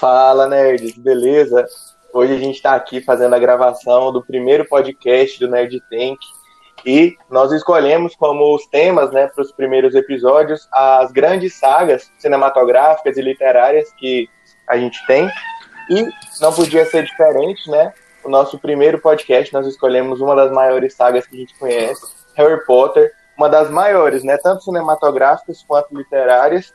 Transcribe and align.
Fala, 0.00 0.48
nerds, 0.48 0.96
beleza? 0.96 1.68
Hoje 2.10 2.32
a 2.32 2.38
gente 2.38 2.54
está 2.54 2.74
aqui 2.74 3.02
fazendo 3.02 3.34
a 3.34 3.38
gravação 3.38 4.10
do 4.10 4.24
primeiro 4.24 4.64
podcast 4.64 5.38
do 5.38 5.46
Nerd 5.46 5.78
Tank 5.90 6.18
e 6.86 7.18
nós 7.28 7.52
escolhemos 7.52 8.16
como 8.16 8.54
os 8.54 8.66
temas 8.68 9.12
né, 9.12 9.26
para 9.26 9.42
os 9.42 9.52
primeiros 9.52 9.94
episódios 9.94 10.66
as 10.72 11.12
grandes 11.12 11.52
sagas 11.52 12.10
cinematográficas 12.16 13.18
e 13.18 13.20
literárias 13.20 13.92
que 13.92 14.26
a 14.66 14.78
gente 14.78 15.06
tem. 15.06 15.30
E 15.90 16.08
não 16.40 16.50
podia 16.50 16.86
ser 16.86 17.04
diferente, 17.04 17.70
né? 17.70 17.92
O 18.24 18.30
nosso 18.30 18.58
primeiro 18.58 18.98
podcast 19.02 19.52
nós 19.52 19.66
escolhemos 19.66 20.22
uma 20.22 20.34
das 20.34 20.50
maiores 20.50 20.94
sagas 20.94 21.26
que 21.26 21.36
a 21.36 21.40
gente 21.40 21.58
conhece, 21.58 22.00
Harry 22.36 22.64
Potter, 22.64 23.12
uma 23.36 23.50
das 23.50 23.68
maiores, 23.68 24.24
né? 24.24 24.38
Tanto 24.38 24.64
cinematográficas 24.64 25.62
quanto 25.62 25.94
literárias. 25.94 26.72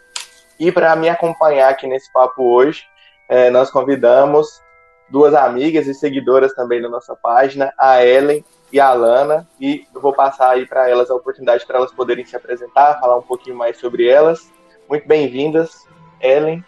E 0.60 0.72
para 0.72 0.96
me 0.96 1.10
acompanhar 1.10 1.72
aqui 1.72 1.88
nesse 1.88 2.14
papo 2.14 2.44
hoje, 2.44 2.84
é, 3.28 3.50
nós 3.50 3.72
convidamos 3.72 4.62
duas 5.10 5.34
amigas 5.34 5.88
e 5.88 5.94
seguidoras 5.94 6.54
também 6.54 6.82
da 6.82 6.90
nossa 6.90 7.16
página, 7.16 7.74
a 7.78 8.04
Ellen 8.04 8.44
e 8.72 8.80
a 8.80 8.88
Alana, 8.88 9.48
e 9.60 9.86
eu 9.94 10.02
vou 10.02 10.14
passar 10.14 10.52
aí 10.52 10.66
para 10.66 10.90
elas 10.90 11.10
a 11.10 11.16
oportunidade 11.16 11.66
para 11.66 11.78
elas 11.78 11.92
poderem 11.92 12.26
se 12.26 12.36
apresentar, 12.36 13.00
falar 13.00 13.18
um 13.18 13.22
pouquinho 13.22 13.56
mais 13.56 13.80
sobre 13.80 14.08
elas. 14.08 14.52
Muito 14.90 15.08
bem-vindas, 15.08 15.86
Ellen. 16.20 16.64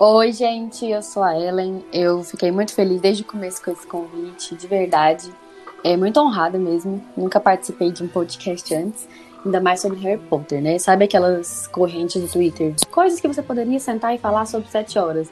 Oi, 0.00 0.32
gente, 0.32 0.88
eu 0.88 1.02
sou 1.02 1.22
a 1.22 1.38
Ellen. 1.38 1.84
Eu 1.92 2.22
fiquei 2.22 2.52
muito 2.52 2.72
feliz 2.74 3.00
desde 3.00 3.22
o 3.22 3.26
começo 3.26 3.62
com 3.62 3.70
esse 3.70 3.86
convite, 3.86 4.54
de 4.54 4.66
verdade. 4.66 5.32
É 5.82 5.96
muito 5.96 6.20
honrada 6.20 6.58
mesmo. 6.58 7.04
Nunca 7.16 7.40
participei 7.40 7.90
de 7.90 8.02
um 8.02 8.08
podcast 8.08 8.74
antes, 8.74 9.08
ainda 9.44 9.60
mais 9.60 9.80
sobre 9.80 9.98
Harry 10.00 10.20
Potter, 10.20 10.60
né? 10.60 10.78
Sabe 10.78 11.04
aquelas 11.04 11.66
correntes 11.66 12.20
do 12.20 12.28
Twitter? 12.28 12.74
Coisas 12.90 13.20
que 13.20 13.28
você 13.28 13.42
poderia 13.42 13.78
sentar 13.78 14.14
e 14.14 14.18
falar 14.18 14.46
sobre 14.46 14.68
sete 14.68 14.98
horas. 14.98 15.30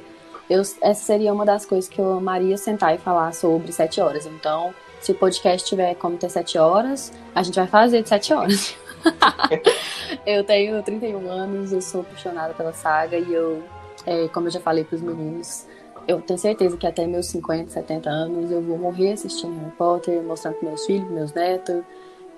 Eu, 0.48 0.60
essa 0.60 0.94
seria 0.94 1.32
uma 1.32 1.44
das 1.44 1.66
coisas 1.66 1.88
que 1.88 2.00
eu 2.00 2.14
amaria 2.14 2.56
sentar 2.56 2.94
e 2.94 2.98
falar 2.98 3.34
sobre 3.34 3.72
sete 3.72 4.00
horas. 4.00 4.26
Então, 4.26 4.72
se 5.00 5.12
o 5.12 5.14
podcast 5.14 5.68
tiver 5.68 5.94
como 5.96 6.16
ter 6.16 6.30
sete 6.30 6.56
horas, 6.56 7.12
a 7.34 7.42
gente 7.42 7.56
vai 7.56 7.66
fazer 7.66 8.02
de 8.02 8.08
sete 8.08 8.32
horas. 8.32 8.76
eu 10.24 10.44
tenho 10.44 10.82
31 10.82 11.30
anos, 11.30 11.72
eu 11.72 11.80
sou 11.80 12.00
apaixonada 12.02 12.54
pela 12.54 12.72
saga 12.72 13.18
e 13.18 13.32
eu, 13.32 13.62
é, 14.04 14.28
como 14.28 14.46
eu 14.46 14.50
já 14.50 14.60
falei 14.60 14.84
para 14.84 14.96
os 14.96 15.02
meninos, 15.02 15.66
eu 16.06 16.20
tenho 16.20 16.38
certeza 16.38 16.76
que 16.76 16.86
até 16.86 17.06
meus 17.06 17.26
50, 17.26 17.70
70 17.70 18.08
anos 18.08 18.50
eu 18.50 18.62
vou 18.62 18.78
morrer 18.78 19.12
assistindo 19.12 19.58
Harry 19.58 19.72
Potter, 19.72 20.22
mostrando 20.22 20.54
para 20.56 20.68
meus 20.68 20.86
filhos, 20.86 21.10
meus 21.10 21.32
netos, 21.32 21.82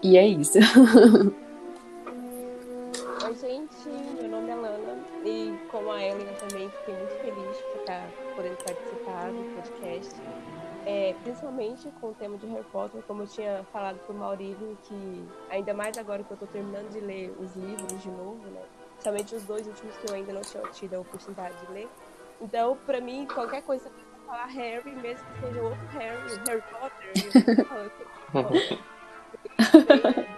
e 0.02 0.16
é 0.16 0.26
isso. 0.26 0.58
Oi, 3.28 3.34
gente, 3.34 3.86
meu 3.86 4.26
nome 4.26 4.48
é 4.48 4.54
Lana 4.54 5.04
e 5.22 5.54
como 5.70 5.92
a 5.92 6.02
eu 6.02 6.16
também 6.36 6.70
fiquei 6.70 6.94
muito 6.94 7.12
feliz 7.20 7.58
por 7.58 7.80
estar 7.80 8.08
podendo 8.34 8.56
participar 8.64 9.30
do 9.30 9.54
podcast. 9.54 10.14
É, 10.86 11.14
principalmente 11.22 11.90
com 12.00 12.08
o 12.08 12.14
tema 12.14 12.38
de 12.38 12.46
Harry 12.46 12.64
Potter, 12.72 13.02
como 13.06 13.24
eu 13.24 13.26
tinha 13.26 13.62
falado 13.70 13.98
para 13.98 14.14
o 14.14 14.18
Maurílio, 14.18 14.78
que 14.84 15.28
ainda 15.50 15.74
mais 15.74 15.98
agora 15.98 16.24
que 16.24 16.30
eu 16.30 16.36
estou 16.36 16.48
terminando 16.48 16.90
de 16.90 17.00
ler 17.00 17.36
os 17.38 17.54
livros 17.54 18.02
de 18.02 18.08
novo, 18.08 18.46
né? 18.46 18.62
Principalmente 18.92 19.34
os 19.34 19.42
dois 19.42 19.66
últimos 19.66 19.94
que 19.98 20.10
eu 20.10 20.14
ainda 20.14 20.32
não 20.32 20.40
tinha 20.40 20.62
tido 20.68 20.94
a 20.94 21.00
oportunidade 21.00 21.54
de 21.66 21.72
ler. 21.72 21.88
Então, 22.40 22.78
para 22.86 22.98
mim, 22.98 23.26
qualquer 23.26 23.60
coisa 23.60 23.90
falar 24.24 24.46
Harry, 24.46 24.90
mesmo 24.92 25.26
que 25.34 25.40
seja 25.40 25.62
outro 25.62 25.86
Harry, 25.88 26.40
Harry 26.46 26.62
Potter, 28.32 30.28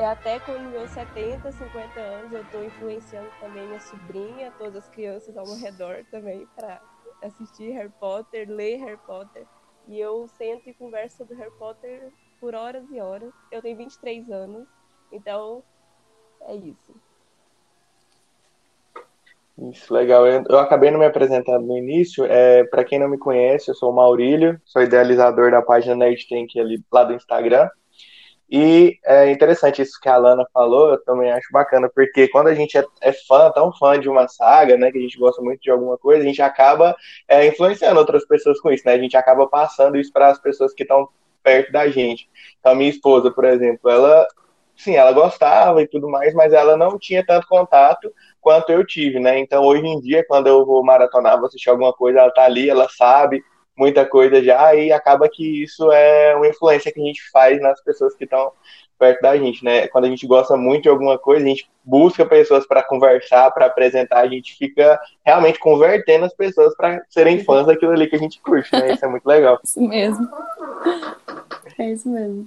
é 0.00 0.06
até 0.06 0.40
com 0.40 0.58
meus 0.58 0.90
70, 0.90 1.52
50 1.52 2.00
anos, 2.00 2.32
eu 2.32 2.40
estou 2.40 2.64
influenciando 2.64 3.28
também 3.38 3.66
minha 3.66 3.80
sobrinha, 3.80 4.50
todas 4.56 4.76
as 4.76 4.88
crianças 4.88 5.36
ao 5.36 5.44
meu 5.44 5.56
redor 5.56 6.04
também, 6.10 6.48
para 6.56 6.80
assistir 7.22 7.72
Harry 7.72 7.92
Potter, 8.00 8.48
ler 8.48 8.78
Harry 8.78 8.98
Potter. 9.06 9.44
E 9.86 10.00
eu 10.00 10.26
sento 10.38 10.70
e 10.70 10.74
converso 10.74 11.18
sobre 11.18 11.36
Harry 11.36 11.52
Potter 11.58 12.10
por 12.40 12.54
horas 12.54 12.90
e 12.90 12.98
horas. 12.98 13.30
Eu 13.52 13.60
tenho 13.60 13.76
23 13.76 14.30
anos, 14.30 14.66
então 15.12 15.62
é 16.46 16.54
isso. 16.54 16.94
Isso, 19.70 19.92
legal. 19.92 20.26
Eu, 20.26 20.58
acabei 20.58 20.90
não 20.90 20.98
me 20.98 21.04
apresentando 21.04 21.66
no 21.66 21.76
início. 21.76 22.24
É, 22.24 22.64
para 22.64 22.84
quem 22.84 22.98
não 22.98 23.10
me 23.10 23.18
conhece, 23.18 23.70
eu 23.70 23.74
sou 23.74 23.90
o 23.90 23.94
Maurílio, 23.94 24.58
sou 24.64 24.80
idealizador 24.80 25.50
da 25.50 25.60
página 25.60 25.94
Nerd 25.94 26.26
Tank 26.26 26.58
ali 26.58 26.82
lá 26.90 27.04
do 27.04 27.12
Instagram. 27.12 27.68
E 28.50 28.98
é 29.04 29.30
interessante 29.30 29.80
isso 29.80 30.00
que 30.00 30.08
a 30.08 30.14
Alana 30.14 30.44
falou, 30.52 30.90
eu 30.90 31.04
também 31.04 31.30
acho 31.30 31.46
bacana, 31.52 31.88
porque 31.94 32.26
quando 32.26 32.48
a 32.48 32.54
gente 32.54 32.76
é, 32.76 32.84
é, 33.00 33.12
fã, 33.12 33.48
tão 33.52 33.72
fã 33.72 33.98
de 33.98 34.08
uma 34.08 34.26
saga, 34.26 34.76
né, 34.76 34.90
que 34.90 34.98
a 34.98 35.00
gente 35.00 35.16
gosta 35.16 35.40
muito 35.40 35.60
de 35.60 35.70
alguma 35.70 35.96
coisa, 35.96 36.24
a 36.24 36.26
gente 36.26 36.42
acaba 36.42 36.96
é, 37.28 37.46
influenciando 37.46 38.00
outras 38.00 38.26
pessoas 38.26 38.60
com 38.60 38.72
isso, 38.72 38.82
né? 38.84 38.94
A 38.94 38.98
gente 38.98 39.16
acaba 39.16 39.46
passando 39.46 39.96
isso 39.96 40.12
para 40.12 40.28
as 40.30 40.40
pessoas 40.40 40.74
que 40.74 40.82
estão 40.82 41.08
perto 41.44 41.70
da 41.70 41.88
gente. 41.88 42.28
Então, 42.58 42.74
minha 42.74 42.90
esposa, 42.90 43.30
por 43.30 43.44
exemplo, 43.44 43.88
ela, 43.88 44.26
sim, 44.76 44.96
ela 44.96 45.12
gostava 45.12 45.80
e 45.80 45.86
tudo 45.86 46.08
mais, 46.08 46.34
mas 46.34 46.52
ela 46.52 46.76
não 46.76 46.98
tinha 46.98 47.24
tanto 47.24 47.46
contato 47.46 48.12
quanto 48.40 48.72
eu 48.72 48.84
tive, 48.84 49.20
né? 49.20 49.38
Então, 49.38 49.62
hoje 49.62 49.86
em 49.86 50.00
dia, 50.00 50.24
quando 50.26 50.48
eu 50.48 50.66
vou 50.66 50.84
maratonar, 50.84 51.36
vou 51.38 51.46
assistir 51.46 51.70
alguma 51.70 51.92
coisa, 51.92 52.18
ela 52.18 52.32
tá 52.32 52.44
ali, 52.44 52.68
ela 52.68 52.88
sabe, 52.88 53.44
muita 53.76 54.04
coisa 54.04 54.42
já, 54.42 54.74
e 54.74 54.92
acaba 54.92 55.28
que 55.28 55.62
isso 55.62 55.90
é 55.90 56.34
uma 56.36 56.48
influência 56.48 56.92
que 56.92 57.00
a 57.00 57.04
gente 57.04 57.22
faz 57.30 57.60
nas 57.60 57.82
pessoas 57.82 58.14
que 58.14 58.24
estão 58.24 58.52
perto 58.98 59.22
da 59.22 59.36
gente, 59.36 59.64
né? 59.64 59.88
Quando 59.88 60.04
a 60.04 60.08
gente 60.08 60.26
gosta 60.26 60.56
muito 60.56 60.82
de 60.82 60.88
alguma 60.90 61.18
coisa, 61.18 61.42
a 61.42 61.48
gente 61.48 61.70
busca 61.82 62.26
pessoas 62.26 62.66
para 62.66 62.82
conversar, 62.82 63.50
para 63.50 63.64
apresentar, 63.66 64.20
a 64.20 64.28
gente 64.28 64.54
fica 64.56 65.00
realmente 65.24 65.58
convertendo 65.58 66.26
as 66.26 66.34
pessoas 66.34 66.76
para 66.76 67.02
serem 67.08 67.42
fãs 67.42 67.66
daquilo 67.66 67.92
ali 67.92 68.06
que 68.06 68.16
a 68.16 68.18
gente 68.18 68.40
curte, 68.42 68.70
né? 68.72 68.92
Isso 68.92 69.04
é 69.04 69.08
muito 69.08 69.26
legal. 69.26 69.58
Isso 69.64 69.80
mesmo. 69.80 70.28
É 71.78 71.92
isso 71.92 72.10
mesmo. 72.10 72.46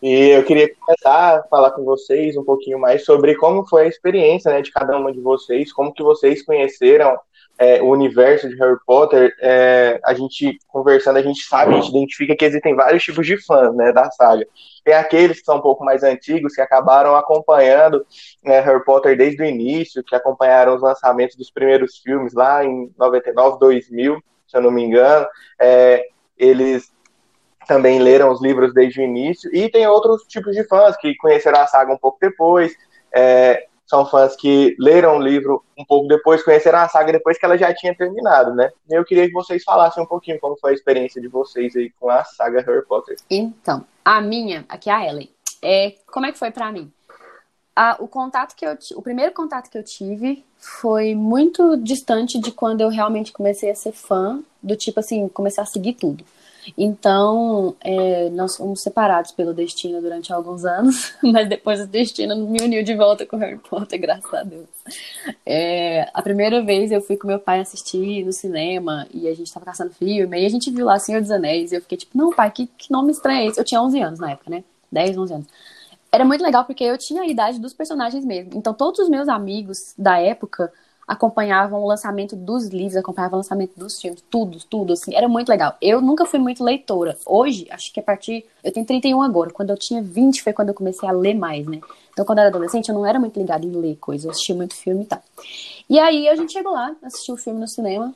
E 0.00 0.28
eu 0.28 0.44
queria 0.44 0.72
começar 0.72 1.38
a 1.38 1.42
falar 1.44 1.72
com 1.72 1.82
vocês 1.82 2.36
um 2.36 2.44
pouquinho 2.44 2.78
mais 2.78 3.04
sobre 3.04 3.34
como 3.34 3.66
foi 3.66 3.82
a 3.82 3.88
experiência 3.88 4.52
né, 4.52 4.62
de 4.62 4.70
cada 4.70 4.96
uma 4.96 5.12
de 5.12 5.20
vocês, 5.20 5.72
como 5.72 5.92
que 5.92 6.04
vocês 6.04 6.44
conheceram 6.44 7.18
é, 7.58 7.82
o 7.82 7.86
universo 7.86 8.48
de 8.48 8.54
Harry 8.56 8.78
Potter, 8.86 9.34
é, 9.40 10.00
a 10.04 10.14
gente 10.14 10.58
conversando, 10.68 11.16
a 11.16 11.22
gente 11.22 11.42
sabe, 11.42 11.74
a 11.74 11.80
gente 11.80 11.90
identifica 11.90 12.36
que 12.36 12.44
existem 12.44 12.74
vários 12.74 13.02
tipos 13.02 13.26
de 13.26 13.36
fãs 13.36 13.74
né, 13.74 13.92
da 13.92 14.08
saga. 14.12 14.46
Tem 14.84 14.94
aqueles 14.94 15.40
que 15.40 15.44
são 15.44 15.56
um 15.56 15.60
pouco 15.60 15.84
mais 15.84 16.04
antigos, 16.04 16.54
que 16.54 16.60
acabaram 16.60 17.16
acompanhando 17.16 18.06
né, 18.44 18.60
Harry 18.60 18.84
Potter 18.84 19.16
desde 19.16 19.42
o 19.42 19.44
início, 19.44 20.04
que 20.04 20.14
acompanharam 20.14 20.76
os 20.76 20.82
lançamentos 20.82 21.36
dos 21.36 21.50
primeiros 21.50 21.98
filmes 21.98 22.32
lá 22.32 22.64
em 22.64 22.92
99, 22.96 23.58
2000, 23.58 24.22
se 24.46 24.56
eu 24.56 24.62
não 24.62 24.70
me 24.70 24.84
engano. 24.84 25.26
É, 25.60 26.06
eles 26.38 26.92
também 27.66 27.98
leram 27.98 28.30
os 28.30 28.40
livros 28.40 28.72
desde 28.72 29.00
o 29.00 29.04
início, 29.04 29.54
e 29.54 29.68
tem 29.68 29.86
outros 29.86 30.22
tipos 30.22 30.54
de 30.54 30.66
fãs 30.66 30.96
que 30.96 31.14
conheceram 31.16 31.60
a 31.60 31.66
saga 31.66 31.92
um 31.92 31.98
pouco 31.98 32.16
depois, 32.20 32.72
é, 33.12 33.67
são 33.88 34.04
fãs 34.04 34.36
que 34.36 34.76
leram 34.78 35.16
o 35.16 35.22
livro 35.22 35.64
um 35.76 35.84
pouco 35.84 36.06
depois, 36.06 36.42
conheceram 36.42 36.78
a 36.78 36.88
saga 36.88 37.10
depois 37.10 37.38
que 37.38 37.44
ela 37.44 37.56
já 37.56 37.74
tinha 37.74 37.94
terminado, 37.94 38.54
né? 38.54 38.70
E 38.88 38.94
eu 38.94 39.04
queria 39.04 39.26
que 39.26 39.32
vocês 39.32 39.64
falassem 39.64 40.02
um 40.02 40.06
pouquinho 40.06 40.38
como 40.38 40.58
foi 40.58 40.72
a 40.72 40.74
experiência 40.74 41.20
de 41.20 41.28
vocês 41.28 41.74
aí 41.74 41.90
com 41.98 42.10
a 42.10 42.22
saga 42.22 42.60
Harry 42.60 42.84
Potter. 42.86 43.16
Então, 43.30 43.84
a 44.04 44.20
minha, 44.20 44.66
aqui 44.68 44.90
é 44.90 44.92
a 44.92 45.06
Ellen, 45.06 45.30
é, 45.62 45.94
como 46.12 46.26
é 46.26 46.32
que 46.32 46.38
foi 46.38 46.50
para 46.50 46.70
mim? 46.70 46.92
A, 47.74 47.96
o 48.00 48.06
contato 48.06 48.54
que 48.54 48.66
eu 48.66 48.76
o 48.96 49.02
primeiro 49.02 49.32
contato 49.32 49.70
que 49.70 49.78
eu 49.78 49.84
tive 49.84 50.44
foi 50.58 51.14
muito 51.14 51.76
distante 51.76 52.38
de 52.38 52.52
quando 52.52 52.80
eu 52.80 52.88
realmente 52.88 53.32
comecei 53.32 53.70
a 53.70 53.74
ser 53.74 53.92
fã 53.92 54.42
do 54.60 54.74
tipo 54.74 54.98
assim 54.98 55.28
comecei 55.28 55.62
a 55.62 55.66
seguir 55.66 55.92
tudo 55.92 56.24
então, 56.76 57.74
é, 57.80 58.28
nós 58.30 58.56
fomos 58.56 58.80
separados 58.80 59.32
pelo 59.32 59.54
destino 59.54 60.00
durante 60.00 60.32
alguns 60.32 60.64
anos, 60.64 61.14
mas 61.22 61.48
depois 61.48 61.80
o 61.80 61.86
destino 61.86 62.36
me 62.36 62.62
uniu 62.62 62.82
de 62.82 62.94
volta 62.94 63.24
com 63.24 63.36
Harry 63.36 63.58
Potter, 63.58 64.00
graças 64.00 64.32
a 64.32 64.42
Deus. 64.42 64.66
É, 65.46 66.08
a 66.12 66.22
primeira 66.22 66.62
vez 66.62 66.90
eu 66.90 67.00
fui 67.00 67.16
com 67.16 67.26
meu 67.26 67.38
pai 67.38 67.60
assistir 67.60 68.24
no 68.24 68.32
cinema 68.32 69.06
e 69.12 69.28
a 69.28 69.34
gente 69.34 69.52
tava 69.52 69.66
caçando 69.66 69.92
filme, 69.92 70.40
e 70.40 70.46
a 70.46 70.50
gente 70.50 70.70
viu 70.70 70.84
lá 70.84 70.98
Senhor 70.98 71.20
dos 71.20 71.30
Anéis, 71.30 71.72
e 71.72 71.76
eu 71.76 71.80
fiquei 71.80 71.98
tipo, 71.98 72.16
não, 72.16 72.30
pai, 72.30 72.50
que, 72.50 72.66
que 72.66 72.90
nome 72.90 73.12
estranho 73.12 73.40
é 73.40 73.46
esse? 73.46 73.60
Eu 73.60 73.64
tinha 73.64 73.82
11 73.82 74.00
anos 74.00 74.20
na 74.20 74.32
época, 74.32 74.50
né? 74.50 74.64
10, 74.90 75.18
11 75.18 75.34
anos. 75.34 75.46
Era 76.10 76.24
muito 76.24 76.42
legal 76.42 76.64
porque 76.64 76.84
eu 76.84 76.96
tinha 76.96 77.22
a 77.22 77.26
idade 77.26 77.58
dos 77.58 77.74
personagens 77.74 78.24
mesmo. 78.24 78.52
Então, 78.54 78.72
todos 78.72 78.98
os 79.00 79.08
meus 79.10 79.28
amigos 79.28 79.92
da 79.96 80.18
época 80.18 80.72
acompanhavam 81.08 81.82
o 81.82 81.86
lançamento 81.86 82.36
dos 82.36 82.66
livros, 82.68 82.96
acompanhavam 82.96 83.38
o 83.38 83.40
lançamento 83.40 83.72
dos 83.78 83.98
filmes, 83.98 84.22
tudo, 84.30 84.58
tudo, 84.68 84.92
assim, 84.92 85.14
era 85.14 85.26
muito 85.26 85.48
legal. 85.48 85.74
Eu 85.80 86.02
nunca 86.02 86.26
fui 86.26 86.38
muito 86.38 86.62
leitora. 86.62 87.16
Hoje, 87.24 87.66
acho 87.70 87.90
que 87.94 87.98
a 87.98 88.02
partir. 88.02 88.44
Eu 88.62 88.70
tenho 88.70 88.84
31 88.84 89.22
agora. 89.22 89.50
Quando 89.50 89.70
eu 89.70 89.76
tinha 89.78 90.02
20 90.02 90.42
foi 90.42 90.52
quando 90.52 90.68
eu 90.68 90.74
comecei 90.74 91.08
a 91.08 91.12
ler 91.12 91.34
mais, 91.34 91.66
né? 91.66 91.80
Então, 92.12 92.26
quando 92.26 92.38
eu 92.38 92.42
era 92.42 92.50
adolescente, 92.50 92.90
eu 92.90 92.94
não 92.94 93.06
era 93.06 93.18
muito 93.18 93.38
ligada 93.38 93.64
em 93.64 93.70
ler 93.70 93.96
coisas, 93.96 94.26
eu 94.26 94.30
assistia 94.32 94.54
muito 94.54 94.74
filme 94.74 95.04
e 95.04 95.06
tal. 95.06 95.22
E 95.88 95.98
aí 95.98 96.28
a 96.28 96.36
gente 96.36 96.52
chegou 96.52 96.72
lá, 96.72 96.94
assistiu 97.02 97.36
o 97.36 97.38
filme 97.38 97.58
no 97.58 97.68
cinema, 97.68 98.14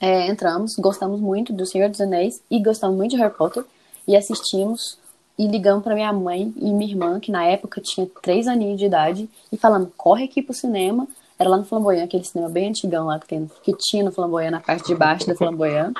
é, 0.00 0.26
entramos, 0.26 0.76
gostamos 0.76 1.20
muito 1.20 1.52
do 1.52 1.64
Senhor 1.64 1.88
dos 1.88 2.00
Anéis 2.00 2.42
e 2.50 2.62
gostamos 2.62 2.96
muito 2.96 3.12
de 3.12 3.16
Harry 3.16 3.34
Potter 3.34 3.64
e 4.06 4.16
assistimos 4.16 4.98
e 5.38 5.46
ligamos 5.46 5.84
para 5.84 5.94
minha 5.94 6.12
mãe 6.12 6.52
e 6.56 6.72
minha 6.72 6.90
irmã, 6.90 7.20
que 7.20 7.30
na 7.30 7.44
época 7.44 7.80
tinha 7.80 8.08
três 8.20 8.48
aninhos 8.48 8.78
de 8.78 8.86
idade, 8.86 9.30
e 9.52 9.56
falando: 9.56 9.90
corre 9.96 10.24
aqui 10.24 10.42
pro 10.42 10.52
cinema 10.52 11.06
Era 11.38 11.50
lá 11.50 11.56
no 11.56 11.64
Flamboyant, 11.64 12.04
aquele 12.04 12.24
cinema 12.24 12.50
bem 12.50 12.68
antigão 12.68 13.06
lá 13.06 13.18
que, 13.18 13.28
tem, 13.28 13.50
que 13.62 13.72
tinha 13.76 14.02
no 14.02 14.10
Flamboyant, 14.10 14.50
na 14.50 14.60
parte 14.60 14.86
de 14.86 14.94
baixo 14.94 15.26
do 15.26 15.36
Flamboyant. 15.36 15.94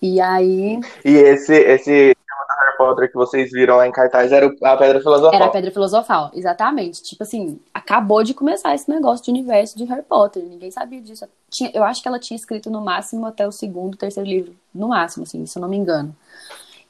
E 0.00 0.20
aí. 0.20 0.78
E 1.04 1.10
esse, 1.10 1.54
esse 1.54 2.16
Harry 2.38 2.76
Potter 2.76 3.08
que 3.08 3.14
vocês 3.14 3.50
viram 3.50 3.76
lá 3.76 3.88
em 3.88 3.92
cartaz 3.92 4.30
era 4.30 4.46
a 4.46 4.76
Pedra 4.76 5.00
Filosofal. 5.00 5.34
Era 5.34 5.46
a 5.46 5.50
Pedra 5.50 5.70
Filosofal, 5.70 6.30
exatamente. 6.34 7.02
Tipo 7.02 7.22
assim, 7.22 7.58
acabou 7.72 8.22
de 8.22 8.34
começar 8.34 8.74
esse 8.74 8.88
negócio 8.90 9.24
de 9.24 9.30
universo 9.30 9.76
de 9.76 9.84
Harry 9.84 10.02
Potter. 10.02 10.42
Ninguém 10.42 10.70
sabia 10.70 11.00
disso. 11.00 11.26
Tinha, 11.50 11.70
eu 11.74 11.82
acho 11.82 12.02
que 12.02 12.08
ela 12.08 12.18
tinha 12.18 12.36
escrito 12.36 12.70
no 12.70 12.80
máximo 12.80 13.26
até 13.26 13.46
o 13.46 13.52
segundo, 13.52 13.96
terceiro 13.96 14.28
livro. 14.28 14.54
No 14.74 14.88
máximo, 14.88 15.24
assim, 15.24 15.44
se 15.46 15.58
eu 15.58 15.62
não 15.62 15.68
me 15.68 15.76
engano. 15.76 16.14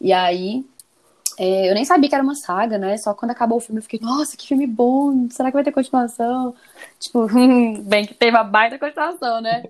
E 0.01 0.13
aí, 0.13 0.65
é, 1.39 1.71
eu 1.71 1.75
nem 1.75 1.85
sabia 1.85 2.09
que 2.09 2.15
era 2.15 2.25
uma 2.25 2.35
saga, 2.35 2.77
né? 2.79 2.97
Só 2.97 3.15
quando 3.15 3.31
acabou 3.31 3.59
o 3.59 3.61
filme 3.61 3.79
eu 3.79 3.83
fiquei, 3.83 4.01
nossa, 4.03 4.37
que 4.37 4.47
filme 4.47 4.67
bom! 4.67 5.29
Será 5.31 5.51
que 5.51 5.55
vai 5.55 5.63
ter 5.63 5.71
continuação? 5.71 6.53
Tipo, 6.99 7.29
bem 7.85 8.05
que 8.07 8.15
teve 8.15 8.37
a 8.37 8.43
baita 8.43 8.77
continuação, 8.77 9.41
né? 9.41 9.63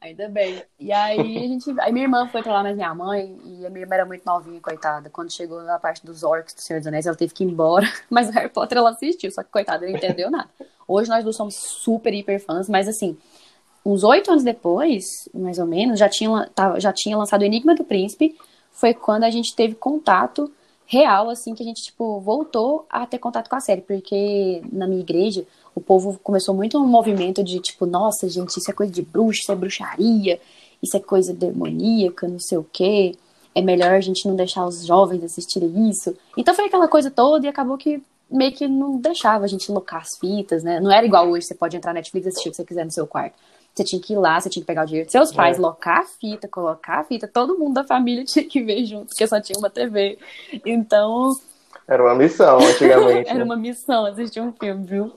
Ainda 0.00 0.26
bem. 0.30 0.62
E 0.80 0.90
aí 0.90 1.36
a 1.36 1.48
gente. 1.48 1.80
Aí 1.80 1.92
minha 1.92 2.06
irmã 2.06 2.26
foi 2.28 2.42
pra 2.42 2.54
lá, 2.54 2.62
mas 2.62 2.74
minha 2.74 2.94
mãe, 2.94 3.38
e 3.44 3.66
a 3.66 3.68
minha 3.68 3.82
irmã 3.82 3.94
era 3.94 4.06
muito 4.06 4.24
novinha, 4.24 4.58
coitada. 4.58 5.10
Quando 5.10 5.30
chegou 5.30 5.62
na 5.62 5.78
parte 5.78 6.04
dos 6.04 6.22
orcs 6.22 6.54
do 6.54 6.62
Senhor 6.62 6.80
dos 6.80 6.86
Anéis, 6.86 7.06
ela 7.06 7.14
teve 7.14 7.34
que 7.34 7.44
ir 7.44 7.46
embora. 7.46 7.86
Mas 8.08 8.28
o 8.28 8.32
Harry 8.32 8.48
Potter 8.48 8.78
ela 8.78 8.90
assistiu, 8.90 9.30
só 9.30 9.42
que 9.42 9.50
coitada, 9.50 9.86
não 9.86 9.94
entendeu 9.94 10.30
nada. 10.30 10.48
Hoje 10.88 11.10
nós 11.10 11.22
dois 11.22 11.36
somos 11.36 11.54
super, 11.54 12.12
hiper 12.12 12.40
fãs, 12.44 12.68
mas 12.68 12.88
assim, 12.88 13.16
uns 13.86 14.02
oito 14.02 14.30
anos 14.30 14.42
depois, 14.42 15.04
mais 15.32 15.58
ou 15.58 15.66
menos, 15.66 15.98
já 15.98 16.08
tinha, 16.08 16.50
já 16.78 16.92
tinha 16.92 17.16
lançado 17.16 17.42
o 17.42 17.44
Enigma 17.44 17.74
do 17.74 17.84
Príncipe. 17.84 18.36
Foi 18.72 18.92
quando 18.92 19.24
a 19.24 19.30
gente 19.30 19.54
teve 19.54 19.74
contato 19.74 20.50
real, 20.92 21.30
assim, 21.30 21.54
que 21.54 21.62
a 21.62 21.66
gente, 21.66 21.82
tipo, 21.82 22.20
voltou 22.20 22.84
a 22.90 23.06
ter 23.06 23.18
contato 23.18 23.48
com 23.48 23.56
a 23.56 23.60
série. 23.60 23.80
Porque 23.80 24.62
na 24.70 24.86
minha 24.86 25.00
igreja 25.00 25.46
o 25.74 25.80
povo 25.80 26.20
começou 26.22 26.54
muito 26.54 26.78
um 26.78 26.86
movimento 26.86 27.42
de 27.42 27.58
tipo, 27.60 27.86
nossa, 27.86 28.28
gente, 28.28 28.58
isso 28.58 28.70
é 28.70 28.74
coisa 28.74 28.92
de 28.92 29.00
bruxa, 29.00 29.40
isso 29.42 29.52
é 29.52 29.56
bruxaria, 29.56 30.40
isso 30.82 30.94
é 30.94 31.00
coisa 31.00 31.32
demoníaca, 31.32 32.28
não 32.28 32.38
sei 32.38 32.58
o 32.58 32.66
quê. 32.70 33.16
É 33.54 33.62
melhor 33.62 33.92
a 33.92 34.00
gente 34.00 34.26
não 34.28 34.36
deixar 34.36 34.66
os 34.66 34.84
jovens 34.84 35.24
assistirem 35.24 35.88
isso. 35.88 36.14
Então 36.36 36.54
foi 36.54 36.66
aquela 36.66 36.88
coisa 36.88 37.10
toda 37.10 37.46
e 37.46 37.48
acabou 37.48 37.78
que 37.78 38.02
meio 38.30 38.52
que 38.52 38.68
não 38.68 38.98
deixava 38.98 39.44
a 39.44 39.48
gente 39.48 39.70
locar 39.72 40.02
as 40.02 40.18
fitas, 40.18 40.62
né? 40.62 40.78
Não 40.80 40.90
era 40.90 41.06
igual 41.06 41.28
hoje, 41.28 41.46
você 41.46 41.54
pode 41.54 41.76
entrar 41.76 41.92
na 41.92 42.00
Netflix 42.00 42.26
e 42.26 42.28
assistir 42.28 42.48
o 42.48 42.50
que 42.50 42.56
você 42.56 42.64
quiser 42.64 42.84
no 42.84 42.90
seu 42.90 43.06
quarto. 43.06 43.34
Você 43.74 43.84
tinha 43.84 44.02
que 44.02 44.12
ir 44.12 44.16
lá, 44.16 44.40
você 44.40 44.50
tinha 44.50 44.62
que 44.62 44.66
pegar 44.66 44.82
o 44.82 44.86
dinheiro 44.86 45.06
dos 45.06 45.12
seus 45.12 45.32
pais, 45.32 45.56
é. 45.56 45.60
locar 45.60 46.00
a 46.00 46.04
fita, 46.04 46.46
colocar 46.46 47.00
a 47.00 47.04
fita, 47.04 47.26
todo 47.26 47.58
mundo 47.58 47.74
da 47.74 47.84
família 47.84 48.24
tinha 48.26 48.44
que 48.44 48.62
ver 48.62 48.84
junto, 48.84 49.06
porque 49.06 49.26
só 49.26 49.40
tinha 49.40 49.58
uma 49.58 49.70
TV. 49.70 50.18
Então, 50.64 51.34
era 51.86 52.02
uma 52.02 52.14
missão 52.14 52.58
antigamente. 52.58 53.28
Era 53.30 53.38
né? 53.38 53.44
uma 53.44 53.56
missão 53.56 54.06
assistir 54.06 54.40
um 54.40 54.52
filme, 54.52 54.84
viu? 54.84 55.12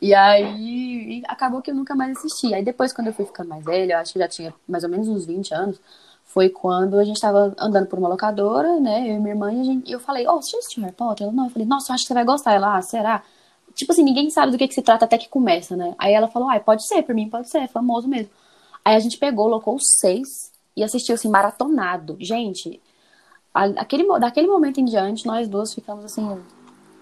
E 0.00 0.14
aí 0.14 1.22
acabou 1.28 1.60
que 1.60 1.70
eu 1.70 1.74
nunca 1.74 1.94
mais 1.94 2.16
assisti. 2.16 2.54
Aí 2.54 2.64
depois, 2.64 2.92
quando 2.92 3.08
eu 3.08 3.12
fui 3.12 3.26
ficando 3.26 3.48
mais 3.48 3.64
velha, 3.64 3.94
eu 3.94 3.98
acho 3.98 4.14
que 4.14 4.18
já 4.18 4.26
tinha 4.26 4.54
mais 4.66 4.84
ou 4.84 4.90
menos 4.90 5.06
uns 5.06 5.26
20 5.26 5.54
anos, 5.54 5.80
foi 6.24 6.48
quando 6.48 6.98
a 6.98 7.04
gente 7.04 7.20
tava 7.20 7.54
andando 7.58 7.86
por 7.86 7.98
uma 7.98 8.08
locadora, 8.08 8.80
né? 8.80 9.08
Eu 9.08 9.16
e 9.16 9.18
minha 9.18 9.30
irmã, 9.30 9.52
e, 9.52 9.64
gente, 9.64 9.92
eu 9.92 10.00
falei, 10.00 10.26
oh, 10.26 10.40
você 10.40 10.52
já 10.52 10.58
assistiu 10.58 10.82
Harry 10.82 10.94
Potter? 10.94 11.26
Ela, 11.26 11.32
não. 11.32 11.44
Eu 11.44 11.50
falei, 11.50 11.66
nossa, 11.68 11.90
eu 11.90 11.94
acho 11.94 12.04
que 12.04 12.08
você 12.08 12.14
vai 12.14 12.24
gostar. 12.24 12.52
Ela, 12.52 12.76
ah, 12.76 12.82
será? 12.82 13.22
Tipo 13.78 13.92
assim, 13.92 14.02
ninguém 14.02 14.28
sabe 14.28 14.50
do 14.50 14.58
que, 14.58 14.66
que 14.66 14.74
se 14.74 14.82
trata 14.82 15.04
até 15.04 15.16
que 15.16 15.28
começa, 15.28 15.76
né? 15.76 15.94
Aí 15.96 16.12
ela 16.12 16.26
falou, 16.26 16.50
ah, 16.50 16.58
pode 16.58 16.84
ser, 16.84 17.00
por 17.04 17.14
mim 17.14 17.30
pode 17.30 17.48
ser, 17.48 17.58
é 17.58 17.68
famoso 17.68 18.08
mesmo. 18.08 18.32
Aí 18.84 18.96
a 18.96 18.98
gente 18.98 19.16
pegou, 19.18 19.44
colocou 19.44 19.76
os 19.76 19.84
seis 20.00 20.50
e 20.76 20.82
assistiu 20.82 21.14
assim, 21.14 21.28
maratonado. 21.28 22.16
Gente, 22.18 22.82
aquele, 23.54 24.04
daquele 24.18 24.48
momento 24.48 24.80
em 24.80 24.84
diante, 24.84 25.24
nós 25.24 25.46
duas 25.46 25.72
ficamos 25.72 26.04
assim. 26.04 26.42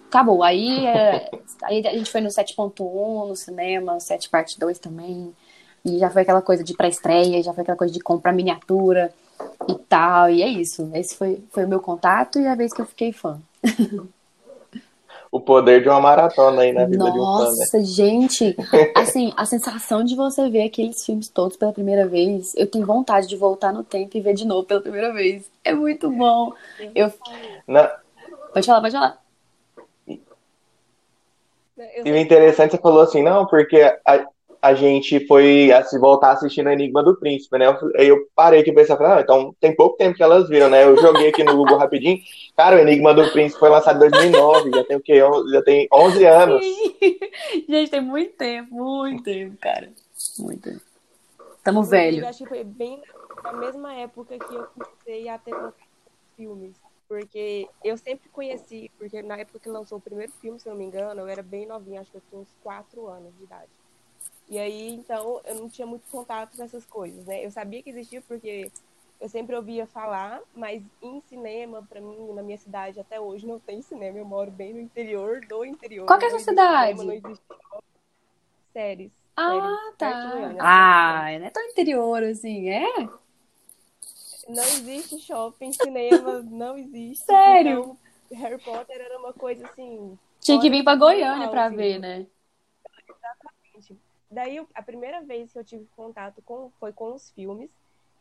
Acabou. 0.06 0.42
Aí, 0.42 0.84
é, 0.84 1.30
aí 1.64 1.86
a 1.86 1.96
gente 1.96 2.10
foi 2.10 2.20
no 2.20 2.28
7.1 2.28 3.26
no 3.26 3.34
cinema, 3.34 3.98
7 3.98 4.28
parte 4.28 4.60
2 4.60 4.78
também. 4.78 5.34
E 5.82 5.98
já 5.98 6.10
foi 6.10 6.22
aquela 6.22 6.42
coisa 6.42 6.62
de 6.62 6.74
pré-estreia, 6.74 7.42
já 7.42 7.54
foi 7.54 7.62
aquela 7.62 7.78
coisa 7.78 7.94
de 7.94 8.00
comprar 8.00 8.34
miniatura 8.34 9.14
e 9.66 9.74
tal. 9.88 10.28
E 10.28 10.42
é 10.42 10.48
isso. 10.48 10.90
Esse 10.92 11.16
foi, 11.16 11.42
foi 11.50 11.64
o 11.64 11.68
meu 11.68 11.80
contato 11.80 12.38
e 12.38 12.46
a 12.46 12.54
vez 12.54 12.74
que 12.74 12.82
eu 12.82 12.86
fiquei 12.86 13.14
fã. 13.14 13.40
o 15.30 15.40
poder 15.40 15.82
de 15.82 15.88
uma 15.88 16.00
maratona 16.00 16.62
aí 16.62 16.72
na 16.72 16.84
vida 16.84 17.04
Nossa, 17.04 17.12
de 17.12 17.18
um 17.18 17.24
fã. 17.24 17.44
Né? 17.44 17.58
Nossa, 17.58 17.84
gente, 17.84 18.56
assim, 18.94 19.32
a 19.36 19.44
sensação 19.44 20.04
de 20.04 20.14
você 20.14 20.48
ver 20.48 20.64
aqueles 20.64 21.04
filmes 21.04 21.28
todos 21.28 21.56
pela 21.56 21.72
primeira 21.72 22.06
vez, 22.06 22.54
eu 22.56 22.66
tenho 22.66 22.86
vontade 22.86 23.26
de 23.26 23.36
voltar 23.36 23.72
no 23.72 23.84
tempo 23.84 24.16
e 24.16 24.20
ver 24.20 24.34
de 24.34 24.46
novo 24.46 24.64
pela 24.64 24.80
primeira 24.80 25.12
vez. 25.12 25.50
É 25.64 25.74
muito 25.74 26.10
bom. 26.10 26.52
Eu... 26.94 27.12
Não. 27.66 27.88
Pode 28.52 28.66
falar, 28.66 28.80
pode 28.80 28.94
falar. 28.94 29.18
E 32.04 32.10
o 32.10 32.16
interessante, 32.16 32.70
você 32.70 32.78
falou 32.78 33.02
assim, 33.02 33.22
não, 33.22 33.46
porque 33.46 33.82
a, 34.06 34.26
a 34.60 34.74
gente 34.74 35.26
foi 35.26 35.72
a 35.72 35.82
se 35.84 35.98
voltar 35.98 36.32
assistindo 36.32 36.68
Enigma 36.68 37.02
do 37.02 37.16
Príncipe, 37.16 37.58
né? 37.58 37.66
Aí 37.96 38.08
eu 38.08 38.26
parei 38.34 38.62
de 38.62 38.72
pensar, 38.72 39.00
ah, 39.00 39.20
então 39.20 39.54
tem 39.60 39.74
pouco 39.74 39.96
tempo 39.96 40.16
que 40.16 40.22
elas 40.22 40.48
viram, 40.48 40.68
né? 40.68 40.84
Eu 40.84 40.96
joguei 41.00 41.28
aqui 41.28 41.44
no 41.44 41.56
Google 41.56 41.78
rapidinho. 41.78 42.18
Cara, 42.56 42.76
o 42.76 42.78
Enigma 42.78 43.14
do 43.14 43.30
Príncipe 43.30 43.60
foi 43.60 43.68
lançado 43.68 43.96
em 43.96 44.10
2009, 44.10 44.70
já 44.70 44.84
tem 44.84 44.96
o 44.96 45.00
quê? 45.00 45.20
Já 45.52 45.62
tem 45.62 45.88
11 45.92 46.24
anos. 46.24 46.64
Sim. 46.64 46.96
Gente, 47.68 47.90
tem 47.90 48.00
muito 48.00 48.36
tempo, 48.36 48.74
muito 48.74 49.22
tempo, 49.22 49.56
cara. 49.58 49.90
Muito 50.38 50.70
tempo. 50.70 50.82
Tamo 51.62 51.82
velho. 51.82 52.22
Eu 52.22 52.28
acho 52.28 52.44
que 52.44 52.48
foi 52.48 52.64
bem 52.64 53.02
na 53.42 53.52
mesma 53.52 53.94
época 53.94 54.38
que 54.38 54.54
eu 54.54 54.66
comecei 54.74 55.28
a 55.28 55.38
ter 55.38 55.54
filmes. 56.36 56.74
Porque 57.08 57.68
eu 57.84 57.96
sempre 57.96 58.28
conheci, 58.30 58.90
porque 58.98 59.22
na 59.22 59.38
época 59.38 59.60
que 59.60 59.68
lançou 59.68 59.98
o 59.98 60.00
primeiro 60.00 60.32
filme, 60.32 60.58
se 60.58 60.68
eu 60.68 60.72
não 60.72 60.78
me 60.78 60.84
engano, 60.84 61.20
eu 61.20 61.28
era 61.28 61.42
bem 61.42 61.64
novinha, 61.64 62.00
acho 62.00 62.10
que 62.10 62.16
eu 62.16 62.22
tinha 62.28 62.40
uns 62.40 62.52
4 62.62 63.06
anos 63.06 63.32
de 63.36 63.44
idade. 63.44 63.70
E 64.48 64.58
aí, 64.58 64.90
então, 64.94 65.40
eu 65.44 65.56
não 65.56 65.68
tinha 65.68 65.86
muito 65.86 66.04
contato 66.10 66.56
com 66.56 66.62
essas 66.62 66.84
coisas, 66.86 67.24
né? 67.26 67.44
Eu 67.44 67.50
sabia 67.50 67.82
que 67.82 67.90
existia 67.90 68.22
porque 68.22 68.70
eu 69.20 69.28
sempre 69.28 69.56
ouvia 69.56 69.86
falar, 69.86 70.40
mas 70.54 70.82
em 71.02 71.20
cinema, 71.22 71.82
para 71.88 72.00
mim, 72.00 72.32
na 72.32 72.42
minha 72.42 72.58
cidade, 72.58 73.00
até 73.00 73.20
hoje 73.20 73.46
não 73.46 73.58
tem 73.58 73.82
cinema. 73.82 74.18
Eu 74.18 74.24
moro 74.24 74.50
bem 74.50 74.72
no 74.74 74.80
interior 74.80 75.40
do 75.46 75.64
interior. 75.64 76.06
Qual 76.06 76.18
que 76.18 76.26
é 76.26 76.28
a 76.28 76.30
sua 76.30 76.40
cidade? 76.40 76.98
Cinema, 76.98 77.04
não 77.04 77.30
existe 77.30 77.44
séries. 78.72 79.10
Ah, 79.36 79.50
séries, 79.50 79.98
tá. 79.98 80.56
ah, 80.60 81.38
não 81.38 81.46
é 81.46 81.50
tão 81.50 81.62
interior 81.64 82.22
assim, 82.22 82.68
é? 82.68 83.08
Não 84.48 84.62
existe 84.62 85.18
shopping, 85.20 85.72
cinema, 85.72 86.40
não 86.42 86.78
existe. 86.78 87.24
Sério? 87.24 87.96
Então, 88.28 88.38
Harry 88.38 88.62
Potter 88.62 89.00
era 89.00 89.18
uma 89.18 89.32
coisa 89.32 89.66
assim. 89.66 90.18
Tinha 90.40 90.60
que 90.60 90.70
vir 90.70 90.84
pra 90.84 90.94
Goiânia 90.94 91.48
pra 91.48 91.66
assim. 91.66 91.76
ver, 91.76 91.98
né? 91.98 92.26
Daí, 94.36 94.62
a 94.74 94.82
primeira 94.82 95.22
vez 95.22 95.50
que 95.50 95.58
eu 95.58 95.64
tive 95.64 95.86
contato 95.96 96.42
com, 96.42 96.70
foi 96.78 96.92
com 96.92 97.14
os 97.14 97.30
filmes. 97.30 97.70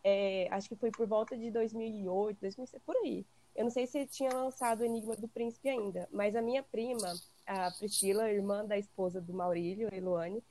É, 0.01 0.47
acho 0.49 0.69
que 0.69 0.75
foi 0.77 0.89
por 0.89 1.05
volta 1.05 1.35
de 1.37 1.51
2008, 1.51 2.39
2006, 2.39 2.81
por 2.85 2.95
aí. 2.95 3.25
Eu 3.53 3.65
não 3.65 3.69
sei 3.69 3.85
se 3.85 4.05
tinha 4.05 4.33
lançado 4.33 4.79
o 4.79 4.85
Enigma 4.85 5.17
do 5.17 5.27
Príncipe 5.27 5.67
ainda, 5.67 6.07
mas 6.13 6.33
a 6.33 6.41
minha 6.41 6.63
prima, 6.63 7.13
a 7.45 7.69
Priscila, 7.71 8.31
irmã 8.31 8.63
da 8.63 8.77
esposa 8.77 9.19
do 9.19 9.33
Maurílio, 9.33 9.93
Eloane, 9.93 10.41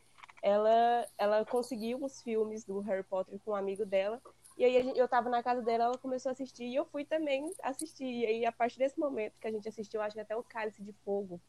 ela, 0.43 1.09
ela 1.17 1.47
conseguiu 1.47 2.05
os 2.05 2.21
filmes 2.21 2.63
do 2.63 2.81
Harry 2.81 3.03
Potter 3.03 3.41
com 3.43 3.53
um 3.53 3.57
amigo 3.57 3.87
dela. 3.87 4.21
E 4.59 4.67
aí 4.67 4.93
eu 4.95 5.09
tava 5.09 5.31
na 5.31 5.43
casa 5.43 5.63
dela, 5.63 5.85
ela 5.85 5.99
começou 5.99 6.29
a 6.29 6.33
assistir 6.33 6.65
e 6.65 6.75
eu 6.75 6.85
fui 6.85 7.07
também 7.07 7.51
assistir. 7.63 8.05
E 8.05 8.27
aí, 8.27 8.45
a 8.45 8.53
partir 8.53 8.79
desse 8.79 9.01
momento 9.01 9.41
que 9.41 9.47
a 9.47 9.51
gente 9.51 9.67
assistiu, 9.67 10.03
acho 10.03 10.15
que 10.15 10.21
até 10.21 10.37
o 10.37 10.43
Cálice 10.43 10.83
de 10.83 10.93
Fogo, 11.07 11.41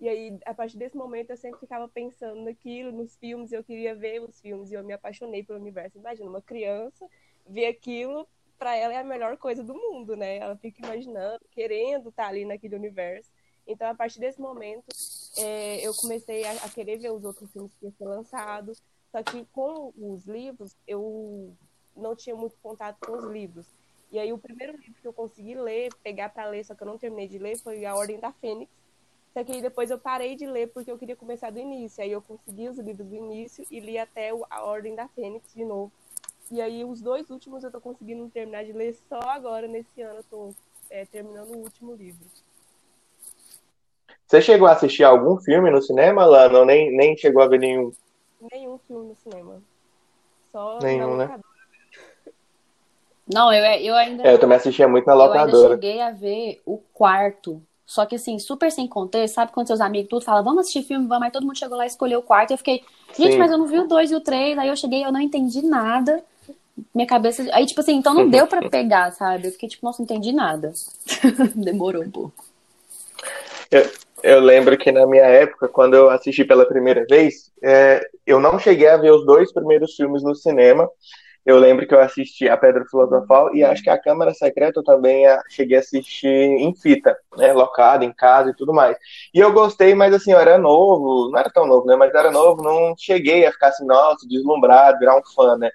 e 0.00 0.08
aí, 0.08 0.38
a 0.46 0.54
partir 0.54 0.78
desse 0.78 0.96
momento, 0.96 1.30
eu 1.30 1.36
sempre 1.36 1.60
ficava 1.60 1.86
pensando 1.86 2.42
naquilo, 2.42 2.90
nos 2.90 3.16
filmes, 3.16 3.52
eu 3.52 3.62
queria 3.62 3.94
ver 3.94 4.22
os 4.22 4.40
filmes, 4.40 4.70
e 4.70 4.74
eu 4.74 4.82
me 4.82 4.94
apaixonei 4.94 5.44
pelo 5.44 5.58
universo. 5.58 5.98
Imagina, 5.98 6.30
uma 6.30 6.40
criança 6.40 7.06
ver 7.46 7.66
aquilo, 7.66 8.26
para 8.58 8.74
ela 8.74 8.94
é 8.94 8.98
a 8.98 9.04
melhor 9.04 9.36
coisa 9.36 9.62
do 9.62 9.74
mundo, 9.74 10.16
né? 10.16 10.38
Ela 10.38 10.56
fica 10.56 10.82
imaginando, 10.82 11.44
querendo 11.50 12.08
estar 12.08 12.24
tá 12.24 12.28
ali 12.30 12.46
naquele 12.46 12.76
universo. 12.76 13.30
Então, 13.66 13.90
a 13.90 13.94
partir 13.94 14.18
desse 14.20 14.40
momento, 14.40 14.86
é, 15.36 15.86
eu 15.86 15.94
comecei 15.94 16.44
a, 16.44 16.52
a, 16.52 16.68
querer 16.70 16.96
ver 16.96 17.12
os 17.12 17.22
outros 17.22 17.52
filmes 17.52 17.74
que 17.74 17.84
iam 17.84 17.92
ser 17.92 18.06
lançados. 18.06 18.82
Só 19.12 19.22
que 19.22 19.44
com 19.52 19.92
os 19.96 20.26
livros, 20.26 20.74
eu 20.86 21.54
não 21.94 22.16
tinha 22.16 22.34
muito 22.34 22.56
contato 22.62 22.98
com 23.04 23.18
os 23.18 23.24
livros. 23.24 23.66
E 24.10 24.18
aí, 24.18 24.32
o 24.32 24.38
primeiro 24.38 24.78
livro 24.78 25.00
que 25.00 25.06
eu 25.06 25.12
consegui 25.12 25.54
ler, 25.54 25.92
pegar 26.02 26.30
para 26.30 26.48
ler, 26.48 26.64
só 26.64 26.74
que 26.74 26.82
eu 26.82 26.86
não 26.86 26.96
terminei 26.96 27.28
de 27.28 27.38
ler, 27.38 27.58
foi 27.58 27.84
A 27.84 27.94
Ordem 27.94 28.18
da 28.18 28.32
Fênix, 28.32 28.79
só 29.32 29.44
que 29.44 29.60
depois 29.62 29.90
eu 29.90 29.98
parei 29.98 30.34
de 30.34 30.44
ler 30.46 30.68
porque 30.68 30.90
eu 30.90 30.98
queria 30.98 31.14
começar 31.14 31.50
do 31.50 31.58
início. 31.58 32.02
Aí 32.02 32.10
eu 32.10 32.20
consegui 32.20 32.68
os 32.68 32.78
livros 32.78 33.06
do 33.06 33.14
início 33.14 33.64
e 33.70 33.78
li 33.78 33.96
até 33.96 34.30
A 34.50 34.64
Ordem 34.64 34.94
da 34.94 35.06
Fênix 35.08 35.54
de 35.54 35.64
novo. 35.64 35.92
E 36.50 36.60
aí 36.60 36.84
os 36.84 37.00
dois 37.00 37.30
últimos 37.30 37.62
eu 37.62 37.70
tô 37.70 37.80
conseguindo 37.80 38.28
terminar 38.28 38.64
de 38.64 38.72
ler 38.72 38.94
só 39.08 39.20
agora, 39.20 39.68
nesse 39.68 40.02
ano 40.02 40.18
eu 40.18 40.24
tô 40.24 40.54
é, 40.90 41.04
terminando 41.04 41.50
o 41.50 41.58
último 41.58 41.94
livro. 41.94 42.26
Você 44.26 44.42
chegou 44.42 44.66
a 44.66 44.72
assistir 44.72 45.04
algum 45.04 45.36
filme 45.38 45.70
no 45.70 45.80
cinema, 45.80 46.24
Lana? 46.24 46.58
Ou 46.60 46.64
nem, 46.64 46.94
nem 46.96 47.16
chegou 47.16 47.42
a 47.42 47.46
ver 47.46 47.58
nenhum? 47.58 47.92
Nenhum 48.52 48.78
filme 48.78 49.08
no 49.08 49.16
cinema. 49.16 49.62
Só 50.50 50.78
nenhum, 50.80 51.16
né? 51.16 51.40
Não, 53.32 53.52
eu, 53.52 53.64
eu 53.80 53.94
ainda. 53.94 54.26
É, 54.26 54.32
eu 54.32 54.38
também 54.38 54.56
assistia 54.56 54.88
muito 54.88 55.06
na 55.06 55.14
locadora. 55.14 55.50
Eu 55.50 55.62
ainda 55.62 55.74
cheguei 55.74 56.00
a 56.00 56.10
ver 56.10 56.60
o 56.66 56.78
quarto 56.78 57.62
Só 57.90 58.06
que 58.06 58.14
assim, 58.14 58.38
super 58.38 58.70
sem 58.70 58.86
contexto, 58.86 59.34
sabe 59.34 59.50
quando 59.50 59.66
seus 59.66 59.80
amigos 59.80 60.08
tudo 60.08 60.24
falam, 60.24 60.44
vamos 60.44 60.60
assistir 60.60 60.84
filme, 60.84 61.08
vamos, 61.08 61.24
aí 61.24 61.30
todo 61.32 61.44
mundo 61.44 61.58
chegou 61.58 61.76
lá 61.76 61.82
e 61.82 61.88
escolheu 61.88 62.20
o 62.20 62.22
quarto. 62.22 62.52
E 62.52 62.54
eu 62.54 62.58
fiquei, 62.58 62.84
gente, 63.18 63.32
Sim. 63.32 63.38
mas 63.38 63.50
eu 63.50 63.58
não 63.58 63.66
vi 63.66 63.80
o 63.80 63.88
dois 63.88 64.12
e 64.12 64.14
o 64.14 64.20
três. 64.20 64.56
Aí 64.56 64.68
eu 64.68 64.76
cheguei, 64.76 65.04
eu 65.04 65.10
não 65.10 65.18
entendi 65.18 65.60
nada. 65.60 66.22
Minha 66.94 67.08
cabeça. 67.08 67.44
Aí, 67.52 67.66
tipo 67.66 67.80
assim, 67.80 67.96
então 67.96 68.14
não 68.14 68.30
deu 68.30 68.46
para 68.46 68.62
pegar, 68.70 69.10
sabe? 69.10 69.48
Eu 69.48 69.50
fiquei, 69.50 69.68
tipo, 69.68 69.84
nossa, 69.84 69.98
não 70.00 70.04
entendi 70.04 70.30
nada. 70.30 70.72
Demorou 71.52 72.04
um 72.04 72.10
pouco. 72.12 72.44
Eu, 73.68 73.90
eu 74.22 74.38
lembro 74.38 74.78
que 74.78 74.92
na 74.92 75.04
minha 75.04 75.24
época, 75.24 75.66
quando 75.66 75.94
eu 75.94 76.10
assisti 76.10 76.44
pela 76.44 76.64
primeira 76.64 77.04
vez, 77.10 77.50
é, 77.60 78.08
eu 78.24 78.38
não 78.38 78.56
cheguei 78.56 78.86
a 78.86 78.98
ver 78.98 79.10
os 79.10 79.26
dois 79.26 79.52
primeiros 79.52 79.96
filmes 79.96 80.22
no 80.22 80.36
cinema. 80.36 80.88
Eu 81.44 81.58
lembro 81.58 81.86
que 81.86 81.94
eu 81.94 82.00
assisti 82.00 82.48
A 82.48 82.56
Pedra 82.56 82.84
Filosofal 82.84 83.54
e 83.54 83.64
acho 83.64 83.82
que 83.82 83.90
A 83.90 83.98
Câmara 83.98 84.34
Secreta 84.34 84.80
eu 84.80 84.84
também 84.84 85.24
cheguei 85.48 85.78
a 85.78 85.80
assistir 85.80 86.28
em 86.28 86.74
fita, 86.74 87.16
né, 87.36 87.52
locado, 87.52 88.04
em 88.04 88.12
casa 88.12 88.50
e 88.50 88.54
tudo 88.54 88.74
mais. 88.74 88.96
E 89.32 89.40
eu 89.40 89.52
gostei, 89.52 89.94
mas 89.94 90.14
assim, 90.14 90.32
eu 90.32 90.38
era 90.38 90.58
novo, 90.58 91.30
não 91.30 91.38
era 91.38 91.50
tão 91.50 91.66
novo, 91.66 91.86
né, 91.86 91.96
mas 91.96 92.14
era 92.14 92.30
novo, 92.30 92.62
não 92.62 92.94
cheguei 92.96 93.46
a 93.46 93.52
ficar 93.52 93.68
assim, 93.68 93.86
nossa, 93.86 94.26
deslumbrado, 94.28 94.98
virar 94.98 95.16
um 95.16 95.22
fã, 95.34 95.56
né. 95.56 95.70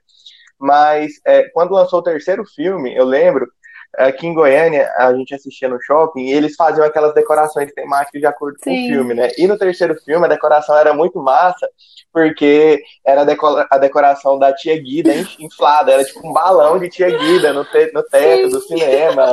Mas 0.60 1.14
é, 1.26 1.50
quando 1.50 1.74
lançou 1.74 2.00
o 2.00 2.04
terceiro 2.04 2.46
filme, 2.46 2.96
eu 2.96 3.06
lembro 3.06 3.52
aqui 3.98 4.28
em 4.28 4.34
Goiânia, 4.34 4.92
a 4.98 5.14
gente 5.14 5.34
assistia 5.34 5.70
no 5.70 5.82
shopping 5.82 6.26
e 6.26 6.34
eles 6.34 6.56
faziam 6.56 6.86
aquelas 6.86 7.14
decorações 7.14 7.74
temáticas 7.74 8.20
de 8.20 8.28
acordo 8.28 8.58
Sim. 8.60 8.64
com 8.64 8.72
o 8.72 8.88
filme, 8.88 9.14
né? 9.14 9.32
E 9.38 9.48
no 9.48 9.58
terceiro 9.58 9.96
filme 10.02 10.26
a 10.26 10.30
decoração 10.30 10.78
era 10.78 10.94
muito 10.94 11.20
massa, 11.20 11.68
porque 12.12 12.84
era 13.06 13.22
a, 13.22 13.26
decora 13.26 13.68
a 13.70 13.78
decoração 13.78 14.38
da 14.38 14.54
tia 14.54 14.78
Guida 14.82 15.14
inflada, 15.40 15.92
era 15.92 16.04
tipo 16.04 16.28
um 16.28 16.34
balão 16.34 16.80
de 16.80 16.90
tia 16.90 17.10
Guida 17.10 17.54
no, 17.54 17.66
te 17.66 17.92
no 17.94 18.04
teto 18.04 18.46
Sim. 18.46 18.50
do 18.50 18.62
cinema. 18.62 19.26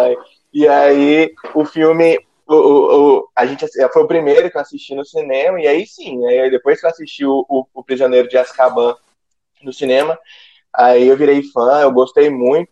E 0.52 0.66
aí 0.68 1.32
o 1.54 1.64
filme. 1.64 2.18
O, 2.44 2.54
o, 2.54 3.18
o, 3.18 3.28
a 3.36 3.46
gente 3.46 3.64
foi 3.92 4.02
o 4.02 4.06
primeiro 4.06 4.50
que 4.50 4.56
eu 4.56 4.60
assisti 4.60 4.94
no 4.94 5.04
cinema, 5.04 5.60
e 5.60 5.66
aí 5.66 5.86
sim, 5.86 6.26
aí 6.26 6.50
depois 6.50 6.78
que 6.78 6.84
eu 6.84 6.90
assisti 6.90 7.24
o, 7.24 7.46
o, 7.48 7.64
o 7.72 7.84
Prisioneiro 7.84 8.28
de 8.28 8.36
Azkaban 8.36 8.96
no 9.62 9.72
cinema, 9.72 10.18
aí 10.72 11.06
eu 11.06 11.16
virei 11.16 11.42
fã, 11.44 11.80
eu 11.80 11.92
gostei 11.92 12.28
muito. 12.28 12.68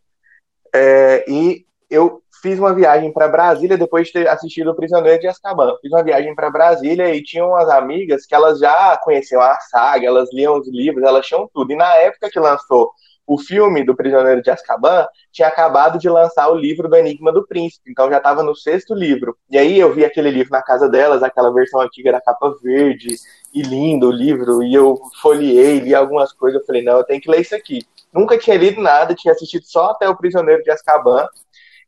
É, 0.74 1.24
e 1.28 1.64
eu 1.90 2.22
fiz 2.40 2.58
uma 2.58 2.72
viagem 2.72 3.12
para 3.12 3.28
Brasília 3.28 3.76
depois 3.76 4.06
de 4.06 4.14
ter 4.14 4.28
assistido 4.28 4.70
O 4.70 4.74
Prisioneiro 4.74 5.20
de 5.20 5.28
Azkaban. 5.28 5.76
Fiz 5.82 5.92
uma 5.92 6.02
viagem 6.02 6.34
para 6.34 6.50
Brasília 6.50 7.14
e 7.14 7.22
tinha 7.22 7.44
umas 7.44 7.68
amigas 7.68 8.24
que 8.24 8.34
elas 8.34 8.58
já 8.58 8.96
conheciam 8.98 9.42
a 9.42 9.58
saga, 9.60 10.06
elas 10.06 10.32
liam 10.32 10.58
os 10.58 10.68
livros, 10.68 11.04
elas 11.04 11.26
tinham 11.26 11.48
tudo. 11.52 11.72
E 11.72 11.76
na 11.76 11.94
época 11.96 12.30
que 12.30 12.40
lançou 12.40 12.90
o 13.26 13.38
filme 13.38 13.84
do 13.84 13.94
Prisioneiro 13.94 14.42
de 14.42 14.50
Azkaban, 14.50 15.06
tinha 15.30 15.46
acabado 15.46 16.00
de 16.00 16.08
lançar 16.08 16.48
o 16.48 16.54
livro 16.56 16.88
do 16.88 16.96
Enigma 16.96 17.30
do 17.30 17.46
Príncipe, 17.46 17.88
então 17.88 18.10
já 18.10 18.16
estava 18.16 18.42
no 18.42 18.56
sexto 18.56 18.92
livro. 18.92 19.36
E 19.48 19.56
aí 19.56 19.78
eu 19.78 19.94
vi 19.94 20.04
aquele 20.04 20.30
livro 20.30 20.50
na 20.50 20.60
casa 20.62 20.88
delas, 20.88 21.22
aquela 21.22 21.52
versão 21.52 21.80
antiga 21.80 22.10
da 22.10 22.20
capa 22.20 22.52
verde, 22.60 23.14
e 23.54 23.62
lindo 23.62 24.08
o 24.08 24.12
livro, 24.12 24.64
e 24.64 24.74
eu 24.74 24.98
folheei, 25.22 25.78
li 25.78 25.94
algumas 25.94 26.32
coisas, 26.32 26.60
eu 26.60 26.66
falei, 26.66 26.82
não, 26.82 26.96
eu 26.98 27.04
tenho 27.04 27.20
que 27.20 27.30
ler 27.30 27.40
isso 27.40 27.54
aqui. 27.54 27.86
Nunca 28.12 28.36
tinha 28.36 28.56
lido 28.56 28.80
nada, 28.80 29.14
tinha 29.14 29.32
assistido 29.32 29.62
só 29.64 29.90
até 29.90 30.08
o 30.08 30.16
Prisioneiro 30.16 30.64
de 30.64 30.70
Azkaban, 30.72 31.28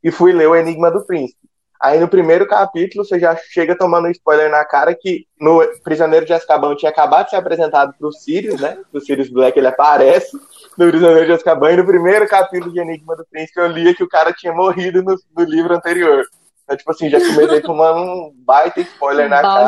e 0.03 0.11
fui 0.11 0.33
ler 0.33 0.47
o 0.47 0.55
Enigma 0.55 0.91
do 0.91 1.05
Príncipe. 1.05 1.39
Aí 1.81 1.99
no 1.99 2.07
primeiro 2.07 2.47
capítulo 2.47 3.03
você 3.03 3.19
já 3.19 3.35
chega 3.35 3.77
tomando 3.77 4.07
um 4.07 4.11
spoiler 4.11 4.49
na 4.49 4.63
cara 4.63 4.95
que 4.95 5.25
no 5.37 5.61
Prisioneiro 5.83 6.25
de 6.25 6.31
Azkaban 6.31 6.75
tinha 6.75 6.89
acabado 6.89 7.25
de 7.25 7.31
ser 7.31 7.35
apresentado 7.35 7.93
pro 7.99 8.11
Sirius, 8.11 8.61
né? 8.61 8.77
O 8.93 9.01
Sirius 9.01 9.29
Black 9.29 9.57
ele 9.59 9.67
aparece 9.67 10.31
no 10.77 10.87
Prisioneiro 10.87 11.25
de 11.25 11.33
Azkaban 11.33 11.73
e 11.73 11.77
no 11.77 11.85
primeiro 11.85 12.25
capítulo 12.25 12.71
de 12.71 12.79
Enigma 12.79 13.17
do 13.17 13.25
Príncipe 13.29 13.59
eu 13.59 13.67
lia 13.67 13.93
que 13.93 14.03
o 14.03 14.07
cara 14.07 14.31
tinha 14.31 14.53
morrido 14.53 15.03
no, 15.03 15.17
no 15.35 15.43
livro 15.43 15.75
anterior. 15.75 16.23
Então, 16.63 16.77
tipo 16.77 16.91
assim, 16.91 17.09
já 17.09 17.19
comecei 17.19 17.61
tomando 17.61 17.99
um 17.99 18.33
baita 18.33 18.79
spoiler 18.79 19.27
na 19.27 19.41
cara. 19.41 19.65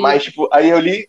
Mas, 0.00 0.22
tipo, 0.22 0.48
aí 0.52 0.70
eu 0.70 0.78
li, 0.78 1.08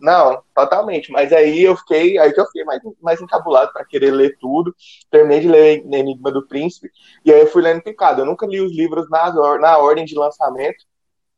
não, 0.00 0.42
totalmente. 0.54 1.12
Mas 1.12 1.32
aí 1.32 1.62
eu 1.62 1.76
fiquei, 1.76 2.18
aí 2.18 2.32
que 2.32 2.40
eu 2.40 2.46
fiquei 2.46 2.64
mais, 2.64 2.80
mais 3.00 3.20
encabulado 3.20 3.72
para 3.72 3.84
querer 3.84 4.10
ler 4.10 4.36
tudo. 4.40 4.74
Terminei 5.10 5.40
de 5.40 5.48
ler 5.48 5.84
Enigma 5.92 6.32
do 6.32 6.46
Príncipe 6.46 6.90
e 7.24 7.32
aí 7.32 7.40
eu 7.40 7.46
fui 7.46 7.62
lendo 7.62 7.82
picado. 7.82 8.22
Eu 8.22 8.26
nunca 8.26 8.46
li 8.46 8.60
os 8.60 8.74
livros 8.74 9.08
na, 9.10 9.32
na 9.58 9.78
ordem 9.78 10.04
de 10.04 10.14
lançamento. 10.14 10.84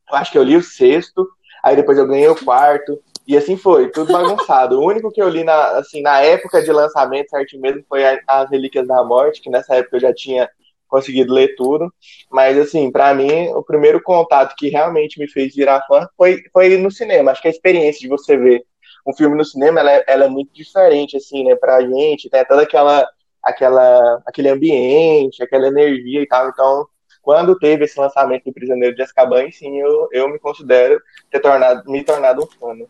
Eu 0.09 0.17
acho 0.17 0.31
que 0.31 0.37
eu 0.37 0.43
li 0.43 0.55
o 0.55 0.63
sexto, 0.63 1.27
aí 1.63 1.75
depois 1.75 1.97
eu 1.97 2.07
ganhei 2.07 2.27
o 2.27 2.43
quarto. 2.43 2.99
E 3.25 3.37
assim 3.37 3.55
foi, 3.55 3.89
tudo 3.89 4.11
bagunçado. 4.11 4.79
o 4.79 4.85
único 4.85 5.11
que 5.11 5.21
eu 5.21 5.29
li 5.29 5.43
na, 5.43 5.77
assim, 5.77 6.01
na 6.01 6.19
época 6.19 6.61
de 6.61 6.71
lançamento, 6.71 7.29
certo 7.29 7.57
mesmo, 7.57 7.83
foi 7.87 8.03
As 8.27 8.49
Relíquias 8.49 8.87
da 8.87 9.03
Morte, 9.03 9.41
que 9.41 9.49
nessa 9.49 9.75
época 9.75 9.95
eu 9.95 10.01
já 10.01 10.13
tinha 10.13 10.49
conseguido 10.93 11.33
ler 11.33 11.55
tudo. 11.55 11.91
Mas, 12.29 12.55
assim, 12.57 12.91
para 12.91 13.13
mim, 13.15 13.47
o 13.49 13.63
primeiro 13.63 14.01
contato 14.01 14.55
que 14.55 14.69
realmente 14.69 15.19
me 15.19 15.27
fez 15.27 15.55
virar 15.55 15.83
fã 15.87 16.07
foi, 16.15 16.43
foi 16.53 16.77
no 16.77 16.91
cinema. 16.91 17.31
Acho 17.31 17.41
que 17.41 17.47
a 17.47 17.51
experiência 17.51 17.99
de 17.99 18.07
você 18.07 18.37
ver 18.37 18.63
um 19.05 19.13
filme 19.13 19.35
no 19.35 19.43
cinema, 19.43 19.79
ela 19.79 19.91
é, 19.91 20.03
ela 20.07 20.25
é 20.25 20.29
muito 20.29 20.53
diferente, 20.53 21.17
assim, 21.17 21.43
né, 21.43 21.55
pra 21.55 21.81
gente. 21.81 22.29
Tem 22.29 22.45
toda 22.45 22.61
aquela, 22.61 23.07
aquela, 23.41 24.21
aquele 24.27 24.49
ambiente, 24.49 25.41
aquela 25.41 25.67
energia 25.67 26.21
e 26.21 26.27
tal. 26.27 26.49
Então, 26.49 26.87
quando 27.21 27.57
teve 27.57 27.85
esse 27.85 27.99
lançamento 27.99 28.43
do 28.45 28.53
Prisioneiro 28.53 28.95
de 28.95 29.01
Azkaban, 29.01 29.49
sim, 29.51 29.79
eu, 29.79 30.07
eu 30.11 30.29
me 30.29 30.37
considero 30.37 31.01
ter 31.31 31.39
tornado, 31.39 31.89
me 31.89 32.03
tornado 32.03 32.43
um 32.43 32.47
fã, 32.47 32.75
né? 32.75 32.85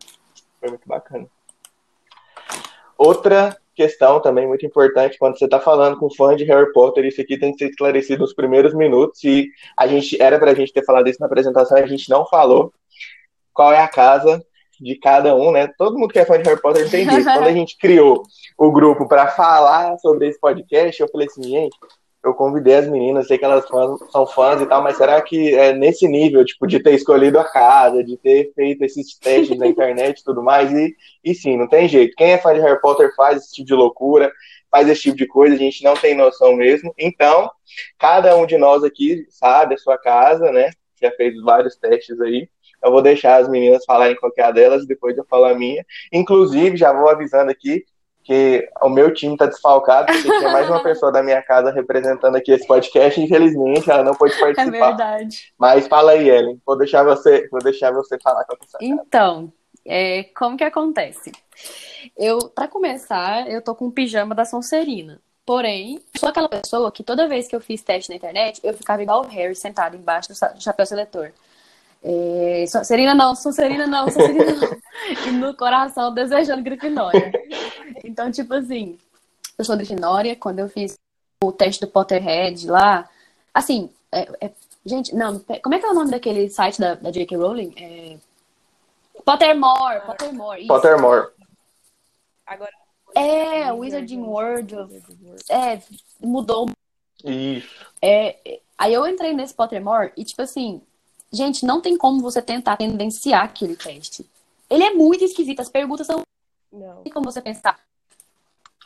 Foi 0.60 0.70
muito 0.70 0.88
bacana. 0.88 1.26
Outra 2.98 3.58
questão 3.76 4.22
também 4.22 4.48
muito 4.48 4.66
importante 4.66 5.18
quando 5.18 5.38
você 5.38 5.46
está 5.46 5.60
falando 5.60 5.98
com 5.98 6.14
fã 6.14 6.36
de 6.36 6.44
Harry 6.44 6.72
Potter, 6.72 7.06
isso 7.06 7.22
aqui 7.22 7.38
tem 7.38 7.52
que 7.52 7.60
ser 7.60 7.70
esclarecido 7.70 8.22
nos 8.22 8.34
primeiros 8.34 8.74
minutos 8.74 9.24
e 9.24 9.50
a 9.78 9.88
gente 9.88 10.22
era 10.22 10.40
para 10.40 10.52
a 10.52 10.56
gente 10.56 10.72
ter 10.72 10.84
falado 10.84 11.08
isso 11.10 11.20
na 11.20 11.26
apresentação, 11.26 11.78
a 11.78 11.86
gente 11.86 12.10
não 12.10 12.26
falou 12.26 12.72
qual 13.54 13.72
é 13.74 13.80
a 13.80 13.88
casa 13.88 14.44
de 14.80 14.96
cada 14.96 15.36
um, 15.36 15.52
né? 15.52 15.68
Todo 15.78 15.98
mundo 15.98 16.12
que 16.12 16.20
é 16.20 16.26
fã 16.26 16.38
de 16.38 16.48
Harry 16.48 16.62
Potter 16.62 16.86
entende 16.86 17.16
isso. 17.16 17.26
Quando 17.26 17.48
a 17.48 17.54
gente 17.54 17.78
criou 17.78 18.24
o 18.58 18.72
grupo 18.72 19.08
para 19.08 19.28
falar 19.28 19.98
sobre 20.00 20.28
esse 20.28 20.40
podcast, 20.40 21.02
eu 21.02 21.08
falei 21.10 21.28
assim, 21.28 21.44
gente, 21.44 21.78
eu 22.24 22.34
convidei 22.34 22.76
as 22.76 22.88
meninas, 22.88 23.28
sei 23.28 23.38
que 23.38 23.44
elas 23.44 23.66
são 24.10 24.26
fãs 24.26 24.62
e 24.62 24.66
tal, 24.66 24.82
mas 24.82 24.96
será 24.96 25.22
que 25.22 25.54
é 25.54 25.74
nesse 25.74 26.08
nível, 26.08 26.46
tipo, 26.46 26.66
de 26.66 26.80
ter 26.82 26.94
escolhido 26.94 27.38
a 27.38 27.44
casa, 27.44 28.02
de 28.02 28.16
ter 28.18 28.54
feito 28.56 28.82
esses 28.84 29.18
testes 29.18 29.58
na 29.58 29.68
internet 29.68 30.20
e 30.20 30.24
tudo 30.24 30.42
mais? 30.42 30.72
E, 30.72 30.96
e 31.24 31.36
sim, 31.36 31.58
não 31.58 31.68
tem 31.68 31.88
jeito. 31.90 32.16
Quem 32.16 32.32
é 32.32 32.38
fã 32.38 32.54
de 32.54 32.62
Harry 32.62 32.80
Potter 32.80 33.14
faz 33.16 33.40
esse 33.40 33.54
tipo 33.56 33.68
de 33.68 33.74
loucura, 33.74 34.32
faz 34.72 34.88
esse 34.88 35.02
tipo 35.02 35.18
de 35.18 35.28
coisa, 35.28 35.56
a 35.56 35.58
gente 35.58 35.84
não 35.84 35.96
tem 35.96 36.16
noção 36.16 36.56
mesmo. 36.56 36.94
Então, 36.98 37.52
cada 38.00 38.36
um 38.38 38.46
de 38.46 38.58
nós 38.58 38.84
aqui 38.84 39.26
sabe 39.30 39.76
a 39.76 39.78
sua 39.78 39.98
casa, 39.98 40.50
né? 40.52 40.70
Já 41.02 41.12
fez 41.12 41.36
vários 41.42 41.76
testes 41.76 42.20
aí. 42.22 42.48
Eu 42.82 42.92
vou 42.92 43.02
deixar 43.02 43.42
as 43.42 43.50
meninas 43.50 43.84
falarem 43.86 44.16
qualquer 44.16 44.52
delas, 44.54 44.86
depois 44.86 45.18
eu 45.18 45.26
falo 45.30 45.46
a 45.46 45.54
minha. 45.54 45.86
Inclusive, 46.12 46.78
já 46.78 46.94
vou 46.94 47.10
avisando 47.10 47.52
aqui, 47.52 47.84
que 48.24 48.68
o 48.82 48.90
meu 48.90 49.14
time 49.14 49.34
está 49.34 49.46
desfalcado, 49.46 50.12
porque 50.12 50.38
tinha 50.38 50.52
mais 50.52 50.70
uma 50.70 50.82
pessoa 50.84 51.12
da 51.12 51.22
minha 51.22 51.42
casa 51.42 51.72
representando 51.72 52.36
aqui 52.36 52.52
esse 52.52 52.66
podcast, 52.66 53.20
infelizmente 53.20 53.90
ela 53.90 54.04
não 54.04 54.16
pôde 54.16 54.34
é 54.34 54.40
participar. 54.40 54.78
É 54.78 54.88
verdade. 54.88 55.54
Mas 55.58 55.88
fala 55.88 56.12
aí, 56.14 56.30
Ellen, 56.30 56.62
vou 56.66 56.78
deixar 56.78 57.04
você, 57.04 57.48
vou 57.52 57.62
deixar 57.62 57.92
você 57.92 58.18
falar 58.20 58.46
com 58.46 58.54
a 58.54 58.58
pessoa. 58.58 58.80
Então, 58.82 59.52
é, 59.86 60.24
como 60.36 60.58
que 60.58 60.64
acontece? 60.64 61.32
Eu, 62.18 62.40
para 62.50 62.68
começar, 62.68 63.50
eu 63.50 63.62
tô 63.62 63.76
com 63.76 63.86
um 63.86 63.92
pijama 63.92 64.34
da 64.34 64.46
Sonserina. 64.46 65.20
Porém, 65.46 66.02
sou 66.18 66.30
aquela 66.30 66.48
pessoa 66.48 66.90
que 66.92 67.04
toda 67.04 67.28
vez 67.28 67.48
que 67.48 67.56
eu 67.56 67.60
fiz 67.60 67.82
teste 67.82 68.10
na 68.10 68.16
internet, 68.16 68.62
eu 68.64 68.74
ficava 68.74 69.04
igual 69.04 69.24
o 69.24 69.28
Harry 69.28 69.56
sentado 69.56 69.98
embaixo 69.98 70.30
do 70.30 70.62
chapéu 70.62 70.86
seletor. 70.86 71.32
É, 72.02 72.66
Sonserina 72.68 73.14
não, 73.14 73.34
Sonserina 73.34 73.88
não, 73.88 74.10
Sonserina 74.10 74.54
não. 74.56 74.78
e 75.28 75.32
no 75.32 75.56
coração 75.56 76.14
desejando 76.14 76.62
Grifinória. 76.62 77.32
Então, 78.14 78.32
tipo 78.32 78.54
assim, 78.54 79.00
eu 79.58 79.66
sou 79.66 79.76
Grifinória, 79.76 80.36
quando 80.36 80.60
eu 80.60 80.70
fiz 80.70 80.96
o 81.44 81.52
teste 81.52 81.82
do 81.82 81.92
Potterhead 81.92 82.68
lá, 82.70 83.10
assim, 83.52 83.90
é, 84.12 84.46
é, 84.46 84.52
gente, 84.86 85.16
não, 85.16 85.40
como 85.64 85.74
é 85.74 85.80
que 85.80 85.86
é 85.86 85.90
o 85.90 85.96
nome 85.96 86.12
daquele 86.12 86.48
site 86.48 86.80
da, 86.80 86.94
da 86.94 87.10
J.K. 87.10 87.36
Rowling? 87.36 87.74
É... 87.76 88.18
Pottermore, 89.26 90.06
Pottermore. 90.06 90.60
Isso. 90.60 90.68
Pottermore. 90.68 91.32
Agora. 92.46 92.72
É, 93.16 93.74
Wizarding 93.74 94.22
World. 94.22 94.76
É, 95.50 95.82
mudou. 96.20 96.70
Isso. 97.24 97.86
É, 98.00 98.60
aí 98.78 98.94
eu 98.94 99.08
entrei 99.08 99.34
nesse 99.34 99.56
Pottermore 99.56 100.14
e, 100.16 100.24
tipo 100.24 100.44
assim, 100.44 100.82
Gente, 101.34 101.66
não 101.66 101.82
tem 101.82 101.98
como 101.98 102.22
você 102.22 102.44
tentar 102.44 102.78
tendenciar 102.78 103.46
aquele 103.46 103.76
teste. 103.76 104.24
Ele 104.70 104.84
é 104.84 104.94
muito 104.94 105.24
esquisito, 105.24 105.62
as 105.62 105.70
perguntas 105.70 106.06
são. 106.06 106.22
Não. 106.72 107.02
tem 107.02 107.12
como 107.12 107.26
você 107.26 107.42
pensar. 107.42 107.80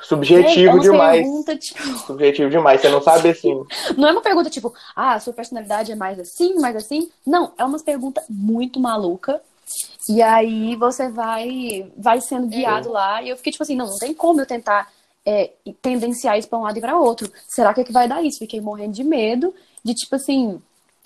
Subjetivo 0.01 0.77
é, 0.77 0.80
demais. 0.80 1.22
Pergunta, 1.22 1.56
tipo... 1.56 1.84
Subjetivo 2.06 2.50
demais, 2.50 2.82
você 2.82 2.89
não 2.89 3.01
sabe 3.01 3.30
assim. 3.30 3.63
Não 3.98 4.08
é 4.08 4.12
uma 4.12 4.22
pergunta 4.22 4.50
tipo, 4.50 4.74
ah, 4.96 5.20
sua 5.20 5.34
personalidade 5.34 5.92
é 5.92 5.96
mais 5.96 6.20
assim, 6.20 6.56
mais 6.56 6.75
assim. 6.75 7.10
Não, 7.25 7.51
é 7.58 7.63
uma 7.63 7.80
pergunta 7.80 8.24
muito 8.30 8.80
maluca. 8.80 9.42
E 10.10 10.22
aí 10.22 10.75
você 10.75 11.10
vai 11.10 11.92
vai 11.98 12.22
sendo 12.22 12.48
guiado 12.48 12.89
é. 12.89 12.92
lá. 12.92 13.22
E 13.22 13.30
eu 13.30 13.38
fiquei 13.38 13.51
tipo 13.51 13.63
assim, 13.63 13.75
não, 13.75 13.88
não 13.88 13.98
tem 13.98 14.13
como 14.13 14.39
eu 14.39 14.46
tentar 14.46 14.88
é, 15.25 15.51
tendenciar 15.82 16.39
isso 16.39 16.48
pra 16.48 16.58
um 16.58 16.63
lado 16.63 16.77
e 16.77 16.82
pra 16.82 16.98
outro. 16.98 17.30
Será 17.48 17.74
que 17.74 17.82
é 17.82 17.84
que 17.84 17.92
vai 17.92 18.08
dar 18.08 18.24
isso? 18.24 18.39
Fiquei 18.39 18.62
morrendo 18.62 18.94
de 18.94 19.04
medo 19.04 19.54
de, 19.84 19.94
tipo 19.94 20.16
assim, 20.16 20.62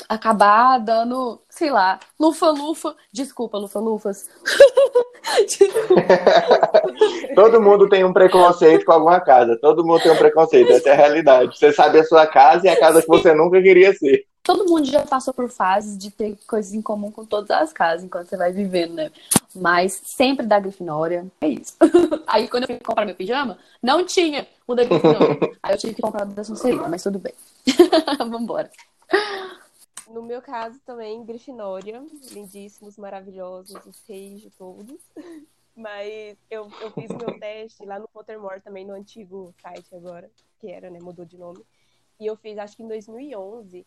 acabar 0.08 0.79
dando, 0.79 1.41
sei 1.50 1.70
lá, 1.70 2.00
lufa-lufa. 2.20 2.96
Desculpa, 3.12 3.58
lufa-lufas. 3.58 4.17
Todo 7.36 7.62
mundo 7.62 7.89
tem 7.89 8.03
um 8.03 8.13
preconceito 8.13 8.86
com 8.86 8.91
alguma 8.91 9.20
casa. 9.20 9.58
Todo 9.62 9.86
mundo 9.86 10.01
tem 10.01 10.12
um 10.12 10.17
preconceito. 10.17 10.72
Essa 10.72 10.89
é 10.89 10.93
a 10.93 10.96
realidade. 10.96 11.58
Você 11.58 11.72
sabe 11.72 12.00
a 12.00 12.03
sua 12.03 12.27
casa 12.27 12.67
e 12.67 12.70
a 12.70 12.79
casa 12.79 13.01
que 13.01 13.08
você 13.08 13.34
nunca 13.34 13.62
queria 13.62 13.93
ser. 13.93 14.25
Todo 14.43 14.67
mundo 14.67 14.86
já 14.86 15.05
passou 15.05 15.34
por 15.34 15.50
fases 15.50 15.96
de 15.96 16.10
ter 16.10 16.36
coisas 16.48 16.74
em 16.74 16.81
comum 16.81 17.12
com 17.12 17.24
todas 17.24 17.51
as 17.51 17.72
casas 17.72 18.03
enquanto 18.03 18.27
você 18.27 18.36
vai 18.36 18.51
vivendo, 18.51 18.96
né? 18.96 19.12
Mas 19.55 20.01
sempre 20.03 20.48
da 20.48 20.60
Grifinória. 20.60 21.27
É 21.41 21.48
isso. 21.48 21.75
Aí 22.25 22.48
quando 22.48 22.63
eu 22.63 22.67
fui 22.67 22.79
comprar 22.79 23.05
meu 23.05 23.15
pijama, 23.15 23.60
não 23.81 24.03
tinha 24.03 24.48
o 24.65 24.74
da 24.74 24.84
Grifinória. 24.84 25.38
Aí 25.62 25.75
eu 25.75 25.77
tive 25.77 25.93
que 25.93 26.01
comprar 26.01 26.25
o 26.25 26.31
da 26.31 26.43
Sonserina, 26.43 26.88
mas 26.88 27.03
tudo 27.03 27.20
bem. 27.20 27.34
Vambora. 28.17 28.72
No 30.08 30.22
meu 30.24 30.41
caso 30.41 30.79
também, 30.81 31.24
Grifinória, 31.24 32.03
lindíssimos, 32.31 32.98
maravilhosos, 32.98 33.86
os 33.86 34.03
reis 34.08 34.41
de 34.41 34.50
todos. 34.50 35.00
Mas 35.75 36.38
eu, 36.50 36.70
eu 36.81 36.91
fiz 36.91 37.10
meu 37.10 37.38
teste 37.39 37.86
lá 37.86 37.98
no 37.98 38.08
Pottermore 38.08 38.62
também, 38.62 38.86
no 38.86 38.93
antigo 38.93 39.53
site 39.62 39.96
agora, 39.96 40.29
que 40.60 40.70
era, 40.70 40.89
né, 40.89 41.00
mudou 41.00 41.25
de 41.25 41.38
nome. 41.38 41.65
E 42.20 42.25
eu 42.25 42.36
fiz, 42.36 42.58
acho 42.58 42.75
que 42.75 42.84
em 42.84 42.88
2011, 42.88 43.86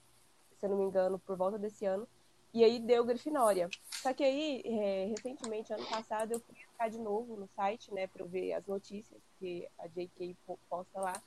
se 0.59 0.67
eu 0.67 0.71
não 0.71 0.79
me 0.79 0.85
engano, 0.85 1.19
por 1.19 1.37
volta 1.37 1.59
desse 1.59 1.85
ano. 1.85 2.09
E 2.53 2.65
aí 2.65 2.79
deu 2.79 3.05
Grifinória. 3.05 3.69
Só 3.91 4.15
que 4.15 4.25
aí, 4.25 4.63
é, 4.65 5.07
recentemente, 5.07 5.73
ano 5.73 5.85
passado, 5.87 6.33
eu 6.33 6.41
fui 6.41 6.55
ficar 6.55 6.89
de 6.89 6.99
novo 6.99 7.37
no 7.37 7.49
site, 7.49 7.93
né, 7.93 8.07
pra 8.07 8.23
eu 8.23 8.29
ver 8.29 8.53
as 8.55 8.67
notícias 8.67 9.21
que 9.39 9.69
a 9.79 9.87
JK 9.89 10.37
posta 10.69 11.01
lá. 11.01 11.21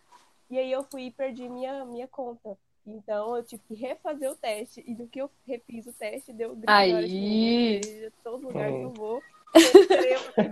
E 0.49 0.57
aí 0.57 0.71
eu 0.71 0.83
fui 0.83 1.03
e 1.03 1.11
perdi 1.11 1.47
minha, 1.49 1.83
minha 1.85 2.07
conta. 2.07 2.57
Então 2.87 3.35
eu 3.35 3.43
tive 3.43 3.61
que 3.67 3.75
refazer 3.75 4.31
o 4.31 4.35
teste. 4.35 4.83
E 4.87 4.95
do 4.95 5.07
que 5.07 5.19
eu 5.21 5.29
refiz 5.45 5.85
o 5.87 5.93
teste, 5.93 6.31
deu 6.31 6.55
Grifinória. 6.55 6.97
Aí. 6.97 7.81
Seja, 7.83 8.11
todo 8.23 8.47
lugar 8.47 8.69
que 8.71 8.81
eu 8.81 8.91
vou, 8.91 9.21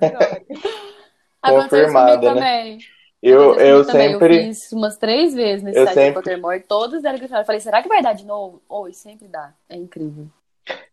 Confirmada, 1.42 2.18
comigo 2.18 2.34
né? 2.34 2.34
também. 2.34 2.80
Eu, 3.22 3.56
eu 3.56 3.86
também. 3.86 4.12
sempre. 4.12 4.36
Eu 4.36 4.44
fiz 4.44 4.72
umas 4.72 4.98
três 4.98 5.34
vezes 5.34 5.64
nesse 5.64 5.80
Eu 5.80 5.86
site 5.86 5.96
sempre- 5.96 6.12
do 6.12 6.16
Pottermore, 6.16 6.64
todas 6.68 7.02
deram 7.02 7.18
Grifinória. 7.18 7.44
Eu 7.44 7.48
falei, 7.48 7.62
será 7.62 7.82
que 7.82 7.88
vai 7.88 8.02
dar 8.02 8.14
de 8.14 8.26
novo? 8.26 8.62
Oi, 8.70 8.94
sempre 8.94 9.28
dá. 9.28 9.54
É 9.70 9.76
incrível. 9.76 10.28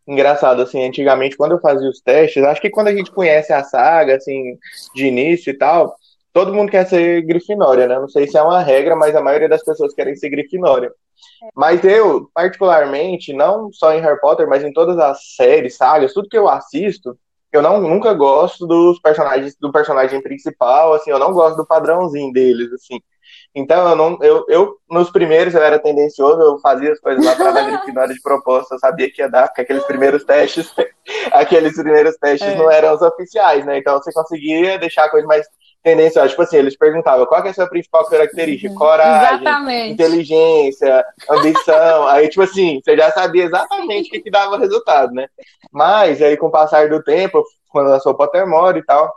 Engraçado, 0.07 0.61
assim, 0.63 0.83
antigamente, 0.87 1.37
quando 1.37 1.53
eu 1.53 1.61
fazia 1.61 1.89
os 1.89 2.01
testes, 2.01 2.43
acho 2.45 2.61
que 2.61 2.71
quando 2.71 2.89
a 2.89 2.95
gente 2.95 3.11
conhece 3.13 3.53
a 3.53 3.63
saga, 3.65 4.17
assim, 4.17 4.59
de 4.95 5.07
início 5.07 5.51
e 5.51 5.55
tal, 5.55 5.97
todo 6.33 6.53
mundo 6.55 6.71
quer 6.71 6.87
ser 6.87 7.23
Grifinória, 7.23 7.87
né? 7.87 7.99
Não 7.99 8.09
sei 8.09 8.27
se 8.27 8.37
é 8.37 8.43
uma 8.43 8.61
regra, 8.63 8.97
mas 8.97 9.15
a 9.15 9.23
maioria 9.23 9.49
das 9.49 9.65
pessoas 9.65 9.95
querem 9.95 10.15
ser 10.17 10.31
Grifinória. 10.31 10.93
Mas 11.55 11.85
eu, 11.85 12.31
particularmente, 12.35 13.33
não 13.33 13.73
só 13.73 13.93
em 13.93 14.01
Harry 14.01 14.21
Potter, 14.21 14.49
mas 14.49 14.65
em 14.65 14.73
todas 14.73 14.99
as 14.99 15.35
séries, 15.37 15.77
sagas, 15.77 16.13
tudo 16.13 16.29
que 16.29 16.39
eu 16.39 16.49
assisto, 16.49 17.17
eu 17.53 17.61
não, 17.61 17.81
nunca 17.81 18.15
gosto 18.15 18.67
dos 18.67 18.99
personagens, 19.01 19.55
do 19.61 19.71
personagem 19.71 20.23
principal, 20.23 20.95
assim, 20.95 21.11
eu 21.11 21.19
não 21.19 21.33
gosto 21.33 21.57
do 21.57 21.67
padrãozinho 21.67 22.33
deles, 22.33 22.73
assim. 22.73 22.99
Então, 23.55 23.87
eu 23.91 23.97
não, 23.97 24.19
eu, 24.23 24.45
eu 24.49 24.77
nos 24.91 25.11
primeiros 25.11 25.55
eu 25.55 25.63
era 25.63 25.79
tendencioso, 25.79 26.41
eu 26.41 26.59
fazia 26.61 26.93
as 26.93 26.99
coisas 26.99 27.25
lá 27.25 27.37
para 27.37 27.63
Grifinória 27.63 28.15
de 28.15 28.23
proposta, 28.23 28.75
eu 28.75 28.79
sabia 28.79 29.13
que 29.13 29.21
ia 29.21 29.29
dar, 29.29 29.49
porque 29.49 29.61
aqueles 29.61 29.85
primeiros 29.85 30.25
testes, 30.25 30.73
aqueles 31.33 31.75
primeiros 31.75 32.17
testes 32.17 32.49
É. 32.49 32.57
não 32.57 32.71
eram 32.71 32.95
os 32.95 33.03
oficiais, 33.03 33.65
né? 33.67 33.79
Então 33.79 33.99
você 33.99 34.11
conseguia 34.13 34.79
deixar 34.79 35.05
a 35.05 35.11
coisa 35.11 35.27
mais 35.27 35.47
tendenciosa. 35.83 36.29
Tipo 36.29 36.43
assim, 36.43 36.57
eles 36.57 36.77
perguntavam 36.77 37.27
qual 37.27 37.45
é 37.45 37.51
a 37.51 37.55
sua 37.55 37.69
principal 37.69 38.07
característica? 38.07 38.75
Coragem, 38.75 39.41
Exatamente. 39.41 39.93
inteligência, 39.93 41.05
ambição. 41.29 42.07
Aí, 42.09 42.29
tipo 42.29 42.43
assim, 42.43 42.81
você 42.83 42.97
já 42.97 43.11
sabia 43.11 43.45
exatamente 43.45 44.09
o 44.09 44.13
que, 44.13 44.21
que 44.21 44.31
dava 44.31 44.59
resultado, 44.59 45.13
né? 45.13 45.29
Mas 45.71 46.23
aí, 46.23 46.37
com 46.37 46.47
o 46.47 46.51
passar 46.51 46.89
do 46.89 47.03
tempo, 47.03 47.43
quando 47.69 47.89
lançou 47.89 48.13
o 48.13 48.15
Pottermore 48.15 48.79
e 48.79 48.85
tal, 48.85 49.13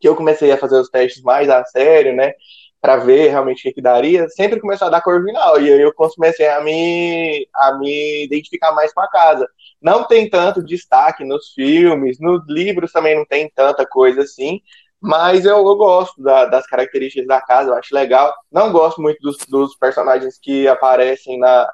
que 0.00 0.08
eu 0.08 0.14
comecei 0.14 0.52
a 0.52 0.58
fazer 0.58 0.78
os 0.78 0.88
testes 0.88 1.22
mais 1.22 1.48
a 1.48 1.64
sério, 1.64 2.14
né? 2.14 2.32
Pra 2.80 2.96
ver 2.96 3.30
realmente 3.30 3.60
o 3.60 3.62
que, 3.62 3.72
que 3.72 3.82
daria, 3.82 4.28
sempre 4.28 4.60
começou 4.60 4.86
a 4.86 4.90
dar 4.90 5.00
Corvinal. 5.00 5.60
E 5.60 5.72
aí 5.72 5.80
eu 5.80 5.92
comecei 5.92 6.46
a 6.46 6.60
me, 6.60 7.48
a 7.54 7.78
me 7.78 8.24
identificar 8.24 8.72
mais 8.72 8.92
com 8.92 9.00
a 9.00 9.08
casa. 9.08 9.48
Não 9.80 10.04
tem 10.04 10.28
tanto 10.28 10.62
destaque 10.62 11.24
nos 11.24 11.52
filmes, 11.52 12.20
nos 12.20 12.42
livros 12.46 12.92
também 12.92 13.16
não 13.16 13.24
tem 13.24 13.50
tanta 13.54 13.86
coisa 13.86 14.22
assim. 14.22 14.60
Mas 15.00 15.44
eu, 15.44 15.56
eu 15.58 15.76
gosto 15.76 16.20
da- 16.22 16.46
das 16.46 16.66
características 16.66 17.26
da 17.26 17.40
casa, 17.40 17.70
eu 17.70 17.74
acho 17.74 17.94
legal. 17.94 18.34
Não 18.50 18.72
gosto 18.72 19.00
muito 19.00 19.18
dos, 19.20 19.36
dos 19.48 19.76
personagens 19.76 20.38
que 20.40 20.66
aparecem 20.66 21.38
na. 21.38 21.68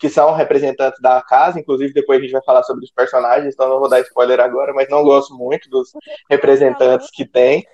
que 0.00 0.08
são 0.08 0.32
representantes 0.34 1.00
da 1.00 1.22
casa, 1.22 1.60
inclusive 1.60 1.92
depois 1.92 2.18
a 2.18 2.22
gente 2.22 2.32
vai 2.32 2.42
falar 2.42 2.64
sobre 2.64 2.84
os 2.84 2.90
personagens, 2.90 3.54
então 3.54 3.68
não 3.68 3.78
vou 3.78 3.88
dar 3.88 4.00
spoiler 4.00 4.40
agora, 4.40 4.72
mas 4.74 4.88
não 4.88 5.04
gosto 5.04 5.32
muito 5.34 5.70
dos 5.70 5.90
representantes 6.28 7.08
que 7.12 7.24
tem. 7.24 7.64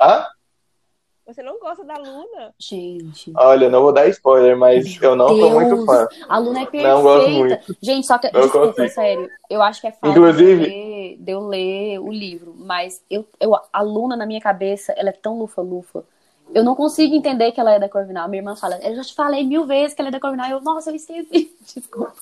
Hã? 0.00 0.26
Você 1.24 1.40
não 1.40 1.60
gosta 1.60 1.84
da 1.84 1.94
Luna? 1.94 2.52
Gente. 2.58 3.32
Olha, 3.36 3.70
não 3.70 3.80
vou 3.82 3.92
dar 3.92 4.08
spoiler, 4.08 4.56
mas 4.56 4.98
Meu 4.98 5.10
eu 5.10 5.16
não 5.16 5.28
sou 5.28 5.50
muito 5.52 5.74
Deus. 5.76 5.86
fã. 5.86 6.08
A 6.28 6.38
Luna 6.38 6.62
é 6.62 6.66
perfeita. 6.66 6.88
Não 6.88 7.02
gosto 7.04 7.30
muito. 7.30 7.76
Gente, 7.80 8.06
só 8.08 8.18
que, 8.18 8.26
Eu 8.26 8.40
desculpa, 8.40 8.66
consigo. 8.68 8.88
sério, 8.88 9.30
eu 9.48 9.62
acho 9.62 9.80
que 9.80 9.86
é 9.86 9.92
falta 9.92 10.08
Inclusive- 10.08 10.64
eu 10.64 10.68
ler, 11.12 11.16
de 11.18 11.32
eu 11.32 11.40
ler 11.40 11.98
o 11.98 12.10
livro, 12.12 12.54
mas 12.56 13.02
eu, 13.10 13.26
eu, 13.40 13.54
a 13.72 13.82
Luna, 13.82 14.16
na 14.16 14.26
minha 14.26 14.40
cabeça, 14.40 14.92
ela 14.96 15.10
é 15.10 15.12
tão 15.12 15.38
lufa-lufa. 15.38 16.04
Eu 16.54 16.64
não 16.64 16.74
consigo 16.74 17.14
entender 17.14 17.52
que 17.52 17.60
ela 17.60 17.72
é 17.72 17.78
da 17.78 17.88
Corvinal. 17.88 18.28
Minha 18.28 18.40
irmã 18.40 18.56
fala, 18.56 18.78
eu 18.82 18.94
já 18.96 19.02
te 19.02 19.14
falei 19.14 19.44
mil 19.44 19.66
vezes 19.66 19.94
que 19.94 20.00
ela 20.02 20.08
é 20.08 20.12
da 20.12 20.20
Corvinal. 20.20 20.50
Eu, 20.50 20.60
nossa, 20.60 20.90
eu 20.90 20.96
esqueci. 20.96 21.56
Desculpa. 21.74 22.12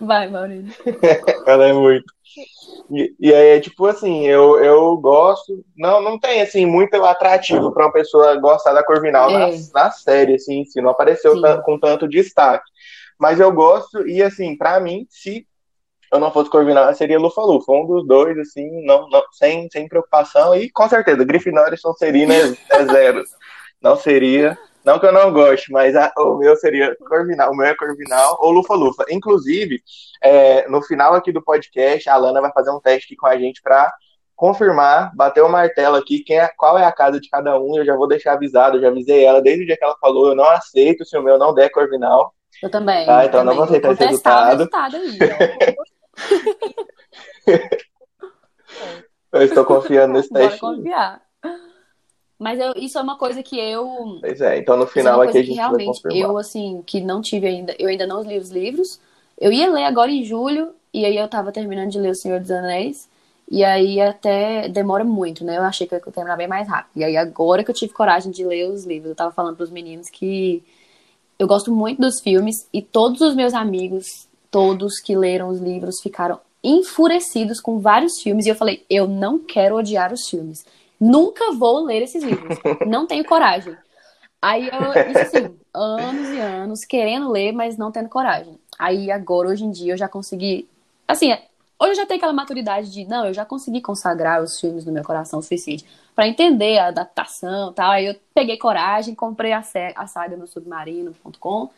Vai, 0.00 0.28
Maurício. 0.28 0.84
Ela 1.46 1.68
é 1.68 1.72
muito. 1.72 2.04
E, 2.90 3.14
e 3.18 3.34
aí, 3.34 3.60
tipo 3.60 3.86
assim, 3.86 4.26
eu, 4.26 4.62
eu 4.62 4.96
gosto. 4.98 5.64
Não, 5.76 6.02
não 6.02 6.18
tem, 6.18 6.42
assim, 6.42 6.66
muito 6.66 6.94
atrativo 7.04 7.72
pra 7.72 7.86
uma 7.86 7.92
pessoa 7.92 8.36
gostar 8.36 8.74
da 8.74 8.84
Corvinal 8.84 9.30
na, 9.30 9.48
É. 9.48 9.58
na 9.72 9.90
série, 9.90 10.34
assim, 10.34 10.64
si. 10.66 10.80
Não 10.82 10.90
apareceu 10.90 11.34
Sim. 11.34 11.42
com 11.64 11.78
tanto 11.80 12.06
destaque. 12.06 12.70
Mas 13.18 13.40
eu 13.40 13.50
gosto, 13.50 14.06
e 14.06 14.22
assim, 14.22 14.56
pra 14.56 14.78
mim, 14.78 15.06
se 15.08 15.46
eu 16.16 16.20
não 16.20 16.30
fosse 16.32 16.50
Corvinal, 16.50 16.92
seria 16.94 17.18
Lufa-Lufa. 17.18 17.72
Um 17.72 17.86
dos 17.86 18.06
dois, 18.06 18.36
assim, 18.38 18.84
não, 18.84 19.08
não, 19.08 19.22
sem, 19.32 19.68
sem 19.70 19.88
preocupação. 19.88 20.54
E 20.54 20.70
com 20.70 20.88
certeza, 20.88 21.24
Grifinória 21.24 21.74
e 21.74 21.78
Sonserina 21.78 22.34
é, 22.34 22.54
é 22.70 22.84
zero. 22.84 23.22
Não 23.80 23.96
seria. 23.96 24.58
Não 24.84 24.98
que 25.00 25.06
eu 25.06 25.12
não 25.12 25.32
goste, 25.32 25.72
mas 25.72 25.96
a- 25.96 26.12
o 26.18 26.36
meu 26.36 26.54
seria 26.56 26.96
Corvinal. 27.08 27.50
O 27.50 27.56
meu 27.56 27.66
é 27.66 27.74
Corvinal 27.74 28.36
ou 28.40 28.52
Lufa-Lufa. 28.52 29.04
Inclusive, 29.10 29.80
é, 30.22 30.68
no 30.68 30.80
final 30.82 31.14
aqui 31.14 31.32
do 31.32 31.42
podcast, 31.42 32.08
a 32.08 32.16
Lana 32.16 32.40
vai 32.40 32.52
fazer 32.52 32.70
um 32.70 32.80
teste 32.80 33.06
aqui 33.06 33.16
com 33.16 33.26
a 33.26 33.36
gente 33.36 33.60
para 33.62 33.92
confirmar, 34.36 35.10
bater 35.16 35.42
o 35.42 35.48
martelo 35.48 35.96
aqui, 35.96 36.20
quem 36.20 36.38
é, 36.38 36.48
qual 36.56 36.78
é 36.78 36.84
a 36.84 36.92
casa 36.92 37.18
de 37.18 37.28
cada 37.28 37.58
um. 37.58 37.76
Eu 37.78 37.84
já 37.84 37.96
vou 37.96 38.06
deixar 38.06 38.34
avisado, 38.34 38.76
eu 38.76 38.80
já 38.82 38.88
avisei 38.88 39.24
ela 39.24 39.40
desde 39.42 39.64
o 39.64 39.66
dia 39.66 39.76
que 39.76 39.82
ela 39.84 39.96
falou. 40.00 40.28
Eu 40.28 40.34
não 40.36 40.48
aceito 40.48 41.04
se 41.04 41.16
o 41.18 41.22
meu 41.22 41.36
não 41.38 41.52
der 41.54 41.70
Corvinal. 41.70 42.32
Eu 42.62 42.70
também. 42.70 43.04
Ah, 43.08 43.24
então 43.24 43.42
não 43.44 43.52
também. 43.52 43.56
vou 43.56 43.64
aceitar 43.64 43.92
esse 43.92 44.02
contestar 44.04 44.46
o 44.46 44.50
resultado. 44.50 44.96
resultado 44.96 45.36
aí. 45.60 45.76
Eu 49.32 49.42
estou 49.42 49.64
confiando 49.64 50.14
nesse 50.14 50.30
Bora 50.30 50.48
teste. 50.48 50.60
confiar. 50.60 51.22
Mas 52.38 52.58
eu- 52.58 52.74
isso 52.76 52.98
é 52.98 53.02
uma 53.02 53.16
coisa 53.16 53.42
que 53.42 53.58
eu 53.58 54.18
Pois 54.20 54.40
é, 54.40 54.58
então 54.58 54.76
no 54.76 54.84
é 54.84 54.86
final 54.86 55.20
aqui 55.22 55.38
a 55.38 55.42
gente 55.42 55.56
realmente 55.56 56.00
eu 56.10 56.36
assim 56.36 56.82
que 56.86 57.00
não 57.00 57.20
tive 57.22 57.46
ainda, 57.46 57.74
eu 57.78 57.88
ainda 57.88 58.06
não 58.06 58.22
li 58.22 58.38
os 58.38 58.50
livros. 58.50 59.00
Eu 59.38 59.52
ia 59.52 59.70
ler 59.70 59.84
agora 59.84 60.10
em 60.10 60.24
julho 60.24 60.74
e 60.92 61.04
aí 61.04 61.16
eu 61.16 61.28
tava 61.28 61.52
terminando 61.52 61.90
de 61.90 61.98
ler 61.98 62.10
O 62.10 62.14
Senhor 62.14 62.40
dos 62.40 62.50
Anéis 62.50 63.08
e 63.50 63.64
aí 63.64 64.00
até 64.00 64.68
demora 64.68 65.04
muito, 65.04 65.44
né? 65.44 65.56
Eu 65.56 65.62
achei 65.62 65.86
que 65.86 65.94
eu 65.94 65.98
ia 65.98 66.12
terminar 66.12 66.36
bem 66.36 66.48
mais 66.48 66.68
rápido. 66.68 66.90
E 66.96 67.04
aí 67.04 67.16
agora 67.16 67.64
que 67.64 67.70
eu 67.70 67.74
tive 67.74 67.92
coragem 67.92 68.30
de 68.30 68.44
ler 68.44 68.70
os 68.70 68.84
livros, 68.84 69.10
eu 69.10 69.16
tava 69.16 69.32
falando 69.32 69.56
pros 69.56 69.70
meninos 69.70 70.10
que 70.10 70.62
eu 71.38 71.46
gosto 71.46 71.72
muito 71.74 72.00
dos 72.00 72.20
filmes 72.20 72.68
e 72.72 72.82
todos 72.82 73.20
os 73.20 73.34
meus 73.34 73.54
amigos, 73.54 74.25
todos 74.56 75.00
que 75.00 75.14
leram 75.14 75.50
os 75.50 75.60
livros 75.60 76.00
ficaram 76.00 76.40
enfurecidos 76.64 77.60
com 77.60 77.78
vários 77.78 78.22
filmes 78.22 78.46
e 78.46 78.48
eu 78.48 78.54
falei, 78.54 78.86
eu 78.88 79.06
não 79.06 79.38
quero 79.38 79.76
odiar 79.76 80.14
os 80.14 80.30
filmes. 80.30 80.64
Nunca 80.98 81.52
vou 81.52 81.84
ler 81.84 82.00
esses 82.00 82.24
livros. 82.24 82.58
Não 82.88 83.06
tenho 83.06 83.22
coragem. 83.22 83.76
Aí 84.40 84.66
eu, 84.66 85.10
isso 85.10 85.18
assim, 85.18 85.54
anos 85.74 86.28
e 86.30 86.40
anos 86.40 86.84
querendo 86.86 87.30
ler, 87.30 87.52
mas 87.52 87.76
não 87.76 87.92
tendo 87.92 88.08
coragem. 88.08 88.58
Aí 88.78 89.10
agora, 89.10 89.48
hoje 89.48 89.62
em 89.62 89.70
dia, 89.70 89.92
eu 89.92 89.96
já 89.98 90.08
consegui. 90.08 90.66
Assim, 91.06 91.32
hoje 91.78 91.90
eu 91.90 91.94
já 91.94 92.06
tenho 92.06 92.16
aquela 92.16 92.32
maturidade 92.32 92.90
de, 92.90 93.04
não, 93.04 93.26
eu 93.26 93.34
já 93.34 93.44
consegui 93.44 93.82
consagrar 93.82 94.42
os 94.42 94.58
filmes 94.58 94.86
no 94.86 94.92
meu 94.92 95.04
coração 95.04 95.40
o 95.40 95.42
suficiente 95.42 95.84
pra 96.14 96.26
entender 96.26 96.78
a 96.78 96.86
adaptação 96.86 97.72
e 97.72 97.74
tal. 97.74 97.90
Aí 97.90 98.06
eu 98.06 98.16
peguei 98.34 98.56
coragem, 98.56 99.14
comprei 99.14 99.52
a, 99.52 99.62
a 99.94 100.06
saga 100.06 100.34
no 100.34 100.46
submarino.com, 100.46 101.68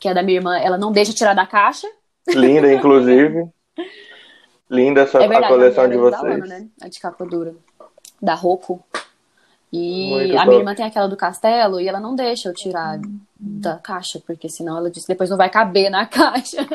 que 0.00 0.08
é 0.08 0.14
da 0.14 0.22
minha 0.22 0.38
irmã, 0.38 0.56
ela 0.56 0.78
não 0.78 0.90
deixa 0.90 1.12
tirar 1.12 1.34
da 1.34 1.46
caixa. 1.46 1.86
Linda, 2.28 2.72
inclusive. 2.72 3.48
Linda 4.70 5.02
essa, 5.02 5.18
é 5.18 5.28
verdade, 5.28 5.44
a 5.44 5.48
coleção 5.48 5.84
a 5.84 5.86
de 5.86 5.96
minha 5.96 6.08
é 6.08 6.10
da 6.10 6.18
vocês. 6.18 6.40
Lana, 6.40 6.58
né? 6.58 6.68
A 6.80 6.88
de 6.88 7.00
capa 7.00 7.24
dura. 7.26 7.54
Da 8.20 8.34
Roku. 8.34 8.82
E 9.72 10.10
Muito 10.10 10.34
a 10.34 10.36
top. 10.36 10.48
minha 10.48 10.60
irmã 10.60 10.74
tem 10.74 10.86
aquela 10.86 11.08
do 11.08 11.16
castelo 11.16 11.80
e 11.80 11.88
ela 11.88 11.98
não 11.98 12.14
deixa 12.14 12.48
eu 12.48 12.54
tirar 12.54 13.00
da 13.38 13.76
caixa, 13.76 14.22
porque 14.24 14.48
senão 14.48 14.78
ela 14.78 14.90
disse 14.90 15.08
depois 15.08 15.28
não 15.28 15.36
vai 15.36 15.50
caber 15.50 15.90
na 15.90 16.06
caixa. 16.06 16.66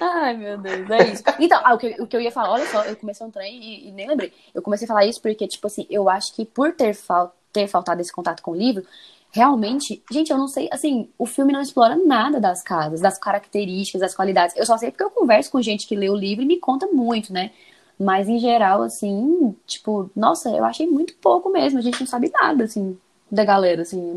Ai, 0.00 0.36
meu 0.36 0.58
Deus, 0.58 0.90
é 0.90 1.12
isso. 1.12 1.22
Então, 1.38 1.60
ah, 1.64 1.74
o, 1.74 1.78
que, 1.78 1.96
o 2.00 2.06
que 2.06 2.16
eu 2.16 2.20
ia 2.20 2.30
falar, 2.30 2.50
olha 2.50 2.66
só, 2.66 2.84
eu 2.84 2.96
comecei 2.96 3.26
um 3.26 3.30
trem 3.30 3.54
e, 3.62 3.88
e 3.88 3.92
nem 3.92 4.08
lembrei. 4.08 4.32
Eu 4.54 4.62
comecei 4.62 4.84
a 4.84 4.88
falar 4.88 5.06
isso 5.06 5.20
porque, 5.22 5.46
tipo 5.46 5.66
assim, 5.66 5.86
eu 5.88 6.08
acho 6.08 6.34
que 6.34 6.44
por 6.44 6.72
ter, 6.72 6.94
fal 6.94 7.34
ter 7.52 7.66
faltado 7.66 8.00
esse 8.00 8.12
contato 8.12 8.42
com 8.42 8.52
o 8.52 8.56
livro, 8.56 8.84
realmente, 9.32 10.02
gente, 10.10 10.30
eu 10.32 10.38
não 10.38 10.48
sei, 10.48 10.68
assim, 10.72 11.10
o 11.18 11.26
filme 11.26 11.52
não 11.52 11.60
explora 11.60 11.96
nada 11.96 12.40
das 12.40 12.62
casas, 12.62 13.00
das 13.00 13.18
características, 13.18 14.00
das 14.00 14.14
qualidades. 14.14 14.56
Eu 14.56 14.66
só 14.66 14.76
sei 14.78 14.90
porque 14.90 15.04
eu 15.04 15.10
converso 15.10 15.50
com 15.50 15.62
gente 15.62 15.86
que 15.86 15.96
lê 15.96 16.08
o 16.08 16.14
livro 16.16 16.42
e 16.44 16.46
me 16.46 16.58
conta 16.58 16.86
muito, 16.88 17.32
né? 17.32 17.52
Mas 17.98 18.28
em 18.28 18.38
geral, 18.38 18.82
assim, 18.82 19.54
tipo, 19.66 20.10
nossa, 20.16 20.50
eu 20.50 20.64
achei 20.64 20.86
muito 20.86 21.14
pouco 21.16 21.50
mesmo. 21.50 21.78
A 21.78 21.82
gente 21.82 22.00
não 22.00 22.06
sabe 22.06 22.30
nada, 22.32 22.64
assim, 22.64 22.98
da 23.30 23.44
galera, 23.44 23.82
assim. 23.82 24.00
é 24.00 24.14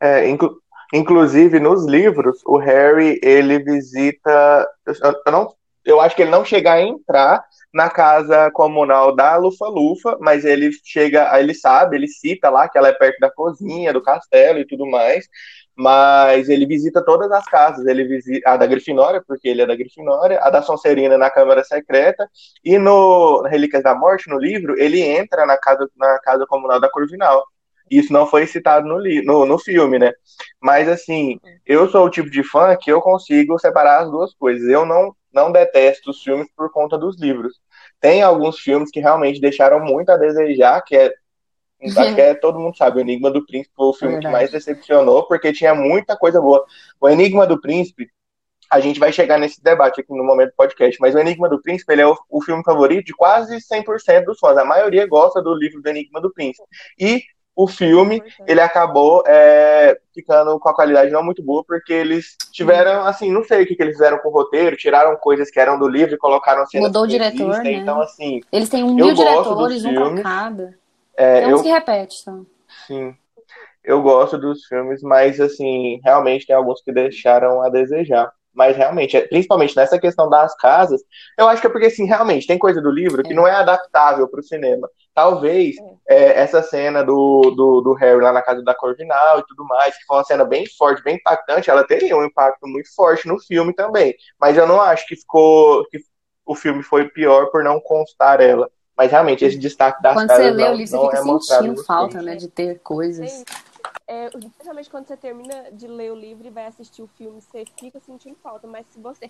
É, 0.00 0.28
inclu- 0.28 0.60
inclusive, 0.92 1.58
nos 1.60 1.84
livros, 1.86 2.40
o 2.44 2.56
Harry, 2.58 3.18
ele 3.22 3.58
visita. 3.62 4.68
Eu, 4.86 4.94
eu 5.26 5.32
não, 5.32 5.54
eu 5.84 6.00
acho 6.00 6.14
que 6.16 6.22
ele 6.22 6.30
não 6.30 6.44
chega 6.44 6.72
a 6.72 6.82
entrar 6.82 7.44
na 7.76 7.90
casa 7.90 8.50
comunal 8.52 9.14
da 9.14 9.36
Lufa-Lufa, 9.36 10.16
mas 10.18 10.46
ele 10.46 10.70
chega, 10.82 11.38
ele 11.38 11.52
sabe, 11.52 11.94
ele 11.94 12.08
cita 12.08 12.48
lá 12.48 12.66
que 12.66 12.78
ela 12.78 12.88
é 12.88 12.92
perto 12.92 13.18
da 13.20 13.30
cozinha, 13.30 13.92
do 13.92 14.00
castelo 14.02 14.58
e 14.58 14.66
tudo 14.66 14.86
mais. 14.86 15.28
Mas 15.76 16.48
ele 16.48 16.64
visita 16.64 17.04
todas 17.04 17.30
as 17.30 17.44
casas. 17.44 17.86
Ele 17.86 18.04
visita 18.04 18.48
a 18.48 18.56
da 18.56 18.66
Grifinória, 18.66 19.22
porque 19.28 19.46
ele 19.46 19.60
é 19.60 19.66
da 19.66 19.76
Grifinória, 19.76 20.40
a 20.40 20.48
da 20.48 20.62
Sonserina 20.62 21.18
na 21.18 21.28
Câmara 21.28 21.62
Secreta, 21.64 22.26
e 22.64 22.78
no 22.78 23.42
Relíquias 23.42 23.82
da 23.82 23.94
Morte, 23.94 24.30
no 24.30 24.38
livro, 24.38 24.74
ele 24.80 25.02
entra 25.02 25.44
na 25.44 25.58
casa, 25.58 25.86
na 25.98 26.18
casa 26.20 26.46
comunal 26.46 26.80
da 26.80 26.88
Corvinal. 26.88 27.44
Isso 27.90 28.10
não 28.10 28.26
foi 28.26 28.46
citado 28.46 28.88
no, 28.88 28.98
no, 29.22 29.44
no 29.44 29.58
filme, 29.58 29.98
né? 29.98 30.12
Mas 30.62 30.88
assim, 30.88 31.38
eu 31.66 31.88
sou 31.90 32.06
o 32.06 32.10
tipo 32.10 32.30
de 32.30 32.42
fã 32.42 32.74
que 32.74 32.90
eu 32.90 33.02
consigo 33.02 33.58
separar 33.58 34.02
as 34.02 34.10
duas 34.10 34.34
coisas. 34.34 34.66
Eu 34.66 34.86
não, 34.86 35.14
não 35.36 35.52
detesto 35.52 36.10
os 36.10 36.22
filmes 36.22 36.48
por 36.56 36.72
conta 36.72 36.96
dos 36.96 37.20
livros. 37.20 37.60
Tem 38.00 38.22
alguns 38.22 38.58
filmes 38.58 38.90
que 38.90 39.00
realmente 39.00 39.38
deixaram 39.38 39.78
muito 39.84 40.10
a 40.10 40.16
desejar, 40.16 40.80
que 40.82 40.96
é. 40.96 41.12
Acho 41.94 42.14
que 42.14 42.20
é, 42.22 42.34
todo 42.34 42.58
mundo 42.58 42.74
sabe, 42.74 42.96
o 42.96 43.00
Enigma 43.00 43.30
do 43.30 43.44
Príncipe 43.44 43.74
foi 43.76 43.86
o 43.86 43.92
filme 43.92 44.18
que 44.18 44.26
mais 44.26 44.50
decepcionou, 44.50 45.28
porque 45.28 45.52
tinha 45.52 45.74
muita 45.74 46.16
coisa 46.16 46.40
boa. 46.40 46.64
O 46.98 47.06
Enigma 47.06 47.46
do 47.46 47.60
Príncipe, 47.60 48.08
a 48.72 48.80
gente 48.80 48.98
vai 48.98 49.12
chegar 49.12 49.38
nesse 49.38 49.62
debate 49.62 50.00
aqui 50.00 50.10
no 50.10 50.24
momento 50.24 50.52
do 50.52 50.56
podcast, 50.56 50.98
mas 50.98 51.14
o 51.14 51.18
Enigma 51.18 51.50
do 51.50 51.60
Príncipe 51.60 51.92
ele 51.92 52.00
é 52.00 52.06
o, 52.06 52.16
o 52.30 52.40
filme 52.40 52.64
favorito 52.64 53.04
de 53.04 53.14
quase 53.14 53.58
100% 53.58 54.24
dos 54.24 54.38
fãs. 54.38 54.56
A 54.56 54.64
maioria 54.64 55.06
gosta 55.06 55.42
do 55.42 55.54
livro 55.54 55.82
do 55.82 55.88
Enigma 55.90 56.18
do 56.18 56.32
Príncipe. 56.32 56.66
E 56.98 57.22
o 57.56 57.66
filme, 57.66 58.22
ele 58.46 58.60
acabou 58.60 59.24
é, 59.26 59.98
ficando 60.14 60.60
com 60.60 60.68
a 60.68 60.74
qualidade 60.74 61.10
não 61.10 61.24
muito 61.24 61.42
boa, 61.42 61.64
porque 61.66 61.90
eles 61.92 62.36
tiveram, 62.52 63.06
assim, 63.06 63.32
não 63.32 63.42
sei 63.42 63.62
o 63.62 63.66
que, 63.66 63.74
que 63.74 63.82
eles 63.82 63.94
fizeram 63.94 64.18
com 64.18 64.28
o 64.28 64.32
roteiro, 64.32 64.76
tiraram 64.76 65.16
coisas 65.16 65.50
que 65.50 65.58
eram 65.58 65.78
do 65.78 65.88
livro 65.88 66.14
e 66.14 66.18
colocaram 66.18 66.66
cenas 66.66 66.88
Mudou 66.88 67.04
o 67.04 67.06
diretor, 67.06 67.62
né? 67.62 67.72
Então, 67.72 68.00
assim, 68.02 68.42
Eles 68.52 68.68
têm 68.68 68.84
um 68.84 68.94
mil 68.94 69.14
diretores, 69.14 69.84
um 69.86 69.88
filmes. 69.88 70.22
cada. 70.22 70.74
é, 71.16 71.44
É 71.44 71.50
eu 71.52 71.62
que 71.62 71.70
repete, 71.70 72.18
então. 72.20 72.46
Sim. 72.86 73.14
Eu 73.82 74.02
gosto 74.02 74.36
dos 74.36 74.64
filmes, 74.66 75.00
mas 75.02 75.40
assim, 75.40 75.98
realmente 76.04 76.46
tem 76.46 76.54
alguns 76.54 76.82
que 76.82 76.92
deixaram 76.92 77.62
a 77.62 77.68
desejar. 77.70 78.30
Mas 78.52 78.76
realmente, 78.76 79.16
é- 79.16 79.26
principalmente 79.28 79.76
nessa 79.76 79.98
questão 79.98 80.28
das 80.28 80.54
casas, 80.56 81.00
eu 81.38 81.46
acho 81.48 81.60
que 81.60 81.66
é 81.68 81.70
porque 81.70 81.86
assim, 81.86 82.04
realmente 82.06 82.46
tem 82.46 82.58
coisa 82.58 82.80
do 82.82 82.90
livro 82.90 83.22
que 83.22 83.32
É. 83.32 83.36
não 83.36 83.46
é 83.46 83.52
adaptável 83.52 84.26
para 84.28 84.40
o 84.40 84.42
cinema. 84.42 84.88
Talvez 85.16 85.76
é, 86.06 86.42
essa 86.42 86.62
cena 86.62 87.02
do, 87.02 87.50
do, 87.56 87.80
do 87.80 87.94
Harry 87.94 88.20
lá 88.20 88.32
na 88.32 88.42
casa 88.42 88.62
da 88.62 88.74
Corvinal 88.74 89.38
e 89.38 89.46
tudo 89.46 89.64
mais, 89.64 89.96
que 89.96 90.04
foi 90.04 90.18
uma 90.18 90.24
cena 90.24 90.44
bem 90.44 90.66
forte, 90.76 91.02
bem 91.02 91.16
impactante, 91.16 91.70
ela 91.70 91.86
teria 91.86 92.14
um 92.14 92.22
impacto 92.22 92.66
muito 92.66 92.94
forte 92.94 93.26
no 93.26 93.40
filme 93.40 93.72
também. 93.72 94.14
Mas 94.38 94.58
eu 94.58 94.66
não 94.66 94.78
acho 94.78 95.06
que 95.06 95.16
ficou 95.16 95.86
que 95.88 95.98
o 96.44 96.54
filme 96.54 96.82
foi 96.82 97.08
pior 97.08 97.46
por 97.46 97.64
não 97.64 97.80
constar 97.80 98.42
ela. 98.42 98.70
Mas 98.94 99.10
realmente 99.10 99.42
esse 99.42 99.56
destaque 99.58 100.02
das 100.02 100.12
Quando 100.12 100.28
você 100.28 100.50
lê 100.50 100.64
não, 100.64 100.74
o 100.74 100.76
livro, 100.76 100.98
você 100.98 101.06
fica 101.06 101.16
é 101.16 101.22
sentindo 101.22 101.84
falta, 101.84 102.20
né? 102.20 102.36
De 102.36 102.48
ter 102.48 102.78
coisas. 102.80 103.30
Sim. 103.30 103.44
É, 104.06 104.28
principalmente 104.28 104.90
quando 104.90 105.06
você 105.06 105.16
termina 105.16 105.72
de 105.72 105.86
ler 105.86 106.12
o 106.12 106.14
livro 106.14 106.46
e 106.46 106.50
vai 106.50 106.66
assistir 106.66 107.00
o 107.00 107.06
filme, 107.16 107.40
você 107.40 107.64
fica 107.80 107.98
sentindo 108.00 108.36
falta. 108.42 108.66
Mas 108.66 108.84
se 108.90 109.00
você. 109.00 109.26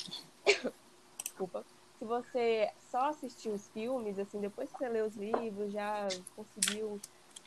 Desculpa. 1.22 1.64
Se 1.98 2.04
você 2.04 2.70
só 2.90 3.08
assistiu 3.10 3.54
os 3.54 3.68
filmes, 3.68 4.18
assim, 4.18 4.40
depois 4.40 4.70
que 4.70 4.78
você 4.78 4.88
lê 4.88 5.02
os 5.02 5.16
livros, 5.16 5.72
já 5.72 6.08
conseguiu 6.34 7.00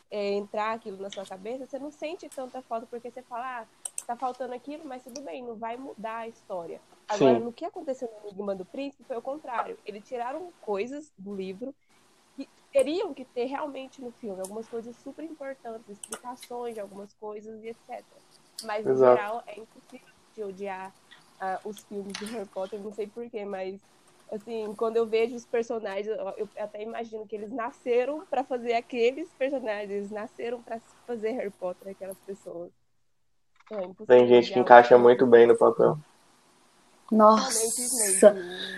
é, 0.09 0.33
entrar 0.33 0.73
aquilo 0.73 0.97
na 0.97 1.09
sua 1.09 1.25
cabeça, 1.25 1.65
você 1.65 1.77
não 1.77 1.91
sente 1.91 2.27
tanta 2.29 2.61
falta, 2.63 2.87
porque 2.87 3.11
você 3.11 3.21
fala, 3.21 3.61
ah, 3.61 3.67
tá 4.07 4.15
faltando 4.15 4.53
aquilo, 4.53 4.85
mas 4.85 5.03
tudo 5.03 5.21
bem, 5.21 5.43
não 5.43 5.55
vai 5.55 5.77
mudar 5.77 6.17
a 6.17 6.27
história. 6.27 6.81
Agora, 7.07 7.37
Sim. 7.37 7.45
no 7.45 7.53
que 7.53 7.65
aconteceu 7.65 8.09
no 8.11 8.29
Enigma 8.29 8.55
do 8.55 8.65
Príncipe 8.65 9.03
foi 9.03 9.17
o 9.17 9.21
contrário. 9.21 9.77
Eles 9.85 10.03
tiraram 10.07 10.51
coisas 10.61 11.11
do 11.17 11.35
livro 11.35 11.73
que 12.35 12.49
teriam 12.71 13.13
que 13.13 13.25
ter 13.25 13.45
realmente 13.45 14.01
no 14.01 14.11
filme, 14.13 14.41
algumas 14.41 14.67
coisas 14.67 14.95
super 14.97 15.23
importantes, 15.23 15.89
explicações 15.89 16.73
de 16.73 16.79
algumas 16.79 17.13
coisas 17.13 17.63
e 17.63 17.69
etc. 17.69 18.03
Mas, 18.63 18.85
no 18.85 18.91
Exato. 18.91 19.15
geral, 19.15 19.43
é 19.45 19.59
impossível 19.59 20.07
de 20.35 20.43
odiar 20.43 20.93
ah, 21.39 21.59
os 21.63 21.79
filmes 21.83 22.13
de 22.17 22.25
Harry 22.25 22.47
Potter, 22.47 22.79
não 22.79 22.93
sei 22.93 23.07
porquê, 23.07 23.45
mas 23.45 23.79
assim, 24.31 24.73
quando 24.75 24.97
eu 24.97 25.05
vejo 25.05 25.35
os 25.35 25.45
personagens, 25.45 26.07
eu, 26.07 26.47
até 26.57 26.81
imagino 26.81 27.27
que 27.27 27.35
eles 27.35 27.51
nasceram 27.51 28.25
pra 28.29 28.43
fazer 28.43 28.73
aqueles 28.73 29.29
personagens, 29.37 29.89
eles 29.89 30.11
nasceram 30.11 30.61
pra 30.61 30.79
fazer 31.05 31.31
Harry 31.31 31.51
Potter, 31.51 31.91
aquelas 31.91 32.17
pessoas. 32.19 32.71
É 33.71 34.05
Tem 34.07 34.27
gente 34.27 34.51
que 34.51 34.59
encaixa 34.59 34.97
muito 34.97 35.27
bem 35.27 35.45
no 35.45 35.57
papel. 35.57 35.97
Nossa! 37.11 38.35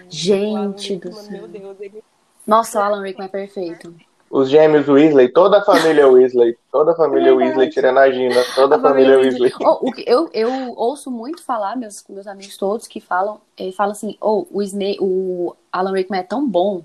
Gente 0.10 1.00
do 1.00 1.14
céu. 1.14 1.32
Meu 1.32 1.48
Deus, 1.48 1.80
ele 1.80 2.04
Nossa, 2.46 2.80
o 2.80 2.82
Alan 2.82 3.04
Rickman 3.04 3.28
é 3.28 3.30
perfeito. 3.30 3.96
Os 4.32 4.50
gêmeos 4.50 4.88
Weasley, 4.88 5.28
toda 5.28 5.58
a 5.60 5.62
família 5.66 6.08
Weasley, 6.08 6.58
toda 6.72 6.94
a 6.94 6.96
família. 6.96 7.36
Weasley, 7.36 7.70
tirando 7.70 7.98
a 7.98 8.10
Gina, 8.10 8.42
toda 8.56 8.76
a, 8.76 8.78
A 8.78 8.82
família 8.82 9.18
família 9.18 9.32
Weasley. 9.42 9.54
Oh, 9.60 9.90
o 9.90 9.92
que 9.92 10.06
eu, 10.08 10.30
eu 10.34 10.50
ouço 10.78 11.12
muito 11.12 11.44
falar, 11.44 11.76
meus, 11.76 12.02
meus 12.08 12.26
amigos 12.26 12.56
todos 12.56 12.88
que 12.88 13.02
falam, 13.02 13.42
ele 13.58 13.74
fala 13.74 13.92
assim, 13.92 14.16
oh, 14.22 14.46
o, 14.50 14.62
Snape, 14.62 14.98
o 15.02 15.54
Alan 15.72 15.92
Rickman 15.92 16.22
é 16.22 16.24
tão 16.24 16.48
bom 16.48 16.82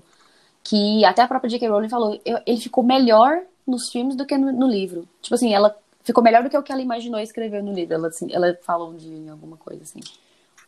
que 0.61 1.05
até 1.05 1.21
a 1.21 1.27
própria 1.27 1.49
J.K. 1.49 1.69
Rowling 1.69 1.87
falou, 1.89 2.19
eu- 2.25 2.39
ele 2.45 2.59
ficou 2.59 2.83
melhor 2.83 3.39
nos 3.65 3.89
filmes 3.89 4.15
do 4.17 4.25
que 4.25 4.37
no, 4.37 4.51
no 4.51 4.67
livro. 4.67 5.07
Tipo 5.21 5.35
assim, 5.35 5.53
ela 5.53 5.73
ficou 6.03 6.21
melhor 6.21 6.43
do 6.43 6.49
que 6.49 6.57
o 6.57 6.63
que 6.63 6.71
ela 6.73 6.81
imaginou 6.81 7.17
escrever 7.19 7.63
no 7.63 7.71
livro. 7.71 7.93
Ela, 7.93 8.07
assim, 8.09 8.27
ela 8.31 8.57
falou 8.61 8.89
um 8.89 8.95
dia 8.97 9.15
em 9.15 9.29
alguma 9.29 9.55
coisa 9.55 9.83
assim. 9.83 10.01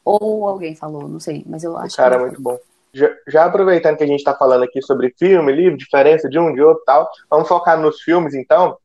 Ou 0.05 0.47
alguém 0.47 0.75
falou, 0.75 1.07
não 1.09 1.19
sei, 1.19 1.43
mas 1.45 1.63
eu 1.63 1.73
O 1.73 1.77
acho 1.77 1.97
cara 1.97 2.15
é 2.15 2.17
que. 2.17 2.25
muito 2.25 2.41
bom. 2.41 2.57
Já, 2.93 3.10
já 3.28 3.45
aproveitando 3.45 3.97
que 3.97 4.04
a 4.04 4.08
gente 4.08 4.23
tá 4.23 4.36
falando 4.36 4.63
aqui 4.63 4.82
sobre 4.82 5.13
filme, 5.17 5.52
livro, 5.52 5.78
diferença 5.78 6.28
de 6.30 6.39
um 6.39 6.54
de 6.54 6.62
outro 6.62 6.82
e 6.82 6.86
tal, 6.86 7.10
vamos 7.30 7.47
focar 7.47 7.80
nos 7.80 8.02
filmes 8.02 8.34
então. 8.34 8.78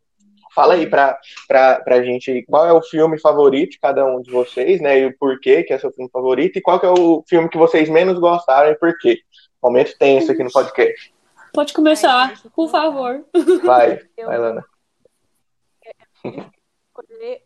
Fala 0.54 0.74
aí 0.74 0.86
pra, 0.86 1.18
pra, 1.48 1.80
pra 1.80 2.02
gente 2.02 2.44
qual 2.48 2.66
é 2.66 2.72
o 2.72 2.82
filme 2.82 3.18
favorito 3.18 3.72
de 3.72 3.80
cada 3.80 4.04
um 4.04 4.20
de 4.20 4.30
vocês, 4.30 4.80
né? 4.80 5.00
E 5.00 5.06
o 5.06 5.18
porquê 5.18 5.64
que 5.64 5.72
é 5.72 5.78
seu 5.78 5.90
filme 5.90 6.08
favorito, 6.10 6.56
e 6.56 6.62
qual 6.62 6.78
que 6.78 6.86
é 6.86 6.90
o 6.90 7.24
filme 7.26 7.48
que 7.48 7.58
vocês 7.58 7.88
menos 7.88 8.18
gostaram 8.20 8.70
e 8.70 8.76
por 8.76 8.96
quê. 8.98 9.18
Momento 9.62 9.96
tenso 9.98 10.30
aqui 10.30 10.44
no 10.44 10.52
podcast. 10.52 11.12
Pode 11.52 11.72
começar, 11.72 12.34
por 12.54 12.68
favor. 12.68 13.24
Vai, 13.64 13.98
vai, 14.24 14.38
Lana. 14.38 14.64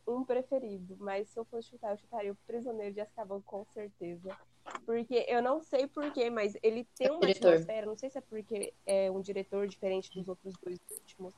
Um 0.06 0.24
preferido, 0.24 0.96
mas 0.98 1.28
se 1.28 1.38
eu 1.38 1.44
fosse 1.44 1.68
chutar, 1.70 1.92
eu 1.92 1.98
chutaria 1.98 2.32
o 2.32 2.36
Prisioneiro 2.46 2.94
de 2.94 3.00
Azkaban 3.00 3.40
com 3.42 3.64
certeza. 3.72 4.36
Porque 4.84 5.24
eu 5.28 5.42
não 5.42 5.62
sei 5.62 5.86
porquê, 5.86 6.28
mas 6.30 6.54
ele 6.62 6.86
tem 6.96 7.10
uma 7.10 7.20
Diretor. 7.20 7.54
atmosfera, 7.54 7.86
não 7.86 7.96
sei 7.96 8.10
se 8.10 8.18
é 8.18 8.20
porque 8.20 8.72
é 8.86 9.10
um 9.10 9.20
diretor 9.20 9.66
diferente 9.66 10.12
dos 10.14 10.28
outros 10.28 10.54
dois 10.62 10.78
últimos, 10.90 11.34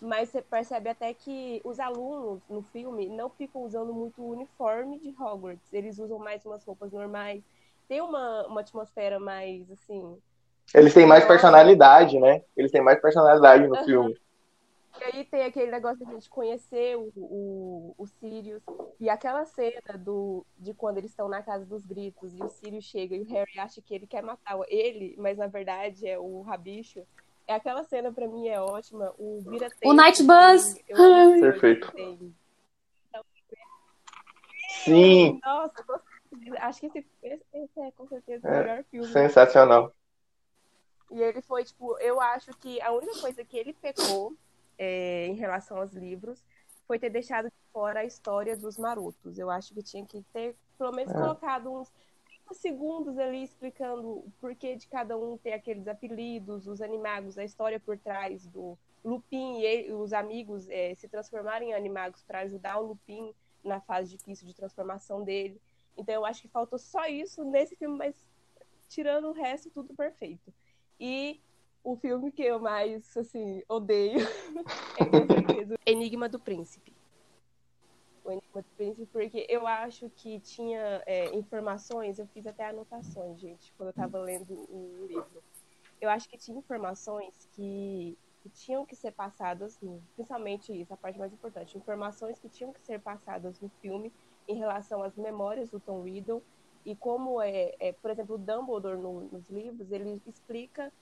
mas 0.00 0.28
você 0.28 0.42
percebe 0.42 0.88
até 0.88 1.12
que 1.12 1.60
os 1.64 1.80
alunos 1.80 2.40
no 2.48 2.62
filme 2.62 3.08
não 3.08 3.30
ficam 3.30 3.62
usando 3.62 3.92
muito 3.92 4.22
o 4.22 4.30
uniforme 4.30 4.98
de 4.98 5.10
Hogwarts, 5.10 5.72
eles 5.72 5.98
usam 5.98 6.18
mais 6.18 6.44
umas 6.44 6.64
roupas 6.64 6.92
normais. 6.92 7.42
Tem 7.88 8.00
uma, 8.00 8.46
uma 8.46 8.60
atmosfera 8.60 9.18
mais, 9.18 9.70
assim, 9.70 10.20
Eles 10.74 10.92
têm 10.92 11.06
mais 11.06 11.24
personalidade, 11.24 12.18
né? 12.18 12.42
Eles 12.56 12.70
têm 12.70 12.82
mais 12.82 13.00
personalidade 13.00 13.66
no 13.66 13.74
Aham. 13.74 13.84
filme. 13.84 14.16
E 15.00 15.04
aí 15.04 15.24
tem 15.24 15.44
aquele 15.44 15.70
negócio 15.70 15.98
de 15.98 16.10
a 16.10 16.14
gente 16.14 16.28
conhecer 16.28 16.96
o, 16.96 17.12
o, 17.16 17.94
o 17.96 18.06
Sirius. 18.06 18.62
E 18.98 19.08
aquela 19.08 19.44
cena 19.44 19.96
do, 19.98 20.44
de 20.58 20.74
quando 20.74 20.98
eles 20.98 21.10
estão 21.10 21.28
na 21.28 21.42
casa 21.42 21.64
dos 21.64 21.84
gritos 21.84 22.34
e 22.34 22.42
o 22.42 22.48
Sirius 22.48 22.84
chega 22.84 23.14
e 23.14 23.22
o 23.22 23.26
Harry 23.28 23.58
acha 23.58 23.80
que 23.80 23.94
ele 23.94 24.06
quer 24.06 24.22
matar 24.22 24.58
ele, 24.68 25.14
mas 25.18 25.38
na 25.38 25.46
verdade 25.46 26.06
é 26.06 26.18
o 26.18 26.42
rabicho. 26.42 27.02
É 27.46 27.54
aquela 27.54 27.84
cena 27.84 28.12
pra 28.12 28.26
mim 28.26 28.48
é 28.48 28.60
ótima. 28.60 29.14
O 29.16 29.40
vira 29.40 29.68
O 29.84 29.92
Night 29.92 30.22
esse 30.22 31.40
Perfeito. 31.40 31.94
Sim, 34.84 35.40
Nossa, 35.44 35.84
acho 36.60 36.80
que 36.80 36.86
esse, 36.98 37.08
esse, 37.22 37.44
esse 37.52 37.80
é 37.80 37.90
com 37.92 38.06
certeza 38.06 38.46
o 38.46 38.50
É, 38.50 38.60
melhor 38.60 38.84
filme. 38.84 39.06
sensacional. 39.08 39.92
E 41.10 41.20
ele 41.20 41.40
foi, 41.42 41.64
tipo, 41.64 41.98
eu 41.98 42.20
acho 42.20 42.50
que 42.58 42.80
a 42.80 42.92
única 42.92 43.18
coisa 43.20 43.44
que 43.44 43.56
ele 43.56 43.72
pecou 43.72 44.34
é, 44.78 45.26
em 45.26 45.34
relação 45.34 45.78
aos 45.78 45.92
livros 45.92 46.42
foi 46.86 46.98
ter 46.98 47.10
deixado 47.10 47.46
de 47.46 47.72
fora 47.72 48.00
a 48.00 48.04
história 48.04 48.56
dos 48.56 48.78
marotos. 48.78 49.38
Eu 49.38 49.50
acho 49.50 49.74
que 49.74 49.82
tinha 49.82 50.06
que 50.06 50.22
ter, 50.32 50.56
pelo 50.78 50.92
menos, 50.92 51.12
é. 51.12 51.18
colocado 51.18 51.70
uns 51.70 51.92
segundos 52.52 53.18
ali 53.18 53.42
explicando 53.42 54.08
o 54.08 54.32
porquê 54.40 54.74
de 54.74 54.88
cada 54.88 55.18
um 55.18 55.36
ter 55.36 55.52
aqueles 55.52 55.86
apelidos, 55.86 56.66
os 56.66 56.80
animagos, 56.80 57.36
a 57.36 57.44
história 57.44 57.78
por 57.78 57.98
trás 57.98 58.46
do 58.46 58.78
Lupin 59.04 59.58
e 59.58 59.64
ele, 59.64 59.92
os 59.92 60.14
amigos 60.14 60.68
é, 60.68 60.94
se 60.94 61.08
transformarem 61.08 61.70
em 61.70 61.74
animagos 61.74 62.22
para 62.22 62.40
ajudar 62.40 62.78
o 62.78 62.86
Lupin 62.86 63.34
na 63.62 63.80
fase 63.80 64.16
difícil 64.16 64.46
de 64.46 64.54
transformação 64.54 65.22
dele. 65.22 65.60
Então 65.96 66.14
eu 66.14 66.24
acho 66.24 66.42
que 66.42 66.48
faltou 66.48 66.78
só 66.78 67.06
isso 67.06 67.44
nesse 67.44 67.76
filme, 67.76 67.98
mas 67.98 68.14
tirando 68.88 69.28
o 69.28 69.32
resto, 69.32 69.70
tudo 69.70 69.94
perfeito. 69.94 70.52
E 70.98 71.40
o 71.82 71.96
filme 71.96 72.30
que 72.30 72.42
eu 72.42 72.58
mais, 72.58 73.16
assim, 73.16 73.62
odeio 73.68 74.20
é 75.86 75.92
Enigma 75.92 76.28
do 76.28 76.38
Príncipe. 76.38 76.94
O 78.24 78.30
Enigma 78.30 78.62
do 78.62 78.68
Príncipe, 78.76 79.06
porque 79.10 79.46
eu 79.48 79.66
acho 79.66 80.10
que 80.10 80.38
tinha 80.40 81.02
é, 81.06 81.34
informações, 81.34 82.18
eu 82.18 82.26
fiz 82.26 82.46
até 82.46 82.68
anotações, 82.68 83.40
gente, 83.40 83.72
quando 83.76 83.88
eu 83.88 83.90
estava 83.90 84.18
lendo 84.18 84.52
o 84.52 85.06
livro. 85.06 85.42
Eu 86.00 86.10
acho 86.10 86.28
que 86.28 86.36
tinha 86.36 86.58
informações 86.58 87.48
que, 87.52 88.16
que 88.42 88.48
tinham 88.50 88.84
que 88.84 88.94
ser 88.94 89.12
passadas, 89.12 89.78
no, 89.80 90.02
principalmente 90.14 90.72
isso, 90.72 90.92
a 90.92 90.96
parte 90.96 91.18
mais 91.18 91.32
importante, 91.32 91.76
informações 91.76 92.38
que 92.38 92.48
tinham 92.48 92.72
que 92.72 92.80
ser 92.80 93.00
passadas 93.00 93.60
no 93.60 93.68
filme 93.80 94.12
em 94.46 94.56
relação 94.56 95.02
às 95.02 95.16
memórias 95.16 95.70
do 95.70 95.80
Tom 95.80 96.02
Riddle 96.02 96.42
e 96.84 96.96
como 96.96 97.40
é, 97.42 97.74
é 97.80 97.92
por 97.92 98.10
exemplo, 98.10 98.36
o 98.36 98.38
Dumbledore 98.38 98.96
no, 98.96 99.20
nos 99.22 99.48
livros, 99.50 99.92
ele 99.92 100.22
explica 100.26 100.92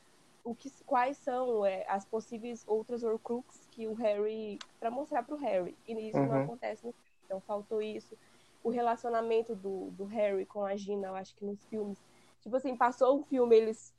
o 0.47 0.55
que, 0.55 0.71
quais 0.87 1.17
são 1.17 1.67
é, 1.67 1.85
as 1.89 2.05
possíveis 2.05 2.63
outras 2.69 3.03
Horcruxes 3.03 3.67
que 3.73 3.89
o 3.89 3.95
Harry. 3.95 4.59
para 4.79 4.91
mostrar 4.91 5.25
para 5.25 5.35
o 5.35 5.39
Harry. 5.39 5.77
E 5.89 5.93
isso 6.09 6.17
uhum. 6.17 6.27
não 6.27 6.43
acontece 6.45 6.87
no 6.87 6.93
filme. 6.93 7.17
Então 7.25 7.41
faltou 7.41 7.83
isso. 7.83 8.17
O 8.63 8.71
relacionamento 8.71 9.57
do, 9.57 9.91
do 9.91 10.05
Harry 10.05 10.47
com 10.47 10.65
a 10.65 10.77
Gina, 10.77 11.09
eu 11.09 11.17
acho 11.17 11.35
que 11.35 11.45
nos 11.45 11.59
filmes. 11.67 11.99
Tipo 12.43 12.57
assim, 12.57 12.77
passou 12.77 13.19
o 13.19 13.25
filme, 13.25 13.57
eles 13.57 13.93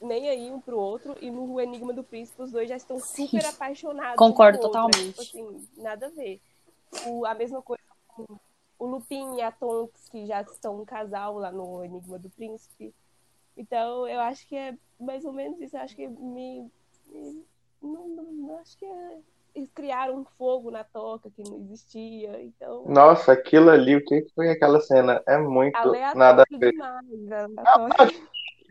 nem 0.00 0.28
aí 0.28 0.50
um 0.50 0.60
pro 0.60 0.76
outro, 0.76 1.16
e 1.20 1.30
no 1.30 1.60
Enigma 1.60 1.92
do 1.92 2.02
Príncipe 2.02 2.42
os 2.42 2.50
dois 2.50 2.68
já 2.68 2.76
estão 2.76 2.98
Sim. 2.98 3.28
super 3.28 3.46
apaixonados. 3.46 4.16
Concordo 4.16 4.58
um 4.58 4.62
totalmente. 4.62 5.12
Tipo 5.12 5.20
assim, 5.22 5.68
nada 5.76 6.06
a 6.06 6.10
ver. 6.10 6.40
O, 7.06 7.24
a 7.24 7.34
mesma 7.34 7.62
coisa 7.62 7.82
com 8.08 8.26
o 8.80 8.86
Lupin 8.86 9.36
e 9.36 9.42
a 9.42 9.52
Tonks, 9.52 10.08
que 10.08 10.26
já 10.26 10.42
estão 10.42 10.80
um 10.80 10.84
casal 10.84 11.38
lá 11.38 11.52
no 11.52 11.84
Enigma 11.84 12.18
do 12.18 12.28
Príncipe. 12.30 12.92
Então, 13.56 14.06
eu 14.08 14.20
acho 14.20 14.46
que 14.48 14.56
é 14.56 14.74
mais 14.98 15.24
ou 15.24 15.32
menos 15.32 15.60
isso. 15.60 15.76
Eu 15.76 15.80
acho 15.80 15.94
que 15.94 16.08
me. 16.08 16.70
me 17.06 17.44
não, 17.82 18.08
não, 18.08 18.24
não, 18.24 18.58
acho 18.58 18.76
que 18.78 18.84
é. 18.84 19.18
Eles 19.54 19.70
criaram 19.72 20.16
um 20.16 20.24
fogo 20.36 20.68
na 20.70 20.82
toca 20.82 21.30
que 21.30 21.42
não 21.48 21.60
existia. 21.60 22.42
Então. 22.42 22.84
Nossa, 22.86 23.32
aquilo 23.32 23.70
ali, 23.70 23.94
o 23.94 24.04
que 24.04 24.26
foi 24.34 24.50
aquela 24.50 24.80
cena? 24.80 25.22
É 25.26 25.38
muito. 25.38 25.78
Nada 26.14 26.42
a 26.42 26.58
ver. 26.58 26.72
Demais, 26.72 27.06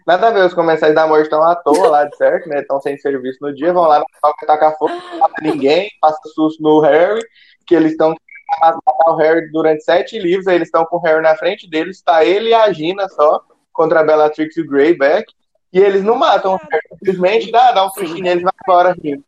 nada 0.05 0.27
a 0.27 0.31
ver, 0.31 0.45
os 0.45 0.53
comerciais 0.53 0.93
da 0.93 1.07
morte 1.07 1.23
estão 1.23 1.41
à 1.41 1.55
toa 1.55 1.87
lá, 1.87 2.03
de 2.03 2.17
certo, 2.17 2.49
né? 2.49 2.59
Estão 2.59 2.81
sem 2.81 2.97
serviço 2.97 3.37
no 3.41 3.55
dia, 3.55 3.71
vão 3.71 3.83
lá 3.83 3.99
na 3.99 4.05
toca 4.21 4.45
tacar 4.45 4.77
fogo, 4.77 4.93
não 4.93 5.19
mata 5.19 5.41
ninguém, 5.41 5.89
passa 6.01 6.19
susto 6.35 6.61
no 6.61 6.81
Harry, 6.81 7.21
que 7.65 7.73
eles 7.73 7.93
estão 7.93 8.13
matar 8.61 9.11
o 9.11 9.15
Harry 9.15 9.49
durante 9.51 9.83
sete 9.83 10.19
livros, 10.19 10.47
aí 10.47 10.55
eles 10.55 10.67
estão 10.67 10.85
com 10.85 10.97
o 10.97 10.99
Harry 11.01 11.21
na 11.21 11.35
frente 11.35 11.69
deles, 11.69 11.97
está 11.97 12.23
ele 12.23 12.49
e 12.49 12.53
a 12.53 12.71
Gina 12.71 13.07
só 13.09 13.41
contra 13.73 13.99
a 13.99 14.03
Bellatrix 14.03 14.55
e 14.55 14.62
o 14.62 14.67
Greyback, 14.67 15.33
e 15.73 15.79
eles 15.79 16.03
não 16.03 16.15
matam, 16.15 16.59
simplesmente 16.99 17.51
dá, 17.51 17.71
dá 17.71 17.86
um 17.86 17.89
sustinho 17.89 18.23
neles 18.23 18.41
e 18.41 18.43
vai 18.43 18.53
embora 18.63 18.95
rindo. 19.01 19.25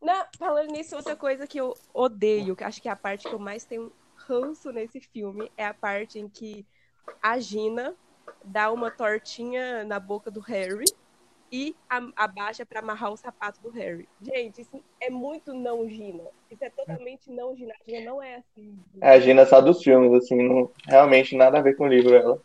Não, 0.00 0.24
falando 0.38 0.70
nisso, 0.70 0.96
outra 0.96 1.16
coisa 1.16 1.46
que 1.46 1.58
eu 1.58 1.74
odeio, 1.92 2.54
que 2.54 2.64
acho 2.64 2.80
que 2.80 2.88
é 2.88 2.92
a 2.92 2.96
parte 2.96 3.28
que 3.28 3.34
eu 3.34 3.38
mais 3.38 3.64
tenho 3.64 3.92
ranço 4.16 4.70
nesse 4.70 5.00
filme, 5.00 5.50
é 5.56 5.66
a 5.66 5.74
parte 5.74 6.18
em 6.18 6.28
que 6.28 6.64
a 7.22 7.38
Gina 7.38 7.94
dá 8.44 8.70
uma 8.70 8.90
tortinha 8.90 9.84
na 9.84 9.98
boca 9.98 10.30
do 10.30 10.40
Harry 10.40 10.84
e 11.52 11.74
abaixa 12.16 12.64
para 12.64 12.80
amarrar 12.80 13.12
o 13.12 13.16
sapato 13.16 13.60
do 13.60 13.70
Harry. 13.70 14.08
Gente, 14.22 14.62
isso 14.62 14.82
é 15.00 15.10
muito 15.10 15.52
não 15.52 15.88
Gina. 15.88 16.22
Isso 16.50 16.64
é 16.64 16.70
totalmente 16.70 17.30
não 17.30 17.56
Gina. 17.56 17.74
A 17.74 17.90
Gina 17.90 18.04
não 18.04 18.22
é 18.22 18.36
assim. 18.36 18.78
É 19.00 19.10
a 19.10 19.20
Gina 19.20 19.44
só 19.44 19.60
dos 19.60 19.82
filmes, 19.82 20.12
assim, 20.12 20.36
não, 20.48 20.70
realmente 20.86 21.36
nada 21.36 21.58
a 21.58 21.62
ver 21.62 21.76
com 21.76 21.84
o 21.84 21.88
livro, 21.88 22.14
ela 22.14 22.40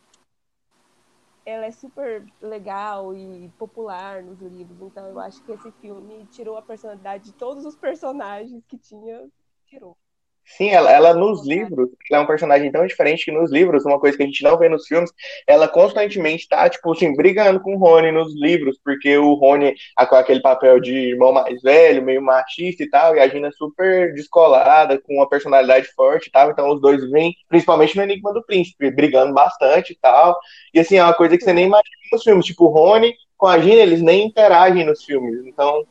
ela 1.46 1.66
é 1.66 1.72
super 1.72 2.26
legal 2.42 3.16
e 3.16 3.50
popular 3.58 4.24
nos 4.24 4.42
livros. 4.42 4.82
Então 4.82 5.08
eu 5.08 5.20
acho 5.20 5.44
que 5.44 5.52
esse 5.52 5.72
filme 5.74 6.28
tirou 6.28 6.58
a 6.58 6.62
personalidade 6.64 7.26
de 7.26 7.34
todos 7.34 7.66
os 7.66 7.76
personagens 7.78 8.64
que 8.68 8.78
tinha, 8.78 9.30
tirou. 9.66 9.98
Sim, 10.46 10.70
ela, 10.70 10.92
ela 10.92 11.14
nos 11.14 11.46
livros, 11.46 11.90
ela 12.10 12.22
é 12.22 12.24
um 12.24 12.28
personagem 12.28 12.72
tão 12.72 12.86
diferente 12.86 13.26
que 13.26 13.32
nos 13.32 13.52
livros, 13.52 13.84
uma 13.84 14.00
coisa 14.00 14.16
que 14.16 14.22
a 14.22 14.26
gente 14.28 14.44
não 14.44 14.58
vê 14.58 14.70
nos 14.70 14.86
filmes, 14.86 15.12
ela 15.48 15.68
constantemente 15.68 16.48
tá, 16.48 16.70
tipo 16.70 16.92
assim, 16.92 17.16
brigando 17.16 17.60
com 17.60 17.76
o 17.76 17.80
Rony 17.80 18.12
nos 18.12 18.34
livros, 18.36 18.80
porque 18.84 19.18
o 19.18 19.34
Rony 19.34 19.74
tá 19.96 20.06
com 20.06 20.16
aquele 20.16 20.42
papel 20.42 20.80
de 20.80 20.94
irmão 20.94 21.34
mais 21.34 21.60
velho, 21.64 22.04
meio 22.04 22.22
machista 22.22 22.84
e 22.84 22.90
tal, 22.90 23.16
e 23.16 23.20
a 23.20 23.28
Gina 23.28 23.48
é 23.48 23.52
super 23.52 24.14
descolada, 24.14 25.02
com 25.02 25.16
uma 25.16 25.28
personalidade 25.28 25.88
forte 25.96 26.28
e 26.28 26.32
tal, 26.32 26.52
então 26.52 26.70
os 26.72 26.80
dois 26.80 27.10
vêm, 27.10 27.34
principalmente 27.50 27.98
no 27.98 28.04
Enigma 28.04 28.32
do 28.32 28.46
Príncipe, 28.46 28.92
brigando 28.92 29.34
bastante 29.34 29.94
e 29.94 29.98
tal, 30.00 30.38
e 30.74 30.80
assim, 30.80 30.98
é 30.98 31.04
uma 31.04 31.14
coisa 31.16 31.36
que 31.38 31.44
você 31.44 31.54
nem 31.54 31.66
imagina 31.66 31.96
nos 32.12 32.24
filmes, 32.24 32.46
tipo, 32.46 32.66
o 32.66 32.70
Rony 32.70 33.16
com 33.36 33.48
a 33.48 33.58
Gina, 33.58 33.82
eles 33.82 34.02
nem 34.02 34.28
interagem 34.28 34.86
nos 34.86 35.04
filmes, 35.04 35.44
então... 35.46 35.86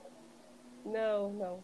Não, 0.86 1.32
não. 1.32 1.63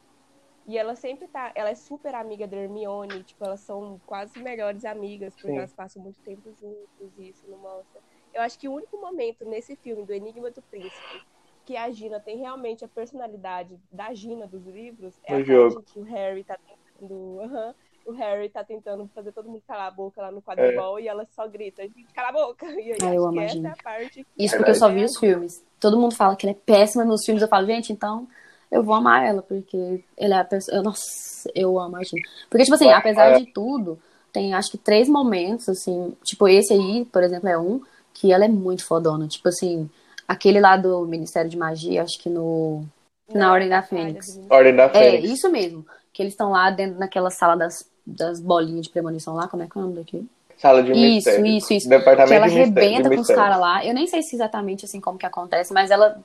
E 0.70 0.78
ela 0.78 0.94
sempre 0.94 1.26
tá. 1.26 1.50
Ela 1.56 1.70
é 1.70 1.74
super 1.74 2.14
amiga 2.14 2.46
da 2.46 2.56
Hermione, 2.56 3.24
tipo, 3.24 3.44
elas 3.44 3.58
são 3.58 4.00
quase 4.06 4.38
melhores 4.38 4.84
amigas, 4.84 5.34
porque 5.34 5.48
Sim. 5.48 5.58
elas 5.58 5.72
passam 5.72 6.00
muito 6.00 6.20
tempo 6.20 6.48
juntos 6.60 7.18
e 7.18 7.30
isso 7.30 7.44
não 7.48 7.58
mostra. 7.58 8.00
Eu 8.32 8.40
acho 8.40 8.56
que 8.56 8.68
o 8.68 8.74
único 8.74 8.96
momento 8.96 9.44
nesse 9.44 9.74
filme 9.74 10.04
do 10.04 10.14
Enigma 10.14 10.48
do 10.52 10.62
Príncipe 10.62 11.22
que 11.66 11.76
a 11.76 11.90
Gina 11.90 12.20
tem 12.20 12.38
realmente 12.38 12.84
a 12.84 12.88
personalidade 12.88 13.76
da 13.90 14.14
Gina 14.14 14.46
dos 14.46 14.64
livros 14.64 15.20
é 15.24 15.34
o 15.34 15.38
a 15.38 15.42
jogo. 15.42 15.74
parte 15.74 15.92
que 15.92 15.98
o 15.98 16.02
Harry 16.04 16.44
tá 16.44 16.56
tentando. 16.56 17.14
Uhum, 17.14 17.74
o 18.06 18.12
Harry 18.12 18.48
tá 18.48 18.62
tentando 18.62 19.10
fazer 19.12 19.32
todo 19.32 19.48
mundo 19.48 19.64
calar 19.66 19.88
a 19.88 19.90
boca 19.90 20.22
lá 20.22 20.30
no 20.30 20.40
quadribol 20.40 21.00
é. 21.00 21.02
e 21.02 21.08
ela 21.08 21.26
só 21.32 21.48
grita, 21.48 21.82
cala 22.14 22.28
a 22.28 22.32
boca. 22.32 22.66
E 22.80 22.92
aí, 22.92 22.98
ah, 23.02 23.12
eu 23.12 23.26
amo 23.26 23.40
a 23.40 23.46
Gina. 23.48 23.74
É 23.86 24.04
Isso 24.38 24.56
porque 24.56 24.70
eu 24.70 24.74
só 24.76 24.88
vi 24.88 25.02
os 25.02 25.18
filmes. 25.18 25.66
Todo 25.80 25.98
mundo 25.98 26.14
fala 26.14 26.36
que 26.36 26.46
ela 26.46 26.54
é 26.56 26.60
péssima 26.64 27.04
nos 27.04 27.24
filmes. 27.24 27.42
Eu 27.42 27.48
falo, 27.48 27.66
gente, 27.66 27.92
então 27.92 28.28
eu 28.70 28.82
vou 28.82 28.94
amar 28.94 29.26
ela, 29.26 29.42
porque 29.42 30.02
ele 30.16 30.32
é 30.32 30.38
a 30.38 30.44
pessoa. 30.44 30.82
Nossa, 30.82 31.50
eu 31.54 31.78
amo 31.78 31.96
a 31.96 32.02
Gina. 32.04 32.22
Porque, 32.48 32.64
tipo 32.64 32.74
assim, 32.74 32.90
apesar 32.90 33.38
de 33.38 33.46
tudo, 33.46 33.98
tem 34.32 34.54
acho 34.54 34.70
que 34.70 34.78
três 34.78 35.08
momentos, 35.08 35.68
assim, 35.68 36.16
tipo, 36.22 36.46
esse 36.46 36.72
aí, 36.72 37.04
por 37.06 37.22
exemplo, 37.22 37.48
é 37.48 37.58
um, 37.58 37.80
que 38.14 38.32
ela 38.32 38.44
é 38.44 38.48
muito 38.48 38.86
fodona. 38.86 39.26
Tipo 39.26 39.48
assim, 39.48 39.90
aquele 40.28 40.60
lá 40.60 40.76
do 40.76 41.04
Ministério 41.06 41.50
de 41.50 41.56
Magia, 41.56 42.02
acho 42.02 42.18
que 42.18 42.30
no. 42.30 42.84
Na 43.32 43.52
Ordem 43.52 43.68
da 43.68 43.82
Fênix. 43.82 44.40
Ordem 44.48 44.74
da 44.74 44.84
é, 44.84 44.88
Fênix. 44.88 45.24
É, 45.24 45.32
isso 45.32 45.50
mesmo. 45.50 45.84
Que 46.12 46.22
eles 46.22 46.32
estão 46.32 46.50
lá 46.50 46.70
dentro 46.70 46.98
naquela 46.98 47.30
sala 47.30 47.56
das, 47.56 47.88
das 48.06 48.40
bolinhas 48.40 48.86
de 48.86 48.90
premonição 48.90 49.34
lá, 49.34 49.48
como 49.48 49.62
é 49.62 49.66
que 49.66 49.76
é 49.76 49.80
o 49.80 49.84
nome 49.84 49.96
daqui? 49.96 50.26
Sala 50.56 50.82
de 50.82 50.92
isso, 50.92 51.00
mistério. 51.00 51.46
Isso, 51.46 51.72
isso, 51.72 51.88
Departamento 51.88 52.28
que 52.28 52.34
ela 52.34 52.48
de 52.48 52.60
arrebenta 52.60 53.08
de 53.08 53.16
com 53.16 53.22
os 53.22 53.28
caras 53.28 53.58
lá. 53.58 53.84
Eu 53.84 53.94
nem 53.94 54.06
sei 54.06 54.22
se 54.22 54.36
exatamente 54.36 54.84
assim 54.84 55.00
como 55.00 55.18
que 55.18 55.24
acontece, 55.24 55.72
mas 55.72 55.90
ela 55.90 56.22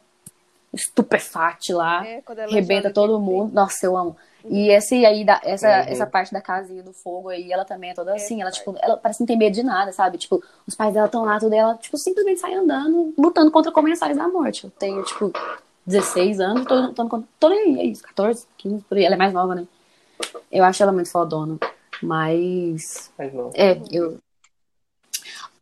estupefate 0.75 1.73
lá, 1.73 2.05
é, 2.05 2.21
rebenta 2.49 2.91
todo 2.91 3.19
mundo. 3.19 3.53
Nossa, 3.53 3.85
eu 3.85 3.97
amo. 3.97 4.15
E 4.47 4.69
esse 4.69 5.03
aí, 5.05 5.25
da, 5.25 5.41
essa, 5.43 5.67
uhum. 5.67 5.85
essa 5.87 6.05
parte 6.05 6.31
da 6.31 6.39
casinha 6.39 6.83
do 6.83 6.93
fogo 6.93 7.29
aí, 7.29 7.51
ela 7.51 7.65
também 7.65 7.89
é 7.89 7.93
toda 7.93 8.11
é, 8.11 8.15
assim, 8.15 8.41
ela, 8.41 8.51
tipo, 8.51 8.75
ela 8.79 8.95
parece 8.95 9.19
não 9.19 9.25
ter 9.25 9.35
medo 9.35 9.53
de 9.53 9.63
nada, 9.63 9.91
sabe? 9.91 10.19
Tipo, 10.19 10.43
os 10.67 10.75
pais 10.75 10.93
dela 10.93 11.07
estão 11.07 11.25
lá, 11.25 11.39
tudo, 11.39 11.55
e 11.55 11.57
ela, 11.57 11.75
tipo, 11.77 11.97
simplesmente 11.97 12.39
sai 12.39 12.53
andando, 12.53 13.13
lutando 13.17 13.49
contra 13.49 13.71
comensais 13.71 14.15
da 14.15 14.27
morte. 14.27 14.65
Eu 14.65 14.69
tenho, 14.69 15.01
tipo, 15.03 15.31
16 15.85 16.39
anos, 16.39 16.65
tô 16.65 16.75
lutando 16.75 17.09
contra. 17.09 17.27
Tô 17.39 17.49
nem 17.49 17.79
aí, 17.79 17.97
14, 17.97 18.45
15, 18.57 18.83
por 18.83 18.97
aí. 18.97 19.05
Ela 19.05 19.15
é 19.15 19.17
mais 19.17 19.33
nova, 19.33 19.55
né? 19.55 19.67
Eu 20.51 20.63
acho 20.63 20.81
ela 20.83 20.91
muito 20.91 21.09
fodona. 21.09 21.57
Mas. 22.01 23.11
É, 23.55 23.79
eu. 23.91 24.17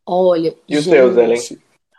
Olha. 0.06 0.54
E 0.68 0.78
os 0.78 0.84
seus, 0.84 1.16
Ellen? 1.16 1.40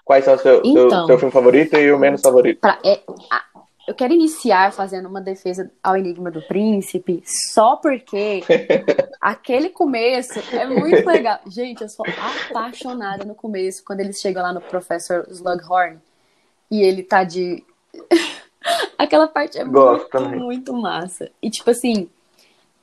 Quais 0.05 0.25
são 0.25 0.35
o 0.35 0.39
seu, 0.39 0.61
então, 0.65 0.91
seu, 0.91 1.07
seu 1.07 1.19
filme 1.19 1.33
favorito 1.33 1.77
e 1.77 1.91
o 1.91 1.99
menos 1.99 2.21
favorito? 2.21 2.61
Pra, 2.61 2.79
é, 2.85 3.01
a, 3.31 3.43
eu 3.87 3.95
quero 3.95 4.15
iniciar 4.15 4.73
fazendo 4.73 5.09
uma 5.09 5.21
defesa 5.21 5.71
ao 5.83 5.97
Enigma 5.97 6.31
do 6.31 6.41
Príncipe, 6.43 7.23
só 7.27 7.77
porque 7.77 8.43
aquele 9.21 9.69
começo 9.69 10.41
é 10.53 10.67
muito 10.67 11.07
legal. 11.07 11.39
Gente, 11.47 11.83
eu 11.83 11.89
sou 11.89 12.05
apaixonada 12.51 13.25
no 13.25 13.35
começo, 13.35 13.85
quando 13.85 14.01
eles 14.01 14.21
chegam 14.21 14.43
lá 14.43 14.53
no 14.53 14.61
Professor 14.61 15.27
Slughorn 15.29 15.99
e 16.71 16.83
ele 16.83 17.03
tá 17.03 17.25
de. 17.25 17.63
Aquela 18.97 19.29
parte 19.29 19.59
é 19.59 19.65
Gosto 19.65 20.19
muito, 20.19 20.39
muito 20.39 20.73
massa. 20.73 21.31
E 21.43 21.51
tipo 21.51 21.69
assim, 21.69 22.09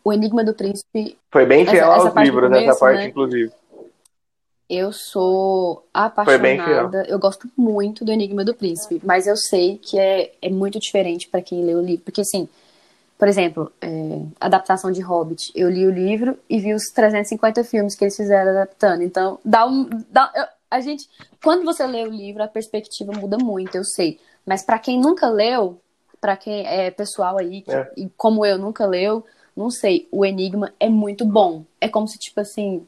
o 0.04 0.14
Enigma 0.14 0.44
do 0.44 0.54
Príncipe. 0.54 1.18
Foi 1.32 1.46
bem 1.46 1.66
fiel 1.66 1.92
essa, 1.92 2.08
essa 2.08 2.20
aos 2.20 2.28
livros, 2.28 2.44
começo, 2.44 2.66
nessa 2.68 2.80
parte, 2.80 2.98
né? 2.98 3.06
inclusive. 3.08 3.52
Eu 4.74 4.94
sou 4.94 5.86
apaixonada, 5.94 7.04
eu 7.10 7.20
gosto 7.20 7.52
muito 7.58 8.06
do 8.06 8.12
Enigma 8.14 8.46
do 8.46 8.56
Príncipe, 8.56 9.02
mas 9.04 9.28
eu 9.28 9.36
sei 9.36 9.78
que 9.78 10.00
é, 10.00 10.32
é 10.42 10.50
muito 10.50 10.80
diferente 10.80 11.28
para 11.28 11.42
quem 11.42 11.62
lê 11.62 11.76
o 11.76 11.82
livro, 11.82 12.06
porque 12.06 12.22
assim, 12.22 12.48
por 13.20 13.28
exemplo, 13.28 13.70
é, 13.82 14.22
adaptação 14.40 14.90
de 14.90 15.02
Hobbit, 15.02 15.52
eu 15.54 15.70
li 15.70 15.86
o 15.86 15.92
livro 15.92 16.40
e 16.50 16.58
vi 16.58 16.74
os 16.74 16.84
350 16.96 17.66
filmes 17.66 17.96
que 17.96 18.06
eles 18.06 18.16
fizeram 18.16 18.52
adaptando, 18.52 19.04
então 19.04 19.38
dá 19.44 19.68
um, 19.68 19.90
dá, 20.10 20.32
a 20.70 20.80
gente, 20.80 21.10
quando 21.44 21.66
você 21.66 21.86
lê 21.86 22.04
o 22.04 22.10
livro, 22.10 22.42
a 22.42 22.48
perspectiva 22.48 23.12
muda 23.12 23.38
muito, 23.38 23.76
eu 23.76 23.84
sei, 23.84 24.22
mas 24.46 24.64
para 24.64 24.80
quem 24.80 24.98
nunca 24.98 25.28
leu, 25.28 25.82
para 26.22 26.38
quem 26.38 26.66
é 26.66 26.90
pessoal 26.90 27.38
aí, 27.38 27.62
que, 27.62 27.74
é. 27.74 27.92
como 28.16 28.46
eu 28.46 28.58
nunca 28.58 28.86
leu, 28.86 29.26
não 29.54 29.70
sei, 29.70 30.08
o 30.14 30.26
Enigma 30.26 30.72
é 30.80 30.88
muito 30.88 31.26
bom, 31.26 31.66
é 31.82 31.90
como 31.90 32.08
se 32.08 32.18
tipo 32.18 32.40
assim 32.40 32.88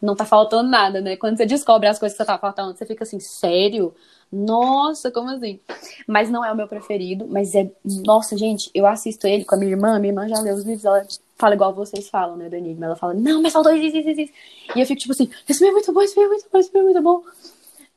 não 0.00 0.16
tá 0.16 0.24
faltando 0.24 0.68
nada, 0.68 1.00
né? 1.00 1.16
Quando 1.16 1.36
você 1.36 1.46
descobre 1.46 1.88
as 1.88 1.98
coisas 1.98 2.16
que 2.16 2.24
tá 2.24 2.38
faltando, 2.38 2.76
você 2.76 2.86
fica 2.86 3.04
assim, 3.04 3.20
sério? 3.20 3.94
Nossa, 4.32 5.10
como 5.10 5.28
assim? 5.30 5.60
Mas 6.06 6.30
não 6.30 6.44
é 6.44 6.52
o 6.52 6.56
meu 6.56 6.68
preferido, 6.68 7.26
mas 7.28 7.54
é. 7.54 7.70
Nossa, 7.84 8.36
gente, 8.36 8.70
eu 8.72 8.86
assisto 8.86 9.26
ele 9.26 9.44
com 9.44 9.54
a 9.54 9.58
minha 9.58 9.72
irmã, 9.72 9.98
minha 9.98 10.12
irmã 10.12 10.28
já 10.28 10.40
leu 10.40 10.54
os 10.54 10.64
livros, 10.64 10.84
ela 10.84 11.06
fala 11.36 11.54
igual 11.54 11.74
vocês 11.74 12.08
falam, 12.08 12.36
né, 12.36 12.48
do 12.48 12.56
Enigma. 12.56 12.86
Ela 12.86 12.96
fala, 12.96 13.14
não, 13.14 13.42
mas 13.42 13.52
faltou 13.52 13.72
isso, 13.72 13.96
isso, 13.96 14.08
isso. 14.08 14.32
E 14.76 14.80
eu 14.80 14.86
fico 14.86 15.00
tipo 15.00 15.12
assim, 15.12 15.28
esse 15.48 15.58
filme 15.58 15.70
é 15.70 15.74
muito 15.74 15.92
bom, 15.92 16.02
esse 16.02 16.14
filme 16.14 16.28
é 16.28 16.30
muito 16.30 16.46
bom, 16.50 16.58
esse 16.58 16.70
filme 16.70 16.90
é 16.90 16.92
muito 16.92 17.02
bom. 17.02 17.22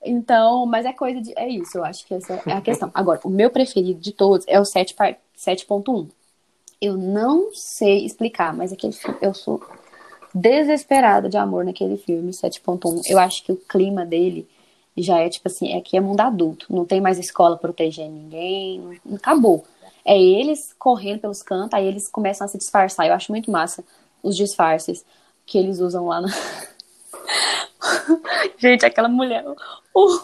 Então, 0.05 0.65
mas 0.65 0.85
é 0.85 0.91
coisa 0.91 1.21
de. 1.21 1.33
É 1.37 1.47
isso, 1.47 1.77
eu 1.77 1.85
acho 1.85 2.05
que 2.05 2.13
essa 2.13 2.41
é 2.45 2.53
a 2.53 2.61
questão. 2.61 2.91
Agora, 2.93 3.19
o 3.23 3.29
meu 3.29 3.49
preferido 3.49 3.99
de 3.99 4.11
todos 4.11 4.45
é 4.47 4.59
o 4.59 4.63
7.1. 4.63 6.09
Eu 6.81 6.97
não 6.97 7.53
sei 7.53 8.05
explicar, 8.05 8.53
mas 8.53 8.73
aquele 8.73 8.91
filme, 8.91 9.17
eu 9.21 9.33
sou 9.33 9.61
desesperada 10.33 11.29
de 11.29 11.37
amor 11.37 11.63
naquele 11.63 11.97
filme, 11.97 12.31
7.1. 12.31 13.03
Eu 13.07 13.19
acho 13.19 13.43
que 13.43 13.51
o 13.51 13.55
clima 13.55 14.05
dele 14.05 14.47
já 14.97 15.19
é 15.19 15.29
tipo 15.29 15.47
assim, 15.47 15.77
aqui 15.77 15.97
é 15.97 16.01
mundo 16.01 16.21
adulto, 16.21 16.67
não 16.69 16.85
tem 16.85 17.01
mais 17.01 17.17
escola 17.17 17.57
protegendo 17.57 18.11
ninguém, 18.11 18.99
acabou. 19.15 19.65
É 20.05 20.21
eles 20.21 20.73
correndo 20.77 21.21
pelos 21.21 21.41
cantos, 21.41 21.73
aí 21.73 21.87
eles 21.87 22.09
começam 22.09 22.45
a 22.45 22.47
se 22.47 22.57
disfarçar. 22.57 23.07
Eu 23.07 23.13
acho 23.13 23.31
muito 23.31 23.49
massa 23.49 23.83
os 24.21 24.35
disfarces 24.35 25.05
que 25.45 25.57
eles 25.57 25.79
usam 25.79 26.07
lá 26.07 26.21
na. 26.21 26.27
Gente, 28.57 28.85
aquela 28.85 29.07
mulher, 29.07 29.45
o, 29.93 30.19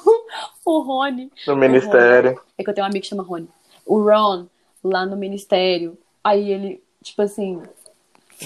o 0.66 0.80
Rony. 0.82 1.32
No 1.48 1.56
ministério. 1.56 2.32
Rony, 2.32 2.42
é 2.58 2.64
que 2.64 2.70
eu 2.70 2.74
tenho 2.74 2.86
um 2.86 2.90
amigo 2.90 3.04
que 3.04 3.10
chama 3.10 3.24
Rony. 3.24 3.48
O 3.86 4.02
Ron, 4.02 4.48
lá 4.84 5.06
no 5.06 5.16
ministério, 5.16 5.98
aí 6.24 6.52
ele, 6.52 6.84
tipo 7.02 7.22
assim, 7.22 7.62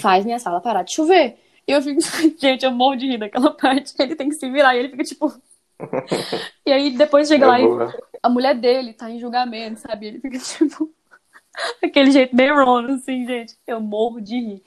faz 0.00 0.24
minha 0.24 0.38
sala 0.38 0.60
parar 0.60 0.82
de 0.82 0.94
chover. 0.94 1.36
E 1.66 1.72
eu 1.72 1.82
fico, 1.82 2.00
gente, 2.38 2.64
eu 2.64 2.72
morro 2.72 2.96
de 2.96 3.06
rir 3.06 3.18
daquela 3.18 3.50
parte. 3.50 3.94
Ele 3.98 4.14
tem 4.14 4.28
que 4.28 4.36
se 4.36 4.48
virar 4.50 4.74
e 4.74 4.80
ele 4.80 4.90
fica 4.90 5.04
tipo. 5.04 5.32
e 6.66 6.72
aí 6.72 6.96
depois 6.96 7.28
chega 7.28 7.44
é 7.44 7.48
lá 7.48 7.58
boa. 7.58 7.94
e 7.94 8.18
a 8.22 8.28
mulher 8.28 8.54
dele 8.54 8.92
tá 8.92 9.10
em 9.10 9.18
julgamento, 9.18 9.80
sabe? 9.80 10.06
Ele 10.06 10.20
fica 10.20 10.38
tipo. 10.38 10.90
aquele 11.82 12.10
jeito 12.10 12.34
meio 12.34 12.54
wrong, 12.54 12.92
assim, 12.92 13.26
gente. 13.26 13.56
Eu 13.66 13.80
morro 13.80 14.20
de 14.20 14.38
rir. 14.38 14.62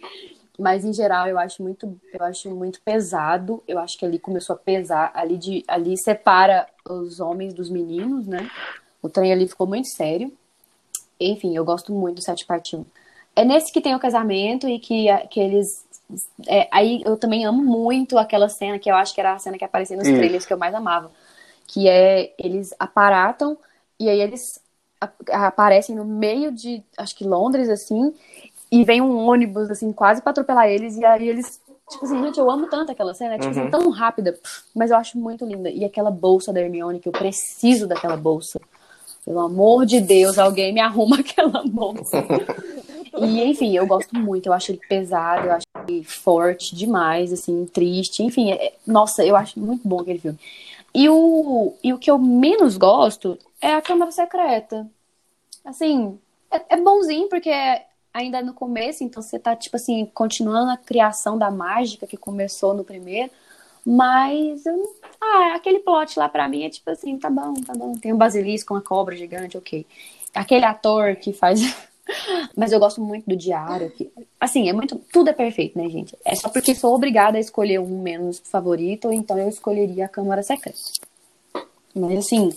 Mas 0.59 0.83
em 0.83 0.91
geral 0.91 1.27
eu 1.27 1.37
acho 1.37 1.61
muito, 1.61 1.99
eu 2.11 2.25
acho 2.25 2.49
muito 2.49 2.81
pesado. 2.81 3.63
Eu 3.67 3.77
acho 3.77 3.97
que 3.97 4.05
ali 4.05 4.17
começou 4.17 4.55
a 4.55 4.59
pesar, 4.59 5.11
ali 5.13 5.37
de 5.37 5.63
ali 5.67 5.95
separa 5.97 6.67
os 6.89 7.19
homens 7.19 7.53
dos 7.53 7.69
meninos, 7.69 8.25
né? 8.25 8.49
O 9.01 9.07
trem 9.07 9.31
ali 9.31 9.47
ficou 9.47 9.67
muito 9.67 9.87
sério. 9.87 10.33
Enfim, 11.19 11.55
eu 11.55 11.63
gosto 11.63 11.93
muito 11.93 12.15
do 12.15 12.21
Sete 12.23 12.45
Partido. 12.45 12.85
É 13.35 13.45
nesse 13.45 13.71
que 13.71 13.81
tem 13.81 13.93
o 13.93 13.99
casamento 13.99 14.67
e 14.67 14.79
que, 14.79 15.05
que 15.29 15.39
eles 15.39 15.85
é, 16.47 16.67
aí 16.71 17.01
eu 17.05 17.17
também 17.17 17.45
amo 17.45 17.63
muito 17.63 18.17
aquela 18.17 18.49
cena 18.49 18.79
que 18.79 18.89
eu 18.89 18.95
acho 18.95 19.13
que 19.13 19.19
era 19.19 19.33
a 19.33 19.39
cena 19.39 19.57
que 19.57 19.65
aparecia 19.65 19.97
nos 19.97 20.07
trailers 20.07 20.45
que 20.45 20.53
eu 20.53 20.57
mais 20.57 20.73
amava. 20.73 21.11
Que 21.67 21.89
é 21.89 22.33
eles 22.39 22.73
aparatam 22.79 23.57
e 23.99 24.09
aí 24.09 24.21
eles 24.21 24.61
aparecem 25.31 25.95
no 25.95 26.05
meio 26.05 26.51
de, 26.51 26.83
acho 26.97 27.15
que 27.15 27.23
Londres, 27.23 27.69
assim, 27.69 28.13
e 28.71 28.83
vem 28.83 29.01
um 29.01 29.27
ônibus, 29.27 29.69
assim, 29.69 29.91
quase 29.93 30.21
pra 30.21 30.31
atropelar 30.31 30.67
eles, 30.67 30.97
e 30.97 31.05
aí 31.05 31.27
eles, 31.27 31.61
tipo 31.89 32.05
assim, 32.05 32.21
gente, 32.23 32.39
eu 32.39 32.49
amo 32.49 32.67
tanto 32.67 32.91
aquela 32.91 33.13
cena, 33.13 33.35
é, 33.35 33.37
tipo 33.37 33.51
assim, 33.51 33.59
uhum. 33.59 33.67
assim, 33.67 33.77
tão 33.77 33.89
rápida, 33.91 34.37
mas 34.75 34.91
eu 34.91 34.97
acho 34.97 35.17
muito 35.17 35.45
linda. 35.45 35.69
E 35.69 35.85
aquela 35.85 36.11
bolsa 36.11 36.51
da 36.51 36.61
Hermione, 36.61 36.99
que 36.99 37.07
eu 37.07 37.13
preciso 37.13 37.87
daquela 37.87 38.17
bolsa. 38.17 38.59
Pelo 39.23 39.39
amor 39.39 39.85
de 39.85 39.99
Deus, 39.99 40.39
alguém 40.39 40.73
me 40.73 40.79
arruma 40.79 41.17
aquela 41.21 41.63
bolsa. 41.65 42.25
E, 43.19 43.43
enfim, 43.43 43.75
eu 43.75 43.87
gosto 43.87 44.15
muito, 44.15 44.47
eu 44.47 44.53
acho 44.53 44.71
ele 44.71 44.81
pesado, 44.87 45.47
eu 45.47 45.53
acho 45.53 45.65
ele 45.87 46.03
forte 46.03 46.75
demais, 46.75 47.31
assim, 47.33 47.65
triste, 47.65 48.23
enfim, 48.23 48.51
é, 48.51 48.73
nossa, 48.85 49.25
eu 49.25 49.35
acho 49.35 49.59
muito 49.59 49.87
bom 49.87 50.01
aquele 50.01 50.19
filme. 50.19 50.39
E 50.93 51.09
o, 51.09 51.73
e 51.83 51.93
o 51.93 51.97
que 51.97 52.09
eu 52.09 52.17
menos 52.17 52.77
gosto 52.77 53.37
é 53.61 53.73
a 53.73 53.81
Câmara 53.81 54.11
Secreta. 54.11 54.89
Assim, 55.63 56.19
é, 56.51 56.75
é 56.75 56.77
bonzinho 56.77 57.29
porque 57.29 57.49
é 57.49 57.85
ainda 58.13 58.41
no 58.41 58.53
começo, 58.53 59.03
então 59.03 59.21
você 59.21 59.37
tá, 59.37 59.55
tipo 59.55 59.75
assim, 59.75 60.05
continuando 60.13 60.71
a 60.71 60.77
criação 60.77 61.37
da 61.37 61.51
mágica 61.51 62.07
que 62.07 62.17
começou 62.17 62.73
no 62.73 62.83
primeiro, 62.83 63.31
mas, 63.85 64.63
ah, 65.21 65.53
aquele 65.55 65.79
plot 65.79 66.17
lá 66.19 66.27
pra 66.27 66.47
mim 66.47 66.63
é 66.63 66.69
tipo 66.69 66.89
assim, 66.89 67.17
tá 67.17 67.29
bom, 67.29 67.53
tá 67.53 67.73
bom, 67.73 67.93
tem 67.93 68.11
um 68.11 68.17
basilisco, 68.17 68.73
uma 68.73 68.81
cobra 68.81 69.15
gigante, 69.15 69.57
ok. 69.57 69.85
Aquele 70.33 70.65
ator 70.65 71.15
que 71.15 71.31
faz 71.31 71.61
Mas 72.55 72.71
eu 72.71 72.79
gosto 72.79 73.01
muito 73.01 73.29
do 73.29 73.35
diário. 73.35 73.89
Que, 73.91 74.11
assim, 74.39 74.69
é 74.69 74.73
muito. 74.73 74.95
Tudo 75.11 75.29
é 75.29 75.33
perfeito, 75.33 75.77
né, 75.77 75.89
gente? 75.89 76.15
É 76.25 76.35
só 76.35 76.49
porque 76.49 76.75
sou 76.75 76.95
obrigada 76.95 77.37
a 77.37 77.41
escolher 77.41 77.79
um 77.79 78.01
menos 78.01 78.39
favorito, 78.39 79.11
então 79.11 79.37
eu 79.37 79.49
escolheria 79.49 80.05
a 80.05 80.09
Câmara 80.09 80.43
Secreta. 80.43 80.77
Mas 81.95 82.19
assim. 82.19 82.55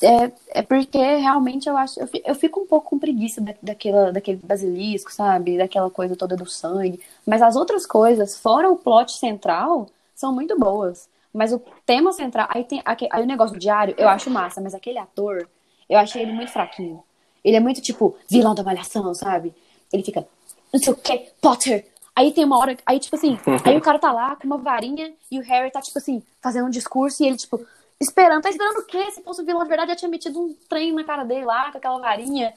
É, 0.00 0.60
é 0.60 0.62
porque 0.62 0.98
realmente 0.98 1.68
eu 1.68 1.76
acho. 1.76 1.98
Eu, 1.98 2.08
eu 2.24 2.34
fico 2.34 2.60
um 2.60 2.66
pouco 2.66 2.90
com 2.90 2.98
preguiça 2.98 3.40
da, 3.40 3.54
daquela, 3.60 4.12
daquele 4.12 4.38
basilisco, 4.42 5.12
sabe? 5.12 5.58
Daquela 5.58 5.90
coisa 5.90 6.14
toda 6.14 6.36
do 6.36 6.46
sangue. 6.46 7.00
Mas 7.26 7.42
as 7.42 7.56
outras 7.56 7.84
coisas, 7.84 8.38
fora 8.38 8.70
o 8.70 8.76
plot 8.76 9.12
central, 9.18 9.88
são 10.14 10.32
muito 10.32 10.56
boas. 10.58 11.08
Mas 11.32 11.52
o 11.52 11.60
tema 11.84 12.12
central. 12.12 12.46
Aí 12.50 12.64
tem 12.64 12.80
aí 12.84 13.22
o 13.22 13.26
negócio 13.26 13.54
do 13.54 13.60
diário, 13.60 13.94
eu 13.98 14.08
acho 14.08 14.30
massa, 14.30 14.60
mas 14.60 14.74
aquele 14.74 14.98
ator, 14.98 15.48
eu 15.88 15.98
achei 15.98 16.22
ele 16.22 16.32
muito 16.32 16.52
fraquinho. 16.52 17.02
Ele 17.48 17.56
é 17.56 17.60
muito 17.60 17.80
tipo 17.80 18.14
vilão 18.28 18.54
da 18.54 18.62
malhação, 18.62 19.14
sabe? 19.14 19.54
Ele 19.90 20.02
fica, 20.02 20.28
não 20.70 20.78
sei 20.78 20.92
o 20.92 20.96
que, 20.96 21.30
Potter. 21.40 21.86
Aí 22.14 22.30
tem 22.30 22.44
uma 22.44 22.58
hora, 22.58 22.76
aí 22.84 22.98
tipo 22.98 23.16
assim, 23.16 23.38
aí 23.64 23.74
o 23.74 23.80
cara 23.80 23.98
tá 23.98 24.12
lá 24.12 24.36
com 24.36 24.46
uma 24.46 24.58
varinha 24.58 25.14
e 25.30 25.38
o 25.38 25.42
Harry 25.42 25.70
tá 25.70 25.80
tipo 25.80 25.96
assim, 25.96 26.22
fazendo 26.42 26.66
um 26.66 26.70
discurso 26.70 27.22
e 27.22 27.26
ele 27.26 27.38
tipo, 27.38 27.58
esperando, 27.98 28.42
tá 28.42 28.50
esperando 28.50 28.80
o 28.80 28.84
quê? 28.84 29.10
Se 29.12 29.22
fosse 29.22 29.40
o 29.40 29.46
vilão 29.46 29.62
de 29.62 29.68
verdade, 29.68 29.92
já 29.92 29.96
tinha 29.96 30.10
metido 30.10 30.38
um 30.38 30.54
trem 30.68 30.92
na 30.92 31.04
cara 31.04 31.24
dele 31.24 31.46
lá 31.46 31.72
com 31.72 31.78
aquela 31.78 31.98
varinha. 31.98 32.52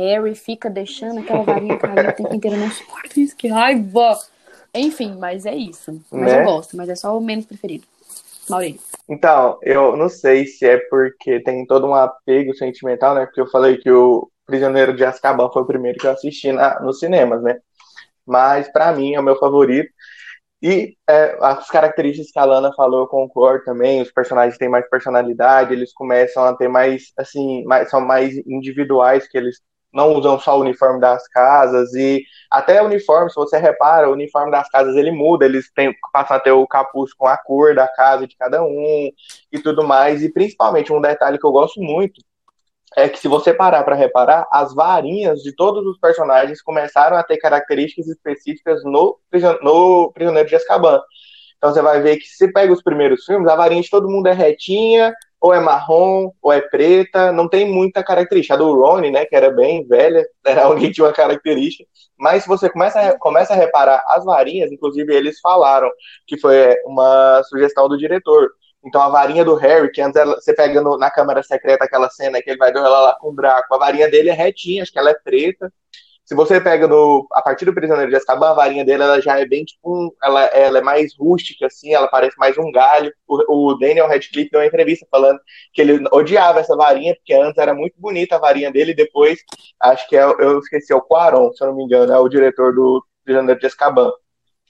Harry 0.00 0.36
fica 0.36 0.70
deixando 0.70 1.18
aquela 1.18 1.42
varinha 1.42 1.76
cair 1.76 2.08
o 2.08 2.12
tempo 2.12 2.34
inteiro, 2.34 2.56
não 2.56 2.70
suporta 2.70 3.18
isso, 3.18 3.34
que 3.34 3.48
raiva. 3.48 4.16
Enfim, 4.72 5.16
mas 5.18 5.44
é 5.44 5.56
isso. 5.56 6.00
Mas 6.12 6.32
né? 6.32 6.40
eu 6.40 6.44
gosto, 6.44 6.76
mas 6.76 6.88
é 6.88 6.94
só 6.94 7.18
o 7.18 7.20
menos 7.20 7.46
preferido. 7.46 7.84
Maurício. 8.48 8.80
Então, 9.08 9.58
eu 9.62 9.96
não 9.96 10.08
sei 10.08 10.46
se 10.46 10.64
é 10.64 10.76
porque 10.88 11.40
tem 11.40 11.66
todo 11.66 11.86
um 11.86 11.94
apego 11.94 12.54
sentimental, 12.54 13.14
né? 13.14 13.26
Porque 13.26 13.40
eu 13.40 13.48
falei 13.48 13.78
que 13.78 13.90
o 13.90 14.30
Prisioneiro 14.46 14.94
de 14.94 15.04
Azkaban 15.04 15.50
foi 15.52 15.62
o 15.62 15.66
primeiro 15.66 15.98
que 15.98 16.06
eu 16.06 16.12
assisti 16.12 16.52
na, 16.52 16.80
nos 16.80 16.98
cinemas, 17.00 17.42
né? 17.42 17.58
Mas, 18.24 18.70
para 18.72 18.92
mim, 18.92 19.14
é 19.14 19.20
o 19.20 19.22
meu 19.22 19.36
favorito. 19.36 19.90
E 20.62 20.96
é, 21.08 21.36
as 21.40 21.68
características 21.68 22.32
que 22.32 22.38
a 22.38 22.44
Lana 22.44 22.72
falou, 22.74 23.00
eu 23.00 23.06
concordo 23.06 23.64
também. 23.64 24.00
Os 24.02 24.10
personagens 24.10 24.58
têm 24.58 24.68
mais 24.68 24.88
personalidade, 24.88 25.72
eles 25.72 25.92
começam 25.92 26.44
a 26.44 26.56
ter 26.56 26.68
mais, 26.68 27.12
assim, 27.16 27.64
mais, 27.64 27.90
são 27.90 28.00
mais 28.00 28.36
individuais, 28.46 29.28
que 29.28 29.36
eles 29.36 29.60
não 29.92 30.12
usam 30.14 30.38
só 30.38 30.58
o 30.58 30.60
uniforme 30.60 31.00
das 31.00 31.26
casas 31.28 31.94
e 31.94 32.22
até 32.50 32.82
o 32.82 32.86
uniforme, 32.86 33.30
se 33.30 33.36
você 33.36 33.56
repara, 33.56 34.08
o 34.10 34.12
uniforme 34.12 34.50
das 34.50 34.68
casas 34.68 34.94
ele 34.94 35.10
muda, 35.10 35.46
eles 35.46 35.70
têm, 35.72 35.94
passam 36.12 36.36
a 36.36 36.40
ter 36.40 36.52
o 36.52 36.66
capuz 36.66 37.14
com 37.14 37.26
a 37.26 37.36
cor 37.36 37.74
da 37.74 37.88
casa 37.88 38.26
de 38.26 38.36
cada 38.36 38.62
um 38.62 39.10
e 39.50 39.58
tudo 39.62 39.84
mais. 39.86 40.22
E 40.22 40.30
principalmente 40.32 40.92
um 40.92 41.00
detalhe 41.00 41.38
que 41.38 41.46
eu 41.46 41.52
gosto 41.52 41.80
muito 41.80 42.20
é 42.96 43.08
que 43.10 43.18
se 43.18 43.28
você 43.28 43.52
parar 43.52 43.84
para 43.84 43.94
reparar, 43.94 44.48
as 44.50 44.74
varinhas 44.74 45.42
de 45.42 45.54
todos 45.54 45.86
os 45.86 45.98
personagens 45.98 46.62
começaram 46.62 47.16
a 47.16 47.22
ter 47.22 47.36
características 47.36 48.08
específicas 48.08 48.82
no, 48.84 49.18
no 49.62 50.10
Prisioneiro 50.12 50.48
de 50.48 50.56
Azkaban. 50.56 51.02
Então 51.58 51.72
você 51.72 51.82
vai 51.82 52.00
ver 52.00 52.16
que 52.16 52.26
se 52.26 52.50
pega 52.50 52.72
os 52.72 52.82
primeiros 52.82 53.24
filmes, 53.24 53.48
a 53.48 53.56
varinha 53.56 53.82
de 53.82 53.90
todo 53.90 54.08
mundo 54.08 54.28
é 54.28 54.32
retinha, 54.32 55.14
ou 55.38 55.52
é 55.52 55.60
marrom, 55.60 56.30
ou 56.42 56.52
é 56.52 56.60
preta, 56.60 57.30
não 57.32 57.48
tem 57.48 57.70
muita 57.70 58.02
característica. 58.02 58.54
A 58.54 58.56
do 58.56 58.74
Ronnie, 58.74 59.10
né, 59.10 59.26
que 59.26 59.36
era 59.36 59.50
bem 59.50 59.86
velha, 59.86 60.26
era 60.44 60.64
alguém 60.64 60.88
que 60.88 60.94
tinha 60.94 61.06
uma 61.06 61.12
característica. 61.12 61.88
Mas 62.18 62.44
se 62.44 62.48
você 62.48 62.70
começa 62.70 62.98
a, 62.98 63.18
começa 63.18 63.52
a 63.52 63.56
reparar 63.56 64.02
as 64.08 64.24
varinhas, 64.24 64.72
inclusive 64.72 65.14
eles 65.14 65.38
falaram 65.40 65.90
que 66.26 66.38
foi 66.38 66.74
uma 66.86 67.42
sugestão 67.44 67.88
do 67.88 67.98
diretor. 67.98 68.50
Então 68.86 69.02
a 69.02 69.08
varinha 69.08 69.44
do 69.44 69.56
Harry, 69.56 69.90
que 69.90 70.00
antes 70.00 70.16
ela, 70.16 70.36
você 70.36 70.54
pega 70.54 70.80
no, 70.80 70.96
na 70.96 71.10
câmara 71.10 71.42
secreta 71.42 71.84
aquela 71.84 72.08
cena 72.08 72.40
que 72.40 72.50
ele 72.50 72.58
vai 72.58 72.72
duelar 72.72 73.02
lá 73.02 73.16
com 73.20 73.30
o 73.30 73.34
Draco, 73.34 73.74
a 73.74 73.78
varinha 73.78 74.08
dele 74.08 74.30
é 74.30 74.32
retinha, 74.32 74.82
acho 74.82 74.92
que 74.92 74.98
ela 74.98 75.10
é 75.10 75.14
preta. 75.14 75.72
Se 76.24 76.34
você 76.34 76.60
pega 76.60 76.88
no, 76.88 77.26
a 77.32 77.40
partir 77.40 77.64
do 77.64 77.74
Prisioneiro 77.74 78.10
de 78.10 78.16
Azkaban, 78.16 78.50
a 78.50 78.54
varinha 78.54 78.84
dele 78.84 79.02
ela 79.02 79.20
já 79.20 79.38
é 79.38 79.46
bem 79.46 79.64
tipo 79.64 79.80
um, 79.84 80.10
ela, 80.22 80.44
ela 80.46 80.78
é 80.78 80.82
mais 80.82 81.16
rústica, 81.16 81.66
assim, 81.66 81.94
ela 81.94 82.08
parece 82.08 82.36
mais 82.36 82.56
um 82.58 82.70
galho. 82.72 83.12
O, 83.28 83.70
o 83.70 83.74
Daniel 83.74 84.08
Radcliffe 84.08 84.50
deu 84.50 84.60
uma 84.60 84.66
entrevista 84.66 85.06
falando 85.08 85.38
que 85.72 85.80
ele 85.80 86.04
odiava 86.12 86.60
essa 86.60 86.76
varinha, 86.76 87.14
porque 87.14 87.32
antes 87.32 87.58
era 87.58 87.74
muito 87.74 87.94
bonita 88.00 88.36
a 88.36 88.40
varinha 88.40 88.72
dele, 88.72 88.90
e 88.90 88.96
depois, 88.96 89.38
acho 89.80 90.08
que 90.08 90.16
é, 90.16 90.22
eu 90.24 90.58
esqueci, 90.58 90.92
é 90.92 90.96
o 90.96 91.02
Quaron, 91.02 91.52
se 91.52 91.62
eu 91.62 91.68
não 91.68 91.76
me 91.76 91.84
engano, 91.84 92.12
é 92.12 92.18
o 92.18 92.28
diretor 92.28 92.74
do 92.74 93.04
Prisioneiro 93.24 93.60
de 93.60 93.66
Azkaban. 93.66 94.12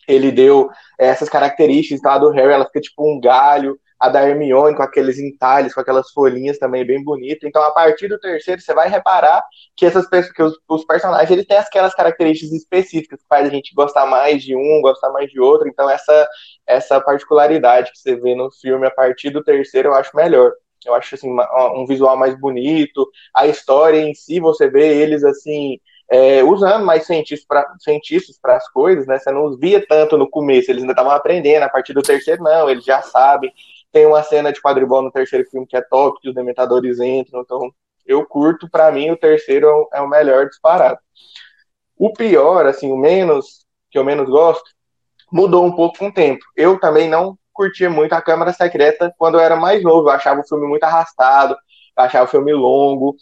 Ele 0.06 0.30
deu 0.30 0.68
essas 0.98 1.28
características 1.28 2.02
tá, 2.02 2.18
do 2.18 2.30
Harry, 2.30 2.52
ela 2.52 2.66
fica 2.66 2.82
tipo 2.82 3.10
um 3.10 3.18
galho, 3.18 3.78
a 3.98 4.08
da 4.08 4.28
Hermione 4.28 4.76
com 4.76 4.82
aqueles 4.82 5.18
entalhes, 5.18 5.74
com 5.74 5.80
aquelas 5.80 6.10
folhinhas 6.10 6.58
também 6.58 6.84
bem 6.84 7.02
bonita. 7.02 7.46
Então, 7.46 7.62
a 7.62 7.70
partir 7.70 8.08
do 8.08 8.18
terceiro, 8.18 8.60
você 8.60 8.74
vai 8.74 8.88
reparar 8.88 9.42
que 9.76 9.86
essas 9.86 10.06
que 10.08 10.42
os, 10.42 10.58
os, 10.68 10.84
personagens 10.84 11.30
eles 11.30 11.46
têm 11.46 11.56
aquelas 11.56 11.94
características 11.94 12.52
específicas 12.52 13.20
que 13.20 13.28
faz 13.28 13.46
a 13.46 13.50
gente 13.50 13.74
gostar 13.74 14.06
mais 14.06 14.42
de 14.42 14.54
um, 14.54 14.80
gostar 14.82 15.10
mais 15.10 15.30
de 15.30 15.40
outro. 15.40 15.68
Então, 15.68 15.88
essa 15.88 16.28
essa 16.66 17.00
particularidade 17.00 17.92
que 17.92 17.98
você 17.98 18.16
vê 18.16 18.34
no 18.34 18.50
filme 18.50 18.86
a 18.86 18.90
partir 18.90 19.30
do 19.30 19.42
terceiro, 19.42 19.88
eu 19.88 19.94
acho 19.94 20.16
melhor. 20.16 20.52
Eu 20.84 20.94
acho 20.94 21.14
assim 21.14 21.34
um 21.74 21.86
visual 21.86 22.16
mais 22.16 22.38
bonito, 22.38 23.08
a 23.34 23.46
história 23.46 23.98
em 23.98 24.14
si, 24.14 24.38
você 24.38 24.68
vê 24.68 25.02
eles 25.02 25.24
assim 25.24 25.80
é, 26.08 26.42
usando 26.44 26.84
mais 26.84 27.06
cientistas 27.06 28.38
para 28.40 28.56
as 28.56 28.68
coisas, 28.70 29.06
né? 29.06 29.18
Você 29.18 29.30
não 29.30 29.56
via 29.56 29.84
tanto 29.84 30.16
no 30.16 30.28
começo, 30.28 30.70
eles 30.70 30.82
ainda 30.82 30.92
estavam 30.92 31.12
aprendendo, 31.12 31.64
a 31.64 31.68
partir 31.68 31.92
do 31.92 32.02
terceiro, 32.02 32.42
não, 32.42 32.70
eles 32.70 32.84
já 32.84 33.02
sabem. 33.02 33.52
Tem 33.92 34.06
uma 34.06 34.22
cena 34.22 34.52
de 34.52 34.60
quadribol 34.60 35.02
no 35.02 35.10
terceiro 35.10 35.48
filme 35.50 35.66
que 35.66 35.76
é 35.76 35.80
top, 35.80 36.20
que 36.20 36.28
os 36.28 36.34
dementadores 36.34 37.00
entram, 37.00 37.40
então 37.40 37.70
eu 38.04 38.24
curto, 38.26 38.68
para 38.70 38.90
mim 38.92 39.10
o 39.10 39.16
terceiro 39.16 39.88
é 39.92 40.00
o 40.00 40.08
melhor 40.08 40.46
disparado. 40.46 40.98
O 41.96 42.12
pior, 42.12 42.66
assim, 42.66 42.92
o 42.92 42.96
menos, 42.96 43.66
que 43.90 43.98
eu 43.98 44.04
menos 44.04 44.28
gosto, 44.28 44.70
mudou 45.32 45.64
um 45.64 45.74
pouco 45.74 45.98
com 45.98 46.08
o 46.08 46.12
tempo. 46.12 46.44
Eu 46.54 46.78
também 46.78 47.08
não 47.08 47.38
curtia 47.52 47.88
muito 47.88 48.12
a 48.12 48.22
Câmara 48.22 48.52
Secreta 48.52 49.12
quando 49.18 49.36
eu 49.36 49.40
era 49.40 49.56
mais 49.56 49.82
novo, 49.82 50.08
eu 50.08 50.12
achava 50.12 50.40
o 50.40 50.46
filme 50.46 50.66
muito 50.66 50.84
arrastado, 50.84 51.56
achava 51.96 52.26
o 52.26 52.30
filme 52.30 52.52
longo, 52.52 53.16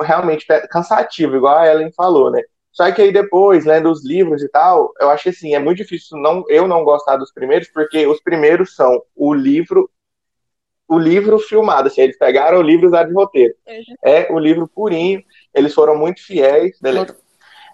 realmente 0.00 0.46
cansativo, 0.70 1.36
igual 1.36 1.58
a 1.58 1.66
Ellen 1.66 1.92
falou, 1.92 2.30
né? 2.30 2.40
Só 2.70 2.90
que 2.90 3.02
aí 3.02 3.12
depois, 3.12 3.66
lendo 3.66 3.90
os 3.90 4.04
livros 4.04 4.42
e 4.42 4.48
tal, 4.48 4.92
eu 4.98 5.14
que 5.16 5.28
assim, 5.28 5.54
é 5.54 5.58
muito 5.58 5.78
difícil 5.78 6.16
não, 6.18 6.44
eu 6.48 6.66
não 6.66 6.84
gostar 6.84 7.16
dos 7.16 7.32
primeiros, 7.32 7.68
porque 7.68 8.06
os 8.06 8.20
primeiros 8.22 8.74
são 8.74 9.02
o 9.14 9.34
livro, 9.34 9.90
o 10.92 10.98
livro 10.98 11.38
filmado, 11.38 11.88
assim, 11.88 12.02
eles 12.02 12.18
pegaram 12.18 12.58
o 12.58 12.62
livro 12.62 12.86
usado 12.86 13.08
de 13.08 13.14
roteiro. 13.14 13.54
É 14.04 14.30
o 14.30 14.38
livro 14.38 14.68
purinho, 14.68 15.24
eles 15.54 15.72
foram 15.72 15.96
muito 15.96 16.22
fiéis, 16.22 16.78
beleza. 16.78 17.16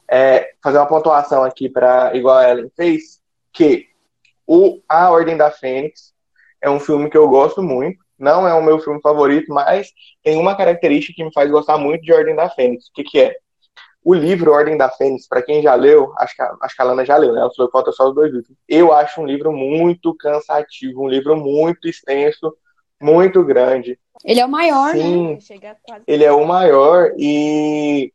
É, 0.08 0.52
fazer 0.62 0.78
uma 0.78 0.86
pontuação 0.86 1.42
aqui 1.42 1.68
para 1.68 2.14
igual 2.14 2.36
a 2.36 2.48
Ellen 2.48 2.70
fez, 2.76 3.20
que 3.52 3.88
o 4.46 4.80
A 4.88 5.10
Ordem 5.10 5.36
da 5.36 5.50
Fênix 5.50 6.14
é 6.62 6.70
um 6.70 6.78
filme 6.78 7.10
que 7.10 7.18
eu 7.18 7.28
gosto 7.28 7.60
muito, 7.60 7.98
não 8.16 8.46
é 8.46 8.54
o 8.54 8.62
meu 8.62 8.78
filme 8.78 9.00
favorito, 9.00 9.52
mas 9.52 9.90
tem 10.22 10.36
uma 10.38 10.56
característica 10.56 11.16
que 11.16 11.24
me 11.24 11.32
faz 11.32 11.50
gostar 11.50 11.76
muito 11.76 12.02
de 12.02 12.12
Ordem 12.12 12.36
da 12.36 12.48
Fênix. 12.48 12.86
O 12.86 12.92
que, 12.92 13.02
que 13.02 13.20
é? 13.20 13.36
O 14.04 14.14
livro 14.14 14.52
Ordem 14.52 14.76
da 14.76 14.88
Fênix, 14.88 15.26
para 15.26 15.42
quem 15.42 15.60
já 15.60 15.74
leu, 15.74 16.12
acho 16.18 16.36
que, 16.36 16.42
a, 16.42 16.56
acho 16.62 16.76
que 16.76 16.82
a 16.82 16.84
Lana 16.84 17.04
já 17.04 17.16
leu, 17.16 17.32
né? 17.32 17.40
Ela 17.40 17.50
falou 17.52 17.70
falta 17.72 17.90
só 17.90 18.08
os 18.08 18.14
dois 18.14 18.32
livros. 18.32 18.56
Eu 18.68 18.92
acho 18.92 19.20
um 19.20 19.26
livro 19.26 19.52
muito 19.52 20.14
cansativo, 20.14 21.02
um 21.02 21.08
livro 21.08 21.36
muito 21.36 21.88
extenso, 21.88 22.56
muito 23.00 23.42
grande. 23.44 23.98
Ele 24.24 24.40
é 24.40 24.44
o 24.44 24.48
maior, 24.48 24.92
Sim, 24.92 25.34
né? 25.34 25.76
Ele 26.06 26.24
é 26.24 26.32
o 26.32 26.44
maior 26.44 27.12
e 27.16 28.12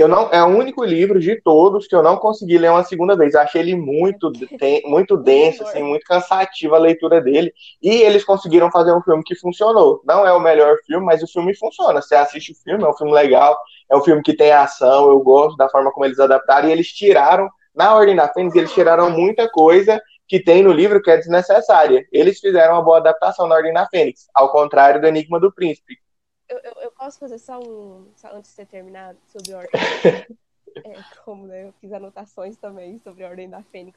eu 0.00 0.08
não 0.08 0.30
é 0.32 0.42
o 0.42 0.46
único 0.46 0.82
livro 0.82 1.20
de 1.20 1.38
todos 1.42 1.86
que 1.86 1.94
eu 1.94 2.02
não 2.02 2.16
consegui 2.16 2.56
ler 2.56 2.70
uma 2.70 2.82
segunda 2.82 3.14
vez. 3.14 3.34
Eu 3.34 3.40
achei 3.40 3.60
ele 3.60 3.76
muito 3.76 4.32
tem, 4.58 4.80
muito 4.86 5.14
denso, 5.22 5.62
assim, 5.62 5.82
muito 5.82 6.04
cansativo 6.06 6.74
a 6.74 6.78
leitura 6.78 7.20
dele. 7.20 7.52
E 7.82 7.90
eles 7.90 8.24
conseguiram 8.24 8.70
fazer 8.70 8.94
um 8.94 9.02
filme 9.02 9.22
que 9.22 9.34
funcionou. 9.34 10.00
Não 10.06 10.26
é 10.26 10.32
o 10.32 10.40
melhor 10.40 10.74
filme, 10.86 11.04
mas 11.04 11.22
o 11.22 11.26
filme 11.26 11.54
funciona. 11.54 12.00
Você 12.00 12.14
assiste 12.14 12.52
o 12.52 12.54
filme, 12.54 12.82
é 12.82 12.88
um 12.88 12.96
filme 12.96 13.12
legal, 13.12 13.54
é 13.90 13.96
um 13.96 14.02
filme 14.02 14.22
que 14.22 14.34
tem 14.34 14.52
ação, 14.52 15.10
eu 15.10 15.20
gosto 15.20 15.56
da 15.58 15.68
forma 15.68 15.92
como 15.92 16.06
eles 16.06 16.18
adaptaram 16.18 16.70
e 16.70 16.72
eles 16.72 16.88
tiraram 16.88 17.46
na 17.74 17.94
Ordem 17.94 18.16
da 18.16 18.28
Fênix, 18.28 18.56
eles 18.56 18.72
tiraram 18.72 19.10
muita 19.10 19.48
coisa 19.50 20.00
que 20.30 20.40
tem 20.40 20.62
no 20.62 20.70
livro 20.70 21.02
que 21.02 21.10
é 21.10 21.16
desnecessária. 21.16 22.06
Eles 22.12 22.38
fizeram 22.38 22.74
uma 22.74 22.82
boa 22.82 22.98
adaptação 22.98 23.48
na 23.48 23.56
Ordem 23.56 23.72
da 23.72 23.88
Fênix, 23.88 24.28
ao 24.32 24.52
contrário 24.52 25.00
do 25.00 25.06
Enigma 25.08 25.40
do 25.40 25.52
Príncipe, 25.52 25.98
eu, 26.48 26.58
eu, 26.64 26.72
eu, 26.82 26.90
posso 26.90 27.18
fazer 27.18 27.38
só 27.38 27.60
um. 27.60 28.10
Só 28.16 28.28
antes 28.34 28.50
de 28.50 28.56
você 28.56 28.66
terminar 28.66 29.14
sobre 29.28 29.52
a 29.52 29.58
ordem. 29.58 29.70
é, 30.84 30.94
como, 31.24 31.46
né? 31.46 31.68
Eu 31.68 31.72
fiz 31.80 31.92
anotações 31.92 32.56
também 32.56 32.98
sobre 32.98 33.24
a 33.24 33.28
Ordem 33.28 33.48
da 33.48 33.62
Fênix. 33.62 33.96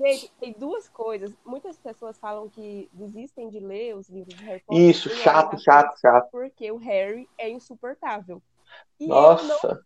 Gente, 0.00 0.32
tem 0.40 0.52
duas 0.52 0.88
coisas. 0.88 1.34
Muitas 1.44 1.78
pessoas 1.78 2.18
falam 2.18 2.48
que 2.48 2.88
desistem 2.94 3.50
de 3.50 3.60
ler 3.60 3.94
os 3.94 4.08
livros 4.08 4.34
de 4.34 4.42
Harry 4.42 4.62
Potter. 4.66 4.82
Isso, 4.82 5.10
chato, 5.10 5.58
chato, 5.58 6.00
chato. 6.00 6.30
Porque 6.30 6.72
o 6.72 6.78
Harry 6.78 7.28
é 7.36 7.50
insuportável. 7.50 8.42
E 8.98 9.06
Nossa. 9.06 9.84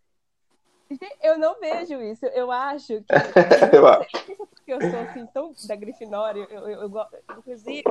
Eu 0.91 0.97
não, 1.01 1.09
eu 1.23 1.39
não 1.39 1.61
vejo 1.61 2.01
isso. 2.01 2.25
Eu 2.27 2.53
acho 2.53 3.03
que. 3.03 3.07
eu 3.75 4.05
sei, 4.25 4.37
porque 4.67 4.73
eu 4.73 4.91
sou 4.91 5.01
assim 5.01 5.27
tão 5.27 5.55
da 5.69 5.77
Grifinória. 5.77 6.47
Eu, 6.51 6.69
eu, 6.69 6.81
eu, 6.83 7.07
inclusive, 7.39 7.85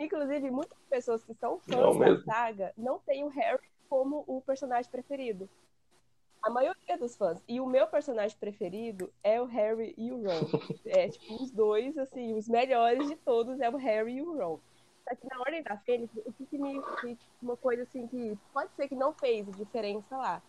Inclusive, 0.00 0.50
muitas 0.50 0.78
pessoas 0.88 1.22
que 1.22 1.34
são 1.34 1.60
fãs 1.60 1.98
da 1.98 2.22
saga 2.24 2.72
não 2.76 2.98
têm 3.00 3.22
o 3.22 3.28
Harry 3.28 3.68
como 3.86 4.24
o 4.26 4.40
personagem 4.40 4.90
preferido. 4.90 5.48
A 6.42 6.48
maioria 6.48 6.96
dos 6.98 7.14
fãs. 7.16 7.42
E 7.46 7.60
o 7.60 7.66
meu 7.66 7.86
personagem 7.86 8.34
preferido 8.38 9.12
é 9.22 9.40
o 9.42 9.44
Harry 9.44 9.94
e 9.98 10.10
o 10.10 10.16
Ron. 10.16 10.40
É, 10.86 11.08
tipo, 11.10 11.34
os 11.34 11.50
dois, 11.50 11.98
assim, 11.98 12.34
os 12.34 12.48
melhores 12.48 13.08
de 13.08 13.16
todos 13.16 13.60
é 13.60 13.68
o 13.68 13.76
Harry 13.76 14.14
e 14.14 14.22
o 14.22 14.38
Ron. 14.38 14.58
Só 15.06 15.14
que 15.14 15.26
na 15.28 15.38
Ordem 15.40 15.62
da 15.62 15.76
Fênix, 15.76 16.10
o 16.24 16.32
que, 16.32 16.46
que 16.46 16.56
me. 16.56 16.80
Uma 17.42 17.58
coisa 17.58 17.82
assim 17.82 18.08
que 18.08 18.38
pode 18.54 18.72
ser 18.74 18.88
que 18.88 18.94
não 18.94 19.12
fez 19.12 19.46
diferença 19.54 20.16
lá. 20.16 20.42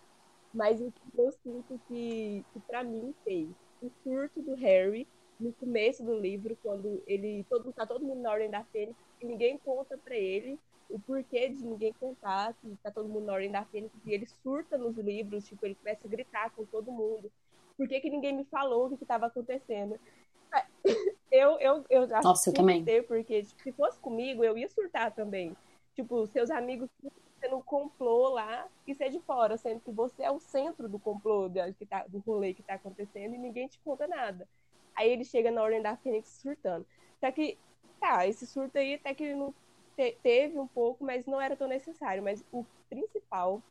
Mas 0.54 0.80
o 0.80 0.92
que 0.92 1.20
eu 1.20 1.32
sinto 1.44 1.80
que, 1.90 2.46
que 2.54 2.60
pra 2.62 2.86
mim 2.86 3.14
fez. 3.26 3.50
O 3.82 3.90
surto 4.04 4.42
do 4.42 4.54
Harry 4.56 5.08
no 5.40 5.52
começo 5.54 6.04
do 6.04 6.18
livro, 6.20 6.58
quando 6.62 7.02
ele 7.08 7.44
todo 7.50 7.74
tá 7.74 7.86
todo 7.86 8.06
mundo 8.06 8.22
na 8.22 8.32
ordem 8.32 8.50
da 8.50 8.64
Fênix, 8.66 8.96
e 9.20 9.26
ninguém 9.26 9.58
conta 9.58 9.98
para 9.98 10.16
ele 10.16 10.60
o 10.90 11.00
porquê 11.00 11.50
de 11.50 11.66
ninguém 11.66 11.94
contar 11.94 12.54
que 12.56 12.78
tá 12.84 12.92
todo 12.92 13.10
mundo 13.10 13.26
na 13.26 13.34
ordem 13.34 13.52
da 13.52 13.66
Fênix, 13.66 13.94
e 14.06 14.14
ele 14.14 14.28
surta 14.44 14.78
nos 14.78 14.96
livros, 14.98 15.48
tipo, 15.48 15.66
ele 15.66 15.76
começa 15.76 16.08
a 16.08 16.10
gritar 16.10 16.52
com 16.52 16.64
todo 16.66 16.92
mundo. 16.92 17.32
Por 17.76 17.88
que, 17.88 18.00
que 18.00 18.10
ninguém 18.10 18.36
me 18.36 18.44
falou 18.46 18.88
o 18.88 18.98
que 18.98 19.04
estava 19.04 19.26
acontecendo? 19.26 20.00
Eu, 21.32 21.58
eu, 21.62 21.86
eu 21.90 22.06
já 22.10 22.20
Nossa, 22.22 22.50
eu 22.50 22.54
também. 22.54 22.84
porque 23.08 23.44
tipo, 23.44 23.64
se 23.64 23.72
fosse 23.72 23.98
comigo, 24.00 24.44
eu 24.44 24.58
ia 24.58 24.70
surtar 24.70 25.16
também. 25.16 25.56
Tipo, 25.96 26.28
seus 26.28 26.52
amigos 26.52 26.90
um 27.50 27.62
complô 27.62 28.30
lá 28.30 28.68
e 28.86 28.94
ser 28.94 29.10
de 29.10 29.20
fora, 29.20 29.58
sendo 29.58 29.80
que 29.82 29.92
você 29.92 30.24
é 30.24 30.32
o 30.32 30.40
centro 30.40 30.88
do 30.88 31.00
complô 31.00 31.50
do, 31.50 31.74
que 31.74 31.86
tá, 31.86 32.06
do 32.08 32.20
rolê 32.20 32.54
que 32.54 32.64
tá 32.64 32.76
acontecendo 32.76 33.36
e 33.36 33.38
ninguém 33.38 33.68
te 33.68 33.80
conta 33.80 34.08
nada. 34.08 34.48
Aí 34.96 35.10
ele 35.10 35.24
chega 35.24 35.50
na 35.52 35.62
Ordem 35.62 35.82
da 35.82 35.96
Fênix 35.98 36.30
surtando. 36.42 36.86
Só 37.20 37.32
que, 37.32 37.58
tá, 38.00 38.28
esse 38.28 38.46
surto 38.46 38.78
aí 38.78 38.96
até 38.96 39.14
que 39.14 39.24
ele 39.24 39.36
não 39.36 39.54
te 39.96 40.18
teve 40.24 40.60
um 40.60 40.68
pouco, 40.68 41.04
mas 41.04 41.26
não 41.26 41.40
era 41.40 41.56
tão 41.56 41.68
necessário. 41.68 42.24
Mas 42.24 42.44
o 42.52 42.66
principal 42.90 43.62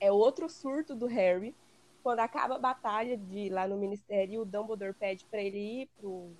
é 0.00 0.10
outro 0.10 0.48
surto 0.48 0.94
do 0.94 1.06
Harry. 1.06 1.54
Quando 2.02 2.20
acaba 2.20 2.54
a 2.54 2.58
batalha 2.58 3.16
de 3.16 3.48
lá 3.48 3.66
no 3.66 3.76
Ministério, 3.76 4.42
o 4.42 4.44
Dumbledore 4.44 4.94
pede 4.94 5.24
para 5.26 5.42
ele 5.42 5.82
ir 5.82 5.90
pro, 5.98 6.30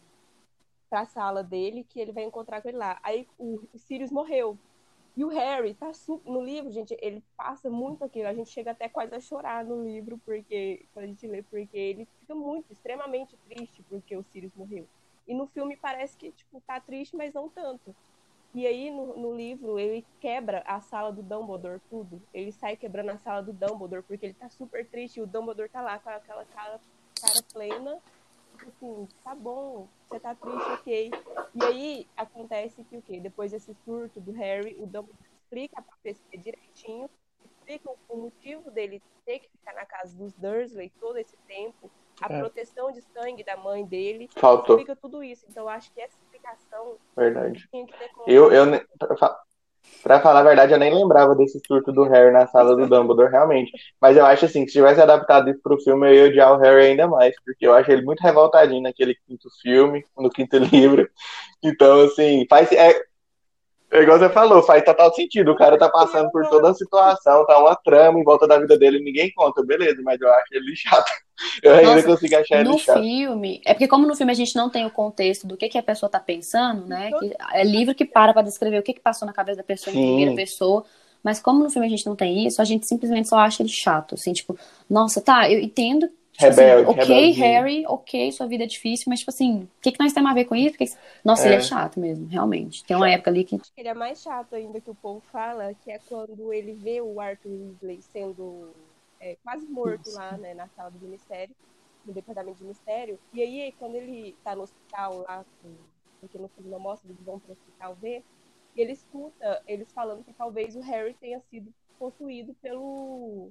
pra 0.88 1.04
sala 1.06 1.42
dele, 1.42 1.84
que 1.84 1.98
ele 1.98 2.12
vai 2.12 2.24
encontrar 2.24 2.62
com 2.62 2.68
ele 2.68 2.78
lá. 2.78 2.98
Aí 3.02 3.26
o 3.38 3.60
Sirius 3.74 4.12
morreu. 4.12 4.56
E 5.16 5.24
o 5.24 5.28
Harry 5.28 5.74
tá 5.74 5.90
no 6.26 6.44
livro, 6.44 6.70
gente, 6.70 6.94
ele 7.00 7.24
passa 7.36 7.70
muito 7.70 8.04
aquilo. 8.04 8.28
A 8.28 8.34
gente 8.34 8.50
chega 8.50 8.72
até 8.72 8.86
quase 8.86 9.14
a 9.14 9.20
chorar 9.20 9.64
no 9.64 9.82
livro, 9.82 10.20
porque 10.24 10.84
quando 10.92 11.04
a 11.06 11.08
gente 11.08 11.26
lê, 11.26 11.42
porque 11.42 11.76
ele 11.76 12.06
fica 12.20 12.34
muito, 12.34 12.70
extremamente 12.70 13.34
triste 13.48 13.82
porque 13.88 14.14
o 14.14 14.22
Sirius 14.22 14.54
morreu. 14.54 14.86
E 15.26 15.34
no 15.34 15.46
filme 15.46 15.74
parece 15.76 16.16
que, 16.16 16.30
tipo, 16.30 16.60
tá 16.60 16.78
triste, 16.78 17.16
mas 17.16 17.32
não 17.32 17.48
tanto. 17.48 17.96
E 18.54 18.66
aí, 18.66 18.90
no, 18.90 19.16
no 19.16 19.34
livro, 19.34 19.78
ele 19.78 20.04
quebra 20.20 20.62
a 20.66 20.80
sala 20.80 21.10
do 21.10 21.22
Dumbledore, 21.22 21.80
tudo. 21.88 22.22
Ele 22.32 22.52
sai 22.52 22.76
quebrando 22.76 23.10
a 23.10 23.18
sala 23.18 23.42
do 23.42 23.52
Dumbledore, 23.52 24.02
porque 24.02 24.26
ele 24.26 24.34
tá 24.34 24.50
super 24.50 24.86
triste 24.86 25.16
e 25.16 25.22
o 25.22 25.26
Dumbledore 25.26 25.68
tá 25.68 25.80
lá 25.80 25.98
com 25.98 26.10
aquela 26.10 26.44
cara, 26.44 26.78
cara 27.20 27.42
plena 27.52 28.02
assim, 28.64 29.08
tá 29.22 29.34
bom, 29.34 29.88
você 30.08 30.20
tá 30.20 30.34
triste, 30.34 30.70
ok. 30.72 31.10
E 31.54 31.64
aí 31.64 32.08
acontece 32.16 32.84
que 32.84 32.96
o 32.96 33.02
quê? 33.02 33.20
Depois 33.20 33.50
desse 33.52 33.74
surto 33.84 34.20
do 34.20 34.32
Harry, 34.32 34.76
o 34.78 34.86
Dumbledore 34.86 35.18
explica 35.42 35.82
pra 35.82 35.96
pessoa 36.02 36.28
direitinho, 36.38 37.10
explica 37.44 37.90
o 38.08 38.16
motivo 38.16 38.70
dele 38.70 39.02
ter 39.24 39.40
que 39.40 39.48
ficar 39.50 39.74
na 39.74 39.84
casa 39.84 40.16
dos 40.16 40.32
Dursley 40.34 40.90
todo 41.00 41.18
esse 41.18 41.36
tempo, 41.48 41.90
a 42.20 42.32
é. 42.32 42.38
proteção 42.38 42.90
de 42.92 43.02
sangue 43.02 43.44
da 43.44 43.56
mãe 43.56 43.84
dele, 43.84 44.28
Faltou. 44.36 44.76
explica 44.76 44.96
tudo 44.96 45.22
isso. 45.22 45.44
Então 45.48 45.64
eu 45.64 45.68
acho 45.68 45.92
que 45.92 46.00
essa 46.00 46.16
explicação 46.16 46.96
Verdade. 47.16 47.68
tinha 47.70 47.86
que 47.86 47.98
ter 47.98 48.10
eu, 48.26 48.52
eu, 48.52 48.64
Pra 50.02 50.20
falar 50.20 50.40
a 50.40 50.44
verdade, 50.44 50.72
eu 50.72 50.78
nem 50.78 50.94
lembrava 50.94 51.34
desse 51.34 51.60
surto 51.66 51.92
do 51.92 52.04
Harry 52.04 52.32
na 52.32 52.46
sala 52.46 52.76
do 52.76 52.86
Dumbledore, 52.88 53.30
realmente. 53.30 53.72
Mas 54.00 54.16
eu 54.16 54.24
acho 54.24 54.44
assim, 54.44 54.64
que 54.64 54.68
se 54.70 54.74
tivesse 54.78 55.00
adaptado 55.00 55.50
isso 55.50 55.60
pro 55.60 55.80
filme, 55.80 56.06
eu 56.08 56.14
ia 56.14 56.24
odiar 56.26 56.52
o 56.52 56.58
Harry 56.58 56.86
ainda 56.86 57.08
mais, 57.08 57.34
porque 57.44 57.66
eu 57.66 57.72
acho 57.74 57.90
ele 57.90 58.02
muito 58.02 58.20
revoltadinho 58.20 58.82
naquele 58.82 59.16
quinto 59.26 59.48
filme, 59.60 60.04
no 60.16 60.30
quinto 60.30 60.58
livro. 60.58 61.08
Então, 61.62 62.02
assim, 62.02 62.46
faz. 62.48 62.70
É, 62.72 63.00
é 63.90 64.02
igual 64.02 64.18
você 64.18 64.28
falou, 64.28 64.62
faz 64.62 64.84
total 64.84 65.14
sentido. 65.14 65.52
O 65.52 65.56
cara 65.56 65.78
tá 65.78 65.88
passando 65.88 66.30
por 66.30 66.48
toda 66.48 66.70
a 66.70 66.74
situação, 66.74 67.46
tá 67.46 67.58
uma 67.58 67.76
trama 67.76 68.18
em 68.18 68.24
volta 68.24 68.46
da 68.46 68.58
vida 68.58 68.76
dele, 68.76 69.00
ninguém 69.00 69.32
conta, 69.32 69.64
beleza, 69.64 70.02
mas 70.02 70.20
eu 70.20 70.32
acho 70.32 70.46
ele 70.52 70.74
chato. 70.74 71.10
Eu 71.62 71.74
ainda 71.74 71.96
Nossa, 71.96 72.06
consigo 72.06 72.34
achar 72.34 72.60
ele 72.60 72.70
no 72.70 72.78
chato. 72.78 72.96
No 72.96 73.02
filme, 73.02 73.60
é 73.66 73.74
porque 73.74 73.86
como 73.86 74.06
no 74.06 74.16
filme 74.16 74.32
a 74.32 74.34
gente 74.34 74.56
não 74.56 74.70
tem 74.70 74.86
o 74.86 74.90
contexto 74.90 75.46
do 75.46 75.54
que, 75.54 75.68
que 75.68 75.76
a 75.76 75.82
pessoa 75.82 76.08
tá 76.08 76.18
pensando, 76.18 76.86
né? 76.86 77.10
Que 77.10 77.36
é 77.52 77.62
livro 77.62 77.94
que 77.94 78.06
para 78.06 78.32
pra 78.32 78.40
descrever 78.40 78.78
o 78.78 78.82
que, 78.82 78.94
que 78.94 79.00
passou 79.00 79.26
na 79.26 79.34
cabeça 79.34 79.58
da 79.58 79.62
pessoa 79.62 79.92
Sim. 79.92 80.00
em 80.00 80.06
primeira 80.06 80.34
pessoa. 80.34 80.82
Mas 81.22 81.38
como 81.38 81.62
no 81.62 81.68
filme 81.68 81.86
a 81.86 81.90
gente 81.90 82.06
não 82.06 82.16
tem 82.16 82.46
isso, 82.46 82.62
a 82.62 82.64
gente 82.64 82.86
simplesmente 82.86 83.28
só 83.28 83.36
acha 83.36 83.62
ele 83.62 83.68
chato, 83.68 84.14
assim, 84.14 84.32
tipo, 84.32 84.58
nossa, 84.88 85.20
tá, 85.20 85.50
eu 85.50 85.58
entendo 85.60 86.08
rebelde, 86.38 86.90
assim, 86.90 87.00
ok, 87.00 87.30
Harry, 87.32 87.86
ok, 87.86 88.32
sua 88.32 88.46
vida 88.46 88.64
é 88.64 88.66
difícil, 88.66 89.06
mas, 89.08 89.20
tipo 89.20 89.30
assim, 89.30 89.62
o 89.62 89.68
que, 89.80 89.92
que 89.92 90.00
nós 90.00 90.12
temos 90.12 90.30
a 90.30 90.34
ver 90.34 90.44
com 90.44 90.54
isso? 90.54 90.76
Que... 90.76 90.84
Nossa, 91.24 91.44
é. 91.44 91.46
ele 91.46 91.54
é 91.56 91.60
chato 91.60 91.98
mesmo, 91.98 92.26
realmente. 92.28 92.84
Tem 92.84 92.96
uma 92.96 93.10
época 93.10 93.30
ali 93.30 93.44
que. 93.44 93.60
Ele 93.76 93.88
é 93.88 93.94
mais 93.94 94.22
chato 94.22 94.54
ainda 94.54 94.80
que 94.80 94.90
o 94.90 94.94
povo 94.94 95.20
fala, 95.32 95.74
que 95.74 95.90
é 95.90 95.98
quando 96.08 96.52
ele 96.52 96.72
vê 96.72 97.00
o 97.00 97.20
Arthur 97.20 97.50
Weasley 97.50 98.02
sendo 98.02 98.70
é, 99.20 99.36
quase 99.42 99.66
morto 99.66 100.06
Nossa. 100.06 100.18
lá, 100.18 100.32
né, 100.36 100.54
na 100.54 100.68
sala 100.68 100.90
do 100.90 100.98
ministério, 100.98 101.54
no 102.04 102.12
departamento 102.12 102.58
de 102.58 102.64
mistério. 102.64 103.18
E 103.32 103.42
aí, 103.42 103.74
quando 103.78 103.96
ele 103.96 104.36
tá 104.44 104.54
no 104.54 104.62
hospital 104.62 105.24
lá, 105.28 105.44
porque 106.20 106.38
no 106.38 106.48
filme 106.48 106.70
não 106.70 106.78
mostra, 106.78 107.08
eles 107.08 107.22
vão 107.24 107.38
pro 107.38 107.52
hospital 107.52 107.94
ver, 108.00 108.22
ele 108.76 108.92
escuta 108.92 109.62
eles 109.66 109.90
falando 109.92 110.24
que 110.24 110.32
talvez 110.32 110.76
o 110.76 110.80
Harry 110.80 111.14
tenha 111.14 111.40
sido 111.50 111.72
possuído 111.98 112.54
pelo 112.62 113.50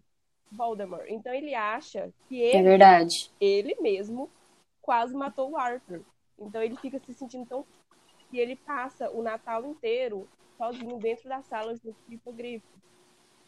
Voldemort. 0.52 1.06
Então 1.10 1.34
ele 1.34 1.54
acha 1.54 2.12
que 2.28 2.40
ele, 2.40 2.58
é 2.58 2.64
verdade. 2.64 3.32
ele 3.40 3.76
mesmo 3.82 4.30
quase 4.82 5.16
matou 5.16 5.52
o 5.52 5.58
Arthur. 5.58 6.02
Então 6.40 6.62
ele 6.62 6.76
fica 6.78 7.00
se 7.00 7.14
sentindo 7.14 7.46
tão 7.46 7.66
e 8.32 8.40
ele 8.40 8.56
passa 8.56 9.10
o 9.12 9.22
Natal 9.22 9.66
inteiro 9.66 10.28
sozinho 10.58 10.98
dentro 10.98 11.30
das 11.30 11.46
salas 11.46 11.80
do 11.80 11.96
hipogrifo. 12.10 12.66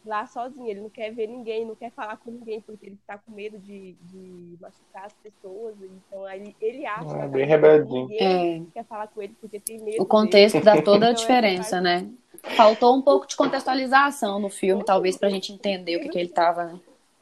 Lá 0.06 0.26
sozinho, 0.26 0.66
ele 0.68 0.80
não 0.80 0.88
quer 0.88 1.12
ver 1.12 1.26
ninguém, 1.26 1.66
não 1.66 1.74
quer 1.74 1.90
falar 1.90 2.16
com 2.16 2.30
ninguém, 2.30 2.60
porque 2.60 2.86
ele 2.86 2.98
tá 3.06 3.18
com 3.18 3.32
medo 3.32 3.58
de, 3.58 3.92
de 4.04 4.56
machucar 4.60 5.04
as 5.04 5.12
pessoas. 5.14 5.74
Então 5.82 6.24
aí 6.24 6.54
ele 6.60 6.86
acha 6.86 7.24
ah, 7.24 7.28
bem 7.28 7.44
rebeldinho. 7.44 8.08
é. 8.12 8.62
quer 8.72 8.84
falar 8.84 9.08
com 9.08 9.20
ele 9.20 9.36
porque 9.40 9.60
tem 9.60 9.78
medo. 9.82 10.00
O 10.00 10.06
contexto 10.06 10.54
dele. 10.54 10.64
dá 10.64 10.80
toda 10.82 11.08
a 11.08 11.10
então, 11.10 11.20
diferença, 11.20 11.80
né? 11.80 12.08
Faltou 12.56 12.96
um 12.96 13.02
pouco 13.02 13.26
de 13.26 13.36
contextualização 13.36 14.38
no 14.38 14.48
filme, 14.48 14.84
talvez, 14.84 15.16
pra 15.16 15.28
gente 15.28 15.52
entender 15.52 15.96
o 15.96 16.00
que, 16.00 16.08
que 16.08 16.18
ele 16.18 16.28
tava, 16.28 16.64
né? 16.64 16.80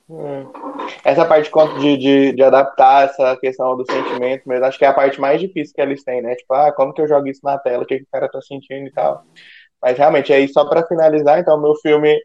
Hum. 0.09 0.47
Essa 1.05 1.25
parte 1.25 1.51
de, 1.81 1.97
de, 1.97 2.33
de, 2.33 2.43
adaptar 2.43 3.07
essa 3.07 3.37
questão 3.39 3.77
do 3.77 3.85
sentimento 3.91 4.45
mas 4.47 4.63
acho 4.63 4.79
que 4.79 4.85
é 4.85 4.89
a 4.89 4.95
parte 4.95 5.21
mais 5.21 5.41
difícil 5.41 5.75
que 5.75 5.81
eles 5.81 6.05
têm, 6.05 6.23
né? 6.23 6.37
Tipo, 6.37 6.55
ah, 6.55 6.73
como 6.73 6.93
que 6.93 7.01
eu 7.01 7.09
jogo 7.09 7.27
isso 7.27 7.41
na 7.43 7.59
tela, 7.59 7.83
o 7.83 7.87
que, 7.87 7.99
que 7.99 8.05
o 8.05 8.09
cara 8.13 8.29
tá 8.29 8.41
sentindo 8.41 8.87
e 8.87 8.93
tal. 8.93 9.25
Mas 9.83 9.99
realmente, 9.99 10.33
aí 10.33 10.47
só 10.49 10.65
para 10.65 10.87
finalizar, 10.87 11.41
então, 11.41 11.61
meu 11.61 11.75
filme 11.77 12.17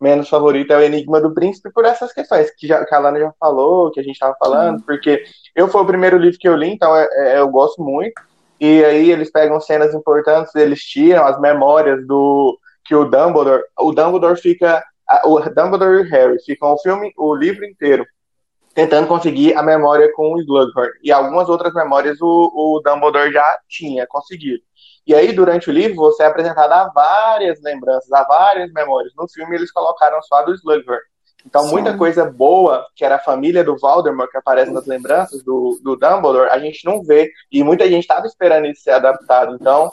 menos 0.00 0.28
favorito 0.28 0.72
é 0.72 0.76
o 0.78 0.82
Enigma 0.82 1.20
do 1.20 1.34
Príncipe 1.34 1.70
por 1.72 1.84
essas 1.84 2.12
questões 2.12 2.50
que, 2.56 2.66
já, 2.66 2.84
que 2.84 2.94
a 2.94 2.98
Lana 2.98 3.18
já 3.18 3.32
falou, 3.38 3.90
que 3.90 4.00
a 4.00 4.02
gente 4.02 4.18
tava 4.18 4.34
falando, 4.38 4.78
hum. 4.78 4.84
porque 4.86 5.22
eu 5.54 5.68
foi 5.68 5.82
o 5.82 5.86
primeiro 5.86 6.18
livro 6.18 6.38
que 6.38 6.48
eu 6.48 6.56
li, 6.56 6.72
então 6.72 6.94
é, 6.94 7.08
é, 7.12 7.38
eu 7.38 7.48
gosto 7.48 7.82
muito. 7.82 8.20
E 8.58 8.84
aí 8.84 9.10
eles 9.10 9.30
pegam 9.30 9.58
cenas 9.60 9.94
importantes, 9.94 10.54
eles 10.54 10.80
tiram 10.80 11.24
as 11.24 11.40
memórias 11.40 12.06
do 12.06 12.58
que 12.84 12.94
o 12.94 13.04
Dumbledore, 13.04 13.62
o 13.78 13.92
Dumbledore 13.92 14.38
fica 14.38 14.84
o 15.24 15.40
Dumbledore 15.40 15.98
e 15.98 16.02
o 16.02 16.10
Harry 16.10 16.42
ficam 16.44 16.72
o 16.72 16.78
filme, 16.78 17.12
o 17.16 17.34
livro 17.34 17.64
inteiro 17.64 18.04
tentando 18.74 19.08
conseguir 19.08 19.54
a 19.54 19.62
memória 19.62 20.12
com 20.14 20.34
o 20.34 20.40
Slughorn. 20.40 20.92
E 21.02 21.10
algumas 21.10 21.48
outras 21.48 21.74
memórias 21.74 22.20
o, 22.20 22.26
o 22.26 22.80
Dumbledore 22.84 23.32
já 23.32 23.58
tinha 23.68 24.06
conseguido. 24.06 24.62
E 25.06 25.14
aí, 25.14 25.32
durante 25.32 25.68
o 25.68 25.72
livro, 25.72 25.96
você 25.96 26.22
é 26.22 26.26
apresentado 26.26 26.72
a 26.72 26.88
várias 26.88 27.60
lembranças, 27.62 28.10
a 28.12 28.22
várias 28.22 28.72
memórias. 28.72 29.12
No 29.16 29.28
filme, 29.28 29.56
eles 29.56 29.72
colocaram 29.72 30.22
só 30.22 30.36
a 30.36 30.42
do 30.42 30.54
Slughorn. 30.54 31.02
Então, 31.44 31.62
Sim. 31.64 31.70
muita 31.72 31.96
coisa 31.96 32.24
boa, 32.30 32.86
que 32.94 33.04
era 33.04 33.16
a 33.16 33.20
família 33.20 33.64
do 33.64 33.76
Voldemort, 33.78 34.30
que 34.30 34.36
aparece 34.36 34.70
nas 34.70 34.86
lembranças 34.86 35.42
do, 35.42 35.80
do 35.82 35.96
Dumbledore, 35.96 36.50
a 36.50 36.58
gente 36.58 36.84
não 36.84 37.02
vê. 37.02 37.32
E 37.50 37.64
muita 37.64 37.88
gente 37.88 38.02
estava 38.02 38.26
esperando 38.26 38.66
isso 38.66 38.82
ser 38.82 38.92
adaptado. 38.92 39.56
Então, 39.58 39.90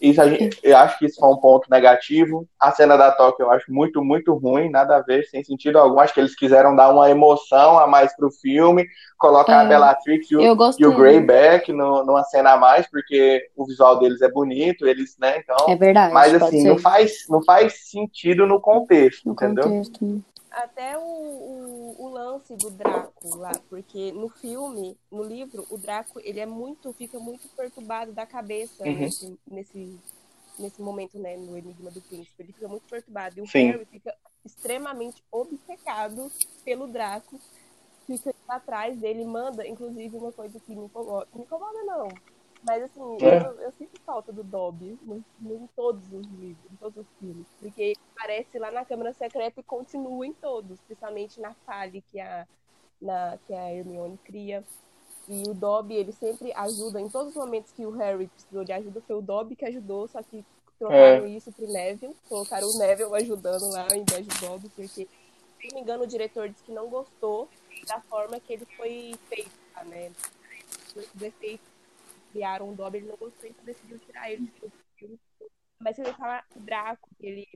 isso 0.00 0.22
gente, 0.28 0.58
eu 0.62 0.76
acho 0.76 0.98
que 0.98 1.06
isso 1.06 1.18
foi 1.18 1.28
um 1.28 1.36
ponto 1.36 1.68
negativo. 1.70 2.46
A 2.58 2.70
cena 2.72 2.96
da 2.96 3.10
Tóquio 3.10 3.44
eu 3.44 3.50
acho 3.50 3.72
muito, 3.72 4.02
muito 4.02 4.34
ruim, 4.34 4.70
nada 4.70 4.96
a 4.96 5.02
ver, 5.02 5.24
sem 5.24 5.42
sentido 5.42 5.78
algum. 5.78 5.98
Acho 5.98 6.14
que 6.14 6.20
eles 6.20 6.36
quiseram 6.36 6.74
dar 6.74 6.90
uma 6.90 7.10
emoção 7.10 7.78
a 7.78 7.86
mais 7.86 8.14
pro 8.16 8.30
filme, 8.30 8.86
colocar 9.18 9.62
é, 9.62 9.66
a 9.66 9.68
Bellatrix 9.68 10.30
e 10.30 10.36
o, 10.36 10.56
e 10.78 10.86
o 10.86 10.96
Greyback 10.96 11.72
no, 11.72 12.04
numa 12.04 12.22
cena 12.24 12.52
a 12.52 12.56
mais, 12.56 12.88
porque 12.88 13.48
o 13.56 13.66
visual 13.66 13.98
deles 13.98 14.22
é 14.22 14.30
bonito, 14.30 14.86
eles, 14.86 15.16
né? 15.18 15.38
Então. 15.38 15.68
É 15.68 15.76
verdade. 15.76 16.14
Mas 16.14 16.34
assim, 16.34 16.64
não 16.66 16.78
faz, 16.78 17.26
não 17.28 17.42
faz 17.42 17.88
sentido 17.90 18.46
no 18.46 18.60
contexto, 18.60 19.26
no 19.26 19.32
entendeu? 19.32 19.64
Contexto. 19.64 20.22
Até 20.50 20.96
o, 20.96 21.02
o, 21.02 21.96
o, 21.98 22.08
lance 22.08 22.56
do 22.56 22.70
Draco 22.70 23.36
lá, 23.36 23.52
porque 23.68 24.12
no 24.12 24.28
filme, 24.28 24.96
no 25.10 25.22
livro, 25.22 25.66
o 25.70 25.76
Draco 25.76 26.18
ele 26.20 26.40
é 26.40 26.46
muito, 26.46 26.92
fica 26.94 27.18
muito 27.18 27.48
perturbado 27.50 28.12
da 28.12 28.24
cabeça 28.24 28.82
uhum. 28.82 28.98
nesse, 28.98 29.38
nesse, 29.46 30.00
nesse 30.58 30.80
momento, 30.80 31.18
né, 31.18 31.36
no 31.36 31.56
Enigma 31.56 31.90
do 31.90 32.00
Príncipe. 32.00 32.42
Ele 32.42 32.52
fica 32.52 32.66
muito 32.66 32.88
perturbado. 32.88 33.38
E 33.38 33.42
o 33.42 33.46
Sim. 33.46 33.70
Harry 33.70 33.84
fica 33.84 34.14
extremamente 34.44 35.22
obcecado 35.30 36.32
pelo 36.64 36.86
Draco. 36.86 37.38
Fica 38.06 38.34
atrás 38.48 38.98
dele, 38.98 39.24
manda, 39.26 39.66
inclusive, 39.66 40.16
uma 40.16 40.32
coisa 40.32 40.58
que 40.58 40.74
me 40.74 40.84
incomoda. 40.84 41.28
Me 41.34 41.42
incomoda, 41.42 41.84
não 41.84 42.08
mas 42.62 42.82
assim, 42.82 43.18
é. 43.22 43.46
eu, 43.46 43.60
eu, 43.60 43.72
sinto 43.72 44.00
falta 44.02 44.32
do 44.32 44.42
Dobby 44.42 44.98
em 45.40 45.68
todos 45.76 46.04
os 46.12 46.26
livros, 46.26 46.72
em 46.72 46.76
todos 46.76 46.98
os 46.98 47.06
filmes. 47.18 47.46
Porque 47.60 47.82
ele 47.82 47.98
aparece 48.16 48.58
lá 48.58 48.70
na 48.70 48.84
Câmara 48.84 49.12
Secreta 49.12 49.60
e 49.60 49.62
continua 49.62 50.26
em 50.26 50.32
todos, 50.32 50.80
principalmente 50.80 51.40
na 51.40 51.54
falha 51.66 52.02
que 52.10 52.20
a, 52.20 52.46
na, 53.00 53.38
que 53.46 53.54
a 53.54 53.72
Hermione 53.72 54.18
cria. 54.24 54.64
E 55.28 55.42
o 55.46 55.54
Dobby, 55.54 55.94
ele 55.94 56.12
sempre 56.12 56.52
ajuda, 56.54 57.00
em 57.00 57.08
todos 57.08 57.30
os 57.30 57.36
momentos 57.36 57.70
que 57.72 57.84
o 57.84 57.90
Harry 57.90 58.28
precisou 58.28 58.64
de 58.64 58.72
ajuda, 58.72 59.02
foi 59.06 59.16
o 59.16 59.22
Dobby 59.22 59.56
que 59.56 59.66
ajudou, 59.66 60.08
só 60.08 60.22
que 60.22 60.44
trocaram 60.78 61.26
é. 61.26 61.28
isso 61.28 61.52
pro 61.52 61.66
Neville, 61.66 62.16
colocaram 62.28 62.66
o 62.66 62.78
Neville 62.78 63.14
ajudando 63.14 63.68
lá 63.70 63.86
ao 63.90 63.96
invés 63.96 64.26
do 64.26 64.40
Dobby, 64.40 64.70
porque, 64.70 65.06
se 65.06 65.68
não 65.68 65.74
me 65.74 65.80
engano, 65.82 66.04
o 66.04 66.06
diretor 66.06 66.48
disse 66.48 66.64
que 66.64 66.72
não 66.72 66.88
gostou 66.88 67.46
da 67.86 68.00
forma 68.00 68.40
que 68.40 68.54
ele 68.54 68.64
foi 68.76 69.14
feito, 69.28 69.50
né? 69.84 70.10
O 70.96 71.18
defeito 71.18 71.77
criaram 72.30 72.70
o 72.70 72.74
Dobby, 72.74 72.98
ele 72.98 73.08
não 73.08 73.16
gostou, 73.16 73.48
então 73.48 73.64
decidiu 73.64 73.98
tirar 73.98 74.30
ele 74.30 74.52
do 74.60 74.72
filme. 74.96 75.18
Mas 75.80 75.96
se 75.96 76.02
ele 76.02 76.12
fala 76.14 76.42
Draco, 76.56 77.08
ele, 77.20 77.46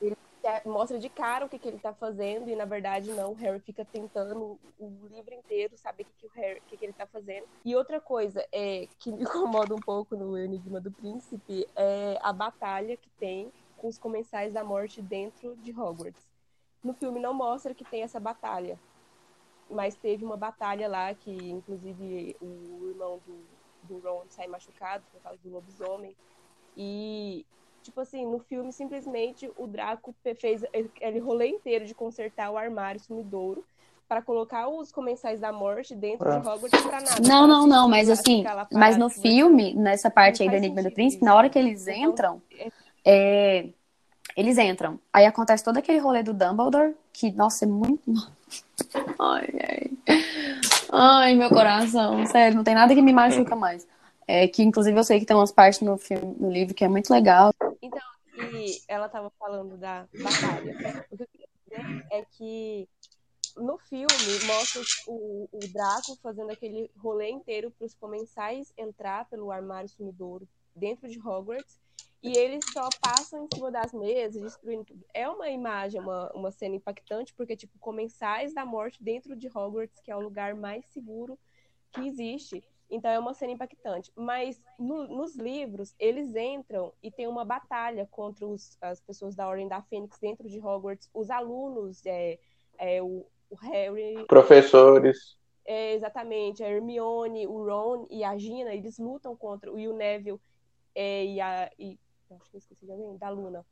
ele 0.00 0.16
mostra 0.64 0.98
de 0.98 1.08
cara 1.08 1.44
o 1.44 1.48
que, 1.48 1.58
que 1.58 1.68
ele 1.68 1.78
tá 1.78 1.92
fazendo, 1.92 2.48
e 2.48 2.56
na 2.56 2.64
verdade 2.64 3.10
não, 3.12 3.32
o 3.32 3.34
Harry 3.34 3.60
fica 3.60 3.84
tentando 3.84 4.58
o 4.78 5.06
livro 5.08 5.34
inteiro 5.34 5.76
saber 5.76 6.04
o 6.04 6.06
que, 6.06 6.12
que 6.18 6.26
o 6.26 6.30
Harry, 6.40 6.62
que, 6.66 6.76
que 6.76 6.84
ele 6.84 6.92
tá 6.92 7.06
fazendo. 7.06 7.46
E 7.64 7.74
outra 7.76 8.00
coisa 8.00 8.46
é 8.52 8.88
que 8.98 9.12
me 9.12 9.22
incomoda 9.24 9.74
um 9.74 9.80
pouco 9.80 10.16
no 10.16 10.38
Enigma 10.38 10.80
do 10.80 10.90
Príncipe 10.90 11.66
é 11.74 12.18
a 12.22 12.32
batalha 12.32 12.96
que 12.96 13.10
tem 13.18 13.52
com 13.76 13.88
os 13.88 13.98
comensais 13.98 14.52
da 14.52 14.64
morte 14.64 15.02
dentro 15.02 15.56
de 15.56 15.72
Hogwarts. 15.72 16.26
No 16.82 16.94
filme 16.94 17.20
não 17.20 17.34
mostra 17.34 17.74
que 17.74 17.84
tem 17.84 18.02
essa 18.02 18.20
batalha, 18.20 18.78
mas 19.68 19.96
teve 19.96 20.24
uma 20.24 20.36
batalha 20.36 20.88
lá 20.88 21.12
que, 21.14 21.30
inclusive, 21.30 22.36
o 22.40 22.88
irmão 22.88 23.20
do, 23.26 23.44
do 23.86 23.98
Ron 23.98 24.24
sai 24.28 24.46
machucado 24.46 25.04
por 25.12 25.20
causa 25.20 25.38
do 25.42 25.50
lobisomem. 25.50 26.14
E, 26.76 27.46
tipo 27.82 28.00
assim, 28.00 28.26
no 28.26 28.38
filme, 28.38 28.72
simplesmente 28.72 29.50
o 29.56 29.66
Draco 29.66 30.14
fez 30.38 30.64
aquele 30.64 31.18
rolê 31.18 31.48
inteiro 31.48 31.86
de 31.86 31.94
consertar 31.94 32.50
o 32.50 32.58
armário 32.58 33.00
sumidouro 33.00 33.64
para 34.08 34.22
colocar 34.22 34.68
os 34.68 34.92
comensais 34.92 35.40
da 35.40 35.52
morte 35.52 35.94
dentro 35.94 36.28
é. 36.28 36.38
de 36.38 36.46
Hogwarts 36.46 36.82
pra 36.82 37.00
nada. 37.00 37.28
Não, 37.28 37.46
não, 37.46 37.66
não, 37.66 37.88
mas 37.88 38.08
assim, 38.08 38.44
mas 38.72 38.96
no 38.96 39.08
filme, 39.08 39.74
nessa 39.74 40.10
parte 40.10 40.42
aí 40.42 40.48
do 40.48 40.54
Enigma 40.54 40.82
do 40.82 40.90
Príncipe, 40.90 41.24
na 41.24 41.34
hora 41.34 41.48
que 41.48 41.58
eles 41.58 41.86
então, 41.88 42.10
entram, 42.10 42.42
é... 42.52 42.70
É, 43.08 43.68
eles 44.36 44.58
entram. 44.58 45.00
Aí 45.12 45.24
acontece 45.24 45.64
todo 45.64 45.78
aquele 45.78 45.98
rolê 45.98 46.22
do 46.22 46.34
Dumbledore, 46.34 46.94
que, 47.12 47.32
nossa, 47.32 47.64
é 47.64 47.68
muito. 47.68 48.02
Ai, 49.18 49.48
ai. 50.08 50.66
Ai, 50.92 51.34
meu 51.34 51.48
coração, 51.48 52.24
sério, 52.26 52.56
não 52.56 52.64
tem 52.64 52.74
nada 52.74 52.94
que 52.94 53.02
me 53.02 53.12
machuca 53.12 53.56
mais. 53.56 53.86
É 54.26 54.48
que, 54.48 54.62
inclusive, 54.62 54.98
eu 54.98 55.04
sei 55.04 55.20
que 55.20 55.26
tem 55.26 55.36
umas 55.36 55.52
partes 55.52 55.80
no 55.80 55.96
filme, 55.96 56.34
no 56.38 56.50
livro 56.50 56.74
que 56.74 56.84
é 56.84 56.88
muito 56.88 57.10
legal. 57.12 57.52
Então, 57.80 58.00
e 58.36 58.80
ela 58.88 59.06
estava 59.06 59.30
falando 59.38 59.76
da 59.76 60.06
batalha. 60.22 61.04
O 61.10 61.16
que 61.16 61.22
eu 61.22 61.28
queria 61.28 61.48
dizer 61.64 62.06
é 62.10 62.24
que 62.36 62.88
no 63.56 63.78
filme 63.78 64.06
mostra 64.46 64.82
o, 65.06 65.48
o 65.52 65.58
Draco 65.72 66.16
fazendo 66.22 66.50
aquele 66.50 66.90
rolê 66.96 67.30
inteiro 67.30 67.70
para 67.70 67.86
os 67.86 67.94
comensais 67.94 68.72
entrar 68.76 69.26
pelo 69.28 69.50
armário 69.50 69.88
sumidouro 69.88 70.46
dentro 70.74 71.08
de 71.08 71.18
Hogwarts 71.18 71.78
E 72.22 72.36
eles 72.36 72.64
só 72.72 72.90
passam 73.00 73.44
em 73.44 73.48
cima 73.48 73.70
das 73.70 73.92
mesas, 73.92 74.42
destruindo 74.42 74.84
tudo. 74.84 75.04
É 75.12 75.28
uma 75.28 75.48
imagem, 75.48 76.00
uma, 76.00 76.30
uma 76.32 76.50
cena 76.50 76.74
impactante, 76.74 77.32
porque, 77.34 77.56
tipo, 77.56 77.78
comensais 77.78 78.54
da 78.54 78.64
morte 78.64 79.02
dentro 79.02 79.36
de 79.36 79.48
Hogwarts, 79.48 80.00
que 80.00 80.10
é 80.10 80.16
o 80.16 80.20
lugar 80.20 80.54
mais 80.54 80.84
seguro 80.86 81.38
que 81.92 82.06
existe. 82.06 82.64
Então 82.90 83.10
é 83.10 83.18
uma 83.18 83.34
cena 83.34 83.52
impactante. 83.52 84.12
Mas 84.14 84.62
no, 84.78 85.06
nos 85.08 85.36
livros, 85.36 85.94
eles 85.98 86.34
entram 86.34 86.92
e 87.02 87.10
tem 87.10 87.26
uma 87.26 87.44
batalha 87.44 88.06
contra 88.10 88.46
os, 88.46 88.76
as 88.80 89.00
pessoas 89.00 89.34
da 89.34 89.48
Ordem 89.48 89.68
da 89.68 89.82
Fênix 89.82 90.18
dentro 90.18 90.48
de 90.48 90.58
Hogwarts. 90.60 91.10
Os 91.12 91.30
alunos, 91.30 92.04
é, 92.06 92.38
é 92.78 93.02
o, 93.02 93.26
o 93.50 93.56
Harry. 93.56 94.24
Professores. 94.26 95.36
É, 95.64 95.94
exatamente, 95.94 96.62
a 96.62 96.68
Hermione, 96.68 97.44
o 97.48 97.64
Ron 97.64 98.06
e 98.08 98.22
a 98.22 98.38
Gina, 98.38 98.72
eles 98.72 98.98
lutam 98.98 99.34
contra 99.34 99.72
o 99.72 99.76
Neville 99.92 100.40
é, 100.94 101.24
e 101.24 101.40
a. 101.40 101.70
E, 101.76 101.98
acho 102.34 102.50
que 102.50 102.56
eu 102.56 102.58
esqueci 102.58 102.84
de 102.84 102.92
alguém, 102.92 103.16
da 103.16 103.28
Luna. 103.28 103.64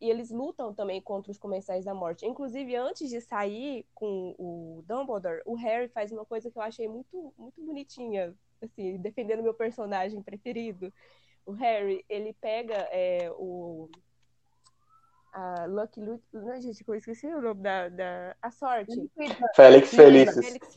E 0.00 0.10
eles 0.10 0.30
lutam 0.30 0.74
também 0.74 1.00
contra 1.00 1.30
os 1.30 1.38
Comensais 1.38 1.84
da 1.84 1.94
Morte. 1.94 2.26
Inclusive, 2.26 2.74
antes 2.74 3.08
de 3.08 3.20
sair 3.20 3.86
com 3.94 4.34
o 4.36 4.82
Dumbledore, 4.84 5.42
o 5.46 5.54
Harry 5.54 5.88
faz 5.88 6.10
uma 6.10 6.24
coisa 6.24 6.50
que 6.50 6.58
eu 6.58 6.62
achei 6.62 6.88
muito, 6.88 7.32
muito 7.38 7.64
bonitinha 7.64 8.34
assim, 8.60 8.96
defendendo 8.98 9.42
meu 9.42 9.54
personagem 9.54 10.20
preferido. 10.22 10.92
O 11.46 11.52
Harry, 11.52 12.04
ele 12.08 12.32
pega 12.40 12.74
é, 12.90 13.30
o. 13.32 13.88
A 15.32 15.64
Lucky 15.66 16.00
Luke. 16.00 16.24
Não, 16.32 16.60
gente, 16.60 16.84
eu 16.86 16.94
esqueci 16.94 17.26
o 17.26 17.40
nome 17.40 17.62
da. 17.62 17.88
da 17.88 18.36
a 18.42 18.50
sorte. 18.50 18.94
Félix 19.54 19.90
Felices. 19.90 20.76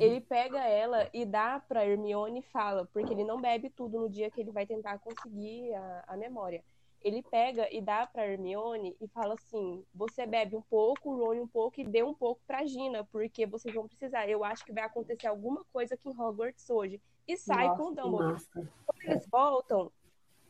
Ele 0.00 0.20
pega 0.20 0.58
ela 0.60 1.08
e 1.12 1.24
dá 1.24 1.60
pra 1.60 1.86
Hermione 1.86 2.40
e 2.40 2.42
fala, 2.42 2.86
porque 2.92 3.12
ele 3.12 3.24
não 3.24 3.40
bebe 3.40 3.70
tudo 3.70 4.00
no 4.00 4.08
dia 4.08 4.30
que 4.30 4.40
ele 4.40 4.50
vai 4.50 4.66
tentar 4.66 4.98
conseguir 4.98 5.74
a, 5.74 6.04
a 6.08 6.16
memória 6.16 6.62
ele 7.06 7.22
pega 7.22 7.72
e 7.72 7.80
dá 7.80 8.04
para 8.04 8.26
Hermione 8.26 8.96
e 9.00 9.06
fala 9.06 9.34
assim: 9.34 9.84
você 9.94 10.26
bebe 10.26 10.56
um 10.56 10.62
pouco, 10.62 11.14
Ron 11.14 11.42
um 11.42 11.46
pouco 11.46 11.80
e 11.80 11.84
dê 11.84 12.02
um 12.02 12.12
pouco 12.12 12.40
para 12.44 12.66
Gina, 12.66 13.04
porque 13.04 13.46
vocês 13.46 13.72
vão 13.72 13.86
precisar. 13.86 14.28
Eu 14.28 14.42
acho 14.42 14.64
que 14.64 14.72
vai 14.72 14.82
acontecer 14.82 15.28
alguma 15.28 15.64
coisa 15.72 15.94
aqui 15.94 16.08
em 16.08 16.20
Hogwarts 16.20 16.68
hoje. 16.68 17.00
E 17.28 17.36
sai 17.36 17.68
nossa, 17.68 17.82
com 17.82 17.88
o 17.88 17.94
Dumbledore. 17.94 18.32
Nossa. 18.32 18.72
Quando 18.86 19.02
eles 19.04 19.26
voltam, 19.28 19.92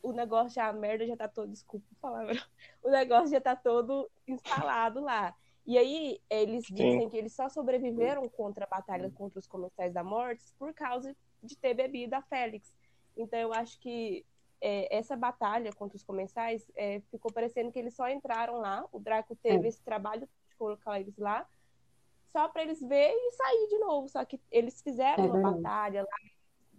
o 0.02 0.12
negócio 0.12 0.54
já, 0.54 0.68
a 0.68 0.72
merda 0.72 1.06
já 1.06 1.16
tá 1.16 1.28
todo, 1.28 1.50
desculpa 1.50 1.86
a 1.92 2.00
palavra, 2.00 2.32
o 2.82 2.90
negócio 2.90 3.28
já 3.28 3.40
tá 3.40 3.54
todo 3.54 4.10
instalado 4.26 5.00
lá. 5.00 5.34
E 5.66 5.76
aí 5.76 6.20
eles 6.30 6.64
dizem 6.64 7.02
Sim. 7.02 7.10
que 7.10 7.16
eles 7.16 7.32
só 7.32 7.48
sobreviveram 7.48 8.28
contra 8.28 8.64
a 8.64 8.68
batalha 8.68 9.10
contra 9.10 9.38
os 9.38 9.48
Comensais 9.48 9.92
da 9.92 10.04
Morte 10.04 10.44
por 10.58 10.72
causa 10.72 11.14
de 11.42 11.56
ter 11.56 11.74
bebido 11.74 12.14
a 12.14 12.22
Félix. 12.22 12.72
Então 13.16 13.38
eu 13.38 13.52
acho 13.52 13.78
que 13.80 14.24
é, 14.60 14.96
essa 14.96 15.16
batalha 15.16 15.72
contra 15.72 15.96
os 15.96 16.04
comensais 16.04 16.70
é, 16.76 17.00
ficou 17.10 17.32
parecendo 17.32 17.72
que 17.72 17.78
eles 17.78 17.94
só 17.94 18.08
entraram 18.08 18.58
lá. 18.58 18.84
O 18.92 19.00
Draco 19.00 19.34
teve 19.36 19.66
é. 19.66 19.68
esse 19.68 19.82
trabalho 19.82 20.28
de 20.48 20.56
colocar 20.56 21.00
eles 21.00 21.16
lá, 21.18 21.46
só 22.32 22.48
para 22.48 22.62
eles 22.62 22.80
ver 22.80 23.10
e 23.10 23.32
sair 23.32 23.66
de 23.68 23.78
novo. 23.78 24.08
Só 24.08 24.24
que 24.24 24.40
eles 24.52 24.80
fizeram 24.80 25.24
é 25.24 25.26
uma 25.26 25.52
batalha 25.52 26.02
lá, 26.02 26.30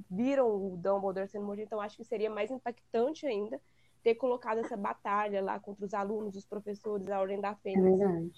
viram 0.10 0.48
o 0.48 0.78
Dumbledore 0.78 1.28
sendo 1.28 1.46
morto, 1.46 1.62
então 1.62 1.82
acho 1.82 1.98
que 1.98 2.06
seria 2.06 2.30
mais 2.30 2.50
impactante 2.50 3.28
ainda 3.28 3.60
ter 4.08 4.16
colocado 4.16 4.60
essa 4.60 4.78
batalha 4.78 5.42
lá 5.42 5.60
contra 5.60 5.86
os 5.86 5.94
alunos, 5.94 6.38
os 6.38 6.46
professores, 6.46 7.10
a 7.10 7.20
Ordem 7.20 7.42
da 7.42 7.54
Fênix. 7.56 7.86
É 7.86 8.06
verdade. 8.06 8.32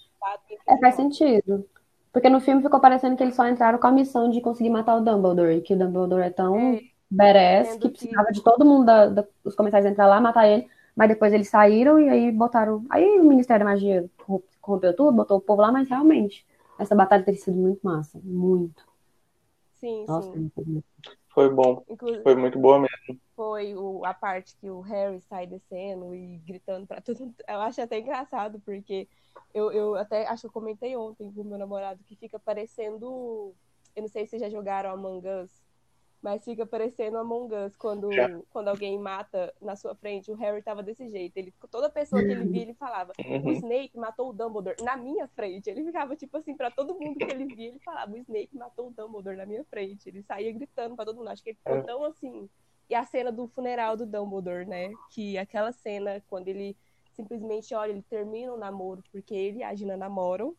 É, 0.68 0.76
faz 0.78 0.96
sentido. 0.96 1.64
Porque 2.12 2.28
no 2.28 2.40
filme 2.40 2.60
ficou 2.60 2.80
parecendo 2.80 3.16
que 3.16 3.22
eles 3.22 3.36
só 3.36 3.46
entraram 3.46 3.78
com 3.78 3.86
a 3.86 3.92
missão 3.92 4.28
de 4.28 4.40
conseguir 4.40 4.70
matar 4.70 4.96
o 4.96 5.00
Dumbledore, 5.00 5.58
e 5.58 5.60
que 5.60 5.74
o 5.74 5.78
Dumbledore 5.78 6.24
é 6.24 6.30
tão 6.30 6.56
é 6.58 6.80
badass, 7.08 7.76
que 7.76 7.88
precisava 7.88 8.26
que... 8.26 8.32
de 8.32 8.42
todo 8.42 8.64
mundo 8.64 8.84
da, 8.84 9.06
da, 9.06 9.24
dos 9.44 9.54
comerciais 9.54 9.86
entrar 9.86 10.08
lá, 10.08 10.20
matar 10.20 10.48
ele, 10.48 10.68
mas 10.96 11.08
depois 11.08 11.32
eles 11.32 11.48
saíram 11.48 12.00
e 12.00 12.08
aí 12.08 12.32
botaram. 12.32 12.84
Aí 12.90 13.20
o 13.20 13.24
Ministério 13.24 13.64
da 13.64 13.70
Magia 13.70 14.10
corrompeu 14.60 14.96
tudo, 14.96 15.12
botou 15.12 15.38
o 15.38 15.40
povo 15.40 15.62
lá, 15.62 15.70
mas 15.70 15.88
realmente, 15.88 16.44
essa 16.80 16.96
batalha 16.96 17.22
teria 17.22 17.38
sido 17.38 17.56
muito 17.56 17.78
massa. 17.84 18.20
Muito. 18.24 18.84
Sim, 19.74 20.04
Nossa, 20.08 20.32
sim. 20.32 20.82
Foi 21.28 21.48
bom. 21.48 21.84
Inclusive, 21.88 22.24
foi 22.24 22.34
muito 22.34 22.58
boa 22.58 22.80
mesmo. 22.80 23.20
Foi 23.40 23.74
o, 23.74 24.04
a 24.04 24.12
parte 24.12 24.54
que 24.58 24.68
o 24.68 24.80
Harry 24.82 25.18
sai 25.22 25.46
descendo 25.46 26.14
e 26.14 26.36
gritando 26.46 26.86
pra 26.86 27.00
tudo. 27.00 27.34
Eu 27.48 27.58
acho 27.62 27.80
até 27.80 27.98
engraçado, 27.98 28.60
porque 28.60 29.08
eu, 29.54 29.72
eu 29.72 29.94
até 29.94 30.26
acho 30.26 30.42
que 30.42 30.46
eu 30.48 30.52
comentei 30.52 30.94
ontem 30.94 31.32
com 31.32 31.40
o 31.40 31.44
meu 31.46 31.56
namorado 31.56 32.04
que 32.04 32.14
fica 32.14 32.38
parecendo. 32.38 33.54
Eu 33.96 34.02
não 34.02 34.08
sei 34.08 34.26
se 34.26 34.38
já 34.38 34.50
jogaram 34.50 34.90
Among 34.90 35.26
Us, 35.26 35.50
mas 36.20 36.44
fica 36.44 36.66
parecendo 36.66 37.16
Among 37.16 37.54
Us 37.54 37.74
quando, 37.76 38.10
quando 38.50 38.68
alguém 38.68 38.98
mata 38.98 39.54
na 39.58 39.74
sua 39.74 39.94
frente. 39.94 40.30
O 40.30 40.34
Harry 40.34 40.60
tava 40.60 40.82
desse 40.82 41.08
jeito. 41.08 41.34
Ele, 41.38 41.50
toda 41.70 41.88
pessoa 41.88 42.20
que 42.20 42.28
ele 42.28 42.44
via, 42.44 42.60
ele 42.60 42.74
falava: 42.74 43.14
uhum. 43.26 43.46
O 43.46 43.52
Snape 43.52 43.92
matou 43.94 44.28
o 44.28 44.32
Dumbledore 44.34 44.84
na 44.84 44.98
minha 44.98 45.26
frente. 45.28 45.70
Ele 45.70 45.82
ficava 45.82 46.14
tipo 46.14 46.36
assim, 46.36 46.54
para 46.54 46.70
todo 46.70 46.94
mundo 46.94 47.16
que 47.16 47.24
ele 47.24 47.46
via, 47.46 47.68
ele 47.68 47.78
falava: 47.78 48.12
O 48.12 48.18
Snape 48.18 48.50
matou 48.52 48.88
o 48.88 48.92
Dumbledore 48.92 49.38
na 49.38 49.46
minha 49.46 49.64
frente. 49.64 50.10
Ele 50.10 50.22
saía 50.24 50.52
gritando 50.52 50.94
para 50.94 51.06
todo 51.06 51.16
mundo. 51.16 51.30
Acho 51.30 51.42
que 51.42 51.48
ele 51.48 51.58
ficou 51.58 51.76
é. 51.76 51.82
tão 51.82 52.04
assim. 52.04 52.46
E 52.90 52.94
a 52.94 53.04
cena 53.04 53.30
do 53.30 53.46
funeral 53.46 53.96
do 53.96 54.04
Dumbledore, 54.04 54.66
né? 54.66 54.90
Que 55.10 55.38
aquela 55.38 55.72
cena, 55.72 56.22
quando 56.28 56.48
ele 56.48 56.76
simplesmente 57.12 57.74
olha, 57.74 57.92
ele 57.92 58.02
termina 58.02 58.52
o 58.52 58.58
namoro, 58.58 59.02
porque 59.12 59.32
ele 59.32 59.60
e 59.60 59.62
a 59.62 59.74
Gina 59.74 59.96
namoram 59.96 60.54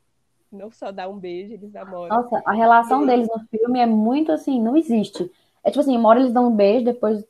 não 0.52 0.70
só 0.70 0.92
dá 0.92 1.08
um 1.08 1.18
beijo, 1.18 1.54
eles 1.54 1.72
namoram. 1.72 2.16
Nossa, 2.16 2.42
a 2.46 2.52
relação 2.52 3.06
deles 3.06 3.28
no 3.28 3.40
filme 3.48 3.80
é 3.80 3.86
muito 3.86 4.32
assim, 4.32 4.62
não 4.62 4.76
existe. 4.76 5.32
É 5.64 5.70
tipo 5.70 5.80
assim, 5.80 5.96
uma 5.96 6.10
hora 6.10 6.20
eles 6.20 6.34
dão 6.34 6.48
um 6.48 6.56
beijo, 6.56 6.86
depois 6.86 7.26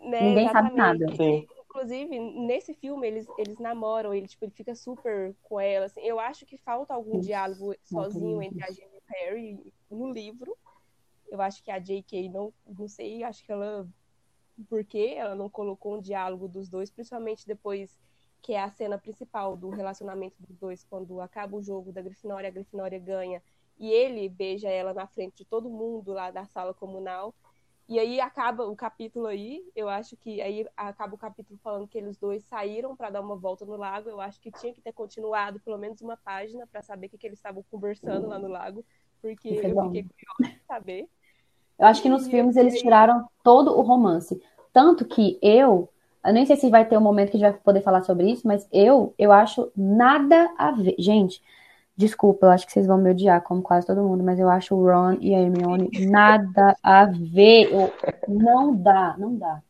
né, 0.00 0.20
ninguém 0.22 0.44
exatamente. 0.44 0.76
sabe 0.76 0.76
nada. 0.76 1.16
Sim. 1.16 1.46
Inclusive, 1.64 2.18
nesse 2.18 2.74
filme, 2.74 3.06
eles, 3.06 3.28
eles 3.38 3.58
namoram, 3.58 4.12
ele, 4.12 4.26
tipo, 4.26 4.44
ele 4.44 4.50
fica 4.50 4.74
super 4.74 5.36
com 5.44 5.60
ela. 5.60 5.86
Assim. 5.86 6.00
Eu 6.00 6.18
acho 6.18 6.44
que 6.44 6.56
falta 6.56 6.92
algum 6.92 7.20
diálogo 7.20 7.72
sozinho 7.84 8.42
entre 8.42 8.64
a 8.64 8.72
Jenny 8.72 8.94
e 8.94 8.98
o 8.98 9.02
Harry 9.06 9.72
no 9.88 10.12
livro. 10.12 10.56
Eu 11.30 11.40
acho 11.40 11.62
que 11.62 11.70
a 11.70 11.78
J.K. 11.78 12.28
não, 12.28 12.52
não 12.66 12.88
sei, 12.88 13.22
acho 13.22 13.44
que 13.44 13.52
ela. 13.52 13.86
Por 14.68 14.84
que 14.84 15.14
ela 15.14 15.36
não 15.36 15.48
colocou 15.48 15.96
um 15.96 16.00
diálogo 16.00 16.48
dos 16.48 16.68
dois, 16.68 16.90
principalmente 16.90 17.46
depois 17.46 17.96
que 18.42 18.54
é 18.54 18.62
a 18.62 18.70
cena 18.70 18.98
principal 18.98 19.56
do 19.56 19.68
relacionamento 19.70 20.36
dos 20.40 20.56
dois, 20.56 20.84
quando 20.84 21.20
acaba 21.20 21.56
o 21.56 21.62
jogo 21.62 21.92
da 21.92 22.02
Grifinória, 22.02 22.48
a 22.48 22.52
Grifinória 22.52 22.98
ganha 22.98 23.42
e 23.78 23.90
ele 23.90 24.28
beija 24.28 24.68
ela 24.68 24.92
na 24.92 25.06
frente 25.06 25.38
de 25.38 25.44
todo 25.44 25.70
mundo 25.70 26.12
lá 26.12 26.30
da 26.30 26.44
sala 26.44 26.74
comunal. 26.74 27.34
E 27.88 27.98
aí 27.98 28.20
acaba 28.20 28.66
o 28.66 28.76
capítulo 28.76 29.26
aí, 29.26 29.64
eu 29.74 29.88
acho 29.88 30.14
que 30.14 30.42
aí 30.42 30.66
acaba 30.76 31.14
o 31.14 31.18
capítulo 31.18 31.58
falando 31.62 31.88
que 31.88 31.96
eles 31.96 32.18
dois 32.18 32.44
saíram 32.44 32.94
para 32.94 33.08
dar 33.08 33.22
uma 33.22 33.34
volta 33.34 33.64
no 33.64 33.76
lago. 33.76 34.10
Eu 34.10 34.20
acho 34.20 34.38
que 34.40 34.50
tinha 34.52 34.74
que 34.74 34.80
ter 34.82 34.92
continuado 34.92 35.58
pelo 35.60 35.78
menos 35.78 36.00
uma 36.02 36.16
página 36.16 36.66
para 36.66 36.82
saber 36.82 37.06
o 37.06 37.10
que, 37.10 37.16
que 37.16 37.26
eles 37.26 37.38
estavam 37.38 37.64
conversando 37.70 38.28
lá 38.28 38.38
no 38.38 38.48
lago, 38.48 38.84
porque 39.22 39.48
é 39.48 39.70
eu 39.70 39.84
fiquei 39.84 40.04
curiosa 40.04 40.54
de 40.54 40.66
saber. 40.66 41.08
Eu 41.78 41.86
acho 41.86 42.02
que 42.02 42.08
nos 42.08 42.26
filmes 42.26 42.56
eles 42.56 42.80
tiraram 42.80 43.26
todo 43.42 43.76
o 43.76 43.82
romance. 43.82 44.40
Tanto 44.72 45.04
que 45.04 45.38
eu, 45.40 45.88
eu 46.24 46.32
nem 46.32 46.44
sei 46.44 46.56
se 46.56 46.70
vai 46.70 46.84
ter 46.84 46.98
um 46.98 47.00
momento 47.00 47.30
que 47.30 47.36
a 47.36 47.40
gente 47.40 47.50
vai 47.50 47.60
poder 47.60 47.80
falar 47.82 48.02
sobre 48.02 48.30
isso, 48.30 48.46
mas 48.46 48.68
eu, 48.72 49.14
eu 49.18 49.32
acho 49.32 49.70
nada 49.76 50.50
a 50.58 50.72
ver. 50.72 50.96
Gente, 50.98 51.40
Desculpa, 51.98 52.46
eu 52.46 52.50
acho 52.50 52.64
que 52.64 52.70
vocês 52.70 52.86
vão 52.86 52.96
me 52.96 53.10
odiar, 53.10 53.42
como 53.42 53.60
quase 53.60 53.84
todo 53.84 54.04
mundo, 54.04 54.22
mas 54.22 54.38
eu 54.38 54.48
acho 54.48 54.72
o 54.72 54.84
Ron 54.84 55.16
e 55.20 55.34
a 55.34 55.40
Hermione 55.40 55.90
nada 56.06 56.76
a 56.80 57.06
ver. 57.06 57.72
Eu, 57.72 57.92
não 58.28 58.72
dá, 58.72 59.16
não 59.18 59.34
dá. 59.34 59.60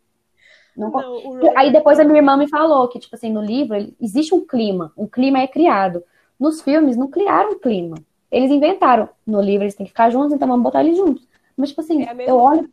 Não, 0.77 0.91
não 0.91 1.57
Aí 1.57 1.73
depois 1.73 1.99
a 1.99 2.05
minha 2.05 2.19
irmã 2.19 2.37
me 2.37 2.47
falou 2.47 2.87
que, 2.89 2.99
tipo 2.99 3.17
assim, 3.17 3.33
no 3.33 3.41
livro 3.41 3.77
existe 3.99 4.35
um 4.35 4.47
clima, 4.47 4.93
um 4.95 5.07
clima 5.07 5.39
é 5.39 5.47
criado. 5.47 6.05
Nos 6.39 6.61
filmes 6.61 6.99
não 6.99 7.09
criaram 7.09 7.53
um 7.53 7.59
clima. 7.59 7.97
Eles 8.31 8.51
inventaram. 8.51 9.09
No 9.27 9.41
livro 9.41 9.65
eles 9.65 9.75
têm 9.75 9.87
que 9.87 9.93
ficar 9.93 10.11
juntos, 10.11 10.35
então 10.35 10.47
vamos 10.47 10.63
botar 10.63 10.85
eles 10.85 10.99
juntos. 10.99 11.27
Mas, 11.59 11.71
tipo 11.71 11.81
assim, 11.81 12.05
é 12.05 12.31
eu 12.31 12.37
olho. 12.37 12.73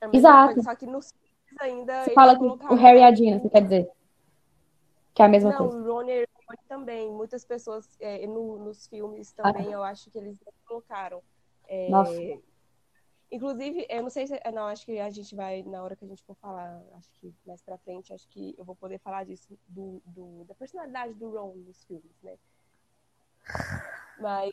É 0.00 0.08
Exato. 0.12 0.54
Coisa, 0.54 0.70
só 0.70 0.74
que 0.74 0.86
nos 0.86 1.12
filmes 1.12 1.56
ainda. 1.60 2.04
Você 2.04 2.10
fala 2.12 2.36
que 2.36 2.44
o 2.44 2.74
Harry 2.74 2.98
e 2.98 3.04
a 3.04 3.14
Gina, 3.14 3.38
você 3.38 3.48
quer 3.48 3.62
dizer? 3.62 3.90
Que 5.14 5.22
é 5.22 5.24
a 5.24 5.28
mesma 5.28 5.50
não, 5.50 5.58
coisa. 5.58 5.78
Não, 5.78 5.84
o 5.84 5.92
Ron 5.92 6.08
e 6.08 6.26
também. 6.68 7.12
Muitas 7.12 7.44
pessoas 7.44 7.88
é, 8.00 8.26
no, 8.26 8.58
nos 8.58 8.88
filmes 8.88 9.32
também, 9.32 9.68
ah. 9.68 9.72
eu 9.72 9.82
acho 9.84 10.10
que 10.10 10.18
eles 10.18 10.36
colocaram. 10.66 11.22
É, 11.68 11.88
Nossa. 11.88 12.12
Inclusive, 13.30 13.86
eu 13.88 14.02
não 14.02 14.10
sei 14.10 14.26
se. 14.26 14.40
Não, 14.52 14.64
acho 14.64 14.84
que 14.84 14.98
a 14.98 15.10
gente 15.10 15.34
vai, 15.36 15.62
na 15.62 15.82
hora 15.82 15.94
que 15.94 16.04
a 16.04 16.08
gente 16.08 16.24
for 16.24 16.34
falar, 16.36 16.82
acho 16.96 17.12
que 17.20 17.32
mais 17.46 17.62
pra 17.62 17.78
frente, 17.78 18.12
acho 18.12 18.28
que 18.30 18.54
eu 18.58 18.64
vou 18.64 18.74
poder 18.74 18.98
falar 18.98 19.24
disso, 19.24 19.56
do, 19.68 20.02
do 20.06 20.44
da 20.44 20.54
personalidade 20.54 21.14
do 21.14 21.30
Ron 21.30 21.54
nos 21.66 21.84
filmes, 21.84 22.20
né? 22.22 22.36
Mas 24.20 24.52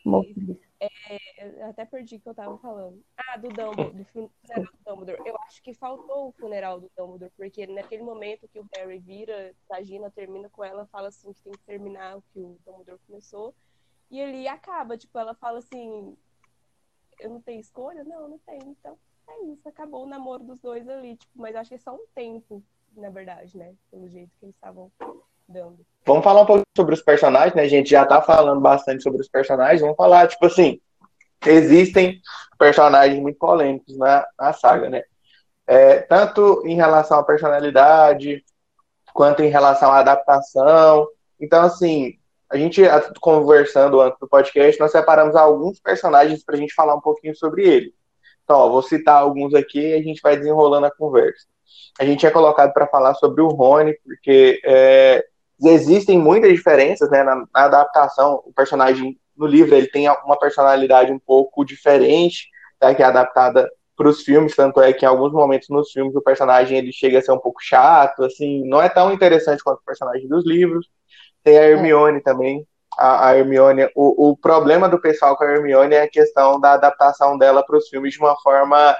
é, 0.80 1.64
até 1.64 1.86
perdi 1.86 2.18
o 2.18 2.20
que 2.20 2.30
eu 2.30 2.36
tava 2.36 2.58
falando. 2.58 3.04
Ah, 3.18 3.38
do 3.38 3.50
Dumbledore, 3.50 3.94
do 3.94 4.06
funeral 4.06 4.64
do 4.64 4.80
Dumbledore. 4.86 5.28
Eu 5.28 5.36
acho 5.48 5.62
que 5.62 5.74
faltou 5.74 6.30
o 6.30 6.32
funeral 6.34 6.80
do 6.80 6.92
Dumbledore, 6.98 7.32
porque 7.36 7.66
naquele 7.66 8.04
momento 8.04 8.48
que 8.48 8.60
o 8.60 8.68
Harry 8.76 9.00
vira, 9.00 9.56
a 9.72 9.82
Gina 9.82 10.12
termina 10.12 10.50
com 10.50 10.64
ela, 10.64 10.86
fala 10.88 11.08
assim 11.08 11.34
que 11.34 11.42
tem 11.42 11.54
que 11.54 11.64
terminar 11.64 12.18
o 12.18 12.24
que 12.34 12.40
o 12.40 12.58
Dumbledore 12.66 13.00
começou. 13.08 13.56
E 14.12 14.20
ele 14.20 14.48
acaba, 14.48 14.98
tipo, 14.98 15.18
ela 15.18 15.34
fala 15.34 15.60
assim, 15.60 16.16
eu 17.20 17.30
não 17.30 17.42
tenho 17.42 17.60
escolha? 17.60 18.04
Não, 18.04 18.28
não 18.28 18.40
tenho, 18.40 18.70
então 18.72 18.98
é 19.28 19.46
isso, 19.46 19.68
acabou 19.68 20.04
o 20.04 20.08
namoro 20.08 20.44
dos 20.44 20.60
dois 20.60 20.88
ali, 20.88 21.16
tipo, 21.16 21.32
mas 21.36 21.56
acho 21.56 21.70
que 21.70 21.76
é 21.76 21.80
só 21.80 21.96
um 21.96 22.06
tempo, 22.14 22.64
na 22.96 23.10
verdade, 23.10 23.58
né? 23.58 23.76
Pelo 23.90 24.08
jeito 24.08 24.32
que 24.40 24.46
eles 24.46 24.56
estavam 24.56 24.92
dando. 25.48 25.80
Vamos 26.06 26.24
falar 26.24 26.42
um 26.42 26.46
pouco 26.46 26.64
sobre 26.76 26.94
os 26.94 27.02
personagens, 27.02 27.56
né? 27.56 27.64
A 27.64 27.68
gente 27.68 27.90
já 27.90 28.06
tá 28.06 28.22
falando 28.22 28.62
bastante 28.62 29.02
sobre 29.02 29.22
os 29.22 29.28
personagens. 29.28 29.82
Vamos 29.82 29.96
falar, 29.96 30.28
tipo 30.28 30.46
assim, 30.46 30.80
existem 31.46 32.22
personagens 32.60 33.20
muito 33.20 33.38
polêmicos 33.40 33.98
na, 33.98 34.26
na 34.40 34.54
saga, 34.54 34.90
né? 34.90 35.04
É, 35.68 36.00
tanto 36.02 36.62
em 36.66 36.76
relação 36.76 37.20
à 37.20 37.24
personalidade, 37.24 38.44
quanto 39.14 39.42
em 39.42 39.50
relação 39.50 39.92
à 39.92 40.00
adaptação. 40.00 41.08
Então, 41.40 41.64
assim, 41.64 42.20
a 42.52 42.58
gente 42.58 42.84
conversando 43.20 44.00
antes 44.00 44.20
do 44.20 44.28
podcast, 44.28 44.80
nós 44.80 44.92
separamos 44.92 45.36
alguns 45.36 45.80
personagens 45.80 46.44
para 46.44 46.56
a 46.56 46.58
gente 46.58 46.74
falar 46.74 46.96
um 46.96 47.02
pouquinho 47.02 47.36
sobre 47.36 47.68
ele. 47.68 47.94
Então, 48.44 48.58
ó, 48.58 48.70
vou 48.70 48.84
citar 48.84 49.18
alguns 49.18 49.56
aqui 49.56 49.80
e 49.80 49.94
a 49.96 50.04
gente 50.04 50.22
vai 50.22 50.38
desenrolando 50.38 50.86
a 50.86 50.92
conversa. 50.92 51.48
A 52.00 52.06
gente 52.06 52.26
é 52.28 52.30
colocado 52.30 52.74
para 52.74 52.86
falar 52.88 53.16
sobre 53.16 53.42
o 53.42 53.48
Rony, 53.48 53.98
porque 54.04 54.62
é, 54.64 55.26
existem 55.64 56.20
muitas 56.20 56.52
diferenças 56.52 57.10
né, 57.10 57.24
na, 57.24 57.36
na, 57.36 57.48
adaptação. 57.54 58.42
O 58.46 58.54
personagem 58.54 59.18
no 59.36 59.46
livro 59.46 59.76
ele 59.76 59.88
tem 59.88 60.10
uma 60.26 60.38
personalidade 60.38 61.12
um 61.12 61.20
pouco 61.20 61.66
diferente, 61.66 62.48
tá, 62.80 62.94
que 62.94 63.02
é 63.02 63.06
adaptada 63.06 63.70
para 63.96 64.10
os 64.10 64.24
filmes, 64.24 64.56
tanto 64.56 64.82
é 64.82 64.92
que 64.92 65.06
em 65.06 65.08
alguns 65.08 65.32
momentos 65.32 65.70
nos 65.70 65.92
filmes 65.92 66.16
o 66.16 66.22
personagem 66.22 66.78
ele 66.78 66.92
chega 66.92 67.20
a 67.20 67.22
ser 67.22 67.32
um 67.32 67.40
pouco 67.40 67.62
chato, 67.62 68.24
assim, 68.24 68.68
não 68.68 68.82
é 68.82 68.90
tão 68.90 69.12
interessante 69.12 69.64
quanto 69.64 69.80
o 69.80 69.86
personagem 69.86 70.28
dos 70.28 70.46
livros. 70.46 70.88
Tem 71.44 71.58
a 71.58 71.62
é. 71.62 71.72
Hermione 71.72 72.18
é. 72.18 72.22
também, 72.22 72.68
a, 72.98 73.30
a 73.30 73.38
Hermione, 73.38 73.90
o, 73.96 74.32
o 74.32 74.38
problema 74.38 74.90
do 74.90 75.00
pessoal 75.00 75.38
com 75.38 75.44
a 75.44 75.52
Hermione 75.52 75.96
é 75.96 76.02
a 76.02 76.10
questão 76.10 76.60
da 76.60 76.74
adaptação 76.74 77.38
dela 77.38 77.66
para 77.66 77.78
os 77.78 77.88
filmes 77.88 78.14
de 78.14 78.20
uma 78.20 78.36
forma 78.42 78.96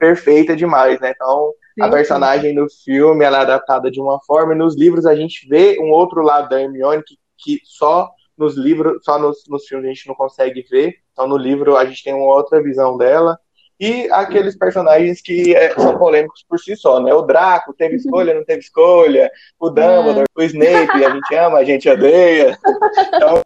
perfeita 0.00 0.56
demais, 0.56 0.98
né? 0.98 1.12
Então, 1.14 1.52
sim, 1.74 1.82
a 1.82 1.90
personagem 1.90 2.50
sim. 2.50 2.56
no 2.56 2.66
filme 2.68 3.24
ela 3.24 3.38
é 3.38 3.40
adaptada 3.42 3.90
de 3.90 4.00
uma 4.00 4.18
forma, 4.24 4.54
e 4.54 4.58
nos 4.58 4.74
livros 4.74 5.04
a 5.04 5.14
gente 5.14 5.46
vê 5.46 5.78
um 5.78 5.90
outro 5.90 6.22
lado 6.22 6.48
da 6.48 6.60
Hermione 6.60 7.04
que, 7.04 7.18
que 7.38 7.60
só 7.64 8.10
nos 8.36 8.56
livros, 8.56 9.04
só 9.04 9.18
nos, 9.18 9.44
nos 9.46 9.66
filmes 9.66 9.86
a 9.86 9.92
gente 9.92 10.08
não 10.08 10.14
consegue 10.14 10.62
ver. 10.62 10.94
Então, 11.12 11.28
no 11.28 11.36
livro 11.36 11.76
a 11.76 11.84
gente 11.84 12.02
tem 12.02 12.14
uma 12.14 12.34
outra 12.34 12.62
visão 12.62 12.96
dela. 12.96 13.38
E 13.78 14.10
aqueles 14.10 14.56
personagens 14.56 15.22
que 15.22 15.54
é, 15.54 15.74
são 15.74 15.96
polêmicos 15.96 16.44
por 16.46 16.58
si 16.58 16.76
só, 16.76 17.00
né? 17.00 17.14
O 17.14 17.22
Draco 17.22 17.72
teve 17.72 17.96
escolha, 17.96 18.34
não 18.34 18.44
teve 18.44 18.60
escolha. 18.60 19.30
O 19.58 19.70
Dumbledore, 19.70 20.26
o 20.36 20.42
Snape, 20.42 21.04
a 21.04 21.10
gente 21.10 21.34
ama, 21.34 21.58
a 21.58 21.64
gente 21.64 21.88
odeia. 21.88 22.58
Então, 23.14 23.42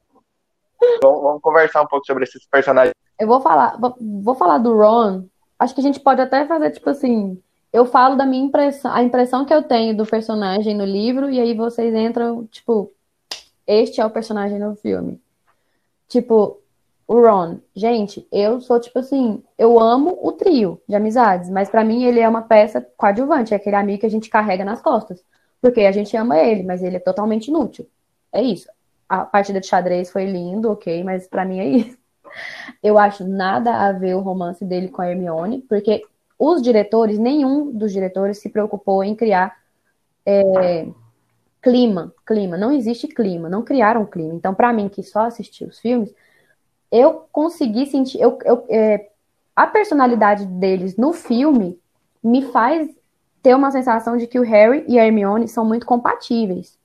vamos, 1.03 1.23
vamos 1.23 1.41
conversar 1.41 1.83
um 1.83 1.87
pouco 1.87 2.05
sobre 2.05 2.25
esses 2.25 2.45
personagens. 2.49 2.95
Eu 3.21 3.29
vou 3.29 3.41
falar, 3.41 3.79
vou, 3.81 3.95
vou 4.23 4.35
falar 4.35 4.59
do 4.59 4.77
Ron. 4.77 5.25
Acho 5.59 5.75
que 5.75 5.81
a 5.81 5.85
gente 5.85 6.01
pode 6.01 6.21
até 6.21 6.47
fazer, 6.47 6.71
tipo 6.71 6.91
assim, 6.91 7.41
eu 7.73 7.85
falo 7.87 8.17
da 8.17 8.27
minha 8.27 8.45
impressão, 8.45 8.93
a 8.93 9.03
impressão 9.03 9.45
que 9.45 9.53
eu 9.53 9.63
tenho 9.63 9.97
do 9.97 10.07
personagem 10.07 10.75
no 10.75 10.85
livro, 10.85 11.31
e 11.31 11.41
aí 11.41 11.55
vocês 11.55 11.95
entram, 11.95 12.47
tipo, 12.47 12.93
este 13.67 14.01
é 14.01 14.07
o 14.07 14.11
personagem 14.11 14.59
no 14.59 14.77
filme. 14.77 15.21
Tipo, 16.09 16.61
o 17.07 17.21
Ron. 17.21 17.59
Gente, 17.75 18.27
eu 18.33 18.61
sou 18.61 18.81
tipo 18.81 18.99
assim, 18.99 19.43
eu 19.59 19.79
amo 19.79 20.19
o 20.23 20.33
trio 20.33 20.81
de 20.89 20.95
amizades, 20.95 21.51
mas 21.51 21.69
para 21.69 21.85
mim 21.85 22.05
ele 22.05 22.21
é 22.21 22.29
uma 22.29 22.43
peça 22.43 22.81
coadjuvante, 22.97 23.53
é 23.53 23.57
aquele 23.57 23.77
amigo 23.77 24.01
que 24.01 24.07
a 24.07 24.11
gente 24.11 24.31
carrega 24.31 24.65
nas 24.65 24.81
costas. 24.81 25.23
Porque 25.61 25.83
a 25.83 25.93
gente 25.93 26.17
ama 26.17 26.39
ele, 26.39 26.63
mas 26.63 26.83
ele 26.83 26.97
é 26.97 27.01
totalmente 27.01 27.49
inútil. 27.49 27.89
É 28.33 28.43
isso. 28.43 28.69
A 29.09 29.25
partida 29.25 29.61
de 29.61 29.67
xadrez 29.67 30.11
foi 30.11 30.27
lindo, 30.27 30.71
ok, 30.71 31.03
mas 31.05 31.27
para 31.27 31.45
mim 31.45 31.59
é 31.59 31.67
isso. 31.67 31.99
Eu 32.83 32.99
acho 32.99 33.27
nada 33.27 33.87
a 33.87 33.93
ver 33.93 34.15
o 34.15 34.21
romance 34.21 34.65
dele 34.65 34.89
com 34.89 35.03
a 35.03 35.11
Hermione, 35.11 35.63
porque 35.69 36.03
os 36.39 36.61
diretores, 36.63 37.19
nenhum 37.19 37.71
dos 37.71 37.93
diretores 37.93 38.39
se 38.39 38.49
preocupou 38.49 39.03
em 39.03 39.15
criar 39.15 39.57
é, 40.27 40.87
clima, 41.63 42.13
clima. 42.27 42.57
Não 42.57 42.73
existe 42.73 43.09
clima, 43.09 43.49
não 43.49 43.63
criaram 43.63 44.05
clima. 44.05 44.35
Então, 44.35 44.55
para 44.55 44.73
mim, 44.73 44.89
que 44.89 45.03
só 45.03 45.21
assisti 45.21 45.65
os 45.65 45.79
filmes, 45.79 46.15
eu 46.91 47.27
consegui 47.33 47.87
sentir. 47.87 48.21
Eu, 48.21 48.39
eu, 48.45 48.65
é, 48.69 49.09
a 49.57 49.67
personalidade 49.67 50.47
deles 50.47 50.97
no 50.97 51.13
filme 51.13 51.79
me 52.23 52.43
faz 52.43 52.89
ter 53.43 53.55
uma 53.55 53.71
sensação 53.71 54.17
de 54.17 54.27
que 54.27 54.39
o 54.39 54.43
Harry 54.43 54.85
e 54.89 54.99
a 54.99 55.07
Hermione 55.07 55.49
são 55.49 55.65
muito 55.65 55.87
compatíveis. 55.87 56.79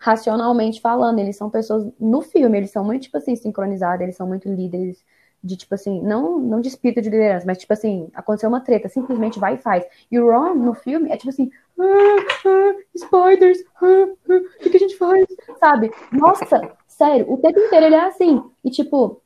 Racionalmente 0.00 0.80
falando, 0.80 1.18
eles 1.18 1.36
são 1.36 1.50
pessoas 1.50 1.86
no 2.00 2.22
filme, 2.22 2.56
eles 2.56 2.70
são 2.70 2.82
muito, 2.82 3.02
tipo 3.02 3.18
assim, 3.18 3.36
sincronizados, 3.36 4.00
eles 4.00 4.16
são 4.16 4.26
muito 4.26 4.48
líderes 4.48 5.04
de, 5.44 5.56
tipo 5.56 5.74
assim, 5.74 6.00
não, 6.02 6.38
não 6.38 6.60
de 6.60 6.68
espírito 6.68 7.02
de 7.02 7.10
liderança, 7.10 7.46
mas, 7.46 7.58
tipo 7.58 7.72
assim, 7.72 8.08
aconteceu 8.14 8.48
uma 8.48 8.60
treta, 8.60 8.88
simplesmente 8.88 9.38
vai 9.38 9.54
e 9.54 9.58
faz. 9.58 9.84
E 10.10 10.18
o 10.18 10.30
Ron, 10.30 10.54
no 10.54 10.74
filme, 10.74 11.10
é 11.10 11.16
tipo 11.18 11.28
assim, 11.28 11.50
ah, 11.78 12.16
ah, 12.46 12.74
spiders, 12.96 13.58
ah, 13.82 14.08
ah, 14.28 14.32
o 14.32 14.58
que, 14.62 14.70
que 14.70 14.76
a 14.76 14.80
gente 14.80 14.96
faz? 14.96 15.26
Sabe? 15.58 15.90
Nossa, 16.12 16.74
sério, 16.86 17.30
o 17.30 17.36
tempo 17.36 17.58
inteiro 17.58 17.86
ele 17.86 17.94
é 17.94 18.04
assim. 18.06 18.42
E, 18.64 18.70
tipo, 18.70 19.20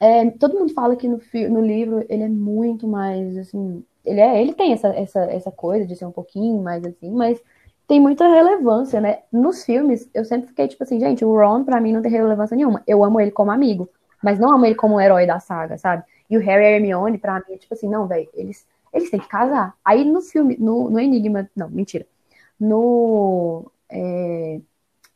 é, 0.00 0.30
todo 0.32 0.58
mundo 0.58 0.72
fala 0.72 0.96
que 0.96 1.08
no, 1.08 1.20
no 1.50 1.60
livro 1.60 2.04
ele 2.08 2.22
é 2.22 2.28
muito 2.28 2.86
mais 2.86 3.36
assim. 3.36 3.84
Ele, 4.04 4.20
é, 4.20 4.40
ele 4.40 4.54
tem 4.54 4.72
essa, 4.72 4.88
essa, 4.88 5.20
essa 5.24 5.50
coisa 5.50 5.86
de 5.86 5.96
ser 5.96 6.04
um 6.04 6.12
pouquinho 6.12 6.62
mais 6.62 6.84
assim, 6.84 7.10
mas 7.10 7.42
tem 7.86 8.00
muita 8.00 8.26
relevância, 8.26 9.00
né? 9.00 9.20
Nos 9.30 9.64
filmes, 9.64 10.08
eu 10.14 10.24
sempre 10.24 10.48
fiquei 10.48 10.68
tipo 10.68 10.82
assim, 10.82 10.98
gente, 10.98 11.24
o 11.24 11.34
Ron 11.34 11.64
pra 11.64 11.80
mim 11.80 11.92
não 11.92 12.02
tem 12.02 12.10
relevância 12.10 12.56
nenhuma. 12.56 12.82
Eu 12.86 13.04
amo 13.04 13.20
ele 13.20 13.30
como 13.30 13.50
amigo, 13.50 13.88
mas 14.22 14.38
não 14.38 14.52
amo 14.52 14.64
ele 14.66 14.74
como 14.74 14.94
um 14.94 15.00
herói 15.00 15.26
da 15.26 15.38
saga, 15.38 15.76
sabe? 15.76 16.02
E 16.28 16.36
o 16.36 16.40
Harry 16.40 16.64
e 16.64 16.66
a 16.66 16.70
Hermione, 16.70 17.18
pra 17.18 17.34
mim, 17.34 17.54
é 17.54 17.58
tipo 17.58 17.74
assim, 17.74 17.88
não, 17.88 18.06
velho, 18.06 18.28
eles, 18.32 18.66
eles 18.92 19.10
têm 19.10 19.20
que 19.20 19.28
casar. 19.28 19.74
Aí 19.84 20.04
no 20.04 20.22
filme, 20.22 20.56
no, 20.58 20.88
no 20.90 20.98
Enigma, 20.98 21.48
não, 21.54 21.68
mentira. 21.68 22.06
No 22.58 23.70
é, 23.90 24.60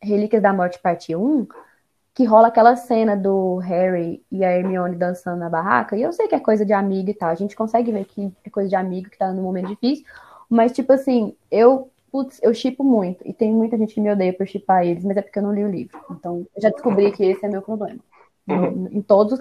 Relíquias 0.01 0.41
da 0.41 0.53
Morte, 0.53 0.79
parte 0.79 1.15
1, 1.15 1.47
que 2.13 2.25
rola 2.25 2.49
aquela 2.49 2.75
cena 2.75 3.15
do 3.15 3.57
Harry 3.57 4.23
e 4.31 4.43
a 4.43 4.51
Hermione 4.51 4.95
dançando 4.95 5.39
na 5.39 5.49
barraca, 5.49 5.95
e 5.97 6.01
eu 6.01 6.11
sei 6.13 6.27
que 6.27 6.35
é 6.35 6.39
coisa 6.39 6.65
de 6.65 6.73
amigo 6.73 7.09
e 7.09 7.13
tal, 7.13 7.29
a 7.29 7.35
gente 7.35 7.55
consegue 7.55 7.91
ver 7.91 8.05
que 8.05 8.31
é 8.43 8.49
coisa 8.49 8.69
de 8.69 8.75
amigo 8.75 9.09
que 9.09 9.17
tá 9.17 9.31
num 9.31 9.41
momento 9.41 9.69
difícil, 9.69 10.05
mas 10.49 10.71
tipo 10.71 10.91
assim, 10.91 11.35
eu 11.49 11.89
putz, 12.11 12.39
eu 12.41 12.53
chipo 12.53 12.83
muito, 12.83 13.27
e 13.27 13.33
tem 13.33 13.51
muita 13.51 13.77
gente 13.77 13.93
que 13.93 14.01
me 14.01 14.11
odeia 14.11 14.33
por 14.33 14.47
chipar 14.47 14.85
eles, 14.85 15.03
mas 15.03 15.17
é 15.17 15.21
porque 15.21 15.39
eu 15.39 15.43
não 15.43 15.53
li 15.53 15.63
o 15.63 15.71
livro. 15.71 15.97
Então, 16.11 16.45
eu 16.55 16.61
já 16.61 16.69
descobri 16.69 17.11
que 17.11 17.23
esse 17.23 17.45
é 17.45 17.49
meu 17.49 17.61
problema. 17.61 17.99
Uhum. 18.47 18.87
Em 18.91 19.01
todos 19.01 19.39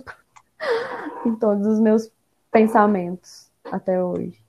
em 1.24 1.34
todos 1.36 1.66
os 1.66 1.80
meus 1.80 2.10
pensamentos 2.50 3.50
até 3.64 4.02
hoje. 4.02 4.42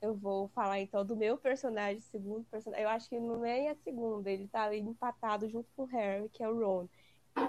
Eu 0.00 0.14
vou 0.14 0.48
falar 0.48 0.78
então 0.80 1.04
do 1.04 1.16
meu 1.16 1.36
personagem, 1.36 2.00
segundo 2.00 2.44
personagem. 2.50 2.84
Eu 2.84 2.90
acho 2.90 3.08
que 3.08 3.18
não 3.18 3.44
é 3.44 3.70
a 3.70 3.74
segunda, 3.74 4.30
ele 4.30 4.46
tá 4.46 4.64
ali 4.64 4.78
empatado 4.78 5.48
junto 5.48 5.68
com 5.74 5.82
o 5.82 5.86
Harry, 5.86 6.28
que 6.28 6.42
é 6.42 6.48
o 6.48 6.58
Ron. 6.58 6.88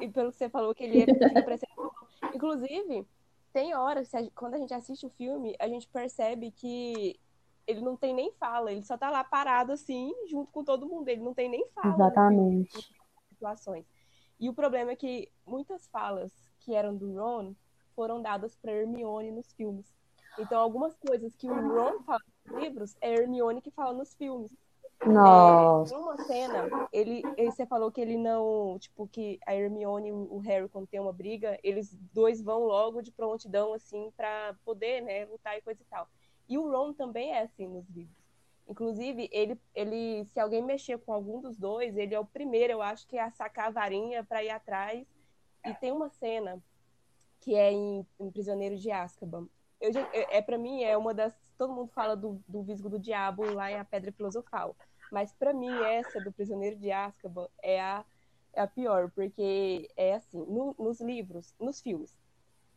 E 0.01 0.07
pelo 0.09 0.31
que 0.31 0.37
você 0.37 0.49
falou, 0.49 0.73
que 0.73 0.83
ele 0.83 1.01
é. 1.01 1.05
Inclusive, 2.33 3.05
tem 3.53 3.75
horas, 3.75 4.11
quando 4.35 4.55
a 4.55 4.57
gente 4.57 4.73
assiste 4.73 5.05
o 5.05 5.09
filme, 5.11 5.55
a 5.59 5.67
gente 5.67 5.87
percebe 5.87 6.51
que 6.51 7.19
ele 7.69 7.81
não 7.81 7.95
tem 7.95 8.15
nem 8.15 8.31
fala, 8.33 8.71
ele 8.71 8.81
só 8.81 8.97
tá 8.97 9.11
lá 9.11 9.23
parado 9.23 9.71
assim, 9.71 10.11
junto 10.27 10.51
com 10.51 10.63
todo 10.63 10.87
mundo. 10.87 11.07
Ele 11.07 11.21
não 11.21 11.35
tem 11.35 11.47
nem 11.47 11.67
fala. 11.67 11.93
Exatamente. 11.93 12.75
Né, 12.75 12.83
situações. 13.29 13.85
E 14.39 14.49
o 14.49 14.53
problema 14.53 14.91
é 14.91 14.95
que 14.95 15.29
muitas 15.45 15.87
falas 15.87 16.31
que 16.59 16.73
eram 16.73 16.95
do 16.95 17.13
Ron 17.13 17.53
foram 17.95 18.21
dadas 18.21 18.55
para 18.55 18.71
Hermione 18.71 19.31
nos 19.31 19.53
filmes. 19.53 19.85
Então, 20.39 20.59
algumas 20.59 20.95
coisas 20.95 21.35
que 21.35 21.47
o 21.47 21.53
Ron 21.53 22.01
fala 22.03 22.21
nos 22.45 22.59
livros 22.59 22.95
é 23.01 23.13
Hermione 23.13 23.61
que 23.61 23.69
fala 23.69 23.93
nos 23.93 24.15
filmes. 24.15 24.51
Nossa. 25.05 25.93
É, 25.93 25.97
uma 25.97 26.17
cena, 26.23 26.89
ele, 26.91 27.23
ele, 27.37 27.51
você 27.51 27.65
falou 27.65 27.91
que 27.91 28.01
ele 28.01 28.17
não, 28.17 28.77
tipo, 28.79 29.07
que 29.07 29.39
a 29.45 29.55
Hermione 29.55 30.09
e 30.09 30.11
o 30.11 30.39
Harry, 30.39 30.67
quando 30.67 30.87
tem 30.87 30.99
uma 30.99 31.13
briga, 31.13 31.57
eles 31.63 31.95
dois 32.13 32.41
vão 32.41 32.63
logo 32.63 33.01
de 33.01 33.11
prontidão, 33.11 33.73
assim, 33.73 34.11
para 34.17 34.55
poder, 34.65 35.01
né, 35.01 35.25
lutar 35.25 35.57
e 35.57 35.61
coisa 35.61 35.81
e 35.81 35.85
tal. 35.85 36.07
E 36.49 36.57
o 36.57 36.69
Ron 36.69 36.91
também 36.93 37.31
é 37.31 37.43
assim 37.43 37.67
nos 37.67 37.87
livros. 37.89 38.17
Inclusive, 38.67 39.29
ele, 39.31 39.59
ele, 39.73 40.25
se 40.25 40.39
alguém 40.39 40.61
mexer 40.61 40.97
com 40.99 41.13
algum 41.13 41.39
dos 41.39 41.57
dois, 41.57 41.95
ele 41.95 42.13
é 42.13 42.19
o 42.19 42.25
primeiro, 42.25 42.73
eu 42.73 42.81
acho, 42.81 43.07
que 43.07 43.17
é 43.17 43.21
a 43.21 43.31
sacar 43.31 43.67
a 43.67 43.71
varinha 43.71 44.23
para 44.23 44.43
ir 44.43 44.49
atrás. 44.49 45.07
E 45.65 45.73
tem 45.75 45.91
uma 45.91 46.09
cena 46.09 46.61
que 47.39 47.55
é 47.55 47.71
em, 47.71 48.05
em 48.19 48.31
Prisioneiro 48.31 48.75
de 48.75 48.91
Azkaban. 48.91 49.47
Eu, 49.79 49.91
é, 50.11 50.37
é 50.37 50.41
para 50.41 50.57
mim 50.57 50.83
é 50.83 50.97
uma 50.97 51.13
das 51.13 51.33
todo 51.59 51.73
mundo 51.73 51.89
fala 51.89 52.15
do, 52.15 52.41
do 52.47 52.63
Visgo 52.63 52.89
do 52.89 52.97
Diabo 52.97 53.43
lá 53.53 53.69
em 53.69 53.75
A 53.75 53.83
Pedra 53.83 54.13
Filosofal. 54.13 54.75
Mas 55.11 55.33
para 55.33 55.53
mim, 55.53 55.69
essa 55.83 56.21
do 56.21 56.31
Prisioneiro 56.31 56.77
de 56.77 56.89
Azkaban 56.89 57.49
é 57.61 57.81
a, 57.81 58.05
é 58.53 58.61
a 58.61 58.67
pior, 58.67 59.11
porque 59.11 59.89
é 59.97 60.15
assim, 60.15 60.39
no, 60.45 60.73
nos 60.79 61.01
livros, 61.01 61.53
nos 61.59 61.81
filmes. 61.81 62.17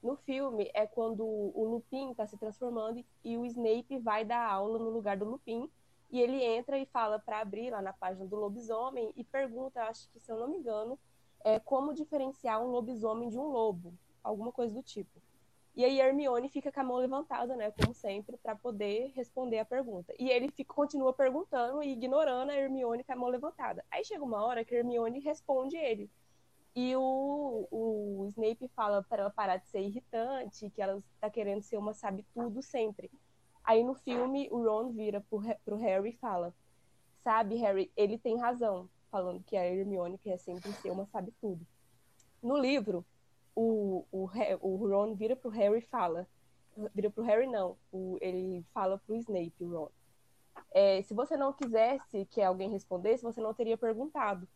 No 0.03 0.17
filme 0.17 0.71
é 0.75 0.87
quando 0.87 1.25
o 1.25 1.65
Lupin 1.65 2.11
está 2.11 2.27
se 2.27 2.37
transformando 2.37 3.05
e 3.23 3.37
o 3.39 3.47
Snape 3.47 3.99
vai 3.99 4.25
dar 4.25 4.45
aula 4.45 4.79
no 4.79 4.91
lugar 4.91 5.17
do 5.17 5.25
Lupin. 5.25 5.71
E 6.11 6.21
ele 6.21 6.43
entra 6.45 6.77
e 6.79 6.85
fala 6.85 7.19
para 7.19 7.41
abrir 7.41 7.71
lá 7.71 7.81
na 7.81 7.93
página 7.93 8.27
do 8.27 8.37
lobisomem 8.37 9.13
e 9.17 9.25
pergunta, 9.25 9.85
acho 9.85 10.11
que 10.11 10.21
se 10.21 10.31
eu 10.31 10.39
não 10.39 10.49
me 10.49 10.59
engano, 10.59 10.99
é, 11.43 11.59
como 11.59 11.95
diferenciar 11.95 12.63
um 12.63 12.71
lobisomem 12.71 13.31
de 13.31 13.39
um 13.39 13.47
lobo, 13.47 13.95
alguma 14.23 14.53
coisa 14.53 14.75
do 14.75 14.83
tipo. 14.83 15.23
E 15.75 15.87
aí 15.87 15.99
Hermione 15.99 16.51
fica 16.51 16.71
com 16.71 16.81
a 16.81 16.85
mão 16.85 16.99
levantada, 16.99 17.57
né, 17.57 17.71
como 17.71 17.95
sempre, 17.95 18.37
para 18.37 18.55
poder 18.55 19.11
responder 19.15 19.59
a 19.59 19.65
pergunta. 19.65 20.13
E 20.19 20.29
ele 20.29 20.51
fica, 20.51 20.75
continua 20.75 21.15
perguntando 21.15 21.83
e 21.83 21.93
ignorando 21.93 22.51
a 22.51 22.57
Hermione 22.57 23.05
com 23.05 23.13
a 23.13 23.17
mão 23.17 23.31
levantada. 23.31 23.83
Aí 23.91 24.05
chega 24.05 24.23
uma 24.23 24.45
hora 24.45 24.67
que 24.67 24.75
Hermione 24.75 25.19
responde 25.21 25.77
ele. 25.77 26.11
E 26.75 26.97
o, 26.97 27.69
o 27.71 28.27
Snape 28.29 28.69
fala 28.69 29.03
para 29.03 29.23
ela 29.23 29.31
parar 29.31 29.59
de 29.59 29.69
ser 29.69 29.81
irritante, 29.81 30.71
que 30.71 30.81
ela 30.81 31.03
está 31.15 31.29
querendo 31.29 31.63
ser 31.63 31.77
uma 31.77 31.93
sabe-tudo 31.93 32.63
sempre. 32.63 33.11
Aí 33.63 33.85
no 33.85 33.95
filme, 33.95 34.49
o 34.51 34.63
Ron 34.65 34.91
vira 34.91 35.21
pro, 35.21 35.41
pro 35.65 35.77
Harry 35.77 36.11
e 36.11 36.17
fala: 36.17 36.55
Sabe, 37.23 37.57
Harry, 37.57 37.93
ele 37.97 38.19
tem 38.19 38.39
razão, 38.39 38.89
falando 39.11 39.45
que 39.45 39.57
a 39.57 39.67
Hermione 39.67 40.19
quer 40.19 40.39
sempre 40.39 40.73
ser 40.73 40.91
uma 40.91 41.07
sabe-tudo. 41.07 41.65
No 42.43 42.57
livro, 42.57 43.05
o, 43.55 44.05
o, 44.11 44.29
o 44.61 44.89
Ron 44.89 45.15
vira 45.15 45.37
pro 45.37 45.51
Harry 45.51 45.79
e 45.79 45.83
fala. 45.83 46.27
Vira 46.95 47.11
pro 47.11 47.23
Harry, 47.23 47.47
não. 47.47 47.77
O, 47.93 48.17
ele 48.21 48.65
fala 48.73 48.99
pro 48.99 49.15
Snape, 49.17 49.55
o 49.61 49.69
Ron. 49.69 49.89
É, 50.71 51.03
se 51.03 51.13
você 51.13 51.37
não 51.37 51.53
quisesse 51.53 52.25
que 52.27 52.41
alguém 52.41 52.71
respondesse, 52.71 53.23
você 53.23 53.41
não 53.43 53.53
teria 53.53 53.77
perguntado. 53.77 54.49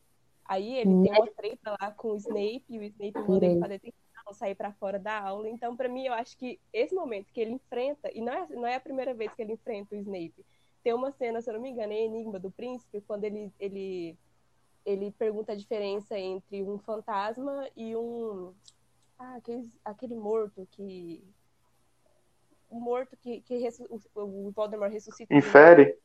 Aí 0.48 0.76
ele 0.76 1.02
tem 1.02 1.12
uma 1.12 1.30
treta 1.30 1.76
lá 1.80 1.90
com 1.90 2.12
o 2.12 2.16
Snape, 2.16 2.64
e 2.68 2.78
o 2.78 2.82
Snape 2.84 3.18
manda 3.28 3.46
ele 3.46 3.60
fazer 3.60 3.80
detenção, 3.80 4.32
sair 4.32 4.54
para 4.54 4.72
fora 4.72 4.98
da 4.98 5.20
aula. 5.20 5.48
Então, 5.48 5.76
para 5.76 5.88
mim, 5.88 6.06
eu 6.06 6.12
acho 6.12 6.36
que 6.36 6.60
esse 6.72 6.94
momento 6.94 7.32
que 7.32 7.40
ele 7.40 7.52
enfrenta, 7.52 8.10
e 8.12 8.20
não 8.20 8.32
é, 8.32 8.46
não 8.50 8.66
é 8.66 8.76
a 8.76 8.80
primeira 8.80 9.12
vez 9.12 9.32
que 9.34 9.42
ele 9.42 9.54
enfrenta 9.54 9.94
o 9.94 9.98
Snape, 9.98 10.44
tem 10.84 10.94
uma 10.94 11.10
cena, 11.10 11.42
se 11.42 11.50
eu 11.50 11.54
não 11.54 11.60
me 11.60 11.70
engano, 11.70 11.92
é 11.92 12.00
Enigma 12.00 12.38
do 12.38 12.50
Príncipe, 12.50 13.00
quando 13.00 13.24
ele, 13.24 13.52
ele, 13.58 14.16
ele 14.84 15.10
pergunta 15.18 15.50
a 15.50 15.56
diferença 15.56 16.16
entre 16.16 16.62
um 16.62 16.78
fantasma 16.78 17.68
e 17.76 17.96
um. 17.96 18.54
Ah, 19.18 19.34
aquele, 19.36 19.68
aquele 19.84 20.14
morto 20.14 20.66
que. 20.70 21.24
O 22.70 22.78
morto 22.78 23.16
que, 23.16 23.40
que 23.40 23.56
ressu... 23.58 23.84
o 24.14 24.50
Voldemort 24.52 24.92
ressuscita. 24.92 25.34
Infere? 25.34 25.98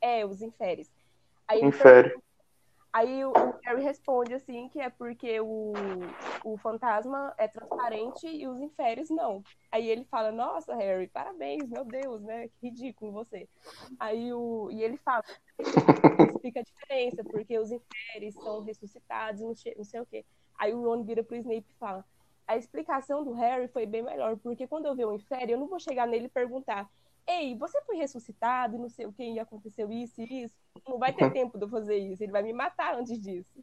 É, 0.00 0.24
os 0.24 0.42
inferes. 0.42 0.88
Aí 1.48 1.64
Infere. 1.64 2.14
Aí 2.92 3.24
o 3.24 3.32
Harry 3.64 3.82
responde 3.82 4.34
assim 4.34 4.68
que 4.68 4.80
é 4.80 4.90
porque 4.90 5.40
o, 5.40 5.72
o 6.44 6.56
fantasma 6.58 7.32
é 7.38 7.46
transparente 7.46 8.26
e 8.26 8.48
os 8.48 8.60
inferes 8.60 9.08
não. 9.08 9.44
Aí 9.70 9.88
ele 9.88 10.04
fala, 10.04 10.32
nossa, 10.32 10.74
Harry, 10.74 11.06
parabéns, 11.06 11.68
meu 11.68 11.84
Deus, 11.84 12.20
né? 12.22 12.48
Que 12.48 12.68
ridículo 12.68 13.12
você. 13.12 13.48
Aí 13.98 14.32
o. 14.32 14.70
E 14.72 14.82
ele 14.82 14.96
fala, 14.96 15.22
explica 16.32 16.60
a 16.60 16.64
diferença, 16.64 17.22
porque 17.22 17.58
os 17.58 17.70
inferes 17.70 18.34
são 18.34 18.60
ressuscitados, 18.62 19.40
não 19.40 19.54
não 19.76 19.84
sei 19.84 20.00
o 20.00 20.06
quê. 20.06 20.24
Aí 20.58 20.74
o 20.74 20.82
Ron 20.82 21.04
vira 21.04 21.22
pro 21.22 21.36
Snape 21.36 21.66
e 21.70 21.78
fala. 21.78 22.04
A 22.46 22.56
explicação 22.56 23.24
do 23.24 23.32
Harry 23.34 23.68
foi 23.68 23.86
bem 23.86 24.02
melhor, 24.02 24.36
porque 24.38 24.66
quando 24.66 24.86
eu 24.86 24.96
ver 24.96 25.06
um 25.06 25.14
infere, 25.14 25.52
eu 25.52 25.58
não 25.58 25.68
vou 25.68 25.78
chegar 25.78 26.08
nele 26.08 26.26
e 26.26 26.28
perguntar 26.28 26.90
ei, 27.30 27.56
você 27.56 27.80
foi 27.82 27.96
ressuscitado 27.96 28.78
não 28.78 28.88
sei 28.88 29.06
o 29.06 29.12
que, 29.12 29.38
aconteceu 29.38 29.90
isso 29.92 30.20
e 30.20 30.44
isso. 30.44 30.54
Não 30.88 30.98
vai 30.98 31.12
ter 31.12 31.30
tempo 31.32 31.58
de 31.58 31.64
eu 31.64 31.68
fazer 31.68 31.96
isso, 31.96 32.22
ele 32.22 32.32
vai 32.32 32.42
me 32.42 32.52
matar 32.52 32.96
antes 32.96 33.20
disso. 33.20 33.62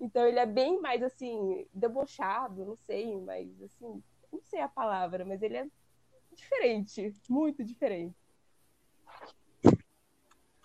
Então 0.00 0.26
ele 0.26 0.38
é 0.38 0.46
bem 0.46 0.80
mais 0.80 1.02
assim, 1.02 1.66
debochado, 1.72 2.64
não 2.64 2.76
sei, 2.76 3.16
mas 3.20 3.48
assim, 3.62 4.02
não 4.32 4.40
sei 4.42 4.60
a 4.60 4.68
palavra, 4.68 5.24
mas 5.24 5.42
ele 5.42 5.56
é 5.56 5.66
diferente, 6.34 7.12
muito 7.28 7.64
diferente. 7.64 8.14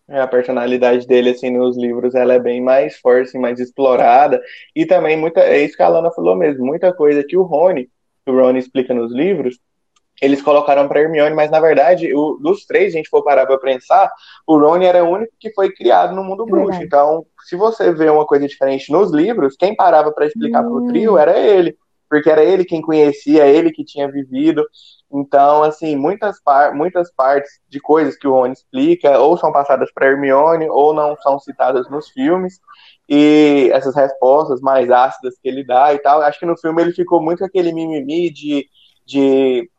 É, 0.08 0.20
a 0.20 0.28
personalidade 0.28 1.08
dele, 1.08 1.30
assim, 1.30 1.50
nos 1.50 1.78
livros, 1.78 2.14
ela 2.14 2.34
é 2.34 2.40
bem 2.40 2.62
mais 2.62 2.98
forte, 2.98 3.30
assim, 3.30 3.40
mais 3.40 3.60
explorada. 3.60 4.42
E 4.76 4.86
também, 4.86 5.18
muita, 5.18 5.40
é 5.40 5.64
isso 5.64 5.78
que 5.78 5.82
a 5.82 5.88
Lana 5.88 6.12
falou 6.12 6.36
mesmo, 6.36 6.66
muita 6.66 6.94
coisa 6.94 7.24
que 7.24 7.38
o 7.38 7.44
Rony, 7.44 7.90
que 8.26 8.32
o 8.32 8.40
Rony 8.40 8.60
explica 8.60 8.94
nos 8.94 9.14
livros, 9.14 9.60
eles 10.22 10.42
colocaram 10.42 10.88
para 10.88 11.02
Hermione, 11.02 11.36
mas 11.36 11.50
na 11.50 11.60
verdade, 11.60 12.14
o, 12.14 12.38
dos 12.38 12.66
três, 12.66 12.94
a 12.94 12.98
gente 12.98 13.10
for 13.10 13.24
parar 13.24 13.46
para 13.46 13.58
pensar, 13.58 14.12
o 14.48 14.58
Rony 14.58 14.86
era 14.86 15.04
o 15.04 15.10
único 15.10 15.34
que 15.40 15.52
foi 15.54 15.72
criado 15.72 16.16
no 16.16 16.24
mundo 16.24 16.46
bruxo. 16.46 16.80
Verdade. 16.80 16.86
Então, 16.86 17.26
se 17.46 17.56
você 17.56 17.92
vê 17.92 18.10
uma 18.10 18.26
coisa 18.26 18.48
diferente 18.48 18.92
nos 18.92 19.12
livros, 19.12 19.56
quem 19.58 19.76
parava 19.76 20.12
para 20.12 20.26
explicar 20.26 20.64
hum. 20.64 20.70
pro 20.70 20.88
trio 20.88 21.18
era 21.18 21.38
ele, 21.38 21.76
porque 22.10 22.30
era 22.30 22.44
ele 22.44 22.64
quem 22.64 22.82
conhecia, 22.82 23.48
ele 23.48 23.72
que 23.72 23.84
tinha 23.84 24.10
vivido. 24.10 24.66
Então, 25.12 25.64
assim, 25.64 25.96
muitas, 25.96 26.42
par 26.42 26.74
muitas 26.74 27.12
partes 27.14 27.52
de 27.68 27.80
coisas 27.80 28.16
que 28.16 28.28
o 28.28 28.34
Rony 28.34 28.54
explica 28.54 29.20
ou 29.20 29.38
são 29.38 29.52
passadas 29.52 29.92
para 29.94 30.08
Hermione 30.08 30.70
ou 30.70 30.94
não 30.94 31.18
são 31.18 31.40
citadas 31.40 31.90
nos 31.90 32.10
filmes. 32.10 32.60
E 33.10 33.70
essas 33.74 33.96
respostas 33.96 34.62
mais 34.62 34.90
ácidas 34.90 35.36
que 35.42 35.50
ele 35.50 35.66
dá 35.66 35.94
e 35.94 36.00
tal, 36.00 36.22
acho 36.22 36.40
que 36.40 36.46
no 36.46 36.58
filme 36.58 36.82
ele 36.82 36.94
ficou 36.94 37.22
muito 37.22 37.44
aquele 37.44 37.74
mimimi 37.74 38.32
de 38.32 38.68
de 39.06 39.70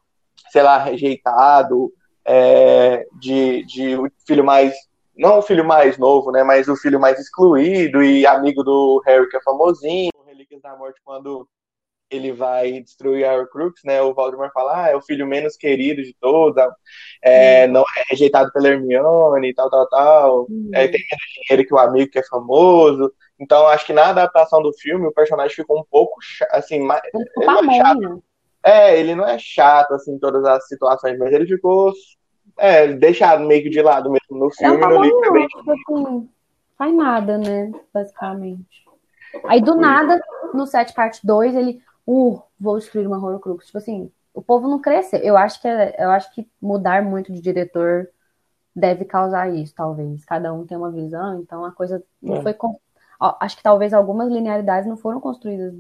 sei 0.54 0.62
lá, 0.62 0.78
rejeitado, 0.78 1.92
é, 2.24 3.08
de, 3.18 3.64
de 3.64 3.96
o 3.96 4.08
filho 4.24 4.44
mais. 4.44 4.72
Não 5.16 5.38
o 5.38 5.42
filho 5.42 5.64
mais 5.64 5.98
novo, 5.98 6.30
né? 6.30 6.44
Mas 6.44 6.68
o 6.68 6.76
filho 6.76 7.00
mais 7.00 7.18
excluído 7.18 8.00
e 8.04 8.24
amigo 8.24 8.62
do 8.62 9.02
Harry, 9.04 9.28
que 9.28 9.36
é 9.36 9.42
famosinho. 9.42 10.12
Relíquias 10.24 10.62
da 10.62 10.76
Morte, 10.76 11.00
quando 11.04 11.48
ele 12.08 12.30
vai 12.30 12.80
destruir 12.82 13.24
a 13.24 13.34
Horcrux, 13.34 13.80
né? 13.84 14.00
O 14.00 14.14
Voldemort 14.14 14.52
fala, 14.52 14.84
ah, 14.84 14.90
é 14.90 14.96
o 14.96 15.02
filho 15.02 15.26
menos 15.26 15.56
querido 15.56 16.02
de 16.04 16.14
todos, 16.20 16.62
é, 17.20 17.66
não 17.66 17.82
é 17.82 18.04
rejeitado 18.10 18.52
pela 18.52 18.68
Hermione, 18.68 19.54
tal, 19.54 19.68
tal, 19.68 19.88
tal. 19.88 20.40
Uhum. 20.48 20.70
É, 20.72 20.86
tem 20.86 21.00
menos 21.00 21.48
dinheiro 21.48 21.66
que 21.66 21.74
o 21.74 21.78
amigo 21.78 22.12
que 22.12 22.20
é 22.20 22.26
famoso. 22.26 23.12
Então, 23.40 23.66
acho 23.66 23.86
que 23.86 23.92
na 23.92 24.10
adaptação 24.10 24.62
do 24.62 24.72
filme, 24.72 25.04
o 25.04 25.12
personagem 25.12 25.56
ficou 25.56 25.80
um 25.80 25.84
pouco, 25.90 26.14
assim, 26.52 26.78
mais, 26.78 27.02
é 27.02 27.76
chato. 27.76 28.22
É, 28.64 28.98
ele 28.98 29.14
não 29.14 29.26
é 29.26 29.38
chato, 29.38 29.92
assim, 29.92 30.14
em 30.14 30.18
todas 30.18 30.42
as 30.44 30.66
situações, 30.66 31.18
mas 31.18 31.30
ele 31.32 31.46
ficou 31.46 31.92
é, 32.56 32.94
deixado 32.94 33.44
meio 33.44 33.62
que 33.62 33.68
de 33.68 33.82
lado 33.82 34.10
mesmo 34.10 34.42
no 34.42 34.50
filme 34.50 34.82
e 34.82 34.86
no 34.86 35.02
livro 35.02 35.20
também. 35.20 35.46
Tipo 35.46 35.70
assim, 35.70 36.28
faz 36.78 36.94
nada, 36.94 37.36
né? 37.36 37.70
Basicamente. 37.92 38.84
Aí 39.46 39.60
do 39.60 39.74
nada, 39.74 40.18
no 40.54 40.66
7 40.66 40.94
parte 40.94 41.26
2, 41.26 41.54
ele, 41.54 41.82
uh, 42.06 42.40
vou 42.58 42.78
destruir 42.78 43.06
uma 43.06 43.18
Horcrux. 43.18 43.66
Tipo 43.66 43.78
assim, 43.78 44.10
o 44.32 44.40
povo 44.40 44.66
não 44.66 44.80
cresceu. 44.80 45.20
Eu 45.20 45.36
acho 45.36 45.60
que 45.60 45.68
é, 45.68 45.94
eu 45.98 46.10
acho 46.10 46.32
que 46.34 46.48
mudar 46.60 47.02
muito 47.02 47.32
de 47.32 47.42
diretor 47.42 48.08
deve 48.74 49.04
causar 49.04 49.52
isso, 49.54 49.74
talvez. 49.74 50.24
Cada 50.24 50.52
um 50.54 50.66
tem 50.66 50.78
uma 50.78 50.90
visão, 50.90 51.40
então 51.40 51.64
a 51.64 51.72
coisa 51.72 52.02
não 52.22 52.36
é. 52.36 52.42
foi. 52.42 52.54
Com... 52.54 52.78
Acho 53.40 53.56
que 53.56 53.62
talvez 53.62 53.92
algumas 53.92 54.30
linearidades 54.30 54.88
não 54.88 54.96
foram 54.96 55.20
construídas 55.20 55.74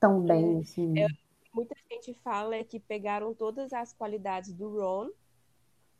tão 0.00 0.20
bem. 0.22 0.60
Assim. 0.60 0.98
Eu, 0.98 1.08
muita 1.56 1.74
gente 1.90 2.12
fala 2.22 2.54
é 2.54 2.62
que 2.62 2.78
pegaram 2.78 3.32
todas 3.32 3.72
as 3.72 3.94
qualidades 3.94 4.52
do 4.52 4.78
Ron 4.78 5.08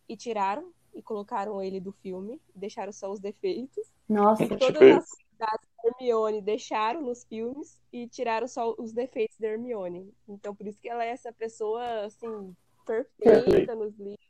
e 0.06 0.14
tiraram 0.14 0.70
e 0.94 1.00
colocaram 1.00 1.62
ele 1.62 1.80
do 1.80 1.92
filme, 1.92 2.38
deixaram 2.54 2.92
só 2.92 3.10
os 3.10 3.18
defeitos. 3.18 3.90
Nossa, 4.06 4.44
e 4.44 4.48
todas 4.48 4.82
as 4.82 5.08
qualidades 5.08 5.68
da 5.82 5.88
Hermione 5.88 6.42
deixaram 6.42 7.00
nos 7.00 7.24
filmes 7.24 7.80
e 7.90 8.06
tiraram 8.06 8.46
só 8.46 8.74
os 8.76 8.92
defeitos 8.92 9.38
da 9.38 9.48
Hermione. 9.48 10.12
Então 10.28 10.54
por 10.54 10.66
isso 10.66 10.78
que 10.78 10.90
ela 10.90 11.02
é 11.02 11.08
essa 11.08 11.32
pessoa 11.32 12.04
assim 12.04 12.54
perfeita 12.84 13.74
nos 13.74 13.96
livros, 13.98 14.28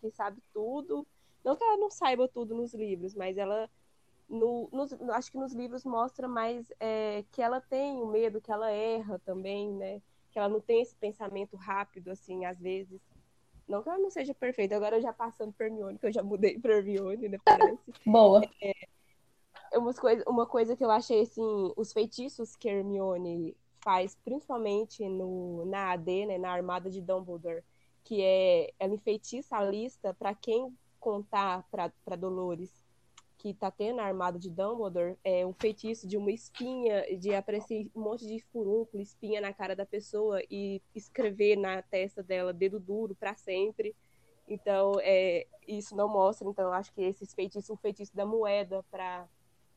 que 0.00 0.10
sabe 0.10 0.42
tudo. 0.54 1.06
Não 1.44 1.54
que 1.54 1.62
ela 1.62 1.76
não 1.76 1.90
saiba 1.90 2.26
tudo 2.26 2.54
nos 2.54 2.72
livros, 2.72 3.14
mas 3.14 3.36
ela 3.36 3.68
no, 4.26 4.70
nos, 4.72 4.92
acho 5.10 5.32
que 5.32 5.38
nos 5.38 5.52
livros 5.52 5.84
mostra 5.84 6.26
mais 6.26 6.72
é, 6.80 7.24
que 7.30 7.42
ela 7.42 7.60
tem 7.60 8.00
o 8.00 8.06
medo, 8.06 8.40
que 8.40 8.50
ela 8.50 8.70
erra 8.70 9.18
também, 9.18 9.70
né? 9.72 10.00
Que 10.30 10.38
ela 10.38 10.48
não 10.48 10.60
tem 10.60 10.82
esse 10.82 10.94
pensamento 10.96 11.56
rápido, 11.56 12.10
assim, 12.10 12.44
às 12.44 12.58
vezes. 12.58 13.00
Não 13.68 13.82
que 13.82 13.88
ela 13.88 13.98
não 13.98 14.10
seja 14.10 14.34
perfeita, 14.34 14.76
agora 14.76 15.00
já 15.00 15.12
passando 15.12 15.52
por 15.52 15.64
Hermione, 15.64 15.98
que 15.98 16.06
eu 16.06 16.12
já 16.12 16.22
mudei 16.22 16.58
para 16.58 16.76
Hermione, 16.76 17.28
né, 17.28 17.38
parece. 17.44 17.92
Boa. 18.04 18.42
É, 18.60 18.72
é 19.72 19.78
uma, 19.78 19.94
coisa, 19.94 20.24
uma 20.26 20.46
coisa 20.46 20.76
que 20.76 20.84
eu 20.84 20.90
achei, 20.90 21.22
assim, 21.22 21.72
os 21.76 21.92
feitiços 21.92 22.56
que 22.56 22.68
Hermione 22.68 23.56
faz, 23.82 24.16
principalmente 24.24 25.08
no, 25.08 25.64
na 25.66 25.92
AD, 25.92 26.26
né, 26.26 26.38
na 26.38 26.50
Armada 26.50 26.90
de 26.90 27.00
Dumbledore, 27.00 27.62
que 28.04 28.22
é, 28.22 28.72
ela 28.78 28.94
enfeitiça 28.94 29.56
a 29.56 29.64
lista 29.64 30.12
para 30.14 30.34
quem 30.34 30.76
contar 30.98 31.66
para 31.70 32.16
Dolores 32.16 32.79
que 33.40 33.54
tá 33.54 33.70
tendo 33.70 34.00
a 34.00 34.04
armada 34.04 34.38
de 34.38 34.50
Dumbledore 34.50 35.16
é 35.24 35.46
um 35.46 35.54
feitiço 35.54 36.06
de 36.06 36.18
uma 36.18 36.30
espinha, 36.30 37.16
de 37.16 37.34
aparecer 37.34 37.90
um 37.96 38.02
monte 38.02 38.26
de 38.26 38.38
furúnculo, 38.52 39.02
espinha 39.02 39.40
na 39.40 39.50
cara 39.50 39.74
da 39.74 39.86
pessoa 39.86 40.42
e 40.50 40.82
escrever 40.94 41.56
na 41.56 41.80
testa 41.80 42.22
dela 42.22 42.52
dedo 42.52 42.78
duro 42.78 43.14
para 43.14 43.34
sempre. 43.34 43.96
Então, 44.46 44.92
é, 45.00 45.46
isso 45.66 45.96
não 45.96 46.06
mostra. 46.06 46.46
Então, 46.46 46.66
eu 46.66 46.72
acho 46.74 46.92
que 46.92 47.00
esses 47.00 47.32
feitiços, 47.32 47.70
o 47.70 47.76
feitiço 47.78 48.14
da 48.14 48.26
moeda 48.26 48.84
para 48.90 49.26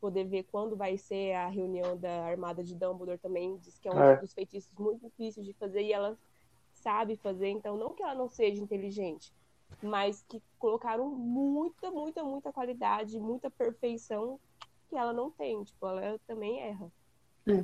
poder 0.02 0.26
ver 0.26 0.44
quando 0.52 0.76
vai 0.76 0.98
ser 0.98 1.32
a 1.32 1.48
reunião 1.48 1.96
da 1.96 2.26
armada 2.26 2.62
de 2.62 2.76
Dumbledore 2.76 3.18
também 3.18 3.56
diz 3.60 3.80
que 3.80 3.88
é 3.88 3.94
um 3.94 4.04
é. 4.04 4.18
dos 4.18 4.34
feitiços 4.34 4.74
muito 4.78 5.08
difíceis 5.08 5.46
de 5.46 5.54
fazer 5.54 5.84
e 5.84 5.94
ela 5.94 6.18
sabe 6.74 7.16
fazer. 7.16 7.48
Então, 7.48 7.78
não 7.78 7.94
que 7.94 8.04
ela 8.04 8.14
não 8.14 8.28
seja 8.28 8.62
inteligente, 8.62 9.32
mas 9.82 10.24
que 10.28 10.42
colocaram 10.60 11.10
muita, 11.10 11.92
muita, 11.92 12.24
muita 12.24 12.52
qualidade, 12.52 13.20
muita 13.20 13.50
perfeição 13.50 14.40
que 14.90 14.96
ela 14.96 15.14
não 15.14 15.32
tem. 15.32 15.64
Tipo, 15.64 15.88
ela 15.88 16.20
também 16.28 16.60
erra. 16.62 16.92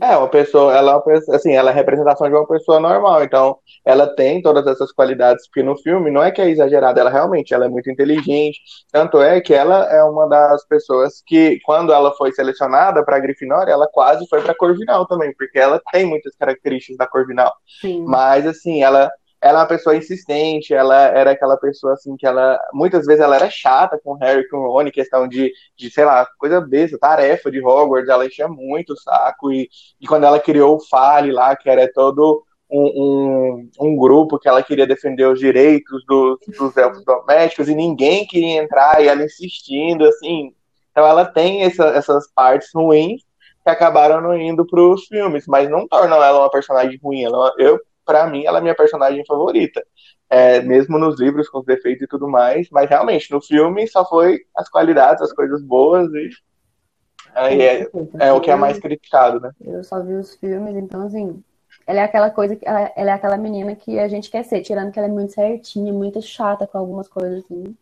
É, 0.01 0.17
uma 0.17 0.27
pessoa, 0.27 0.75
ela, 0.75 0.91
é 0.91 0.95
uma 0.95 1.01
pessoa- 1.01 1.37
assim, 1.37 1.53
ela 1.53 1.69
é 1.69 1.71
a 1.71 1.75
representação 1.75 2.27
de 2.27 2.35
uma 2.35 2.45
pessoa 2.45 2.81
normal, 2.81 3.23
então 3.23 3.57
ela 3.85 4.13
tem 4.13 4.41
todas 4.41 4.67
essas 4.67 4.91
qualidades, 4.91 5.47
porque 5.47 5.63
no 5.63 5.77
filme 5.77 6.11
não 6.11 6.21
é 6.21 6.31
que 6.31 6.41
é 6.41 6.49
exagerada, 6.49 6.99
ela 6.99 7.09
realmente, 7.09 7.53
ela 7.53 7.63
é 7.65 7.69
muito 7.69 7.89
inteligente, 7.89 8.59
tanto 8.91 9.21
é 9.21 9.39
que 9.39 9.53
ela 9.53 9.85
é 9.89 10.03
uma 10.03 10.27
das 10.27 10.67
pessoas 10.67 11.23
que, 11.25 11.59
quando 11.63 11.93
ela 11.93 12.11
foi 12.15 12.33
selecionada 12.33 13.05
para 13.05 13.19
Grifinória, 13.19 13.71
ela 13.71 13.87
quase 13.87 14.27
foi 14.27 14.41
para 14.41 14.53
Corvinal 14.53 15.07
também, 15.07 15.33
porque 15.37 15.57
ela 15.57 15.81
tem 15.93 16.05
muitas 16.05 16.35
características 16.35 16.97
da 16.97 17.07
Corvinal, 17.07 17.53
Sim. 17.79 18.03
mas 18.05 18.45
assim, 18.45 18.83
ela 18.83 19.09
ela 19.41 19.59
é 19.59 19.61
uma 19.61 19.67
pessoa 19.67 19.95
insistente, 19.95 20.73
ela 20.73 21.07
era 21.07 21.31
aquela 21.31 21.57
pessoa 21.57 21.93
assim 21.93 22.15
que 22.17 22.27
ela 22.27 22.59
muitas 22.73 23.05
vezes 23.05 23.21
ela 23.21 23.35
era 23.35 23.49
chata 23.49 23.99
com 24.03 24.13
o 24.13 24.17
Harry, 24.17 24.47
com 24.49 24.57
o 24.57 24.71
Rony, 24.71 24.91
questão 24.91 25.27
de, 25.27 25.51
de 25.77 25.89
sei 25.89 26.05
lá, 26.05 26.27
coisa 26.37 26.59
besta, 26.59 26.97
tarefa 26.97 27.49
de 27.49 27.61
Hogwarts, 27.61 28.09
ela 28.09 28.25
enchia 28.25 28.47
muito 28.47 28.93
o 28.93 28.97
saco 28.97 29.51
e, 29.51 29.69
e 29.99 30.07
quando 30.07 30.25
ela 30.25 30.39
criou 30.39 30.75
o 30.75 30.85
Fale 30.87 31.31
lá, 31.31 31.55
que 31.55 31.69
era 31.69 31.91
todo 31.91 32.43
um, 32.69 33.69
um, 33.79 33.87
um 33.87 33.95
grupo 33.97 34.37
que 34.37 34.47
ela 34.47 34.61
queria 34.61 34.85
defender 34.85 35.25
os 35.25 35.39
direitos 35.39 36.03
dos, 36.05 36.37
dos 36.57 36.77
elfos 36.77 37.03
domésticos 37.03 37.67
e 37.67 37.75
ninguém 37.75 38.27
queria 38.27 38.61
entrar 38.61 39.01
e 39.01 39.07
ela 39.07 39.23
insistindo, 39.23 40.05
assim. 40.05 40.53
Então 40.91 41.05
ela 41.05 41.25
tem 41.25 41.63
essa, 41.63 41.85
essas 41.87 42.31
partes 42.33 42.69
ruins 42.73 43.21
que 43.63 43.69
acabaram 43.69 44.21
não 44.21 44.37
indo 44.37 44.65
para 44.65 44.81
os 44.81 45.05
filmes, 45.05 45.45
mas 45.47 45.69
não 45.69 45.87
tornam 45.87 46.23
ela 46.23 46.39
uma 46.39 46.51
personagem 46.51 46.99
ruim. 47.01 47.23
Ela, 47.23 47.53
eu, 47.57 47.79
para 48.09 48.25
mim, 48.25 48.43
ela 48.43 48.57
é 48.57 48.61
minha 48.61 48.73
personagem 48.73 49.23
favorita. 49.23 49.85
É, 50.27 50.61
mesmo 50.61 50.97
nos 50.97 51.19
livros 51.19 51.47
com 51.47 51.59
os 51.59 51.65
defeitos 51.65 52.01
e 52.01 52.07
tudo 52.07 52.27
mais, 52.27 52.67
mas 52.71 52.89
realmente 52.89 53.31
no 53.31 53.39
filme 53.39 53.87
só 53.87 54.03
foi 54.03 54.41
as 54.55 54.67
qualidades, 54.67 55.21
as 55.21 55.31
coisas 55.31 55.61
boas 55.61 56.11
e 56.13 56.29
aí 57.35 57.61
é, 57.61 57.87
é 58.19 58.33
o 58.33 58.41
que 58.41 58.49
é 58.49 58.55
mais 58.55 58.79
criticado, 58.79 59.39
né? 59.39 59.51
Eu 59.61 59.83
só 59.83 60.01
vi 60.01 60.13
os 60.13 60.35
filmes, 60.35 60.75
então 60.75 61.01
assim, 61.01 61.43
ela 61.85 61.99
é 61.99 62.03
aquela 62.03 62.31
coisa 62.31 62.55
que 62.55 62.67
ela, 62.67 62.91
ela 62.95 63.11
é 63.11 63.13
aquela 63.13 63.37
menina 63.37 63.75
que 63.75 63.99
a 63.99 64.07
gente 64.07 64.31
quer 64.31 64.43
ser, 64.43 64.61
tirando 64.61 64.91
que 64.91 64.97
ela 64.97 65.07
é 65.07 65.11
muito 65.11 65.33
certinha, 65.33 65.93
muito 65.93 66.19
chata 66.19 66.65
com 66.65 66.79
algumas 66.79 67.07
coisas 67.07 67.43
assim, 67.43 67.75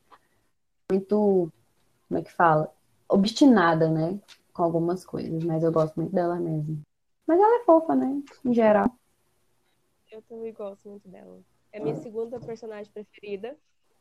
muito, 0.92 1.50
como 2.10 2.20
é 2.20 2.22
que 2.22 2.34
fala? 2.34 2.70
Obstinada, 3.08 3.90
né? 3.90 4.20
Com 4.54 4.64
algumas 4.64 5.06
coisas, 5.06 5.42
mas 5.44 5.64
eu 5.64 5.72
gosto 5.72 5.96
muito 5.96 6.14
dela 6.14 6.36
mesmo. 6.36 6.82
Mas 7.26 7.40
ela 7.40 7.62
é 7.62 7.66
fofa, 7.66 7.96
né? 7.96 8.22
Em 8.44 8.54
geral. 8.54 8.90
Eu 10.12 10.22
também 10.22 10.54
gosto 10.54 10.88
muito 10.90 11.08
dela. 11.08 11.40
É 11.72 11.80
minha 11.80 11.96
segunda 11.98 12.40
personagem 12.40 12.92
preferida. 12.92 13.56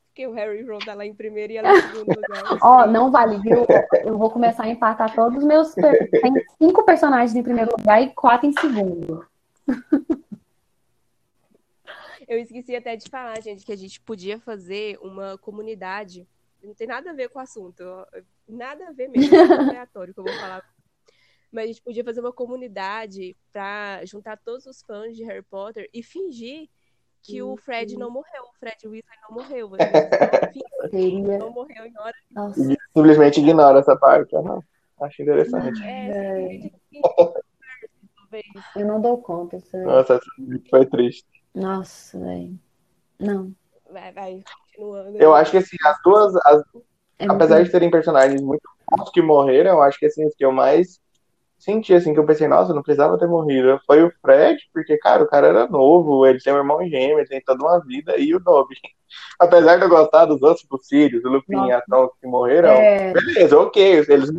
Porque 0.09 0.27
o 0.27 0.33
Harry 0.33 0.63
Ron 0.63 0.79
tá 0.79 0.95
lá 0.95 1.05
em 1.05 1.15
primeiro 1.15 1.53
e 1.53 1.59
ela 1.59 1.77
em 1.77 1.83
segundo 1.83 2.09
lugar. 2.09 2.43
Ó, 2.63 2.87
não 2.87 3.11
vale, 3.11 3.39
viu? 3.39 3.67
Eu 4.03 4.17
vou 4.17 4.31
começar 4.31 4.63
a 4.63 4.69
empatar 4.69 5.15
todos 5.15 5.39
os 5.39 5.45
meus. 5.45 5.75
Tem 5.75 6.33
cinco 6.57 6.85
personagens 6.85 7.35
em 7.35 7.43
primeiro 7.43 7.73
lugar 7.77 8.01
e 8.01 8.09
quatro 8.15 8.49
em 8.49 8.53
segundo. 8.59 9.27
Eu 12.27 12.39
esqueci 12.39 12.75
até 12.75 12.97
de 12.97 13.11
falar, 13.11 13.43
gente, 13.43 13.67
que 13.67 13.73
a 13.73 13.77
gente 13.77 14.01
podia 14.01 14.41
fazer 14.41 14.99
uma 15.03 15.37
comunidade. 15.37 16.27
Não 16.63 16.75
tem 16.75 16.87
nada 16.87 17.11
a 17.11 17.15
ver 17.15 17.29
com 17.29 17.39
o 17.39 17.43
assunto. 17.43 17.85
Nada 18.49 18.89
a 18.89 18.93
ver 18.93 19.09
mesmo. 19.09 19.37
É 19.37 19.43
aleatório 19.43 20.15
que 20.15 20.21
eu 20.21 20.25
vou 20.25 20.33
falar. 20.35 20.65
Mas 21.53 21.65
a 21.65 21.67
gente 21.69 21.83
podia 21.83 22.05
fazer 22.05 22.21
uma 22.21 22.33
comunidade 22.33 23.37
pra 23.53 24.05
juntar 24.05 24.37
todos 24.39 24.67
os 24.67 24.83
fãs 24.83 25.17
de 25.17 25.25
Harry 25.25 25.43
Potter 25.43 25.89
e 25.93 26.03
fingir 26.03 26.69
que 27.23 27.43
o 27.43 27.57
Fred 27.57 27.97
não 27.97 28.11
morreu. 28.11 28.43
O 28.45 28.59
Fred 28.59 28.77
Weasley 28.87 29.19
não 29.29 29.35
morreu. 29.37 29.71
Não 31.41 31.51
morreu 31.51 31.85
em 31.87 31.99
hora. 31.99 32.15
Nossa, 32.31 32.61
simplesmente 32.95 33.41
ignora 33.41 33.81
essa 33.81 33.97
parte. 33.97 34.35
aham. 34.37 34.61
Acho 35.01 35.23
interessante. 35.23 35.83
É, 35.83 36.71
talvez. 38.17 38.45
eu 38.77 38.87
não 38.87 39.01
dou 39.01 39.19
conta. 39.19 39.57
Isso... 39.57 39.77
é- 39.77 39.85
Nossa, 39.85 40.21
foi 40.71 40.87
triste. 40.87 41.27
Nossa, 41.55 42.19
velho. 42.19 42.59
Não. 43.19 43.53
Vai, 43.91 44.13
vai, 44.13 44.45
continuando. 44.75 45.19
Eu 45.19 45.35
acho 45.35 45.51
que 45.51 45.57
assim, 45.59 45.77
as 45.85 45.97
duas, 46.03 46.35
as- 46.47 46.63
É 47.19 47.27
apesar 47.27 47.57
muito... 47.57 47.67
de 47.67 47.73
terem 47.73 47.91
personagens 47.91 48.41
muito 48.41 48.63
bons 48.91 49.11
que 49.11 49.21
morreram, 49.23 49.73
eu 49.73 49.83
acho 49.83 49.99
que 49.99 50.07
assim, 50.07 50.25
os 50.27 50.35
que 50.35 50.45
eu 50.45 50.53
mais 50.53 51.01
senti, 51.67 51.93
assim, 51.93 52.15
que 52.15 52.21
eu 52.21 52.25
pensei, 52.25 52.47
nossa, 52.47 52.73
não 52.73 52.83
precisava 52.83 53.19
ter 53.19 53.27
morrido, 53.27 53.81
foi 53.85 54.03
o 54.05 54.13
Fred, 54.23 54.59
porque, 54.73 54.97
cara, 54.99 55.25
o 55.25 55.27
cara 55.27 55.49
era 55.49 55.67
novo, 55.67 56.25
ele 56.25 56.39
tem 56.39 56.53
um 56.53 56.59
irmão 56.59 56.81
gêmeo, 56.89 57.19
ele 57.19 57.29
tem 57.29 57.43
toda 57.43 57.63
uma 57.63 57.81
vida, 57.85 58.17
e 58.17 58.35
o 58.35 58.41
Dobby. 58.41 58.77
Apesar 59.39 59.77
de 59.77 59.85
eu 59.85 59.89
gostar 59.89 60.27
dos 60.27 60.41
outros 60.43 60.65
Sirius, 60.87 61.25
o 61.25 61.29
Lupin 61.29 61.67
e 61.67 61.73
a 61.73 61.81
Tonks 61.83 62.17
que 62.21 62.27
morreram, 62.27 62.71
É, 62.71 63.13
beleza, 63.13 63.59
ok, 63.59 64.05
eles 64.09 64.31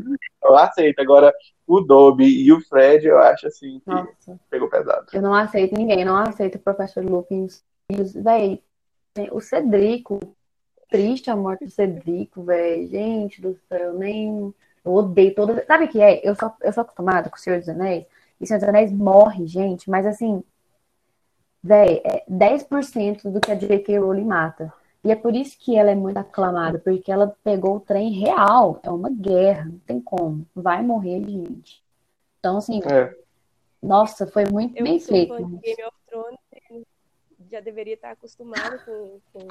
eu 0.44 0.56
aceito. 0.56 1.00
Agora, 1.00 1.34
o 1.66 1.82
Dobby 1.82 2.26
e 2.26 2.52
o 2.52 2.62
Fred, 2.62 3.06
eu 3.06 3.18
acho 3.18 3.48
assim, 3.48 3.82
que 3.84 3.90
nossa, 3.90 4.40
pegou 4.50 4.70
pesado. 4.70 5.08
eu 5.14 5.22
não 5.22 5.34
aceito 5.34 5.76
ninguém, 5.76 6.06
não 6.06 6.16
aceito 6.16 6.56
o 6.56 6.60
Professor 6.60 7.04
Lupin. 7.04 7.46
os 7.46 7.64
filhos. 7.92 8.14
Véi, 8.14 8.62
o 9.32 9.42
Cedrico, 9.42 10.20
triste 10.90 11.30
a 11.30 11.36
morte 11.36 11.66
do 11.66 11.72
Cedrico, 11.72 12.44
velho. 12.44 12.88
Gente 12.88 13.42
do 13.42 13.58
céu, 13.68 13.94
nem. 13.94 14.54
Eu 14.88 14.94
odeio 14.94 15.36
toda. 15.36 15.66
Sabe 15.66 15.86
o 15.86 15.88
que 15.90 16.02
é? 16.02 16.22
Eu 16.28 16.34
sou, 16.36 16.52
eu 16.62 16.72
sou 16.72 16.82
acostumada 16.82 17.30
com 17.30 17.36
o 17.36 17.40
Senhor 17.40 17.60
dos 17.60 17.68
Anéis, 17.70 18.06
e 18.40 18.44
o 18.44 18.48
Senhor 18.48 18.60
dos 18.60 18.70
Anéis 18.70 18.92
morre, 18.92 19.46
gente, 19.46 19.90
mas 19.90 20.06
assim, 20.06 20.42
véi, 21.62 22.02
é 22.06 22.24
10% 22.30 23.30
do 23.30 23.42
que 23.42 23.52
a 23.52 23.56
J.K. 23.56 24.00
Rowling 24.00 24.26
mata. 24.26 24.74
E 25.04 25.12
é 25.12 25.16
por 25.16 25.36
isso 25.36 25.58
que 25.60 25.76
ela 25.78 25.92
é 25.92 25.96
muito 25.96 26.18
aclamada, 26.18 26.80
porque 26.80 27.12
ela 27.12 27.36
pegou 27.44 27.76
o 27.78 27.80
trem 27.80 28.12
real. 28.12 28.80
É 28.84 28.90
uma 28.90 29.10
guerra, 29.10 29.66
não 29.66 29.80
tem 29.80 30.02
como. 30.02 30.46
Vai 30.56 30.82
morrer 30.82 31.22
gente. 31.24 31.84
Então, 32.40 32.58
assim, 32.58 32.82
É. 32.84 33.14
nossa, 33.82 34.26
foi 34.28 34.46
muito 34.46 34.78
Eu 34.78 34.84
bem 34.84 35.00
feito. 35.00 35.36
Game 35.36 35.84
of 35.84 35.98
Thrones, 36.08 36.40
já 37.52 37.60
deveria 37.60 37.94
estar 37.94 38.12
acostumado 38.12 38.80
com, 38.86 39.20
com 39.34 39.48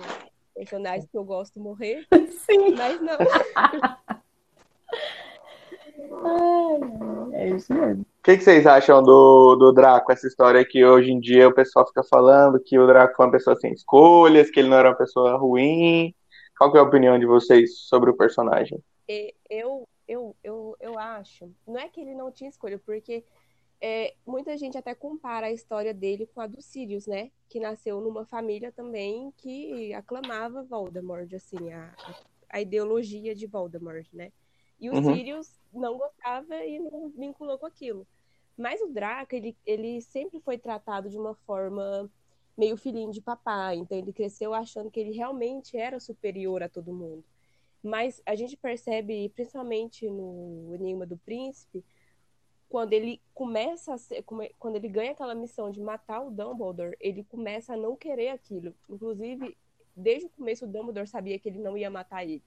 personagens 0.55 1.07
que 1.11 1.17
eu 1.17 1.25
gosto 1.25 1.61
morrer, 1.61 2.07
Sim. 2.47 2.75
mas 2.77 3.01
não. 3.01 3.17
É 7.33 7.49
isso 7.49 7.73
mesmo. 7.73 8.03
O 8.03 8.23
que, 8.23 8.37
que 8.37 8.45
vocês 8.45 8.67
acham 8.67 9.03
do, 9.03 9.57
do 9.57 9.73
Draco? 9.73 10.11
Essa 10.11 10.27
história 10.27 10.65
que 10.65 10.85
hoje 10.85 11.13
em 11.13 11.21
dia 11.21 11.49
o 11.49 11.55
pessoal 11.55 11.87
fica 11.87 12.03
falando 12.03 12.61
que 12.61 12.79
o 12.79 12.87
Draco 12.87 13.15
foi 13.15 13.27
uma 13.27 13.33
pessoa 13.33 13.57
sem 13.57 13.73
escolhas, 13.73 14.51
que 14.51 14.61
ele 14.61 14.69
não 14.69 14.77
era 14.77 14.91
uma 14.91 14.97
pessoa 14.97 15.37
ruim. 15.37 16.15
Qual 16.59 16.73
que 16.73 16.79
é 16.79 16.81
a 16.81 16.85
opinião 16.85 17.19
de 17.19 17.27
vocês 17.27 17.79
sobre 17.81 18.11
o 18.11 18.17
personagem? 18.17 18.83
E 19.09 19.35
Eu, 19.49 19.87
eu, 20.09 20.35
eu, 20.43 20.77
eu 20.81 20.99
acho, 20.99 21.51
não 21.67 21.79
é 21.79 21.89
que 21.89 22.01
ele 22.01 22.15
não 22.15 22.33
tinha 22.33 22.51
escolha, 22.51 22.79
porque 22.79 23.25
é, 23.81 24.15
muita 24.27 24.57
gente 24.57 24.79
até 24.79 24.95
compara 24.95 25.47
a 25.47 25.53
história 25.53 25.93
dele 25.93 26.29
com 26.35 26.41
a 26.41 26.47
do 26.47 26.63
Sirius, 26.63 27.07
né? 27.07 27.31
Que 27.49 27.61
nasceu 27.61 28.01
numa 28.01 28.25
família 28.25 28.73
também 28.73 29.33
que 29.37 29.93
aclamava 29.93 30.63
Voldemort, 30.63 31.33
assim, 31.35 31.73
a, 31.73 31.95
a 32.49 32.61
ideologia 32.61 33.35
de 33.35 33.47
Voldemort, 33.47 34.07
né? 34.13 34.33
E 34.81 34.91
o 34.91 34.95
Uhum. 34.95 35.03
Sirius 35.03 35.59
não 35.73 35.99
gostava 35.99 36.65
e 36.65 36.79
não 36.79 37.11
vinculou 37.11 37.59
com 37.59 37.67
aquilo. 37.67 38.07
Mas 38.57 38.81
o 38.81 38.89
Draco, 38.89 39.35
ele, 39.35 39.57
ele 39.67 40.01
sempre 40.03 40.41
foi 40.41 40.59
tratado 40.59 41.11
de 41.11 41.19
uma 41.19 41.35
forma 41.35 42.11
meio 42.57 42.77
filhinho 42.77 43.11
de 43.13 43.21
papai, 43.21 43.77
então 43.77 43.99
ele 43.99 44.13
cresceu 44.13 44.55
achando 44.55 44.91
que 44.91 44.99
ele 45.01 45.13
realmente 45.13 45.77
era 45.77 46.01
superior 46.01 46.63
a 46.63 46.69
todo 46.69 46.93
mundo. 46.95 47.25
Mas 47.83 48.23
a 48.27 48.35
gente 48.35 48.57
percebe, 48.57 49.29
principalmente 49.31 50.09
no 50.11 50.75
Enigma 50.75 51.07
do 51.07 51.19
Príncipe, 51.19 51.85
quando 52.69 52.93
ele 52.93 53.23
começa 53.35 53.95
a 53.95 53.99
ser, 53.99 54.25
quando 54.59 54.77
ele 54.77 54.89
ganha 54.89 55.13
aquela 55.13 55.35
missão 55.35 55.71
de 55.71 55.81
matar 55.81 56.21
o 56.23 56.31
Dumbledore, 56.31 56.97
ele 57.01 57.25
começa 57.25 57.75
a 57.75 57.77
não 57.77 57.97
querer 57.97 58.31
aquilo. 58.31 58.75
Inclusive, 58.89 59.57
desde 59.95 60.27
o 60.27 60.31
começo 60.31 60.65
o 60.65 60.69
Dumbledore 60.69 61.07
sabia 61.07 61.39
que 61.39 61.49
ele 61.49 61.61
não 61.61 61.77
ia 61.79 61.91
matar 61.91 62.25
ele. 62.25 62.43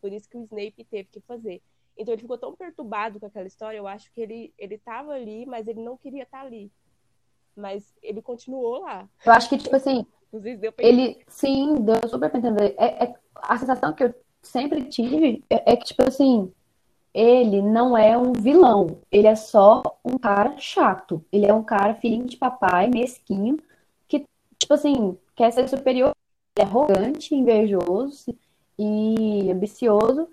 Por 0.00 0.12
isso 0.12 0.28
que 0.28 0.36
o 0.36 0.42
Snape 0.44 0.84
teve 0.84 1.08
que 1.10 1.20
fazer. 1.20 1.62
Então 2.00 2.14
ele 2.14 2.22
ficou 2.22 2.38
tão 2.38 2.56
perturbado 2.56 3.20
com 3.20 3.26
aquela 3.26 3.46
história, 3.46 3.76
eu 3.76 3.86
acho 3.86 4.10
que 4.12 4.22
ele 4.22 4.54
ele 4.56 4.78
tava 4.78 5.12
ali, 5.12 5.44
mas 5.44 5.68
ele 5.68 5.82
não 5.82 5.98
queria 5.98 6.22
estar 6.22 6.40
ali. 6.40 6.72
Mas 7.54 7.94
ele 8.02 8.22
continuou 8.22 8.80
lá. 8.80 9.06
Eu 9.24 9.32
acho 9.32 9.50
que, 9.50 9.58
tipo 9.58 9.76
assim, 9.76 10.06
Inclusive 10.28 10.56
deu 10.56 10.72
pra 10.72 10.84
ele, 10.84 11.18
sim, 11.28 11.74
deu 11.74 11.96
super 12.08 12.30
pra 12.30 12.38
entender. 12.38 12.74
É, 12.78 13.04
é- 13.04 13.14
a 13.34 13.58
sensação 13.58 13.92
que 13.92 14.04
eu 14.04 14.14
sempre 14.40 14.84
tive 14.84 15.44
é, 15.50 15.72
é 15.72 15.76
que, 15.76 15.84
tipo 15.84 16.02
assim, 16.08 16.50
ele 17.12 17.60
não 17.60 17.98
é 17.98 18.16
um 18.16 18.32
vilão. 18.32 19.02
Ele 19.12 19.26
é 19.26 19.34
só 19.34 19.82
um 20.02 20.16
cara 20.16 20.56
chato. 20.56 21.22
Ele 21.30 21.44
é 21.46 21.52
um 21.52 21.62
cara 21.62 21.94
filhinho 21.94 22.24
de 22.24 22.38
papai, 22.38 22.88
mesquinho, 22.88 23.58
que, 24.08 24.24
tipo 24.58 24.72
assim, 24.72 25.18
quer 25.36 25.50
ser 25.52 25.68
superior. 25.68 26.14
Ele 26.56 26.66
é 26.66 26.68
arrogante, 26.68 27.34
invejoso 27.34 28.34
e 28.78 29.50
ambicioso 29.50 30.28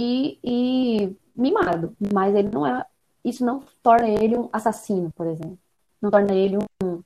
e, 0.00 0.38
e 0.42 1.16
mimado. 1.36 1.94
Mas 2.12 2.34
ele 2.34 2.48
não 2.48 2.66
é. 2.66 2.84
Isso 3.22 3.44
não 3.44 3.62
torna 3.82 4.08
ele 4.08 4.38
um 4.38 4.48
assassino, 4.50 5.12
por 5.14 5.26
exemplo. 5.26 5.58
Não 6.00 6.10
torna 6.10 6.34
ele 6.34 6.56
um. 6.56 7.02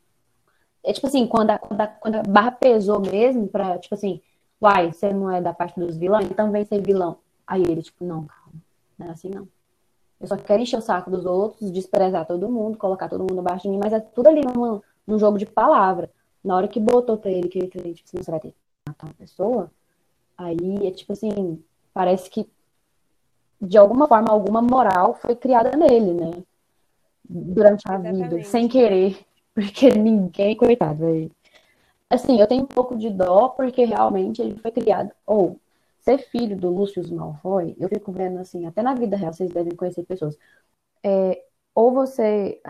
É 0.85 0.93
tipo 0.93 1.07
assim, 1.07 1.27
quando 1.27 1.51
a, 1.51 1.59
quando 1.59 1.81
a, 1.81 1.87
quando 1.87 2.15
a 2.17 2.23
barra 2.23 2.53
pesou 2.53 3.01
mesmo, 3.01 3.49
pra, 3.49 3.79
tipo 3.79 3.95
assim, 3.95 4.21
uai, 4.61 4.93
você 4.93 5.13
não 5.13 5.31
é 5.31 5.41
da 5.41 5.53
parte 5.53 5.81
dos 5.81 5.97
vilões, 5.97 6.31
então 6.31 6.53
vem 6.53 6.65
ser 6.65 6.81
vilão. 6.83 7.19
Aí 7.47 7.63
ele, 7.63 7.83
tipo, 7.83 8.05
não, 8.05 8.27
calma, 8.27 8.61
não 8.99 9.07
é 9.09 9.11
assim 9.11 9.31
não. 9.31 9.49
Eu 10.21 10.29
só 10.29 10.37
quero 10.37 10.63
encher 10.63 10.79
o 10.79 10.83
saco 10.83 11.11
dos 11.11 11.25
outros, 11.27 11.71
desprezar 11.71 12.27
todo 12.27 12.51
mundo, 12.51 12.79
colocar 12.79 13.09
todo 13.09 13.21
mundo 13.29 13.41
abaixo 13.41 13.65
de 13.65 13.71
mim, 13.71 13.81
mas 13.83 13.93
é 13.93 14.01
tudo 14.01 14.29
ali 14.29 14.43
num, 14.43 14.81
num 15.07 15.19
jogo 15.19 15.39
de 15.39 15.47
palavra. 15.47 16.11
Na 16.43 16.55
hora 16.55 16.69
que 16.69 16.79
botou 16.79 17.17
pra 17.17 17.31
ele 17.31 17.49
que 17.49 17.59
ele 17.59 17.95
tipo 17.95 18.09
assim, 18.09 18.23
você 18.23 18.31
vai 18.31 18.41
ter 18.41 18.51
que 18.51 18.57
matar 18.87 19.07
uma 19.07 19.15
pessoa, 19.15 19.71
aí 20.37 20.87
é 20.87 20.91
tipo 20.91 21.13
assim, 21.15 21.63
parece 21.93 22.31
que 22.31 22.49
de 23.61 23.79
alguma 23.79 24.07
forma, 24.07 24.31
alguma 24.31 24.61
moral 24.61 25.15
foi 25.15 25.35
criada 25.35 25.77
nele, 25.77 26.13
né? 26.13 26.31
Durante 27.29 27.89
a 27.89 27.95
Exatamente. 27.95 28.29
vida, 28.29 28.45
sem 28.45 28.69
querer. 28.69 29.19
Porque 29.55 29.91
ninguém, 29.91 30.57
coitado, 30.57 30.99
velho. 30.99 31.31
Assim, 32.11 32.41
eu 32.41 32.47
tenho 32.47 32.65
um 32.65 32.67
pouco 32.67 32.97
de 32.97 33.09
dó, 33.09 33.49
porque 33.49 33.85
realmente 33.85 34.43
ele 34.43 34.57
foi 34.57 34.71
criado. 34.71 35.11
Ou, 35.27 35.59
ser 36.01 36.19
filho 36.19 36.57
do 36.57 36.69
Lúcio 36.69 37.03
Malfoy, 37.15 37.75
eu 37.79 37.89
fico 37.89 38.13
vendo 38.13 38.39
assim, 38.39 38.67
até 38.67 38.83
na 38.83 38.95
vida 38.95 39.17
real 39.17 39.33
vocês 39.33 39.51
devem 39.51 39.75
conhecer 39.75 40.05
pessoas. 40.05 40.37
É, 41.03 41.43
ou 41.75 41.93
você. 41.93 42.61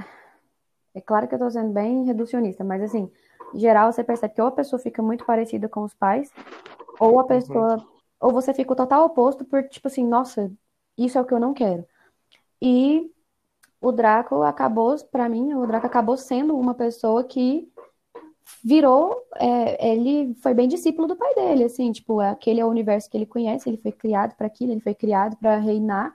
É 0.95 1.01
claro 1.01 1.26
que 1.26 1.35
eu 1.35 1.39
tô 1.39 1.51
sendo 1.51 1.72
bem 1.72 2.05
reducionista, 2.05 2.62
mas 2.62 2.82
assim, 2.82 3.11
em 3.53 3.59
geral 3.59 3.93
você 3.93 4.05
percebe 4.05 4.35
que 4.35 4.41
ou 4.41 4.49
a 4.49 4.53
pessoa 4.53 4.78
fica 4.78 5.03
muito 5.03 5.24
parecida 5.24 5.68
com 5.68 5.82
os 5.82 5.95
pais, 5.95 6.30
ou 7.01 7.18
a 7.18 7.24
pessoa. 7.24 7.76
Uhum. 7.76 7.87
Ou 8.20 8.32
você 8.32 8.55
fica 8.55 8.72
o 8.72 8.76
total 8.76 9.05
oposto 9.05 9.45
por, 9.45 9.62
tipo 9.64 9.89
assim, 9.89 10.07
nossa, 10.07 10.51
isso 10.97 11.18
é 11.18 11.20
o 11.20 11.24
que 11.24 11.34
eu 11.34 11.40
não 11.40 11.55
quero. 11.55 11.84
E 12.61 13.11
o 13.80 13.92
Draco 13.92 14.42
acabou, 14.42 14.97
para 15.11 15.28
mim, 15.28 15.55
o 15.55 15.66
Draco 15.66 15.86
acabou 15.86 16.16
sendo 16.16 16.57
uma 16.57 16.74
pessoa 16.74 17.22
que 17.24 17.68
virou, 18.62 19.22
é, 19.36 19.92
ele 19.92 20.34
foi 20.42 20.55
bem 20.55 20.68
discípulo 20.68 21.09
do 21.09 21.16
pai 21.16 21.34
dele, 21.34 21.64
assim, 21.64 21.92
tipo, 21.92 22.20
aquele 22.20 22.61
é 22.61 22.64
o 22.64 22.68
universo 22.68 23.11
que 23.11 23.16
ele 23.16 23.26
conhece, 23.26 23.68
ele 23.68 23.78
foi 23.78 23.92
criado 23.92 24.34
para 24.36 24.47
aquilo, 24.47 24.72
ele 24.72 24.80
foi 24.80 24.95
criado 24.95 25.36
para 25.36 25.57
reinar, 25.59 26.14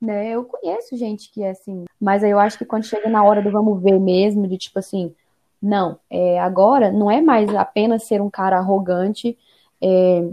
né? 0.00 0.30
Eu 0.30 0.44
conheço 0.44 0.96
gente 0.96 1.30
que 1.32 1.42
é 1.42 1.50
assim, 1.50 1.84
mas 2.00 2.22
aí 2.22 2.30
eu 2.30 2.38
acho 2.38 2.58
que 2.58 2.64
quando 2.64 2.84
chega 2.84 3.08
na 3.08 3.22
hora 3.24 3.42
do 3.42 3.50
vamos 3.50 3.82
ver 3.82 3.98
mesmo, 3.98 4.46
de 4.46 4.56
tipo 4.56 4.78
assim, 4.78 5.14
não, 5.60 5.98
é, 6.08 6.38
agora 6.38 6.92
não 6.92 7.10
é 7.10 7.20
mais 7.20 7.52
apenas 7.54 8.04
ser 8.04 8.20
um 8.22 8.30
cara 8.30 8.58
arrogante, 8.58 9.36
é, 9.82 10.28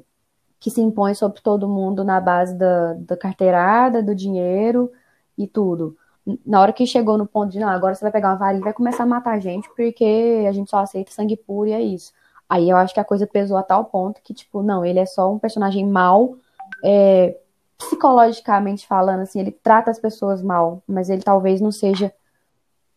que 0.66 0.72
se 0.72 0.82
impõe 0.82 1.13
sobre 1.13 1.41
todo 1.41 1.70
mundo 1.70 2.03
na 2.03 2.20
base 2.20 2.55
da, 2.55 2.93
da 2.93 3.16
carteirada, 3.16 4.01
do 4.01 4.16
dinheiro 4.16 4.91
e 5.38 5.45
tudo. 5.45 5.95
Na 6.43 6.59
hora 6.59 6.74
que 6.74 6.88
chegou 6.88 7.20
no 7.20 7.28
ponto 7.28 7.51
de, 7.51 7.59
não, 7.59 7.70
agora 7.70 7.93
você 7.93 8.03
vai 8.03 8.11
pegar 8.11 8.30
uma 8.30 8.36
varinha 8.36 8.61
e 8.61 8.63
vai 8.63 8.74
começar 8.74 9.03
a 9.03 9.05
matar 9.05 9.36
a 9.36 9.39
gente 9.39 9.70
porque 9.76 10.43
a 10.49 10.51
gente 10.51 10.72
só 10.72 10.80
aceita 10.80 11.11
sangue 11.11 11.38
puro 11.38 11.70
e 11.70 11.74
é 11.74 11.80
isso. 11.80 12.11
Aí 12.49 12.68
eu 12.68 12.78
acho 12.78 12.95
que 12.95 12.99
a 12.99 13.03
coisa 13.03 13.28
pesou 13.28 13.57
a 13.57 13.61
tal 13.61 13.86
ponto 13.86 14.20
que, 14.24 14.34
tipo, 14.34 14.63
não, 14.63 14.84
ele 14.84 14.97
é 14.97 15.05
só 15.05 15.32
um 15.32 15.38
personagem 15.38 15.86
mal, 15.86 16.36
é, 16.84 17.38
psicologicamente 17.78 18.88
falando, 18.88 19.20
assim, 19.20 19.39
ele 19.39 19.51
trata 19.51 19.91
as 19.91 19.99
pessoas 19.99 20.41
mal, 20.41 20.82
mas 20.88 21.11
ele 21.11 21.22
talvez 21.22 21.61
não 21.61 21.72
seja 21.72 22.11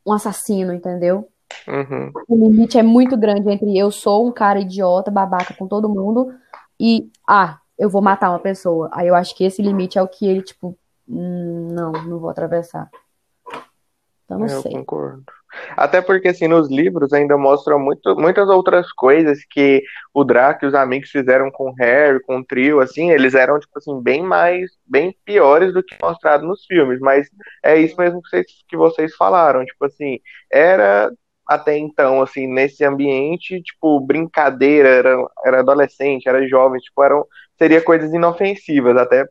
um 0.06 0.12
assassino, 0.14 0.72
entendeu? 0.72 1.28
Uhum. 1.66 2.12
O 2.26 2.48
limite 2.48 2.78
é 2.78 2.82
muito 2.82 3.14
grande 3.14 3.50
entre 3.50 3.76
eu 3.76 3.90
sou 3.90 4.26
um 4.26 4.32
cara 4.32 4.58
idiota, 4.58 5.10
babaca 5.10 5.52
com 5.52 5.68
todo 5.68 5.86
mundo, 5.86 6.32
e, 6.78 7.10
ah, 7.26 7.58
eu 7.78 7.88
vou 7.88 8.02
matar 8.02 8.30
uma 8.30 8.38
pessoa. 8.38 8.88
Aí 8.92 9.08
eu 9.08 9.14
acho 9.14 9.34
que 9.36 9.44
esse 9.44 9.62
limite 9.62 9.98
é 9.98 10.02
o 10.02 10.08
que 10.08 10.26
ele, 10.26 10.42
tipo, 10.42 10.76
hum, 11.08 11.68
não, 11.72 11.92
não 11.92 12.18
vou 12.18 12.30
atravessar. 12.30 12.90
Então 14.24 14.38
não 14.38 14.46
eu 14.46 14.62
sei. 14.62 14.72
concordo. 14.72 15.24
Até 15.76 16.02
porque, 16.02 16.28
assim, 16.28 16.46
nos 16.46 16.68
livros 16.68 17.12
ainda 17.12 17.36
mostram 17.36 17.78
muito, 17.78 18.14
muitas 18.16 18.48
outras 18.48 18.92
coisas 18.92 19.38
que 19.48 19.82
o 20.12 20.22
Draco 20.22 20.64
e 20.64 20.68
os 20.68 20.74
amigos 20.74 21.08
fizeram 21.08 21.50
com 21.50 21.70
o 21.70 21.74
Harry, 21.74 22.20
com 22.20 22.38
o 22.38 22.44
trio, 22.44 22.80
assim, 22.80 23.10
eles 23.10 23.34
eram, 23.34 23.58
tipo 23.58 23.78
assim, 23.78 23.98
bem 24.02 24.22
mais, 24.22 24.70
bem 24.86 25.16
piores 25.24 25.72
do 25.72 25.82
que 25.82 25.96
mostrado 26.02 26.46
nos 26.46 26.66
filmes, 26.66 27.00
mas 27.00 27.28
é 27.64 27.78
isso 27.78 27.96
mesmo 27.98 28.20
que 28.20 28.28
vocês, 28.28 28.46
que 28.68 28.76
vocês 28.76 29.16
falaram, 29.16 29.64
tipo 29.64 29.84
assim, 29.86 30.20
era 30.50 31.10
até 31.48 31.78
então, 31.78 32.20
assim, 32.20 32.46
nesse 32.46 32.84
ambiente, 32.84 33.62
tipo, 33.62 33.98
brincadeira, 34.00 34.88
era, 34.88 35.16
era 35.46 35.60
adolescente, 35.60 36.28
era 36.28 36.46
jovem, 36.46 36.78
tipo, 36.78 37.02
eram, 37.02 37.24
seria 37.56 37.80
coisas 37.80 38.12
inofensivas, 38.12 38.94
até 38.98 39.26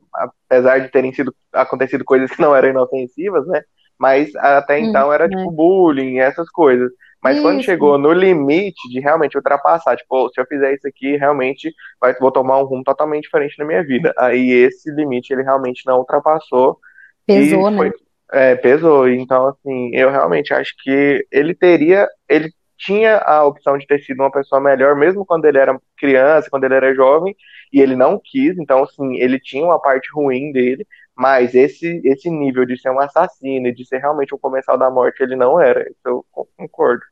apesar 0.49 0.79
de 0.79 0.89
terem 0.89 1.13
sido 1.13 1.31
acontecido 1.53 2.03
coisas 2.03 2.31
que 2.31 2.41
não 2.41 2.55
eram 2.55 2.69
inofensivas, 2.69 3.45
né? 3.45 3.61
Mas 3.99 4.35
até 4.35 4.77
hum, 4.77 4.85
então 4.85 5.13
era, 5.13 5.29
tipo, 5.29 5.51
é. 5.51 5.55
bullying, 5.55 6.17
essas 6.17 6.49
coisas. 6.49 6.91
Mas 7.21 7.35
isso. 7.35 7.43
quando 7.45 7.63
chegou 7.63 7.97
no 7.99 8.11
limite 8.11 8.89
de 8.89 8.99
realmente 8.99 9.37
ultrapassar, 9.37 9.95
tipo, 9.95 10.29
se 10.29 10.41
eu 10.41 10.45
fizer 10.47 10.73
isso 10.73 10.87
aqui, 10.87 11.17
realmente 11.17 11.71
vai, 12.01 12.15
vou 12.15 12.31
tomar 12.31 12.59
um 12.59 12.65
rumo 12.65 12.83
totalmente 12.83 13.23
diferente 13.23 13.57
na 13.59 13.65
minha 13.65 13.83
vida. 13.83 14.13
Aí 14.17 14.49
esse 14.49 14.89
limite 14.91 15.33
ele 15.33 15.43
realmente 15.43 15.83
não 15.85 15.99
ultrapassou. 15.99 16.79
Pesou, 17.27 17.69
né? 17.69 17.77
Foi, 17.77 17.91
é, 18.31 18.55
pesou. 18.55 19.07
Então, 19.09 19.47
assim, 19.47 19.91
eu 19.93 20.09
realmente 20.09 20.53
acho 20.53 20.73
que 20.83 21.25
ele 21.31 21.53
teria. 21.55 22.07
Ele 22.27 22.51
tinha 22.77 23.17
a 23.17 23.43
opção 23.43 23.77
de 23.77 23.87
ter 23.87 23.99
sido 24.03 24.19
uma 24.21 24.31
pessoa 24.31 24.61
melhor, 24.61 24.95
mesmo 24.95 25.25
quando 25.25 25.45
ele 25.45 25.57
era 25.57 25.79
criança, 25.97 26.49
quando 26.49 26.63
ele 26.65 26.75
era 26.75 26.93
jovem, 26.93 27.35
e 27.73 27.81
ele 27.81 27.95
não 27.95 28.19
quis. 28.23 28.57
Então, 28.57 28.83
assim, 28.83 29.15
ele 29.17 29.39
tinha 29.39 29.65
uma 29.65 29.81
parte 29.81 30.09
ruim 30.13 30.51
dele, 30.51 30.85
mas 31.15 31.55
esse, 31.55 32.01
esse 32.03 32.29
nível 32.29 32.65
de 32.65 32.79
ser 32.79 32.91
um 32.91 32.99
assassino 32.99 33.67
e 33.67 33.73
de 33.73 33.85
ser 33.85 33.97
realmente 33.97 34.33
um 34.35 34.37
comensal 34.37 34.77
da 34.77 34.89
morte, 34.91 35.23
ele 35.23 35.35
não 35.35 35.59
era. 35.59 35.81
Isso 35.89 35.97
eu 36.05 36.25
concordo. 36.55 37.03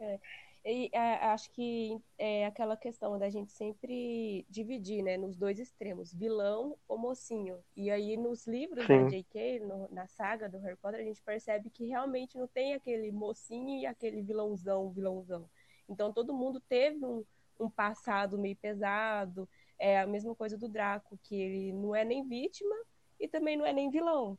É. 0.00 0.18
E 0.64 0.90
é, 0.92 1.14
acho 1.26 1.50
que 1.52 1.98
é 2.18 2.44
aquela 2.44 2.76
questão 2.76 3.18
da 3.18 3.30
gente 3.30 3.50
sempre 3.50 4.44
dividir, 4.48 5.02
né, 5.02 5.16
nos 5.16 5.34
dois 5.36 5.58
extremos, 5.58 6.12
vilão 6.12 6.76
ou 6.86 6.98
mocinho. 6.98 7.58
E 7.74 7.90
aí 7.90 8.16
nos 8.16 8.46
livros 8.46 8.86
Sim. 8.86 9.04
da 9.04 9.08
J.K., 9.08 9.60
no, 9.60 9.88
na 9.90 10.06
saga 10.06 10.48
do 10.48 10.58
Harry 10.58 10.76
Potter, 10.76 11.00
a 11.00 11.04
gente 11.04 11.22
percebe 11.22 11.70
que 11.70 11.86
realmente 11.86 12.36
não 12.36 12.46
tem 12.46 12.74
aquele 12.74 13.10
mocinho 13.10 13.78
e 13.80 13.86
aquele 13.86 14.20
vilãozão, 14.22 14.90
vilãozão. 14.90 15.48
Então 15.88 16.12
todo 16.12 16.34
mundo 16.34 16.60
teve 16.60 17.04
um, 17.04 17.24
um 17.58 17.70
passado 17.70 18.38
meio 18.38 18.56
pesado. 18.56 19.48
É 19.78 19.98
a 19.98 20.06
mesma 20.06 20.34
coisa 20.34 20.58
do 20.58 20.68
Draco, 20.68 21.18
que 21.22 21.34
ele 21.34 21.72
não 21.72 21.94
é 21.94 22.04
nem 22.04 22.22
vítima 22.26 22.76
e 23.18 23.26
também 23.26 23.56
não 23.56 23.64
é 23.64 23.72
nem 23.72 23.90
vilão. 23.90 24.38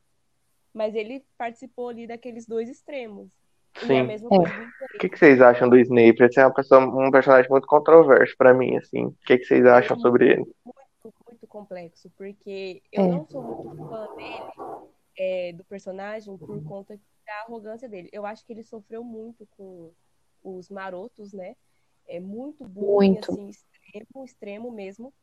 Mas 0.71 0.93
ele 0.93 1.25
participou 1.35 1.89
ali 1.89 2.05
daqueles 2.05 2.45
dois 2.45 2.69
extremos. 2.69 3.40
Sim. 3.77 4.11
É 4.11 4.95
o 4.95 4.99
que, 4.99 5.09
que, 5.09 5.17
vocês 5.17 5.41
acham 5.41 5.69
do 5.69 5.77
Snape? 5.77 6.21
Ele 6.21 6.29
é 6.35 6.45
uma 6.45 6.53
pessoa, 6.53 6.81
um 6.81 7.11
personagem 7.11 7.49
muito 7.49 7.67
controverso 7.67 8.35
para 8.37 8.53
mim, 8.53 8.77
assim. 8.77 9.05
O 9.05 9.17
que, 9.25 9.37
que 9.37 9.45
vocês 9.45 9.65
acham 9.65 9.97
é 9.97 9.99
sobre 9.99 10.31
ele? 10.31 10.45
Muito, 10.65 11.15
muito 11.27 11.47
complexo, 11.47 12.11
porque 12.17 12.81
eu 12.91 13.03
é. 13.03 13.07
não 13.07 13.25
sou 13.27 13.41
muito 13.41 13.89
fã 13.89 14.15
dele, 14.15 14.89
é, 15.17 15.53
do 15.53 15.63
personagem, 15.63 16.37
por 16.37 16.61
conta 16.63 16.99
da 17.25 17.33
arrogância 17.45 17.87
dele. 17.87 18.09
Eu 18.11 18.25
acho 18.25 18.45
que 18.45 18.53
ele 18.53 18.63
sofreu 18.63 19.03
muito 19.03 19.47
com 19.57 19.91
os 20.43 20.69
marotos, 20.69 21.33
né? 21.33 21.55
É 22.07 22.19
muito 22.19 22.67
bullying, 22.67 23.13
muito. 23.13 23.31
assim, 23.31 23.47
extremo, 23.47 24.25
extremo 24.25 24.71
mesmo. 24.71 25.13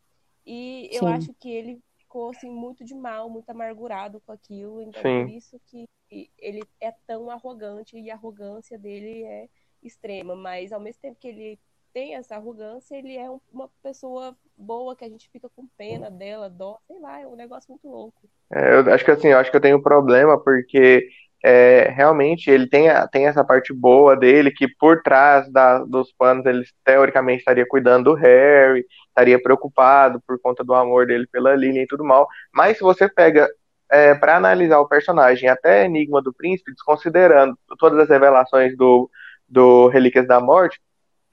E 0.46 0.88
eu 0.92 1.01
Sim. 1.01 1.12
acho 1.12 1.34
que 1.34 1.51
ele 1.51 1.80
ficou 1.99 2.30
assim 2.30 2.51
muito 2.51 2.84
de 2.84 2.94
mal, 2.94 3.28
muito 3.28 3.51
amargurado 3.51 4.20
com 4.24 4.32
aquilo, 4.32 4.80
então 4.80 5.03
Sim. 5.03 5.26
por 5.26 5.30
isso 5.30 5.61
que 5.66 5.86
ele 6.11 6.62
é 6.80 6.92
tão 7.06 7.30
arrogante 7.30 7.98
e 7.98 8.11
a 8.11 8.14
arrogância 8.14 8.78
dele 8.78 9.24
é 9.24 9.48
extrema, 9.82 10.34
mas 10.34 10.72
ao 10.72 10.80
mesmo 10.80 11.00
tempo 11.00 11.18
que 11.20 11.28
ele 11.28 11.59
tem 11.92 12.14
essa 12.14 12.36
arrogância, 12.36 12.96
ele 12.96 13.16
é 13.16 13.28
uma 13.52 13.68
pessoa 13.82 14.36
boa 14.56 14.94
que 14.94 15.04
a 15.04 15.09
gente 15.09 15.28
fica 15.30 15.48
com 15.48 15.66
pena 15.76 16.11
dela, 16.11 16.48
dó, 16.48 16.78
sei 16.86 16.98
lá, 17.00 17.20
é 17.20 17.26
um 17.26 17.36
negócio 17.36 17.70
muito 17.70 17.88
louco. 17.88 18.28
É, 18.52 18.74
eu 18.74 18.92
acho 18.92 19.04
que 19.04 19.11
assim, 19.11 19.28
eu 19.28 19.38
acho 19.38 19.50
que 19.50 19.56
eu 19.56 19.61
tenho 19.61 19.78
um 19.78 19.82
problema 19.82 20.38
porque 20.42 21.09
é, 21.44 21.88
realmente 21.90 22.50
ele 22.50 22.68
tem, 22.68 22.88
tem 23.12 23.26
essa 23.26 23.44
parte 23.44 23.72
boa 23.72 24.16
dele, 24.16 24.50
que 24.50 24.66
por 24.68 25.02
trás 25.02 25.50
da, 25.50 25.78
dos 25.84 26.12
panos 26.12 26.44
ele 26.46 26.64
teoricamente 26.84 27.38
estaria 27.38 27.66
cuidando 27.66 28.11
do 28.11 28.14
Harry, 28.14 28.84
estaria 29.09 29.40
preocupado 29.40 30.20
por 30.26 30.40
conta 30.40 30.64
do 30.64 30.74
amor 30.74 31.06
dele 31.06 31.26
pela 31.30 31.55
Lily 31.55 31.80
e 31.80 31.86
tudo 31.86 32.05
mal. 32.05 32.28
Mas 32.52 32.76
se 32.76 32.82
você 32.82 33.09
pega 33.09 33.48
é, 33.90 34.15
para 34.15 34.36
analisar 34.36 34.78
o 34.81 34.89
personagem 34.89 35.48
até 35.48 35.85
Enigma 35.85 36.23
do 36.23 36.32
Príncipe, 36.32 36.73
desconsiderando 36.73 37.59
todas 37.78 37.98
as 37.98 38.09
revelações 38.09 38.77
do, 38.77 39.10
do 39.48 39.89
Relíquias 39.89 40.27
da 40.27 40.40
Morte, 40.40 40.81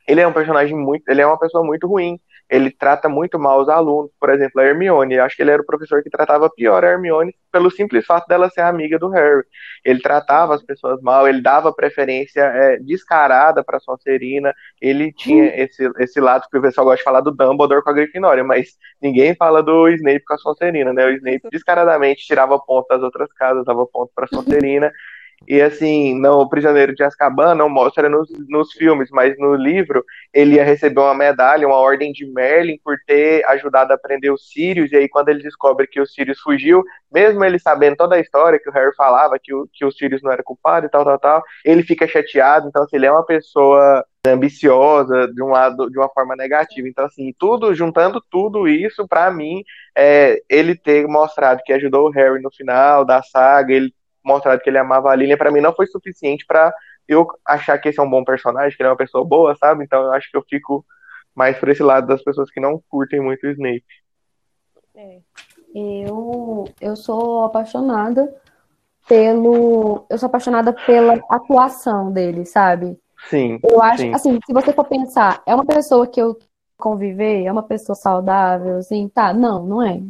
ele 0.07 0.21
é 0.21 0.27
um 0.27 0.33
personagem 0.33 0.77
muito, 0.77 1.07
ele 1.09 1.21
é 1.21 1.27
uma 1.27 1.39
pessoa 1.39 1.63
muito 1.63 1.87
ruim 1.87 2.19
ele 2.49 2.69
trata 2.69 3.09
muito 3.09 3.39
mal 3.39 3.59
os 3.61 3.69
alunos, 3.69 4.11
por 4.19 4.29
exemplo, 4.29 4.61
a 4.61 4.65
Hermione. 4.65 5.19
Acho 5.19 5.35
que 5.35 5.41
ele 5.41 5.51
era 5.51 5.61
o 5.61 5.65
professor 5.65 6.03
que 6.03 6.09
tratava 6.09 6.49
pior 6.49 6.83
a 6.83 6.89
Hermione 6.89 7.35
pelo 7.51 7.71
simples 7.71 8.05
fato 8.05 8.27
dela 8.27 8.49
ser 8.49 8.61
amiga 8.61 8.99
do 8.99 9.09
Harry. 9.09 9.43
Ele 9.83 9.99
tratava 10.01 10.53
as 10.53 10.61
pessoas 10.61 11.01
mal, 11.01 11.27
ele 11.27 11.41
dava 11.41 11.73
preferência 11.73 12.41
é, 12.41 12.77
descarada 12.77 13.63
para 13.63 13.79
Sonserina. 13.79 14.53
Ele 14.79 15.11
tinha 15.11 15.45
esse, 15.55 15.89
esse 15.99 16.19
lado 16.19 16.47
que 16.51 16.57
o 16.57 16.61
pessoal 16.61 16.85
gosta 16.85 16.97
de 16.97 17.03
falar 17.03 17.21
do 17.21 17.31
Dumbledore 17.31 17.83
com 17.83 17.89
a 17.89 17.93
Grifinória, 17.93 18.43
mas 18.43 18.77
ninguém 19.01 19.35
fala 19.35 19.63
do 19.63 19.87
Snape 19.89 20.25
com 20.25 20.33
a 20.33 20.37
Sonserina, 20.37 20.93
né? 20.93 21.05
O 21.05 21.11
Snape 21.11 21.49
descaradamente 21.51 22.25
tirava 22.25 22.59
ponto 22.59 22.87
das 22.87 23.01
outras 23.01 23.31
casas, 23.33 23.65
dava 23.65 23.87
ponto 23.87 24.11
para 24.13 24.27
Sonserina. 24.27 24.91
E 25.47 25.61
assim, 25.61 26.19
no 26.19 26.47
Prisioneiro 26.49 26.95
de 26.95 27.03
Azkaban 27.03 27.55
não 27.55 27.69
mostra 27.69 28.09
nos, 28.09 28.29
nos 28.47 28.71
filmes, 28.73 29.09
mas 29.11 29.37
no 29.37 29.55
livro 29.55 30.03
ele 30.33 30.55
ia 30.55 30.63
receber 30.63 30.99
uma 30.99 31.13
medalha, 31.13 31.67
uma 31.67 31.77
ordem 31.77 32.11
de 32.11 32.25
Merlin 32.25 32.79
por 32.83 32.97
ter 33.05 33.45
ajudado 33.45 33.93
a 33.93 33.97
prender 33.97 34.31
os 34.33 34.49
Sirius, 34.49 34.91
e 34.91 34.95
aí 34.95 35.09
quando 35.09 35.29
ele 35.29 35.43
descobre 35.43 35.87
que 35.87 36.01
o 36.01 36.05
Sirius 36.05 36.39
fugiu, 36.39 36.83
mesmo 37.11 37.43
ele 37.43 37.59
sabendo 37.59 37.95
toda 37.95 38.15
a 38.15 38.19
história 38.19 38.59
que 38.59 38.69
o 38.69 38.73
Harry 38.73 38.93
falava, 38.95 39.39
que 39.41 39.53
o, 39.53 39.67
que 39.71 39.85
o 39.85 39.91
Sirius 39.91 40.21
não 40.21 40.31
era 40.31 40.43
culpado 40.43 40.85
e 40.85 40.89
tal, 40.89 41.05
tal, 41.05 41.19
tal, 41.19 41.43
ele 41.63 41.83
fica 41.83 42.07
chateado, 42.07 42.67
então 42.67 42.83
assim, 42.83 42.95
ele 42.95 43.05
é 43.05 43.11
uma 43.11 43.25
pessoa 43.25 44.03
ambiciosa 44.27 45.27
de 45.27 45.43
um 45.43 45.49
lado 45.49 45.89
de 45.89 45.97
uma 45.97 46.09
forma 46.09 46.35
negativa. 46.35 46.87
Então, 46.87 47.05
assim, 47.05 47.33
tudo, 47.37 47.73
juntando 47.75 48.21
tudo 48.31 48.67
isso, 48.67 49.07
para 49.07 49.29
mim, 49.31 49.63
é, 49.95 50.41
ele 50.49 50.75
ter 50.75 51.07
mostrado 51.07 51.61
que 51.63 51.73
ajudou 51.73 52.07
o 52.07 52.11
Harry 52.11 52.41
no 52.41 52.51
final 52.51 53.05
da 53.05 53.21
saga, 53.21 53.73
ele 53.73 53.93
mostrado 54.25 54.61
que 54.61 54.69
ele 54.69 54.77
amava 54.77 55.09
a 55.09 55.15
Lilian, 55.15 55.37
para 55.37 55.51
mim 55.51 55.61
não 55.61 55.73
foi 55.73 55.87
suficiente 55.87 56.45
para 56.45 56.73
eu 57.07 57.27
achar 57.45 57.77
que 57.77 57.89
esse 57.89 57.99
é 57.99 58.03
um 58.03 58.09
bom 58.09 58.23
personagem, 58.23 58.75
que 58.75 58.81
ele 58.81 58.87
é 58.87 58.91
uma 58.91 58.97
pessoa 58.97 59.23
boa, 59.23 59.55
sabe? 59.55 59.83
Então 59.83 60.01
eu 60.01 60.13
acho 60.13 60.29
que 60.29 60.37
eu 60.37 60.43
fico 60.49 60.85
mais 61.35 61.57
por 61.57 61.69
esse 61.69 61.83
lado 61.83 62.07
das 62.07 62.23
pessoas 62.23 62.49
que 62.49 62.59
não 62.59 62.81
curtem 62.89 63.21
muito 63.21 63.45
o 63.45 63.51
Snape. 63.51 63.83
É. 64.95 65.19
Eu, 65.75 66.65
eu 66.79 66.95
sou 66.95 67.43
apaixonada 67.43 68.33
pelo. 69.07 70.05
Eu 70.09 70.17
sou 70.17 70.27
apaixonada 70.27 70.73
pela 70.73 71.19
atuação 71.29 72.11
dele, 72.11 72.45
sabe? 72.45 72.97
Sim. 73.29 73.59
Eu 73.63 73.81
acho, 73.81 74.03
sim. 74.03 74.13
assim, 74.13 74.39
se 74.45 74.53
você 74.53 74.71
for 74.71 74.85
pensar, 74.85 75.43
é 75.45 75.53
uma 75.53 75.65
pessoa 75.65 76.07
que 76.07 76.21
eu 76.21 76.37
conviver, 76.77 77.43
é 77.43 77.51
uma 77.51 77.63
pessoa 77.63 77.95
saudável, 77.95 78.77
assim, 78.77 79.09
tá? 79.09 79.33
Não, 79.33 79.65
não 79.65 79.83
é. 79.83 80.01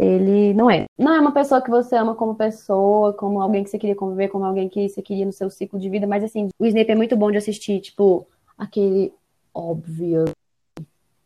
Ele 0.00 0.54
não 0.54 0.70
é. 0.70 0.86
Não 0.98 1.14
é 1.14 1.20
uma 1.20 1.30
pessoa 1.30 1.60
que 1.60 1.68
você 1.68 1.94
ama 1.94 2.14
como 2.14 2.34
pessoa, 2.34 3.12
como 3.12 3.38
alguém 3.38 3.62
que 3.62 3.68
você 3.68 3.78
queria 3.78 3.94
conviver, 3.94 4.28
como 4.28 4.46
alguém 4.46 4.66
que 4.66 4.88
você 4.88 5.02
queria 5.02 5.26
no 5.26 5.32
seu 5.32 5.50
ciclo 5.50 5.78
de 5.78 5.90
vida, 5.90 6.06
mas 6.06 6.24
assim, 6.24 6.48
o 6.58 6.64
Snape 6.64 6.92
é 6.92 6.94
muito 6.94 7.14
bom 7.18 7.30
de 7.30 7.36
assistir, 7.36 7.80
tipo, 7.80 8.26
aquele 8.56 9.12
óbvio. 9.52 10.24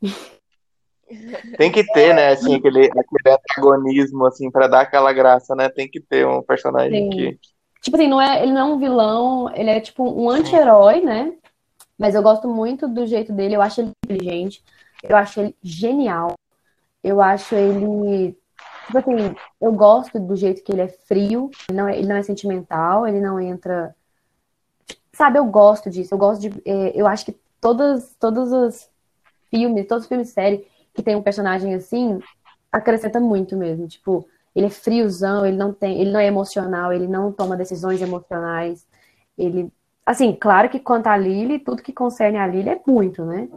Tem 1.57 1.71
que 1.71 1.85
ter, 1.93 2.17
né, 2.17 2.31
assim, 2.31 2.57
aquele, 2.59 2.87
aquele 2.87 3.37
antagonismo, 3.37 4.27
assim, 4.27 4.51
para 4.51 4.67
dar 4.67 4.81
aquela 4.81 5.13
graça, 5.13 5.55
né? 5.55 5.69
Tem 5.69 5.89
que 5.89 6.01
ter 6.01 6.27
um 6.27 6.43
personagem 6.43 7.05
Sim. 7.05 7.11
que. 7.11 7.39
Tipo 7.81 7.97
assim, 7.97 8.09
não 8.09 8.21
é, 8.21 8.43
ele 8.43 8.53
não 8.53 8.61
é 8.61 8.65
um 8.65 8.79
vilão, 8.81 9.55
ele 9.55 9.71
é 9.71 9.79
tipo 9.79 10.03
um 10.03 10.29
anti-herói, 10.29 11.01
né? 11.01 11.33
Mas 11.97 12.17
eu 12.17 12.23
gosto 12.25 12.49
muito 12.49 12.89
do 12.89 13.07
jeito 13.07 13.33
dele, 13.33 13.55
eu 13.55 13.63
acho 13.63 13.83
ele 13.83 13.93
inteligente, 14.05 14.65
eu 15.01 15.17
acho 15.17 15.39
ele 15.39 15.55
genial, 15.63 16.35
eu 17.05 17.21
acho 17.21 17.55
ele 17.55 18.37
Tipo 18.87 18.99
assim, 18.99 19.37
eu 19.61 19.73
gosto 19.73 20.19
do 20.19 20.37
jeito 20.37 20.63
que 20.63 20.73
ele 20.73 20.83
é 20.83 20.89
frio, 20.89 21.51
ele 21.69 21.79
não 21.79 21.89
é, 21.89 21.99
ele 21.99 22.09
não 22.09 22.17
é 22.17 22.23
sentimental, 22.23 23.07
ele 23.07 23.21
não 23.21 23.41
entra. 23.41 23.95
Sabe, 25.13 25.39
eu 25.39 25.45
gosto 25.47 25.91
disso. 25.91 26.15
Eu 26.15 26.19
gosto 26.19 26.41
de. 26.41 26.63
É, 26.65 26.93
eu 27.01 27.07
acho 27.07 27.25
que 27.25 27.37
todos, 27.61 28.15
todos 28.19 28.53
os 28.53 28.89
filmes, 29.51 29.87
todos 29.87 30.05
os 30.05 30.09
filmes 30.09 30.31
série 30.31 30.67
que 30.93 31.03
tem 31.03 31.17
um 31.17 31.23
personagem 31.23 31.75
assim, 31.75 32.21
acrescenta 32.71 33.19
muito 33.19 33.57
mesmo. 33.57 33.89
Tipo, 33.89 34.27
ele 34.55 34.67
é 34.67 34.71
friozão, 34.71 35.45
ele 35.45 35.57
não 35.57 35.73
tem, 35.73 36.01
ele 36.01 36.13
não 36.13 36.21
é 36.21 36.27
emocional, 36.27 36.93
ele 36.93 37.09
não 37.09 37.33
toma 37.33 37.57
decisões 37.57 38.01
emocionais. 38.03 38.87
Ele. 39.37 39.73
Assim, 40.07 40.35
claro 40.35 40.69
que 40.69 40.79
quanto 40.79 41.07
a 41.07 41.17
Lily, 41.17 41.59
tudo 41.61 41.83
que 41.83 41.93
concerne 41.93 42.37
a 42.37 42.47
Lily 42.47 42.69
é 42.69 42.81
muito, 42.87 43.25
né? 43.25 43.49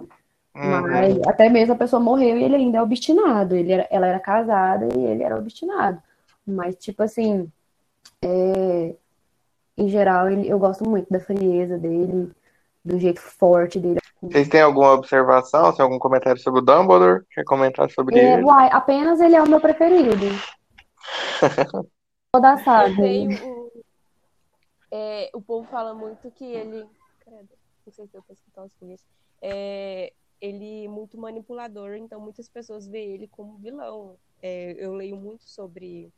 Mas 0.58 1.16
uhum. 1.16 1.22
até 1.28 1.50
mesmo 1.50 1.74
a 1.74 1.78
pessoa 1.78 2.00
morreu 2.00 2.38
e 2.38 2.44
ele 2.44 2.56
ainda 2.56 2.80
é 2.80 2.82
obstinado. 2.82 3.56
Ele 3.56 3.72
era, 3.72 3.88
ela 3.92 4.08
era 4.08 4.20
casada 4.20 4.88
e 4.98 5.06
ele 5.06 5.24
era 5.24 5.38
obstinado. 5.38 6.02
Mas, 6.46 6.76
tipo 6.78 7.04
assim, 7.04 7.52
é, 8.22 8.96
em 9.78 9.90
geral, 9.90 10.30
ele, 10.30 10.50
eu 10.50 10.58
gosto 10.58 10.90
muito 10.90 11.08
da 11.12 11.20
frieza 11.20 11.78
dele, 11.78 12.32
do 12.84 13.00
jeito 13.00 13.22
forte 13.22 13.80
dele. 13.80 14.00
Vocês 14.22 14.50
têm 14.50 14.62
alguma 14.62 14.94
observação, 14.94 15.74
tem 15.76 15.84
algum 15.84 16.00
comentário 16.00 16.42
sobre 16.42 16.62
o 16.62 16.64
Dumbledore? 16.64 17.24
Quer 17.32 17.44
comentar 17.44 17.90
sobre 17.92 18.18
é, 18.18 18.34
ele? 18.34 18.44
Uai, 18.44 18.70
apenas 18.72 19.20
ele 19.20 19.36
é 19.36 19.44
o 19.44 19.48
meu 19.48 19.62
preferido. 19.62 20.26
Toda 22.34 22.54
a 22.54 22.58
saga. 22.58 23.00
O, 23.00 23.72
é, 24.92 25.30
o 25.34 25.42
povo 25.42 25.68
fala 25.70 25.94
muito 25.94 26.32
que 26.32 26.46
ele. 26.46 26.84
não 27.28 27.94
sei 27.94 28.08
se 28.08 28.18
eu 28.18 28.24
posso 28.24 28.40
escutar 28.40 28.64
os 28.64 28.72
é, 29.42 30.12
ele 30.40 30.88
muito 30.88 31.18
manipulador, 31.18 31.96
então 31.96 32.20
muitas 32.20 32.48
pessoas 32.48 32.88
veem 32.88 33.14
ele 33.14 33.28
como 33.28 33.58
vilão. 33.58 34.18
É, 34.42 34.76
eu 34.78 34.94
leio 34.94 35.18
muito 35.18 35.50
sobre 35.50 36.12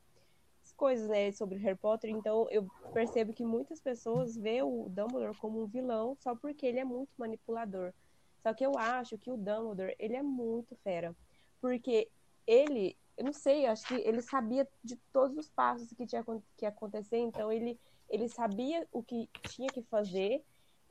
coisas, 0.76 1.10
né, 1.10 1.32
sobre 1.34 1.58
Harry 1.58 1.78
Potter, 1.78 2.10
então 2.10 2.48
eu 2.50 2.66
percebo 2.94 3.34
que 3.34 3.44
muitas 3.44 3.82
pessoas 3.82 4.38
veem 4.38 4.62
o 4.62 4.88
Dumbledore 4.88 5.38
como 5.38 5.62
um 5.62 5.66
vilão 5.66 6.16
só 6.22 6.34
porque 6.36 6.66
ele 6.66 6.80
é 6.80 6.86
muito 6.86 7.10
manipulador. 7.18 7.94
Só 8.42 8.54
que 8.54 8.66
eu 8.66 8.78
acho 8.78 9.18
que 9.18 9.30
o 9.30 9.36
Dumbledore, 9.36 9.96
ele 10.00 10.16
é 10.16 10.24
muito 10.24 10.76
fera, 10.78 11.14
porque 11.60 12.10
ele, 12.48 12.96
eu 13.18 13.26
não 13.26 13.34
sei, 13.34 13.66
acho 13.66 13.86
que 13.88 13.96
ele 13.96 14.22
sabia 14.22 14.66
de 14.82 14.96
todos 15.12 15.36
os 15.38 15.50
passos 15.50 15.92
que 15.92 16.06
tinha 16.06 16.24
que 16.56 16.66
acontecer, 16.66 17.18
então 17.18 17.52
ele 17.52 17.80
ele 18.10 18.28
sabia 18.28 18.88
o 18.92 19.04
que 19.04 19.30
tinha 19.44 19.68
que 19.68 19.84
fazer 19.84 20.44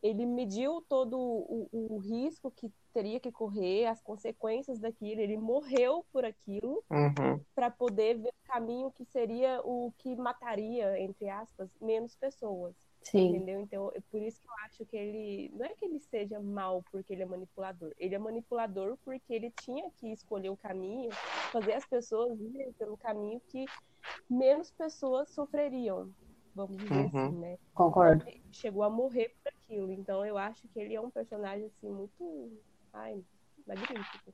ele 0.02 0.24
mediu 0.24 0.80
todo 0.88 1.18
o, 1.18 1.68
o, 1.72 1.98
risco 1.98 2.50
que 2.50 2.72
teria 2.98 3.20
que 3.20 3.30
correr, 3.30 3.86
as 3.86 4.02
consequências 4.02 4.80
daquilo, 4.80 5.20
ele 5.20 5.36
morreu 5.36 6.04
por 6.12 6.24
aquilo 6.24 6.82
uhum. 6.90 7.40
para 7.54 7.70
poder 7.70 8.18
ver 8.18 8.30
o 8.30 8.52
caminho 8.52 8.90
que 8.90 9.04
seria 9.04 9.60
o 9.62 9.92
que 9.98 10.16
mataria, 10.16 10.98
entre 10.98 11.28
aspas, 11.30 11.70
menos 11.80 12.16
pessoas. 12.16 12.74
Sim. 13.04 13.28
Entendeu? 13.28 13.60
Então, 13.60 13.92
é 13.94 14.00
por 14.10 14.20
isso 14.20 14.40
que 14.40 14.48
eu 14.48 14.54
acho 14.64 14.84
que 14.84 14.96
ele. 14.96 15.52
Não 15.54 15.64
é 15.64 15.68
que 15.68 15.84
ele 15.84 16.00
seja 16.00 16.40
mal 16.40 16.82
porque 16.90 17.12
ele 17.12 17.22
é 17.22 17.26
manipulador. 17.26 17.92
Ele 17.96 18.16
é 18.16 18.18
manipulador 18.18 18.98
porque 19.04 19.32
ele 19.32 19.52
tinha 19.62 19.88
que 19.92 20.10
escolher 20.10 20.50
o 20.50 20.56
caminho, 20.56 21.10
fazer 21.52 21.74
as 21.74 21.86
pessoas 21.86 22.38
irem 22.40 22.72
pelo 22.72 22.96
caminho 22.96 23.40
que 23.46 23.64
menos 24.28 24.72
pessoas 24.72 25.30
sofreriam 25.30 26.12
vamos 26.58 26.76
dizer 26.78 26.92
uhum. 26.92 27.06
assim, 27.06 27.36
né? 27.36 27.58
Concordo. 27.72 28.24
Então, 28.26 28.52
chegou 28.52 28.82
a 28.82 28.90
morrer 28.90 29.32
por 29.42 29.52
aquilo. 29.52 29.92
Então 29.92 30.26
eu 30.26 30.36
acho 30.36 30.66
que 30.68 30.80
ele 30.80 30.94
é 30.94 31.00
um 31.00 31.10
personagem 31.10 31.66
assim 31.66 31.88
muito, 31.88 32.52
ai, 32.92 33.16
magnífico. 33.66 34.32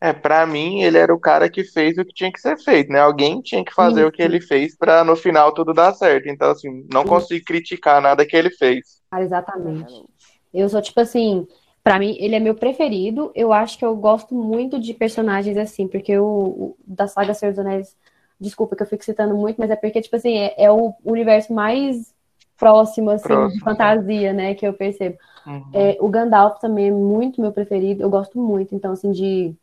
É, 0.00 0.12
para 0.12 0.46
mim 0.46 0.82
ele 0.82 0.98
era 0.98 1.14
o 1.14 1.18
cara 1.18 1.48
que 1.48 1.64
fez 1.64 1.96
o 1.96 2.04
que 2.04 2.12
tinha 2.12 2.30
que 2.30 2.40
ser 2.40 2.58
feito, 2.58 2.92
né? 2.92 3.00
Alguém 3.00 3.40
tinha 3.40 3.64
que 3.64 3.72
fazer 3.72 4.00
Isso. 4.00 4.08
o 4.08 4.12
que 4.12 4.22
ele 4.22 4.40
fez 4.40 4.76
para 4.76 5.02
no 5.02 5.16
final 5.16 5.52
tudo 5.52 5.72
dar 5.72 5.94
certo. 5.94 6.28
Então 6.28 6.50
assim, 6.50 6.86
não 6.92 7.02
Isso. 7.02 7.10
consigo 7.10 7.44
criticar 7.46 8.00
nada 8.02 8.26
que 8.26 8.36
ele 8.36 8.50
fez. 8.50 9.00
Ah, 9.10 9.22
exatamente. 9.22 10.04
Eu 10.52 10.68
sou 10.68 10.82
tipo 10.82 11.00
assim, 11.00 11.46
para 11.82 11.98
mim 11.98 12.14
ele 12.20 12.34
é 12.34 12.40
meu 12.40 12.54
preferido. 12.54 13.32
Eu 13.34 13.52
acho 13.52 13.78
que 13.78 13.84
eu 13.84 13.96
gosto 13.96 14.34
muito 14.34 14.78
de 14.78 14.92
personagens 14.92 15.56
assim, 15.56 15.88
porque 15.88 16.18
o, 16.18 16.26
o 16.26 16.76
da 16.86 17.06
saga 17.06 17.32
Senhor 17.32 17.52
dos 17.52 17.58
Anéis 17.58 17.96
Desculpa 18.38 18.76
que 18.76 18.82
eu 18.82 18.86
fico 18.86 19.02
citando 19.02 19.34
muito, 19.34 19.56
mas 19.56 19.70
é 19.70 19.76
porque, 19.76 20.00
tipo 20.02 20.14
assim, 20.14 20.36
é, 20.36 20.54
é 20.64 20.70
o 20.70 20.94
universo 21.04 21.54
mais 21.54 22.14
próximo, 22.56 23.10
assim, 23.10 23.28
próximo. 23.28 23.58
de 23.58 23.64
fantasia, 23.64 24.32
né, 24.32 24.54
que 24.54 24.66
eu 24.66 24.72
percebo. 24.72 25.18
Uhum. 25.46 25.64
É, 25.72 25.96
o 26.00 26.08
Gandalf 26.08 26.58
também 26.58 26.88
é 26.88 26.90
muito 26.90 27.40
meu 27.40 27.52
preferido, 27.52 28.02
eu 28.02 28.10
gosto 28.10 28.38
muito, 28.38 28.74
então, 28.74 28.92
assim, 28.92 29.12
de... 29.12 29.54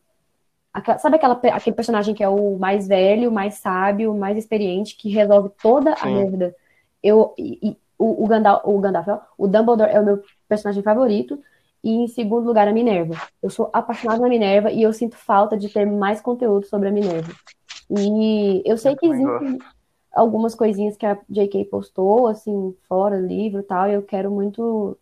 Sabe 0.97 1.17
aquela, 1.17 1.39
aquele 1.53 1.75
personagem 1.75 2.15
que 2.15 2.23
é 2.23 2.29
o 2.29 2.57
mais 2.57 2.87
velho, 2.87 3.31
mais 3.31 3.55
sábio, 3.55 4.15
mais 4.15 4.37
experiente, 4.37 4.95
que 4.95 5.07
resolve 5.09 5.51
toda 5.61 5.95
Sim. 5.97 6.01
a 6.01 6.05
merda? 6.09 6.55
Eu, 7.03 7.33
e, 7.37 7.77
o, 7.97 8.23
o, 8.23 8.27
Gandalf, 8.27 8.61
o 8.65 8.79
Gandalf, 8.79 9.07
o 9.37 9.47
Dumbledore 9.47 9.91
é 9.91 9.99
o 9.99 10.05
meu 10.05 10.23
personagem 10.47 10.81
favorito, 10.81 11.39
e 11.83 11.91
em 11.91 12.07
segundo 12.07 12.47
lugar 12.47 12.67
a 12.67 12.73
Minerva. 12.73 13.15
Eu 13.41 13.49
sou 13.49 13.69
apaixonada 13.73 14.21
na 14.21 14.29
Minerva 14.29 14.71
e 14.71 14.81
eu 14.81 14.93
sinto 14.93 15.17
falta 15.17 15.57
de 15.57 15.69
ter 15.69 15.85
mais 15.85 16.21
conteúdo 16.21 16.65
sobre 16.65 16.87
a 16.87 16.91
Minerva. 16.91 17.33
E 17.89 18.63
eu 18.65 18.77
sei 18.77 18.95
que 18.95 19.05
existem 19.05 19.57
gosto. 19.57 19.65
Algumas 20.13 20.53
coisinhas 20.53 20.95
que 20.95 21.05
a 21.05 21.19
J.K. 21.29 21.65
postou, 21.65 22.27
assim, 22.27 22.75
fora 22.87 23.19
do 23.19 23.27
livro 23.27 23.61
e 23.61 23.63
tal, 23.63 23.89
e 23.89 23.93
eu 23.93 24.03
quero 24.03 24.29
muito 24.29 24.97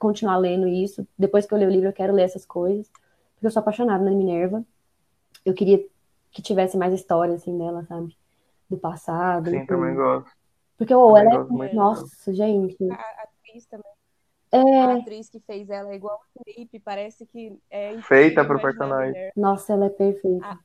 continuar 0.00 0.38
lendo 0.38 0.66
isso. 0.66 1.06
Depois 1.18 1.46
que 1.46 1.52
eu 1.52 1.58
ler 1.58 1.68
o 1.68 1.70
livro, 1.70 1.88
eu 1.88 1.92
quero 1.92 2.12
ler 2.12 2.22
essas 2.22 2.46
coisas, 2.46 2.90
porque 3.34 3.46
eu 3.46 3.50
sou 3.50 3.60
apaixonada 3.60 4.02
na 4.02 4.10
Minerva. 4.10 4.64
Eu 5.44 5.52
queria 5.52 5.84
que 6.30 6.42
tivesse 6.42 6.76
mais 6.76 6.94
história, 6.94 7.34
assim, 7.34 7.56
dela, 7.56 7.84
sabe? 7.84 8.16
Do 8.68 8.78
passado. 8.78 9.50
Sim, 9.50 9.66
também 9.66 9.94
gosto. 9.94 10.30
Porque, 10.76 10.94
oh, 10.94 11.16
ela 11.16 11.46
é. 11.66 11.74
Nossa, 11.74 12.32
gente. 12.32 12.76
A, 12.90 13.22
atriz 13.22 13.66
também. 13.66 13.92
É... 14.50 14.80
A 14.80 14.94
atriz 14.96 15.28
que 15.28 15.38
fez 15.40 15.68
ela 15.68 15.92
é 15.92 15.96
igual 15.96 16.16
a 16.16 16.42
Felipe, 16.42 16.80
parece 16.80 17.26
que 17.26 17.56
é. 17.70 18.00
Feita 18.02 18.44
pro 18.44 18.60
personagem. 18.60 19.30
Nossa, 19.36 19.74
ela 19.74 19.86
é 19.86 19.90
perfeita. 19.90 20.46
A 20.46 20.58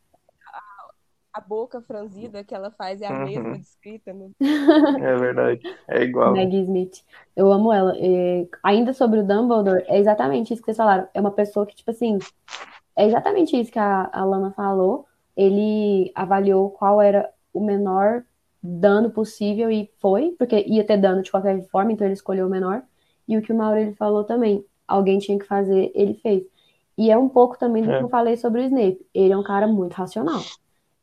a 1.40 1.42
boca 1.42 1.82
franzida 1.82 2.44
que 2.44 2.54
ela 2.54 2.70
faz 2.70 3.02
é 3.02 3.08
a 3.08 3.14
uhum. 3.14 3.26
mesma 3.26 3.58
descrita. 3.58 4.14
No... 4.14 4.32
É 4.42 5.16
verdade, 5.18 5.62
é 5.88 6.04
igual. 6.04 6.36
Maggie 6.36 6.64
Smith. 6.64 7.04
Eu 7.36 7.52
amo 7.52 7.72
ela. 7.72 7.98
E, 7.98 8.48
ainda 8.62 8.94
sobre 8.94 9.22
o 9.22 9.26
Dumbledore, 9.26 9.84
é 9.88 9.98
exatamente 9.98 10.54
isso 10.54 10.62
que 10.62 10.66
vocês 10.66 10.78
falaram. 10.78 11.08
É 11.14 11.22
uma 11.22 11.32
pessoa 11.32 11.66
que, 11.66 11.76
tipo 11.76 11.90
assim, 11.90 12.20
é 12.96 13.08
exatamente 13.08 13.60
isso 13.60 13.72
que 13.72 13.80
a, 13.80 14.10
a 14.12 14.26
Lana 14.26 14.52
falou. 14.52 15.06
Ele 15.36 16.12
avaliou 16.14 16.70
qual 16.70 17.02
era 17.02 17.30
o 17.54 17.64
menor 17.64 18.24
dano 18.62 19.10
possível 19.10 19.72
e 19.72 19.90
foi, 20.00 20.36
porque 20.38 20.66
ia 20.68 20.84
ter 20.84 20.98
dano 20.98 21.22
de 21.22 21.32
qualquer 21.32 21.66
forma, 21.70 21.94
então 21.94 22.06
ele 22.06 22.14
escolheu 22.14 22.48
o 22.48 22.50
menor. 22.50 22.84
E 23.26 23.38
o 23.38 23.42
que 23.42 23.54
o 23.54 23.56
Maurílio 23.56 23.96
falou 23.96 24.26
também, 24.26 24.66
alguém 24.86 25.20
tinha 25.20 25.40
que 25.40 25.46
fazer, 25.46 25.92
ele 25.96 26.16
fez. 26.16 26.44
E 26.98 27.10
é 27.10 27.18
um 27.18 27.30
pouco 27.30 27.58
também 27.58 27.82
do 27.82 27.92
é. 27.92 27.98
que 27.98 28.04
eu 28.04 28.10
falei 28.10 28.36
sobre 28.36 28.60
o 28.60 28.66
Snape. 28.66 29.00
Ele 29.14 29.32
é 29.32 29.38
um 29.38 29.44
cara 29.44 29.66
muito 29.66 29.94
racional. 29.94 30.42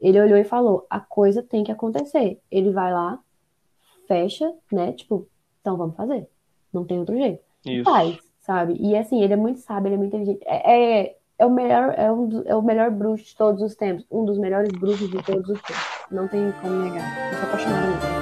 Ele 0.00 0.20
olhou 0.20 0.38
e 0.38 0.44
falou: 0.44 0.86
a 0.90 1.00
coisa 1.00 1.42
tem 1.42 1.64
que 1.64 1.72
acontecer. 1.72 2.40
Ele 2.50 2.70
vai 2.70 2.92
lá, 2.92 3.18
fecha, 4.06 4.52
né? 4.72 4.92
Tipo, 4.92 5.26
então 5.60 5.76
vamos 5.76 5.96
fazer. 5.96 6.28
Não 6.72 6.84
tem 6.84 6.98
outro 6.98 7.16
jeito. 7.16 7.42
Isso. 7.64 7.84
Faz, 7.84 8.18
sabe? 8.40 8.76
E 8.78 8.96
assim, 8.96 9.22
ele 9.22 9.32
é 9.32 9.36
muito 9.36 9.60
sábio, 9.60 9.88
ele 9.88 9.96
é 9.96 9.98
muito 9.98 10.16
inteligente. 10.16 10.42
É, 10.46 11.02
é, 11.02 11.16
é 11.38 11.46
o 11.46 11.50
melhor, 11.50 11.94
é, 11.96 12.10
um, 12.10 12.42
é 12.44 12.54
o 12.54 12.62
melhor 12.62 12.90
bruxo 12.90 13.24
de 13.24 13.36
todos 13.36 13.62
os 13.62 13.74
tempos. 13.74 14.06
Um 14.10 14.24
dos 14.24 14.38
melhores 14.38 14.70
bruxos 14.72 15.10
de 15.10 15.22
todos 15.22 15.48
os 15.48 15.60
tempos. 15.62 15.84
Não 16.10 16.28
tem 16.28 16.52
como 16.60 16.74
negar. 16.84 17.32
Eu 17.32 17.38
sou 17.38 17.48
apaixonada 17.48 17.86
nele. 17.86 18.15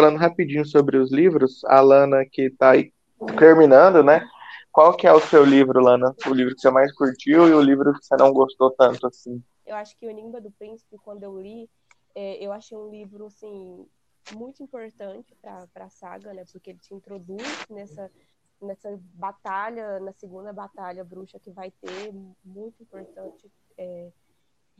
Falando 0.00 0.16
rapidinho 0.16 0.64
sobre 0.64 0.96
os 0.96 1.12
livros, 1.12 1.62
a 1.66 1.78
Lana 1.82 2.24
que 2.24 2.44
está 2.44 2.70
aí 2.70 2.90
terminando, 3.38 4.02
né? 4.02 4.26
Qual 4.72 4.96
que 4.96 5.06
é 5.06 5.12
o 5.12 5.20
seu 5.20 5.44
livro, 5.44 5.78
Lana? 5.78 6.16
O 6.26 6.32
livro 6.32 6.54
que 6.54 6.60
você 6.62 6.70
mais 6.70 6.90
curtiu 6.94 7.46
e 7.46 7.52
o 7.52 7.60
livro 7.60 7.92
que 7.92 8.06
você 8.06 8.16
não 8.16 8.32
gostou 8.32 8.70
tanto 8.70 9.06
assim? 9.06 9.44
Eu 9.66 9.76
acho 9.76 9.94
que 9.98 10.06
o 10.06 10.10
Enigma 10.10 10.40
do 10.40 10.50
Príncipe, 10.52 10.96
quando 11.04 11.22
eu 11.22 11.38
li, 11.38 11.68
é, 12.14 12.42
eu 12.42 12.50
achei 12.50 12.78
um 12.78 12.88
livro 12.88 13.26
assim 13.26 13.86
muito 14.32 14.62
importante 14.62 15.36
para 15.42 15.68
a 15.74 15.90
saga, 15.90 16.32
né? 16.32 16.44
Porque 16.50 16.70
ele 16.70 16.78
te 16.78 16.94
introduz 16.94 17.66
nessa 17.68 18.10
nessa 18.58 18.98
batalha, 19.12 20.00
na 20.00 20.12
segunda 20.14 20.50
batalha 20.50 21.04
bruxa 21.04 21.38
que 21.38 21.50
vai 21.50 21.70
ter, 21.70 22.10
muito 22.42 22.82
importante. 22.82 23.52
É, 23.76 24.10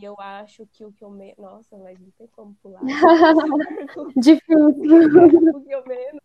e 0.01 0.05
eu 0.05 0.17
acho 0.19 0.67
que 0.67 0.85
o 0.85 0.93
que 0.93 1.05
eu 1.05 1.11
menos. 1.11 1.37
Nossa, 1.37 1.77
mas 1.77 1.99
não 1.99 2.11
tem 2.13 2.27
como 2.29 2.55
pular. 2.63 2.81
Difícil. 4.17 4.69
o 5.55 5.63
que 5.63 5.71
eu 5.71 5.85
menos. 5.87 6.23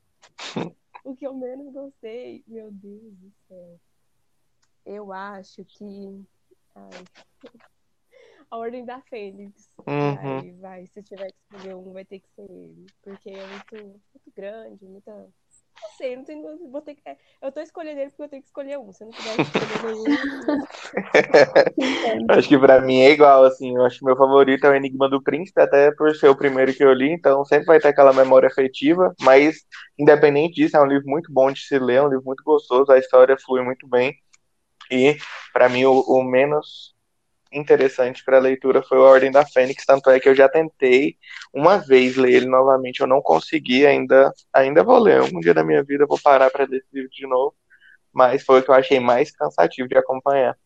O 1.03 1.15
que 1.15 1.27
eu 1.27 1.33
menos 1.33 1.73
gostei, 1.73 2.43
meu 2.47 2.71
Deus 2.71 3.13
do 3.17 3.31
céu. 3.47 3.79
Eu 4.85 5.11
acho 5.11 5.65
que. 5.65 6.25
Ai. 6.73 6.89
A 8.49 8.57
Ordem 8.57 8.85
da 8.85 9.01
Fênix. 9.01 9.69
Uhum. 9.79 10.15
Vai, 10.15 10.51
vai. 10.53 10.87
Se 10.87 11.01
tiver 11.01 11.31
que 11.31 11.37
escolher 11.41 11.75
um, 11.75 11.91
vai 11.91 12.05
ter 12.05 12.19
que 12.19 12.29
ser 12.29 12.49
ele. 12.49 12.85
Porque 13.01 13.31
é 13.31 13.47
muito, 13.47 13.75
muito 13.75 14.31
grande, 14.35 14.85
muita. 14.85 15.27
Não 15.81 15.89
sei, 15.97 16.15
não 16.15 16.23
tenho, 16.23 16.71
vou 16.71 16.81
ter 16.81 16.95
que, 16.95 17.01
é, 17.05 17.17
eu 17.41 17.51
tô 17.51 17.59
escolhendo 17.59 17.99
ele 17.99 18.09
porque 18.09 18.23
eu 18.23 18.29
tenho 18.29 18.41
que 18.41 18.47
escolher 18.47 18.79
um. 18.79 18.93
Se 18.93 19.03
eu 19.03 19.07
não 19.07 19.13
tiver 19.13 19.41
escolher 19.41 19.95
nenhum. 19.95 20.05
acho 22.31 22.47
que 22.47 22.57
pra 22.57 22.81
mim 22.81 23.01
é 23.01 23.11
igual, 23.11 23.43
assim. 23.43 23.75
Eu 23.75 23.83
acho 23.85 23.99
que 23.99 24.05
meu 24.05 24.15
favorito 24.15 24.65
é 24.65 24.69
o 24.69 24.75
Enigma 24.75 25.09
do 25.09 25.21
Príncipe, 25.21 25.61
até 25.61 25.91
por 25.91 26.15
ser 26.15 26.29
o 26.29 26.35
primeiro 26.35 26.73
que 26.73 26.83
eu 26.83 26.93
li, 26.93 27.11
então 27.11 27.43
sempre 27.43 27.65
vai 27.65 27.79
ter 27.79 27.89
aquela 27.89 28.13
memória 28.13 28.47
afetiva. 28.47 29.13
Mas, 29.21 29.57
independente 29.99 30.55
disso, 30.55 30.77
é 30.77 30.81
um 30.81 30.87
livro 30.87 31.07
muito 31.07 31.31
bom 31.31 31.51
de 31.51 31.59
se 31.59 31.77
ler, 31.77 31.95
é 31.95 32.01
um 32.03 32.09
livro 32.09 32.25
muito 32.25 32.43
gostoso, 32.43 32.91
a 32.91 32.97
história 32.97 33.37
flui 33.37 33.61
muito 33.61 33.87
bem. 33.87 34.15
E, 34.89 35.17
para 35.51 35.67
mim, 35.67 35.83
o, 35.85 35.99
o 35.99 36.23
menos 36.23 36.94
interessante 37.55 38.23
para 38.23 38.37
a 38.37 38.41
leitura 38.41 38.83
foi 38.83 38.97
a 38.97 39.01
Ordem 39.01 39.31
da 39.31 39.45
Fênix, 39.45 39.85
tanto 39.85 40.09
é 40.09 40.19
que 40.19 40.27
eu 40.27 40.35
já 40.35 40.49
tentei 40.49 41.15
uma 41.53 41.77
vez 41.77 42.15
ler 42.15 42.33
ele 42.33 42.45
novamente, 42.47 43.01
eu 43.01 43.07
não 43.07 43.21
consegui 43.21 43.85
ainda, 43.85 44.31
ainda 44.53 44.83
vou 44.83 44.99
ler, 44.99 45.21
um 45.21 45.39
dia 45.39 45.53
da 45.53 45.63
minha 45.63 45.83
vida 45.83 46.05
vou 46.05 46.19
parar 46.21 46.49
para 46.49 46.65
ler 46.65 46.77
esse 46.77 46.87
livro 46.93 47.09
de 47.09 47.27
novo, 47.27 47.55
mas 48.13 48.43
foi 48.43 48.59
o 48.59 48.63
que 48.63 48.69
eu 48.69 48.75
achei 48.75 48.99
mais 48.99 49.31
cansativo 49.31 49.87
de 49.87 49.97
acompanhar. 49.97 50.57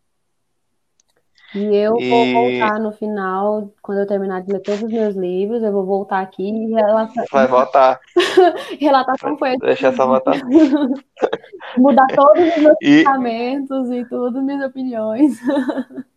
E 1.54 1.76
eu 1.76 1.98
e... 2.00 2.10
vou 2.10 2.34
voltar 2.34 2.80
no 2.80 2.92
final, 2.92 3.74
quando 3.82 4.00
eu 4.00 4.08
terminar 4.08 4.42
de 4.42 4.54
ler 4.54 4.60
todos 4.60 4.84
os 4.84 4.92
meus 4.92 5.16
livros, 5.16 5.64
eu 5.64 5.72
vou 5.72 5.84
voltar 5.84 6.22
aqui 6.22 6.48
e 6.48 6.68
relatar. 6.70 7.26
Vai 7.32 7.48
voltar. 7.48 8.00
relatar 8.80 9.16
como 9.20 9.38
foi. 9.38 9.58
Deixa 9.58 9.88
essa 9.88 10.06
votar. 10.06 10.36
Mudar 11.76 12.06
todos 12.16 12.56
os 12.56 12.58
meus 12.58 12.78
e... 12.82 12.98
pensamentos 12.98 13.90
e 13.90 14.06
tudo, 14.06 14.44
minhas 14.44 14.64
opiniões. 14.64 15.40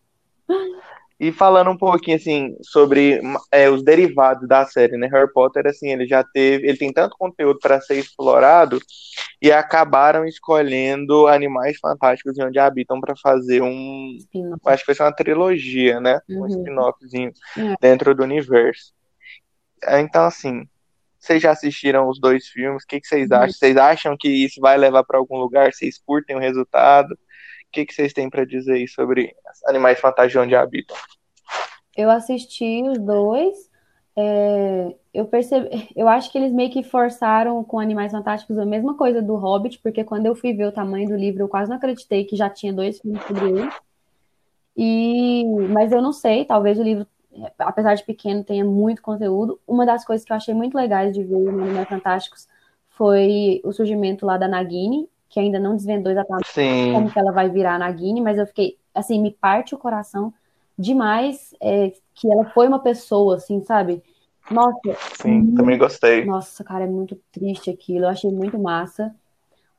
E 1.23 1.31
falando 1.31 1.71
um 1.71 1.77
pouquinho 1.77 2.17
assim 2.17 2.57
sobre 2.63 3.23
é, 3.53 3.71
os 3.71 3.85
derivados 3.85 4.49
da 4.49 4.67
série, 4.67 4.97
né? 4.97 5.07
Harry 5.07 5.33
Potter, 5.33 5.69
assim, 5.69 5.91
ele 5.91 6.05
já 6.05 6.25
teve, 6.25 6.67
ele 6.67 6.77
tem 6.77 6.93
tanto 6.93 7.17
conteúdo 7.17 7.61
para 7.61 7.81
ser 7.81 7.95
explorado 7.95 8.81
e 9.41 9.53
acabaram 9.53 10.25
escolhendo 10.25 11.29
animais 11.29 11.79
fantásticos 11.79 12.37
e 12.37 12.43
onde 12.43 12.59
habitam 12.59 13.01
para 13.01 13.15
fazer 13.15 13.63
um, 13.63 14.17
acho 14.67 14.83
que 14.83 14.87
vai 14.89 14.97
ser 14.97 15.03
uma 15.05 15.15
trilogia, 15.15 16.01
né? 16.01 16.19
Uhum. 16.29 16.43
Um 16.43 16.47
spin-offzinho 16.49 17.33
é. 17.57 17.75
dentro 17.81 18.17
do 18.17 18.25
universo. 18.25 18.93
Então, 20.01 20.25
assim, 20.25 20.67
vocês 21.21 21.41
já 21.41 21.53
assistiram 21.53 22.09
os 22.09 22.21
dois 22.21 22.49
filmes? 22.49 22.83
O 22.83 22.87
que, 22.87 23.01
que 23.01 23.07
vocês 23.07 23.31
uhum. 23.31 23.37
acham? 23.37 23.53
Vocês 23.53 23.77
acham 23.77 24.17
que 24.19 24.29
isso 24.29 24.61
vai 24.61 24.77
levar 24.77 25.05
para 25.05 25.19
algum 25.19 25.37
lugar? 25.37 25.73
Vocês 25.73 26.03
curtem 26.05 26.35
o 26.35 26.41
resultado? 26.41 27.17
Que, 27.73 27.87
que 27.87 27.95
vocês 27.95 28.13
têm 28.13 28.29
para 28.29 28.45
dizer 28.45 28.75
aí 28.75 28.87
sobre 28.87 29.35
Animais 29.67 29.99
Fantásticos 29.99 30.45
onde 30.45 30.55
habitam? 30.55 30.97
Eu 31.97 32.11
assisti 32.11 32.83
os 32.83 32.99
dois. 32.99 33.71
É, 34.15 34.95
eu 35.13 35.25
percebi, 35.25 35.89
eu 35.97 36.07
acho 36.07 36.31
que 36.31 36.37
eles 36.37 36.53
meio 36.53 36.71
que 36.71 36.83
forçaram 36.83 37.65
com 37.65 37.81
Animais 37.81 38.13
Fantásticos 38.13 38.59
a 38.59 38.67
mesma 38.67 38.95
coisa 38.95 39.23
do 39.23 39.37
Hobbit, 39.37 39.79
porque 39.83 40.05
quando 40.05 40.27
eu 40.27 40.35
fui 40.35 40.53
ver 40.53 40.67
o 40.67 40.73
tamanho 40.73 41.09
do 41.09 41.17
livro, 41.17 41.43
eu 41.43 41.49
quase 41.49 41.71
não 41.71 41.79
acreditei 41.79 42.25
que 42.25 42.37
já 42.37 42.51
tinha 42.51 42.73
dois 42.73 43.01
filmes 43.01 43.23
sobre 43.25 43.49
ele. 43.49 43.71
E, 44.77 45.45
mas 45.71 45.93
eu 45.93 46.03
não 46.03 46.13
sei, 46.13 46.45
talvez 46.45 46.79
o 46.79 46.83
livro, 46.83 47.07
apesar 47.59 47.95
de 47.95 48.05
pequeno, 48.05 48.45
tenha 48.45 48.65
muito 48.65 49.03
conteúdo. 49.03 49.59
Uma 49.67 49.87
das 49.87 50.05
coisas 50.05 50.25
que 50.25 50.33
eu 50.33 50.37
achei 50.37 50.55
muito 50.55 50.77
legais 50.77 51.15
de 51.15 51.25
ver 51.25 51.53
no 51.53 51.63
Animais 51.63 51.89
Fantásticos 51.89 52.47
foi 52.91 53.61
o 53.65 53.73
surgimento 53.73 54.27
lá 54.27 54.37
da 54.37 54.47
Nagini, 54.49 55.09
que 55.33 55.41
ainda 55.41 55.59
não 55.59 55.75
desvendou 55.75 56.13
exatamente 56.13 56.53
Sim. 56.53 56.93
como 56.93 57.11
que 57.11 57.19
ela 57.19 57.33
vai 57.33 57.49
virar 57.49 57.79
na 57.79 57.91
Guine, 57.91 58.21
mas 58.21 58.37
eu 58.37 58.47
fiquei, 58.47 58.77
assim, 58.95 59.19
me 59.19 59.31
parte 59.31 59.75
o 59.75 59.79
coração 59.79 60.33
demais 60.79 61.55
é, 61.59 61.91
que 62.15 62.31
ela 62.31 62.45
foi 62.51 62.69
uma 62.69 62.79
pessoa, 62.79 63.37
assim, 63.37 63.63
sabe? 63.65 64.03
Nossa. 64.51 64.79
Sim, 65.23 65.41
muito... 65.41 65.57
também 65.57 65.79
gostei. 65.79 66.27
Nossa, 66.27 66.63
cara, 66.63 66.85
é 66.85 66.87
muito 66.87 67.19
triste 67.33 67.71
aquilo, 67.71 68.05
eu 68.05 68.09
achei 68.11 68.31
muito 68.31 68.59
massa. 68.59 69.15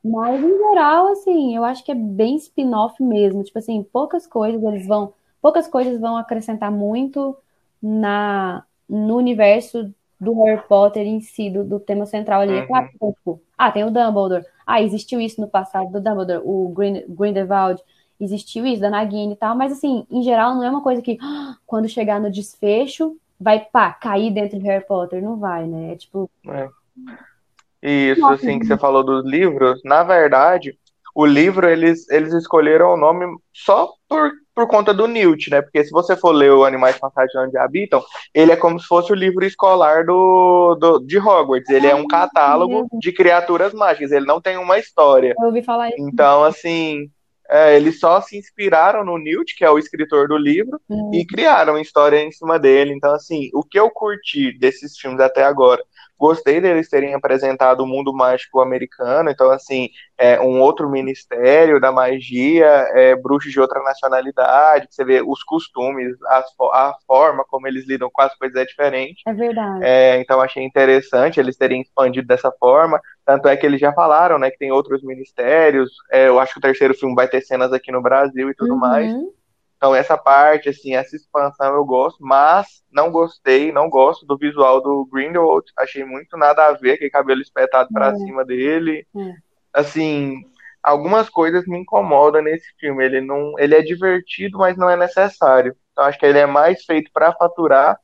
Mas, 0.04 0.42
em 0.42 0.58
geral, 0.58 1.12
assim, 1.12 1.54
eu 1.56 1.64
acho 1.64 1.84
que 1.84 1.92
é 1.92 1.94
bem 1.94 2.34
spin-off 2.34 3.00
mesmo. 3.00 3.44
Tipo 3.44 3.60
assim, 3.60 3.82
poucas 3.82 4.26
coisas 4.26 4.62
eles 4.62 4.86
vão. 4.86 5.14
Poucas 5.40 5.68
coisas 5.68 6.00
vão 6.00 6.16
acrescentar 6.16 6.70
muito 6.70 7.36
na, 7.80 8.64
no 8.88 9.16
universo 9.16 9.94
do 10.20 10.42
Harry 10.42 10.62
Potter 10.68 11.06
em 11.06 11.20
si, 11.20 11.48
do, 11.48 11.64
do 11.64 11.78
tema 11.78 12.06
central 12.06 12.40
ali. 12.40 12.52
É 12.52 12.56
uhum. 12.56 12.62
É 12.62 12.66
claro 12.66 12.88
tipo, 12.88 13.40
ah, 13.56 13.70
tem 13.70 13.84
o 13.84 13.90
Dumbledore. 13.90 14.44
Ah, 14.66 14.82
existiu 14.82 15.20
isso 15.20 15.40
no 15.40 15.48
passado 15.48 15.90
do 15.90 16.00
Dumbledore, 16.00 16.42
o 16.44 16.72
Green, 16.74 17.04
Grindelwald, 17.08 17.82
existiu 18.20 18.64
isso, 18.66 18.80
da 18.80 18.90
Nagini 18.90 19.34
e 19.34 19.36
tal, 19.36 19.56
mas 19.56 19.72
assim, 19.72 20.06
em 20.10 20.22
geral, 20.22 20.54
não 20.54 20.64
é 20.64 20.70
uma 20.70 20.82
coisa 20.82 21.02
que 21.02 21.18
quando 21.66 21.88
chegar 21.88 22.20
no 22.20 22.30
desfecho, 22.30 23.16
vai, 23.38 23.60
pá, 23.60 23.92
cair 23.92 24.32
dentro 24.32 24.58
de 24.58 24.64
Harry 24.64 24.84
Potter. 24.86 25.22
Não 25.22 25.36
vai, 25.36 25.66
né? 25.66 25.92
É 25.92 25.96
tipo. 25.96 26.30
É. 26.48 26.68
Isso, 27.82 28.20
Nossa, 28.22 28.34
assim, 28.34 28.58
que 28.58 28.66
você 28.66 28.78
falou 28.78 29.04
dos 29.04 29.24
livros, 29.26 29.80
na 29.84 30.02
verdade, 30.02 30.78
o 31.14 31.26
livro 31.26 31.68
eles, 31.68 32.08
eles 32.08 32.32
escolheram 32.32 32.94
o 32.94 32.96
nome 32.96 33.26
só 33.52 33.92
por, 34.08 34.32
por 34.54 34.66
conta 34.68 34.94
do 34.94 35.06
Newt, 35.06 35.50
né? 35.50 35.60
Porque 35.60 35.84
se 35.84 35.90
você 35.90 36.16
for 36.16 36.32
ler 36.32 36.52
o 36.52 36.64
Animais 36.64 36.96
Fantásticos 36.96 37.46
Onde 37.46 37.58
Habitam, 37.58 38.02
ele 38.32 38.52
é 38.52 38.56
como 38.56 38.78
se 38.78 38.86
fosse 38.86 39.12
o 39.12 39.16
livro 39.16 39.44
escolar 39.44 40.04
do, 40.04 40.76
do 40.76 40.98
de 41.00 41.18
Hogwarts. 41.18 41.68
Ele 41.68 41.86
é 41.86 41.94
um 41.94 42.06
catálogo 42.06 42.86
de 42.98 43.12
criaturas 43.12 43.74
mágicas, 43.74 44.12
ele 44.12 44.26
não 44.26 44.40
tem 44.40 44.56
uma 44.56 44.78
história. 44.78 45.34
Eu 45.38 45.46
ouvi 45.46 45.62
falar 45.62 45.88
isso. 45.88 45.96
Então, 45.98 46.44
assim, 46.44 47.10
é, 47.48 47.76
eles 47.76 47.98
só 47.98 48.20
se 48.20 48.38
inspiraram 48.38 49.04
no 49.04 49.18
Newt, 49.18 49.54
que 49.56 49.64
é 49.64 49.70
o 49.70 49.78
escritor 49.78 50.28
do 50.28 50.36
livro, 50.36 50.80
hum. 50.88 51.10
e 51.12 51.26
criaram 51.26 51.78
história 51.78 52.20
em 52.20 52.30
cima 52.30 52.58
dele. 52.58 52.94
Então, 52.94 53.12
assim, 53.14 53.50
o 53.52 53.62
que 53.62 53.78
eu 53.78 53.90
curti 53.90 54.56
desses 54.58 54.96
filmes 54.96 55.20
até 55.20 55.42
agora 55.44 55.82
Gostei 56.18 56.60
deles 56.60 56.88
terem 56.88 57.14
apresentado 57.14 57.82
o 57.82 57.86
mundo 57.86 58.12
mágico 58.12 58.60
americano, 58.60 59.30
então, 59.30 59.50
assim, 59.50 59.88
é 60.16 60.40
um 60.40 60.60
outro 60.60 60.88
ministério 60.88 61.80
da 61.80 61.90
magia, 61.90 62.66
é, 62.66 63.16
bruxos 63.16 63.52
de 63.52 63.60
outra 63.60 63.82
nacionalidade, 63.82 64.86
você 64.88 65.04
vê 65.04 65.22
os 65.22 65.42
costumes, 65.42 66.16
as, 66.26 66.44
a 66.72 66.94
forma 67.06 67.44
como 67.48 67.66
eles 67.66 67.86
lidam 67.86 68.08
com 68.12 68.22
as 68.22 68.34
coisas 68.36 68.56
é 68.56 68.64
diferente. 68.64 69.22
É 69.26 69.32
verdade. 69.32 69.80
É, 69.82 70.20
então, 70.20 70.40
achei 70.40 70.62
interessante 70.62 71.40
eles 71.40 71.56
terem 71.56 71.82
expandido 71.82 72.26
dessa 72.26 72.52
forma. 72.52 73.00
Tanto 73.24 73.48
é 73.48 73.56
que 73.56 73.66
eles 73.66 73.80
já 73.80 73.92
falaram, 73.92 74.38
né, 74.38 74.50
que 74.50 74.58
tem 74.58 74.70
outros 74.70 75.02
ministérios. 75.02 75.90
É, 76.12 76.28
eu 76.28 76.38
acho 76.38 76.52
que 76.52 76.58
o 76.58 76.62
terceiro 76.62 76.94
filme 76.94 77.14
vai 77.14 77.26
ter 77.26 77.40
cenas 77.40 77.72
aqui 77.72 77.90
no 77.90 78.02
Brasil 78.02 78.50
e 78.50 78.54
tudo 78.54 78.74
uhum. 78.74 78.80
mais. 78.80 79.12
Então, 79.84 79.94
essa 79.94 80.16
parte, 80.16 80.70
assim, 80.70 80.96
essa 80.96 81.14
expansão 81.14 81.74
eu 81.74 81.84
gosto, 81.84 82.16
mas 82.24 82.82
não 82.90 83.10
gostei, 83.10 83.70
não 83.70 83.90
gosto 83.90 84.24
do 84.24 84.34
visual 84.34 84.80
do 84.80 85.06
Grindelwald. 85.12 85.70
Achei 85.76 86.02
muito 86.06 86.38
nada 86.38 86.64
a 86.64 86.72
ver, 86.72 86.92
aquele 86.92 87.10
cabelo 87.10 87.42
espetado 87.42 87.90
para 87.92 88.08
é. 88.08 88.14
cima 88.16 88.46
dele. 88.46 89.06
É. 89.14 89.34
assim, 89.74 90.40
algumas 90.82 91.28
coisas 91.28 91.66
me 91.66 91.76
incomodam 91.76 92.40
nesse 92.40 92.64
filme. 92.80 93.04
Ele 93.04 93.20
não, 93.20 93.58
ele 93.58 93.74
é 93.74 93.82
divertido, 93.82 94.56
mas 94.56 94.74
não 94.74 94.88
é 94.88 94.96
necessário. 94.96 95.76
Então 95.92 96.04
acho 96.04 96.18
que 96.18 96.24
ele 96.24 96.38
é 96.38 96.46
mais 96.46 96.82
feito 96.86 97.10
para 97.12 97.34
faturar 97.34 98.00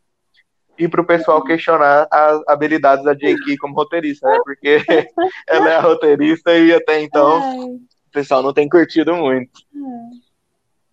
e 0.78 0.86
para 0.86 1.01
o 1.01 1.07
pessoal 1.07 1.43
questionar 1.43 2.07
as 2.11 2.43
habilidades 2.47 3.07
da 3.07 3.15
J.K. 3.15 3.57
como 3.57 3.74
roteirista, 3.74 4.28
né? 4.28 4.39
Porque 4.44 4.85
ela 5.48 5.70
é 5.70 5.78
roteirista 5.78 6.55
e 6.59 6.74
até 6.74 7.01
então 7.01 7.43
Ai. 7.43 7.59
o 7.59 7.81
pessoal 8.12 8.43
não 8.43 8.52
tem 8.52 8.69
curtido 8.69 9.16
muito. 9.16 9.61
É. 9.74 10.30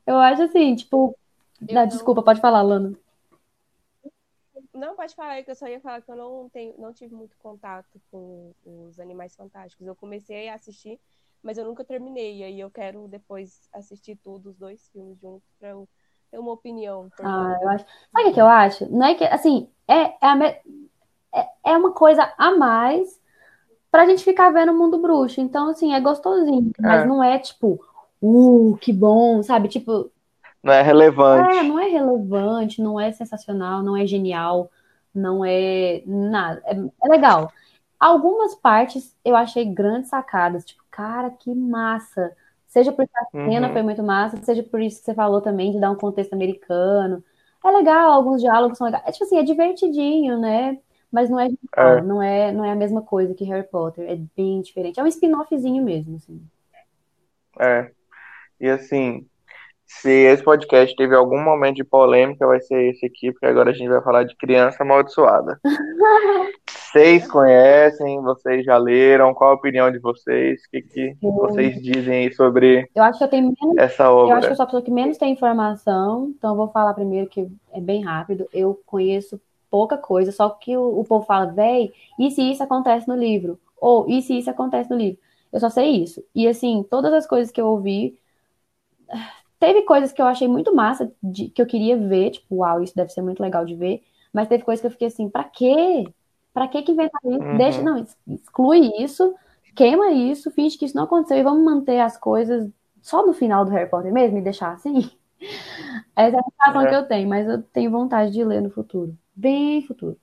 Eu 0.08 0.18
acho 0.18 0.44
assim, 0.44 0.74
tipo. 0.74 1.16
Não... 1.70 1.86
Desculpa, 1.86 2.24
pode 2.24 2.40
falar, 2.40 2.62
Lana. 2.62 2.98
Não, 4.74 4.96
pode 4.96 5.14
falar, 5.16 5.44
que 5.44 5.50
eu 5.52 5.56
só 5.56 5.68
ia 5.68 5.82
falar 5.82 6.02
que 6.02 6.12
eu 6.12 6.16
não, 6.16 6.48
tenho, 6.50 6.76
não 6.78 6.94
tive 6.94 7.14
muito 7.14 7.36
contato 7.38 8.00
com 8.12 8.54
os 8.64 9.00
Animais 9.00 9.36
Fantásticos. 9.36 9.86
Eu 9.86 9.96
comecei 9.96 10.48
a 10.48 10.54
assistir, 10.54 11.00
mas 11.42 11.58
eu 11.58 11.66
nunca 11.66 11.84
terminei. 11.84 12.38
E 12.38 12.44
aí 12.44 12.60
eu 12.60 12.70
quero 12.70 13.08
depois 13.08 13.68
assistir 13.74 14.16
tudo, 14.24 14.50
os 14.52 14.58
dois 14.58 14.88
filmes 14.90 15.20
juntos, 15.20 15.50
para 15.60 15.70
eu 15.70 15.90
ter 16.30 16.38
uma 16.38 16.52
opinião. 16.52 17.10
Ah, 17.22 17.58
eu 17.60 17.70
acho. 17.70 17.86
Sabe 18.12 18.30
o 18.30 18.34
que 18.34 18.42
eu 18.42 18.48
acho? 18.48 18.92
Não 18.92 19.06
é 19.06 19.16
que, 19.16 19.24
assim, 19.24 19.68
é, 19.88 20.02
é, 20.02 20.18
a, 20.22 20.46
é, 20.46 21.50
é 21.66 21.78
uma 21.78 21.92
coisa 21.92 22.32
a 22.38 22.56
mais 22.56 23.20
pra 23.90 24.06
gente 24.06 24.24
ficar 24.24 24.52
vendo 24.52 24.72
o 24.72 24.78
mundo 24.78 25.00
bruxo. 25.00 25.42
Então, 25.42 25.70
assim, 25.70 25.94
é 25.94 26.00
gostosinho, 26.00 26.72
é. 26.78 26.82
mas 26.82 27.08
não 27.08 27.24
é 27.24 27.40
tipo, 27.40 27.84
uh, 28.22 28.78
que 28.78 28.94
bom, 28.94 29.42
sabe? 29.44 29.68
Tipo, 29.68 30.12
não 30.64 30.74
é 30.74 30.82
relevante. 30.82 31.58
É, 31.58 31.64
não 31.64 31.80
é 31.80 31.88
relevante, 31.88 32.82
não 32.82 33.00
é 33.00 33.12
sensacional, 33.12 33.82
não 33.82 33.96
é 33.96 34.06
genial, 34.06 34.70
não 35.14 35.46
é 35.46 36.04
nada. 36.06 36.62
É, 36.66 36.76
é 36.76 37.08
legal. 37.08 37.52
Algumas 38.00 38.54
partes 38.56 39.16
eu 39.24 39.36
achei 39.36 39.66
grandes 39.66 40.10
sacadas, 40.10 40.66
tipo, 40.66 40.84
cara, 40.92 41.30
que 41.30 41.54
massa. 41.54 42.36
Seja 42.68 42.92
porque 42.92 43.12
a 43.16 43.26
cena 43.32 43.68
uhum. 43.68 43.74
foi 43.74 43.82
muito 43.82 44.04
massa, 44.04 44.38
seja 44.44 44.62
por 44.62 44.82
isso 44.82 45.00
que 45.00 45.06
você 45.06 45.14
falou 45.14 45.42
também, 45.42 45.72
de 45.72 45.80
dar 45.80 45.90
um 45.90 45.96
contexto 45.96 46.34
americano. 46.34 47.24
É 47.64 47.72
legal, 47.72 48.12
alguns 48.12 48.42
diálogos 48.42 48.78
são 48.78 48.86
legais. 48.86 49.04
É 49.08 49.12
tipo 49.12 49.24
assim, 49.24 49.38
é 49.38 49.44
divertidinho, 49.44 50.38
né? 50.40 50.78
Mas 51.12 51.30
não 51.30 51.40
é, 51.40 51.48
é. 51.76 52.02
não 52.02 52.22
é, 52.22 52.52
não 52.52 52.66
é 52.66 52.72
a 52.72 52.76
mesma 52.76 53.02
coisa 53.02 53.34
que 53.34 53.46
Harry 53.46 53.68
Potter. 53.68 54.10
É 54.10 54.18
bem 54.36 54.62
diferente. 54.62 55.00
É 55.00 55.04
um 55.04 55.08
spin-offzinho 55.08 55.84
mesmo, 55.84 56.18
assim. 56.18 56.42
É. 57.60 57.92
E 58.60 58.70
assim, 58.70 59.26
se 59.86 60.10
esse 60.10 60.44
podcast 60.44 60.96
teve 60.96 61.16
algum 61.16 61.42
momento 61.42 61.78
de 61.78 61.84
polêmica, 61.84 62.46
vai 62.46 62.60
ser 62.60 62.90
esse 62.90 63.06
aqui, 63.06 63.32
porque 63.32 63.46
agora 63.46 63.70
a 63.70 63.74
gente 63.74 63.88
vai 63.88 64.02
falar 64.02 64.24
de 64.24 64.36
criança 64.36 64.84
amaldiçoada. 64.84 65.60
vocês 66.68 67.28
conhecem, 67.28 68.22
vocês 68.22 68.66
já 68.66 68.78
leram, 68.78 69.34
qual 69.34 69.52
a 69.52 69.56
opinião 69.56 69.92
de 69.92 70.00
vocês? 70.00 70.62
O 70.66 70.70
que, 70.72 70.82
que 70.82 71.18
vocês 71.22 71.82
dizem 71.82 72.26
aí 72.26 72.34
sobre 72.34 72.90
eu 72.94 73.04
acho 73.04 73.18
que 73.18 73.24
eu 73.24 73.30
tenho 73.30 73.54
menos, 73.62 73.78
essa 73.78 74.12
obra? 74.12 74.34
Eu 74.34 74.38
acho 74.38 74.48
que 74.48 74.54
eu 74.54 74.56
sou 74.58 74.64
a 74.64 74.68
pessoa 74.68 74.84
que 74.84 74.92
menos 74.92 75.18
tem 75.18 75.32
informação, 75.32 76.34
então 76.38 76.52
eu 76.52 76.58
vou 76.58 76.68
falar 76.70 76.94
primeiro 76.94 77.30
que 77.30 77.48
é 77.72 77.80
bem 77.80 78.04
rápido. 78.04 78.48
Eu 78.52 78.80
conheço 78.86 79.40
pouca 79.70 79.98
coisa, 79.98 80.32
só 80.32 80.50
que 80.50 80.76
o, 80.76 81.00
o 81.00 81.06
povo 81.06 81.26
fala, 81.26 81.46
véi, 81.46 81.92
e 82.20 82.32
se 82.32 82.42
isso 82.42 82.64
acontece 82.64 83.08
no 83.08 83.16
livro? 83.16 83.60
Ou, 83.80 84.10
e 84.10 84.22
se 84.22 84.38
isso 84.38 84.50
acontece 84.50 84.90
no 84.90 84.98
livro? 84.98 85.20
Eu 85.52 85.60
só 85.60 85.70
sei 85.70 86.04
isso. 86.04 86.24
E 86.36 86.48
assim, 86.48 86.86
todas 86.90 87.14
as 87.14 87.28
coisas 87.28 87.52
que 87.52 87.62
eu 87.62 87.68
ouvi 87.68 88.18
Teve 89.60 89.82
coisas 89.84 90.12
que 90.12 90.22
eu 90.22 90.26
achei 90.28 90.48
muito 90.48 90.74
massa, 90.76 91.12
de, 91.22 91.50
que 91.50 91.62
eu 91.62 91.66
queria 91.66 91.98
ver, 91.98 92.32
tipo, 92.32 92.58
uau, 92.58 92.82
isso 92.84 92.96
deve 92.96 93.12
ser 93.12 93.22
muito 93.22 93.42
legal 93.42 93.66
de 93.66 93.76
ver. 93.76 94.04
Mas 94.32 94.48
teve 94.48 94.64
coisas 94.64 94.82
que 94.82 94.88
eu 94.88 94.92
fiquei 94.92 95.08
assim, 95.08 95.30
pra 95.30 95.44
quê? 95.44 96.08
Pra 96.54 96.68
que 96.68 96.82
que 96.84 96.92
inventar 96.92 97.22
isso? 97.26 97.40
Uhum. 97.40 97.58
Deixa, 97.58 97.82
não, 97.82 98.06
exclui 98.28 98.92
isso, 99.00 99.36
queima 99.76 100.12
isso, 100.12 100.52
finge 100.52 100.78
que 100.78 100.86
isso 100.86 100.96
não 100.96 101.04
aconteceu 101.04 101.38
e 101.38 101.44
vamos 101.44 101.64
manter 101.64 102.00
as 102.00 102.18
coisas 102.18 102.70
só 103.02 103.26
no 103.26 103.34
final 103.34 103.64
do 103.64 103.72
Harry 103.72 103.90
Potter 103.90 104.12
mesmo 104.12 104.38
e 104.38 104.42
deixar 104.42 104.74
assim. 104.74 105.10
Essa 106.16 106.38
é 106.38 106.40
a 106.40 106.44
sensação 106.44 106.82
é. 106.82 106.90
que 106.90 106.96
eu 106.96 107.08
tenho, 107.08 107.30
mas 107.30 107.48
eu 107.48 107.62
tenho 107.62 107.92
vontade 107.92 108.32
de 108.32 108.44
ler 108.44 108.62
no 108.62 108.70
futuro. 108.70 109.18
Bem 109.36 109.82
futuro. 109.84 110.20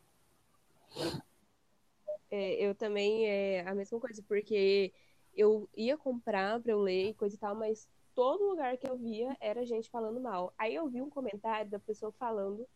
É, 2.30 2.64
eu 2.64 2.74
também 2.74 3.26
é 3.26 3.64
a 3.66 3.74
mesma 3.74 3.98
coisa, 4.00 4.22
porque 4.26 4.92
eu 5.36 5.68
ia 5.76 5.96
comprar 5.96 6.60
pra 6.60 6.72
eu 6.72 6.80
ler 6.80 7.10
e 7.10 7.14
coisa 7.14 7.36
e 7.36 7.38
tal, 7.38 7.54
mas 7.54 7.88
todo 8.14 8.48
lugar 8.48 8.76
que 8.76 8.88
eu 8.88 8.96
via 8.96 9.36
era 9.40 9.64
gente 9.66 9.90
falando 9.90 10.20
mal. 10.20 10.52
Aí 10.58 10.74
eu 10.74 10.88
vi 10.88 11.02
um 11.02 11.10
comentário 11.10 11.70
da 11.70 11.78
pessoa 11.78 12.12
falando 12.12 12.66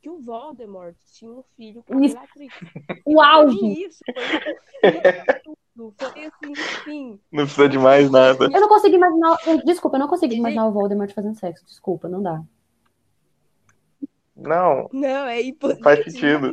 que 0.00 0.08
o 0.08 0.20
Voldemort 0.20 0.96
tinha 1.12 1.30
um 1.30 1.42
filho 1.56 1.82
com 1.82 1.94
a 1.94 2.00
Bellatrix. 2.00 2.54
O 3.04 3.20
auge! 3.20 3.84
Isso, 3.84 4.04
foi 4.06 5.92
Foi 5.96 6.24
assim, 6.24 6.50
enfim. 6.50 7.20
Não 7.30 7.44
precisa 7.44 7.68
de 7.68 7.78
mais 7.78 8.10
nada. 8.10 8.44
Eu 8.44 8.60
não 8.60 8.68
consigo 8.68 8.96
imaginar. 8.96 9.38
Desculpa, 9.64 9.96
eu 9.96 10.00
não 10.00 10.08
consigo 10.08 10.34
imaginar 10.34 10.66
o 10.66 10.72
Voldemort 10.72 11.12
fazendo 11.12 11.38
sexo. 11.38 11.64
Desculpa, 11.64 12.08
não 12.08 12.22
dá. 12.22 12.42
Não. 14.36 14.88
Não, 14.92 15.26
é 15.26 15.42
impossível. 15.42 15.84
Faz 15.84 16.04
sentido. 16.04 16.50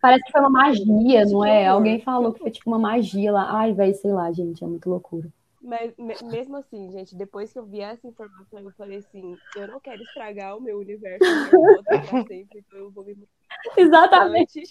Parece 0.00 0.22
que 0.24 0.32
foi 0.32 0.40
uma 0.40 0.50
magia, 0.50 1.24
não 1.26 1.44
é? 1.44 1.66
Alguém 1.66 2.00
falou 2.00 2.32
que 2.32 2.40
foi 2.40 2.50
tipo 2.50 2.70
uma 2.70 2.78
magia 2.78 3.32
lá. 3.32 3.50
Ai, 3.50 3.72
velho, 3.72 3.94
sei 3.94 4.12
lá, 4.12 4.30
gente, 4.32 4.62
é 4.62 4.66
muito 4.66 4.88
loucura. 4.88 5.28
Mas 5.68 5.92
mesmo 6.22 6.56
assim, 6.56 6.90
gente, 6.90 7.14
depois 7.14 7.52
que 7.52 7.58
eu 7.58 7.66
vi 7.66 7.82
essa 7.82 8.06
informação, 8.08 8.58
eu 8.60 8.72
falei 8.72 9.00
assim, 9.00 9.36
eu 9.54 9.68
não 9.68 9.78
quero 9.78 10.02
estragar 10.02 10.56
o 10.56 10.62
meu 10.62 10.78
universo 10.78 11.22
pra 11.84 12.24
sempre, 12.24 12.64
então 12.66 12.78
eu 12.78 12.90
vou 12.90 13.04
me 13.04 13.14
Exatamente. 13.76 14.62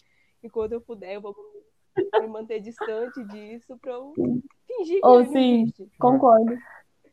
Enquanto 0.41 0.71
eu 0.71 0.81
puder, 0.81 1.13
eu 1.13 1.21
vou 1.21 1.35
me 2.19 2.27
manter 2.27 2.59
distante 2.59 3.23
disso 3.25 3.77
pra 3.79 3.93
eu 3.93 4.11
fingir 4.65 4.99
que 4.99 5.05
Ou 5.07 5.23
sim, 5.25 5.71
concordo. 5.99 6.57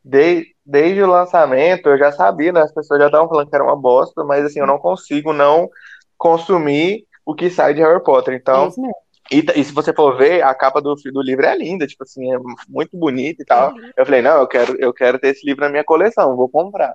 Desde, 0.03 0.57
desde 0.65 1.03
o 1.03 1.07
lançamento, 1.07 1.91
eu 1.91 1.99
já 1.99 2.11
sabia, 2.11 2.53
né? 2.53 2.63
As 2.63 2.73
pessoas 2.73 3.01
já 3.01 3.07
estavam 3.07 3.29
falando 3.29 3.51
que 3.51 3.55
era 3.55 3.65
uma 3.65 3.77
bosta, 3.77 4.25
mas 4.25 4.47
assim, 4.47 4.61
eu 4.61 4.67
não 4.67 4.79
consigo 4.79 5.35
não 5.35 5.69
consumir 6.17 7.07
o 7.25 7.35
que 7.35 7.51
sai 7.51 7.75
de 7.75 7.83
Harry 7.83 8.03
Potter. 8.03 8.33
Então, 8.33 8.67
é 8.67 9.04
e, 9.39 9.61
e, 9.61 9.65
se 9.65 9.73
você 9.73 9.93
for 9.93 10.17
ver, 10.17 10.43
a 10.43 10.55
capa 10.55 10.81
do, 10.81 10.95
do 10.95 11.23
livro 11.23 11.45
é 11.45 11.57
linda, 11.57 11.87
tipo 11.87 12.03
assim, 12.03 12.33
é 12.33 12.39
muito 12.69 12.97
bonita 12.97 13.43
e 13.43 13.45
tal. 13.45 13.73
Eu 13.97 14.05
falei, 14.05 14.23
não, 14.23 14.39
eu 14.39 14.47
quero, 14.47 14.77
eu 14.79 14.93
quero 14.93 15.19
ter 15.19 15.29
esse 15.29 15.47
livro 15.47 15.65
na 15.65 15.71
minha 15.71 15.85
coleção, 15.85 16.37
vou 16.37 16.49
comprar. 16.49 16.93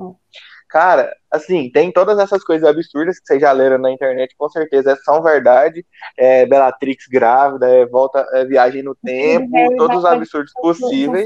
Cara, 0.70 1.12
assim, 1.32 1.70
tem 1.72 1.92
todas 1.92 2.20
essas 2.20 2.44
coisas 2.44 2.68
absurdas 2.68 3.20
que 3.20 3.26
vocês 3.26 3.42
já 3.42 3.52
leram 3.52 3.80
na 3.80 3.92
internet, 3.92 4.36
com 4.38 4.48
certeza 4.50 4.96
são 5.04 5.22
verdade. 5.22 5.84
É, 6.16 6.46
Bellatrix 6.46 7.08
grávida, 7.08 7.68
é, 7.68 7.86
volta, 7.88 8.24
é, 8.34 8.46
viagem 8.46 8.84
no 8.84 8.96
tempo, 8.96 9.52
todos 9.76 9.98
os 9.98 10.06
absurdos 10.06 10.54
possíveis. 10.54 11.26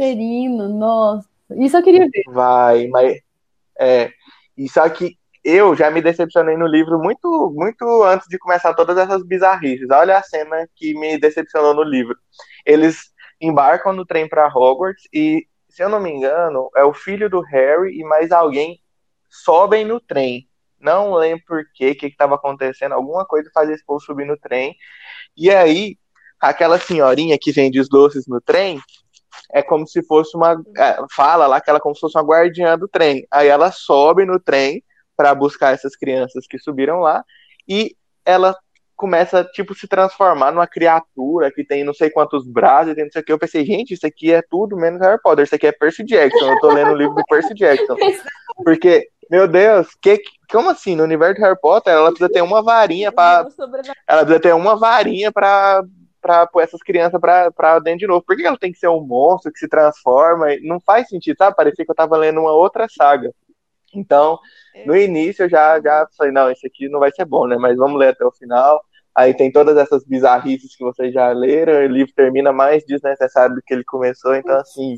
Nossa, 0.74 1.28
isso 1.58 1.76
eu 1.76 1.84
queria 1.84 2.08
ver. 2.10 2.24
Vai, 2.28 2.88
mas. 2.88 3.20
É, 3.78 4.12
e 4.58 4.70
só 4.70 4.88
que 4.88 5.18
eu 5.44 5.76
já 5.76 5.92
me 5.92 6.02
decepcionei 6.02 6.56
no 6.56 6.66
livro 6.66 6.98
muito, 6.98 7.52
muito 7.54 8.04
antes 8.04 8.28
de 8.28 8.38
começar 8.40 8.74
todas 8.74 8.98
essas 8.98 9.24
bizarrices. 9.24 9.88
Olha 9.92 10.18
a 10.18 10.24
cena 10.24 10.68
que 10.76 10.94
me 10.98 11.18
decepcionou 11.18 11.74
no 11.74 11.84
livro. 11.84 12.16
Eles 12.66 13.12
embarcam 13.42 13.92
no 13.92 14.06
trem 14.06 14.28
para 14.28 14.48
Hogwarts 14.48 15.04
e, 15.14 15.46
se 15.68 15.84
eu 15.84 15.90
não 15.90 16.00
me 16.00 16.10
engano, 16.10 16.70
é 16.76 16.84
o 16.84 16.94
filho 16.94 17.30
do 17.30 17.42
Harry 17.42 18.00
e 18.00 18.04
mais 18.04 18.32
alguém 18.32 18.80
sobem 19.30 19.84
no 19.84 20.00
trem. 20.00 20.48
Não 20.80 21.14
lembro 21.14 21.44
por 21.46 21.64
quê, 21.74 21.92
o 21.92 21.96
que 21.96 22.08
estava 22.08 22.36
acontecendo. 22.36 22.94
Alguma 22.94 23.26
coisa 23.26 23.50
fazia 23.54 23.76
esse 23.76 23.86
povo 23.86 24.00
subir 24.00 24.26
no 24.26 24.38
trem. 24.38 24.76
E 25.36 25.50
aí, 25.50 25.98
aquela 26.40 26.80
senhorinha 26.80 27.38
que 27.40 27.52
vende 27.52 27.80
os 27.80 27.90
doces 27.90 28.28
no 28.28 28.40
trem, 28.40 28.80
é 29.52 29.62
como 29.62 29.88
se 29.88 30.06
fosse 30.06 30.36
uma. 30.38 30.62
É, 30.78 30.98
fala 31.14 31.48
lá 31.48 31.60
que 31.60 31.70
ela 31.70 31.80
é 31.80 31.82
como 31.82 31.96
se 31.96 32.02
fosse 32.02 32.18
uma 32.18 32.24
guardiã 32.24 32.78
do 32.78 32.88
trem. 32.88 33.26
Aí 33.32 33.48
ela 33.48 33.72
sobe 33.72 34.26
no 34.26 34.40
trem 34.40 34.84
para 35.16 35.34
buscar 35.34 35.74
essas 35.74 35.96
crianças 35.96 36.46
que 36.48 36.58
subiram 36.58 37.00
lá 37.00 37.24
e 37.68 37.96
ela 38.26 38.56
começa 38.96 39.44
tipo 39.44 39.74
se 39.74 39.88
transformar 39.88 40.52
numa 40.52 40.68
criatura 40.68 41.52
que 41.52 41.64
tem 41.64 41.84
não 41.84 41.94
sei 41.94 42.10
quantos 42.10 42.48
braços, 42.48 42.96
tem 42.96 43.04
não 43.04 43.12
sei 43.12 43.22
o 43.22 43.26
que. 43.26 43.34
Eu 43.34 43.40
pensei, 43.40 43.66
gente, 43.66 43.94
isso 43.94 44.06
aqui 44.06 44.32
é 44.32 44.42
tudo 44.42 44.78
menos 44.78 45.02
Harry 45.02 45.22
Potter, 45.22 45.44
isso 45.44 45.56
aqui 45.56 45.68
é 45.68 45.72
Percy 45.72 46.04
Jackson. 46.04 46.52
Eu 46.52 46.60
tô 46.60 46.72
lendo 46.72 46.92
o 46.92 46.96
livro 46.96 47.16
do 47.16 47.24
Percy 47.26 47.54
Jackson. 47.54 47.96
Porque, 48.64 49.10
meu 49.30 49.48
Deus, 49.48 49.88
que, 50.02 50.22
como 50.50 50.70
assim? 50.70 50.96
No 50.96 51.04
universo 51.04 51.36
de 51.36 51.42
Harry 51.42 51.60
Potter, 51.60 51.94
ela 51.94 52.10
precisa 52.10 52.30
ter 52.30 52.42
uma 52.42 52.62
varinha 52.62 53.12
para 53.12 53.48
ela 54.08 54.24
precisa 54.24 54.40
ter 54.40 54.54
uma 54.54 54.78
varinha 54.78 55.32
para 55.32 55.84
para 56.22 56.48
pôr 56.48 56.62
essas 56.62 56.82
crianças 56.82 57.20
para 57.20 57.80
dentro 57.80 58.00
de 58.00 58.08
novo. 58.08 58.24
Por 58.26 58.38
que 58.38 58.46
ela 58.46 58.58
tem 58.58 58.72
que 58.72 58.80
ser 58.80 58.88
um 58.88 59.02
monstro 59.02 59.52
que 59.52 59.60
se 59.60 59.68
transforma? 59.68 60.48
Não 60.62 60.80
faz 60.80 61.10
sentido, 61.10 61.36
sabe? 61.38 61.54
Parecia 61.54 61.84
que 61.84 61.92
eu 61.92 61.96
tava 61.96 62.16
lendo 62.16 62.40
uma 62.40 62.54
outra 62.54 62.88
saga. 62.90 63.30
Então, 63.94 64.40
no 64.86 64.96
início 64.96 65.44
eu 65.44 65.50
já, 65.50 65.80
já 65.82 66.08
falei, 66.18 66.32
não, 66.32 66.50
esse 66.52 66.66
aqui 66.66 66.90
não 66.90 67.00
vai 67.00 67.12
ser 67.12 67.26
bom, 67.26 67.48
né? 67.48 67.58
Mas 67.58 67.78
vamos 67.78 68.00
ler 68.00 68.10
até 68.10 68.26
o 68.26 68.32
final. 68.32 68.82
Aí 69.16 69.34
tem 69.34 69.52
todas 69.52 69.78
essas 69.78 70.04
bizarrices 70.04 70.76
que 70.76 70.84
vocês 70.84 71.14
já 71.14 71.32
leram, 71.32 71.74
o 71.74 71.88
livro 71.88 72.12
termina 72.16 72.52
mais 72.52 72.84
desnecessário 72.84 73.56
do 73.56 73.62
que 73.62 73.74
ele 73.74 73.84
começou, 73.84 74.36
então 74.36 74.56
assim, 74.56 74.96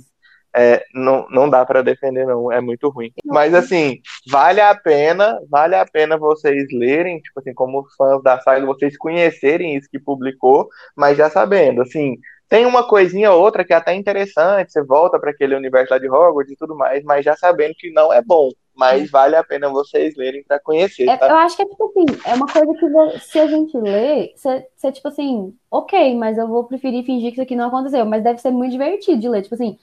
é, 0.55 0.85
não, 0.93 1.27
não 1.29 1.49
dá 1.49 1.65
para 1.65 1.81
defender, 1.81 2.25
não, 2.25 2.49
é 2.49 2.61
muito 2.61 2.87
ruim. 2.87 3.11
Mas 3.25 3.53
assim, 3.53 3.99
vale 4.29 4.61
a 4.61 4.73
pena, 4.73 5.37
vale 5.49 5.75
a 5.75 5.85
pena 5.85 6.17
vocês 6.17 6.67
lerem, 6.71 7.19
tipo 7.19 7.41
assim, 7.41 7.53
como 7.53 7.85
fãs 7.97 8.23
da 8.23 8.39
saga, 8.39 8.65
vocês 8.65 8.97
conhecerem 8.97 9.75
isso 9.75 9.89
que 9.91 9.99
publicou, 9.99 10.69
mas 10.95 11.17
já 11.17 11.29
sabendo, 11.29 11.81
assim, 11.81 12.17
tem 12.47 12.65
uma 12.65 12.87
coisinha 12.87 13.31
ou 13.31 13.41
outra 13.41 13.65
que 13.65 13.73
é 13.73 13.75
até 13.75 13.95
interessante, 13.95 14.71
você 14.71 14.83
volta 14.83 15.19
para 15.19 15.31
aquele 15.31 15.55
universo 15.55 15.93
lá 15.93 15.99
de 15.99 16.09
Hogwarts 16.09 16.51
e 16.51 16.55
tudo 16.55 16.75
mais, 16.75 17.03
mas 17.03 17.25
já 17.25 17.35
sabendo 17.35 17.73
que 17.77 17.91
não 17.91 18.13
é 18.13 18.21
bom. 18.21 18.49
Mas 18.75 19.09
vale 19.09 19.37
a 19.37 19.43
pena 19.43 19.69
vocês 19.69 20.15
lerem 20.17 20.43
para 20.43 20.59
conhecer. 20.59 21.07
É, 21.07 21.15
tá? 21.15 21.29
eu 21.29 21.35
acho 21.37 21.55
que 21.55 21.61
é 21.61 21.65
tipo 21.65 21.85
assim, 21.85 22.05
é 22.25 22.33
uma 22.33 22.45
coisa 22.45 22.73
que 22.73 23.19
se 23.19 23.39
a 23.39 23.47
gente 23.47 23.77
lê, 23.77 24.33
você, 24.35 24.67
você 24.75 24.91
tipo 24.91 25.07
assim, 25.07 25.55
ok, 25.71 26.13
mas 26.15 26.37
eu 26.37 26.45
vou 26.47 26.65
preferir 26.65 27.05
fingir 27.05 27.29
que 27.29 27.35
isso 27.35 27.41
aqui 27.41 27.55
não 27.55 27.69
aconteceu, 27.69 28.05
mas 28.05 28.21
deve 28.21 28.39
ser 28.39 28.51
muito 28.51 28.73
divertido 28.73 29.21
de 29.21 29.29
ler. 29.29 29.43
Tipo 29.43 29.55
assim, 29.55 29.79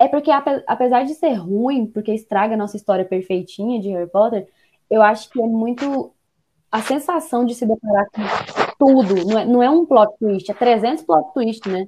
é 0.00 0.08
porque 0.08 0.30
apesar 0.66 1.04
de 1.04 1.14
ser 1.14 1.34
ruim, 1.34 1.86
porque 1.86 2.12
estraga 2.12 2.54
a 2.54 2.58
nossa 2.58 2.76
história 2.76 3.04
perfeitinha 3.04 3.80
de 3.80 3.90
Harry 3.90 4.10
Potter, 4.10 4.48
eu 4.90 5.00
acho 5.00 5.30
que 5.30 5.40
é 5.40 5.46
muito 5.46 6.12
a 6.72 6.82
sensação 6.82 7.44
de 7.44 7.54
se 7.54 7.64
deparar 7.64 8.06
com 8.10 8.63
tudo, 8.78 9.26
não 9.26 9.38
é, 9.38 9.44
não 9.44 9.62
é 9.62 9.70
um 9.70 9.84
plot 9.86 10.16
twist, 10.18 10.50
é 10.50 10.54
300 10.54 11.04
plot 11.04 11.32
twists, 11.32 11.72
né? 11.72 11.86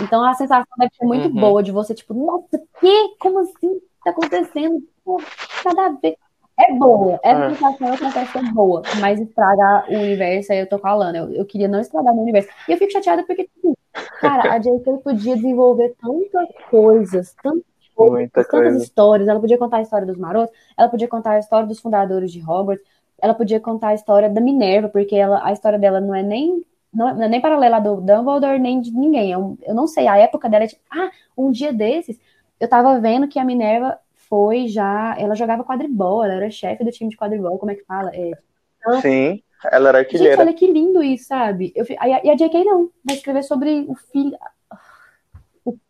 Então 0.00 0.24
a 0.24 0.34
sensação 0.34 0.66
deve 0.78 0.94
ser 0.94 1.04
muito 1.04 1.28
uhum. 1.28 1.40
boa 1.40 1.62
de 1.62 1.72
você, 1.72 1.94
tipo, 1.94 2.14
nossa, 2.14 2.60
que? 2.80 3.16
Como 3.20 3.38
assim? 3.40 3.80
Tá 4.04 4.10
acontecendo? 4.10 4.82
Pô, 5.04 5.20
nada 5.64 5.86
a 5.86 6.00
ver. 6.00 6.16
É 6.58 6.72
boa, 6.72 7.18
essa 7.22 7.46
é. 7.46 7.50
sensação 7.50 7.88
eu 7.88 7.98
confesso 7.98 8.32
que 8.32 8.38
é 8.38 8.52
boa, 8.52 8.82
mas 9.00 9.20
estragar 9.20 9.90
o 9.90 9.94
universo, 9.94 10.52
aí 10.52 10.60
eu 10.60 10.68
tô 10.68 10.78
falando, 10.78 11.16
eu, 11.16 11.32
eu 11.32 11.44
queria 11.44 11.66
não 11.66 11.80
estragar 11.80 12.14
o 12.14 12.22
universo. 12.22 12.48
E 12.68 12.72
eu 12.72 12.78
fico 12.78 12.92
chateada 12.92 13.24
porque, 13.24 13.44
tipo, 13.44 13.76
cara, 14.20 14.52
a 14.52 14.58
J.K. 14.60 14.98
podia 14.98 15.34
desenvolver 15.34 15.96
tantas 16.00 16.48
coisas, 16.70 17.34
tantas 17.42 17.64
coisas, 17.96 18.30
tantas 18.30 18.50
coisa. 18.50 18.78
histórias, 18.78 19.26
ela 19.26 19.40
podia 19.40 19.58
contar 19.58 19.78
a 19.78 19.82
história 19.82 20.06
dos 20.06 20.16
marotos, 20.16 20.56
ela 20.78 20.88
podia 20.88 21.08
contar 21.08 21.32
a 21.32 21.38
história 21.40 21.66
dos 21.66 21.80
fundadores 21.80 22.30
de 22.30 22.40
Hogwarts, 22.40 22.86
ela 23.24 23.32
podia 23.32 23.58
contar 23.58 23.88
a 23.88 23.94
história 23.94 24.28
da 24.28 24.38
Minerva, 24.38 24.86
porque 24.86 25.16
ela, 25.16 25.40
a 25.42 25.50
história 25.50 25.78
dela 25.78 25.98
não 25.98 26.14
é 26.14 26.22
nem 26.22 26.62
não, 26.92 27.14
não 27.14 27.22
é 27.24 27.28
nem 27.28 27.40
paralela 27.40 27.80
do 27.80 27.96
Dumbledore 27.96 28.58
nem 28.58 28.82
de 28.82 28.92
ninguém. 28.92 29.32
Eu, 29.32 29.58
eu 29.62 29.74
não 29.74 29.86
sei, 29.86 30.06
a 30.06 30.18
época 30.18 30.46
dela 30.48 30.64
é 30.64 30.68
tipo, 30.68 30.82
ah, 30.92 31.10
um 31.36 31.50
dia 31.50 31.72
desses, 31.72 32.20
eu 32.60 32.68
tava 32.68 33.00
vendo 33.00 33.26
que 33.26 33.38
a 33.38 33.44
Minerva 33.44 33.98
foi 34.28 34.68
já, 34.68 35.16
ela 35.18 35.34
jogava 35.34 35.64
quadribol, 35.64 36.22
ela 36.22 36.34
era 36.34 36.50
chefe 36.50 36.84
do 36.84 36.90
time 36.90 37.08
de 37.08 37.16
quadribol, 37.16 37.58
como 37.58 37.72
é 37.72 37.74
que 37.74 37.84
fala? 37.84 38.10
É, 38.14 38.32
então, 38.78 39.00
Sim, 39.00 39.42
ela 39.72 39.88
era 39.88 39.98
artilheira. 39.98 40.36
Gente, 40.36 40.40
olha 40.40 40.54
que 40.54 40.70
lindo 40.70 41.02
isso, 41.02 41.26
sabe? 41.26 41.72
Eu, 41.74 41.86
e 41.88 42.30
a 42.30 42.36
J.K. 42.36 42.62
não, 42.62 42.90
vai 43.02 43.16
escrever 43.16 43.42
sobre 43.42 43.86
o 43.88 43.94
filho, 43.94 44.36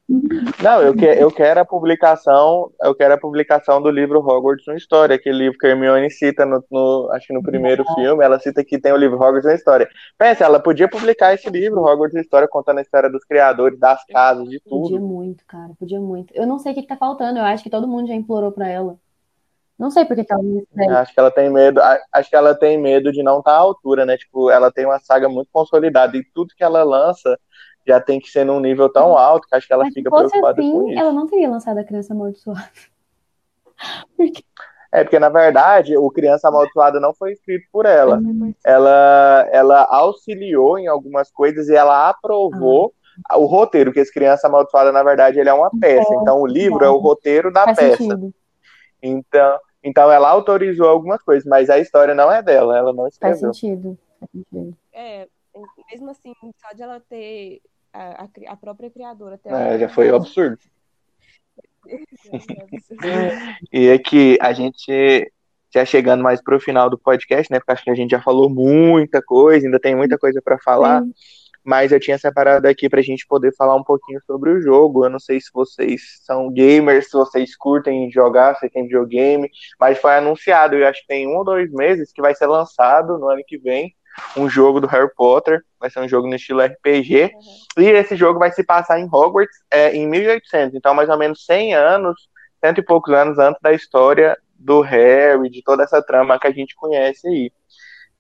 não, 0.07 0.83
eu, 0.83 0.95
que, 0.95 1.05
eu 1.05 1.31
quero 1.31 1.61
a 1.61 1.65
publicação, 1.65 2.71
eu 2.83 2.95
quero 2.95 3.15
a 3.15 3.19
publicação 3.19 3.81
do 3.81 3.91
livro 3.91 4.21
Hogwarts 4.21 4.67
uma 4.69 4.77
História, 4.77 5.17
aquele 5.17 5.39
livro 5.39 5.59
que 5.59 5.67
a 5.67 5.71
Hermione 5.71 6.11
cita 6.11 6.45
no, 6.45 6.63
no 6.71 7.11
acho 7.13 7.29
que 7.29 7.33
no 7.33 7.43
primeiro 7.43 7.85
filme, 7.95 8.23
ela 8.23 8.39
cita 8.39 8.63
que 8.63 8.79
tem 8.79 8.93
o 8.93 8.99
livro 8.99 9.17
Hogwarts 9.17 9.47
uma 9.47 9.55
História. 9.55 9.89
Pensa, 10.19 10.45
ela 10.45 10.61
podia 10.61 10.89
publicar 10.89 11.33
esse 11.33 11.49
livro, 11.49 11.81
Hogwarts 11.81 12.15
uma 12.15 12.21
História, 12.21 12.47
contando 12.47 12.79
a 12.79 12.83
história 12.83 13.11
dos 13.11 13.25
criadores, 13.25 13.79
das 13.79 14.05
casas, 14.05 14.47
de 14.49 14.61
tudo. 14.61 14.83
Podia 14.83 15.01
muito, 15.01 15.45
cara, 15.47 15.73
podia 15.79 16.01
muito. 16.01 16.35
Eu 16.35 16.47
não 16.47 16.59
sei 16.59 16.73
o 16.73 16.75
que, 16.75 16.83
que 16.83 16.89
tá 16.89 16.97
faltando, 16.97 17.39
eu 17.39 17.45
acho 17.45 17.63
que 17.63 17.71
todo 17.71 17.89
mundo 17.89 18.07
já 18.07 18.15
implorou 18.15 18.53
para 18.53 18.69
ela. 18.69 18.99
Não 19.79 19.91
sei 19.91 20.05
porque 20.05 20.23
que 20.23 20.33
ela 20.33 20.43
não 20.43 20.99
Acho 20.99 21.13
que 21.13 21.19
ela 21.19 21.31
tem 21.31 21.51
medo, 21.51 21.81
acho 22.13 22.31
que 22.31 22.37
ela 22.37 22.55
tem 22.55 22.79
medo 22.79 23.11
de 23.11 23.23
não 23.23 23.39
estar 23.39 23.53
tá 23.53 23.57
à 23.57 23.61
altura, 23.61 24.07
né? 24.07 24.17
Tipo, 24.17 24.51
ela 24.51 24.71
tem 24.71 24.85
uma 24.85 25.01
saga 25.01 25.29
muito 25.29 25.49
consolidada 25.51 26.17
e 26.17 26.25
tudo 26.33 26.55
que 26.55 26.63
ela 26.63 26.85
lança 26.85 27.37
já 27.87 28.01
tem 28.01 28.21
que 28.21 28.31
ser 28.31 28.45
num 28.45 28.61
nível 28.61 28.89
tão 28.89 29.17
alto 29.17 29.47
que 29.47 29.55
acho 29.55 29.67
que 29.67 29.73
ela 29.73 29.85
Mas 29.85 29.95
fica 29.95 30.11
preocupada 30.11 30.61
assim, 30.61 30.73
com 30.73 30.89
isso. 30.89 30.99
Ela 30.99 31.13
não 31.13 31.27
teria 31.27 31.51
lançado 31.51 31.79
a 31.79 31.85
Criança 31.85 32.13
Amaldiçoada. 32.15 32.71
Porque... 34.17 34.43
É, 34.93 35.03
porque 35.03 35.19
na 35.19 35.29
verdade 35.29 35.97
o 35.97 36.09
Criança 36.09 36.47
Amaldiçoada 36.47 37.01
não 37.01 37.13
foi 37.13 37.33
escrito 37.33 37.67
por 37.73 37.85
ela. 37.85 38.23
Ela, 38.65 39.49
ela 39.51 39.89
auxiliou 39.91 40.79
em 40.79 40.87
algumas 40.87 41.33
coisas 41.33 41.69
e 41.69 41.75
ela 41.75 42.09
aprovou 42.09 42.95
ah. 43.29 43.37
o 43.37 43.45
roteiro, 43.45 43.93
que 43.93 43.99
esse 43.99 44.15
Criança 44.15 44.47
Amaldiçoada, 44.47 44.93
na 44.93 45.03
verdade, 45.03 45.41
ele 45.41 45.49
é 45.49 45.53
uma 45.53 45.69
peça. 45.81 46.15
É, 46.15 46.17
então 46.17 46.41
o 46.41 46.47
livro 46.47 46.85
é, 46.85 46.87
é 46.87 46.91
o 46.91 46.99
roteiro 46.99 47.53
da 47.53 47.65
Faz 47.65 47.77
peça. 47.77 47.97
Sentido. 47.97 48.33
Então, 49.03 49.59
então 49.83 50.13
ela 50.13 50.31
autorizou 50.31 50.89
algumas 50.89 51.21
coisas, 51.23 51.45
mas 51.45 51.69
a 51.69 51.79
história 51.81 52.15
não 52.15 52.31
é 52.31 52.41
dela, 52.41 52.79
ela 52.79 52.93
não 52.93 53.09
escreveu. 53.09 53.41
Faz 53.41 53.57
sentido. 53.57 53.99
Faz 54.21 54.31
sentido. 54.31 54.77
É, 54.93 55.27
mesmo 55.91 56.11
assim, 56.11 56.33
só 56.57 56.73
de 56.73 56.83
ela 56.83 57.01
ter 57.01 57.61
a, 57.95 58.29
a, 58.49 58.57
própria 58.57 58.91
criadora. 58.91 59.41
É, 59.45 59.79
já 59.79 59.89
foi 59.89 60.11
absurdo. 60.11 60.59
e 63.73 63.89
é 63.89 63.99
que 63.99 64.39
a 64.41 64.53
gente 64.53 65.31
já 65.73 65.85
chegando 65.85 66.23
mais 66.23 66.43
para 66.43 66.57
o 66.57 66.61
final 66.61 66.91
do 66.91 66.99
podcast, 66.99 67.53
né? 67.53 67.59
Porque 67.59 67.73
acho 67.73 67.85
que 67.85 67.91
a 67.91 67.95
gente 67.95 68.11
já 68.11 68.21
falou 68.21 68.49
muita 68.49 69.23
coisa, 69.23 69.67
ainda 69.67 69.79
tem 69.79 69.95
muita 69.95 70.19
coisa 70.19 70.41
para 70.43 70.59
falar. 70.59 71.03
Sim. 71.03 71.13
Mas 71.65 71.93
eu 71.93 72.01
tinha 72.01 72.19
separado 72.19 72.69
aqui 72.69 72.91
para 72.91 73.01
a 73.01 73.03
gente 73.03 73.27
poder 73.27 73.55
falar 73.57 73.75
um 73.75 73.83
pouquinho 73.83 74.21
sobre 74.27 74.51
o 74.51 74.61
jogo. 74.61 75.05
Eu 75.05 75.11
não 75.11 75.19
sei 75.19 75.41
se 75.41 75.51
vocês 75.53 76.21
são 76.23 76.53
gamers, 76.53 77.07
se 77.07 77.13
vocês 77.13 77.57
curtem 77.57 78.11
jogar, 78.11 78.55
se 78.57 78.69
tem 78.69 78.83
videogame, 78.83 79.51
mas 79.81 79.99
foi 79.99 80.15
anunciado, 80.15 80.77
eu 80.77 80.87
acho 80.87 81.01
que 81.01 81.07
tem 81.07 81.27
um 81.27 81.39
ou 81.39 81.45
dois 81.45 81.73
meses 81.73 82.13
que 82.13 82.21
vai 82.21 82.35
ser 82.35 82.47
lançado 82.47 83.19
no 83.19 83.31
ano 83.31 83.43
que 83.47 83.57
vem 83.57 83.95
um 84.37 84.49
jogo 84.49 84.81
do 84.81 84.87
Harry 84.87 85.13
Potter, 85.15 85.63
vai 85.79 85.91
ser 85.91 86.01
um 86.01 86.09
jogo 86.09 86.29
no 86.29 86.35
estilo 86.35 86.63
RPG, 86.63 87.31
uhum. 87.77 87.83
e 87.83 87.89
esse 87.91 88.17
jogo 88.17 88.39
vai 88.39 88.51
se 88.51 88.65
passar 88.65 88.99
em 88.99 89.09
Hogwarts 89.11 89.57
é, 89.71 89.95
em 89.95 90.07
1800, 90.07 90.75
então 90.75 90.95
mais 90.95 91.09
ou 91.09 91.19
menos 91.19 91.45
100 91.45 91.75
anos, 91.75 92.29
cento 92.61 92.79
e 92.79 92.85
poucos 92.85 93.13
anos 93.13 93.39
antes 93.39 93.61
da 93.61 93.73
história 93.73 94.37
do 94.59 94.81
Harry, 94.81 95.51
de 95.51 95.63
toda 95.63 95.83
essa 95.83 96.03
trama 96.03 96.39
que 96.39 96.47
a 96.47 96.53
gente 96.53 96.75
conhece 96.75 97.29
aí. 97.29 97.53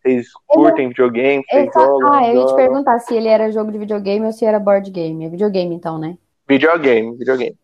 Vocês 0.02 0.26
curtem 0.46 0.88
videogame? 0.88 1.42
Vocês 1.48 1.70
jogam? 1.72 2.12
Ah, 2.12 2.28
eu 2.28 2.40
ia 2.40 2.46
te 2.46 2.54
perguntar 2.54 2.98
se 2.98 3.14
ele 3.14 3.28
era 3.28 3.50
jogo 3.50 3.72
de 3.72 3.78
videogame 3.78 4.26
ou 4.26 4.32
se 4.32 4.44
era 4.44 4.60
board 4.60 4.90
game. 4.90 5.24
É 5.24 5.30
videogame 5.30 5.74
então, 5.74 5.98
né? 5.98 6.18
Videogame, 6.46 7.16
videogame. 7.16 7.56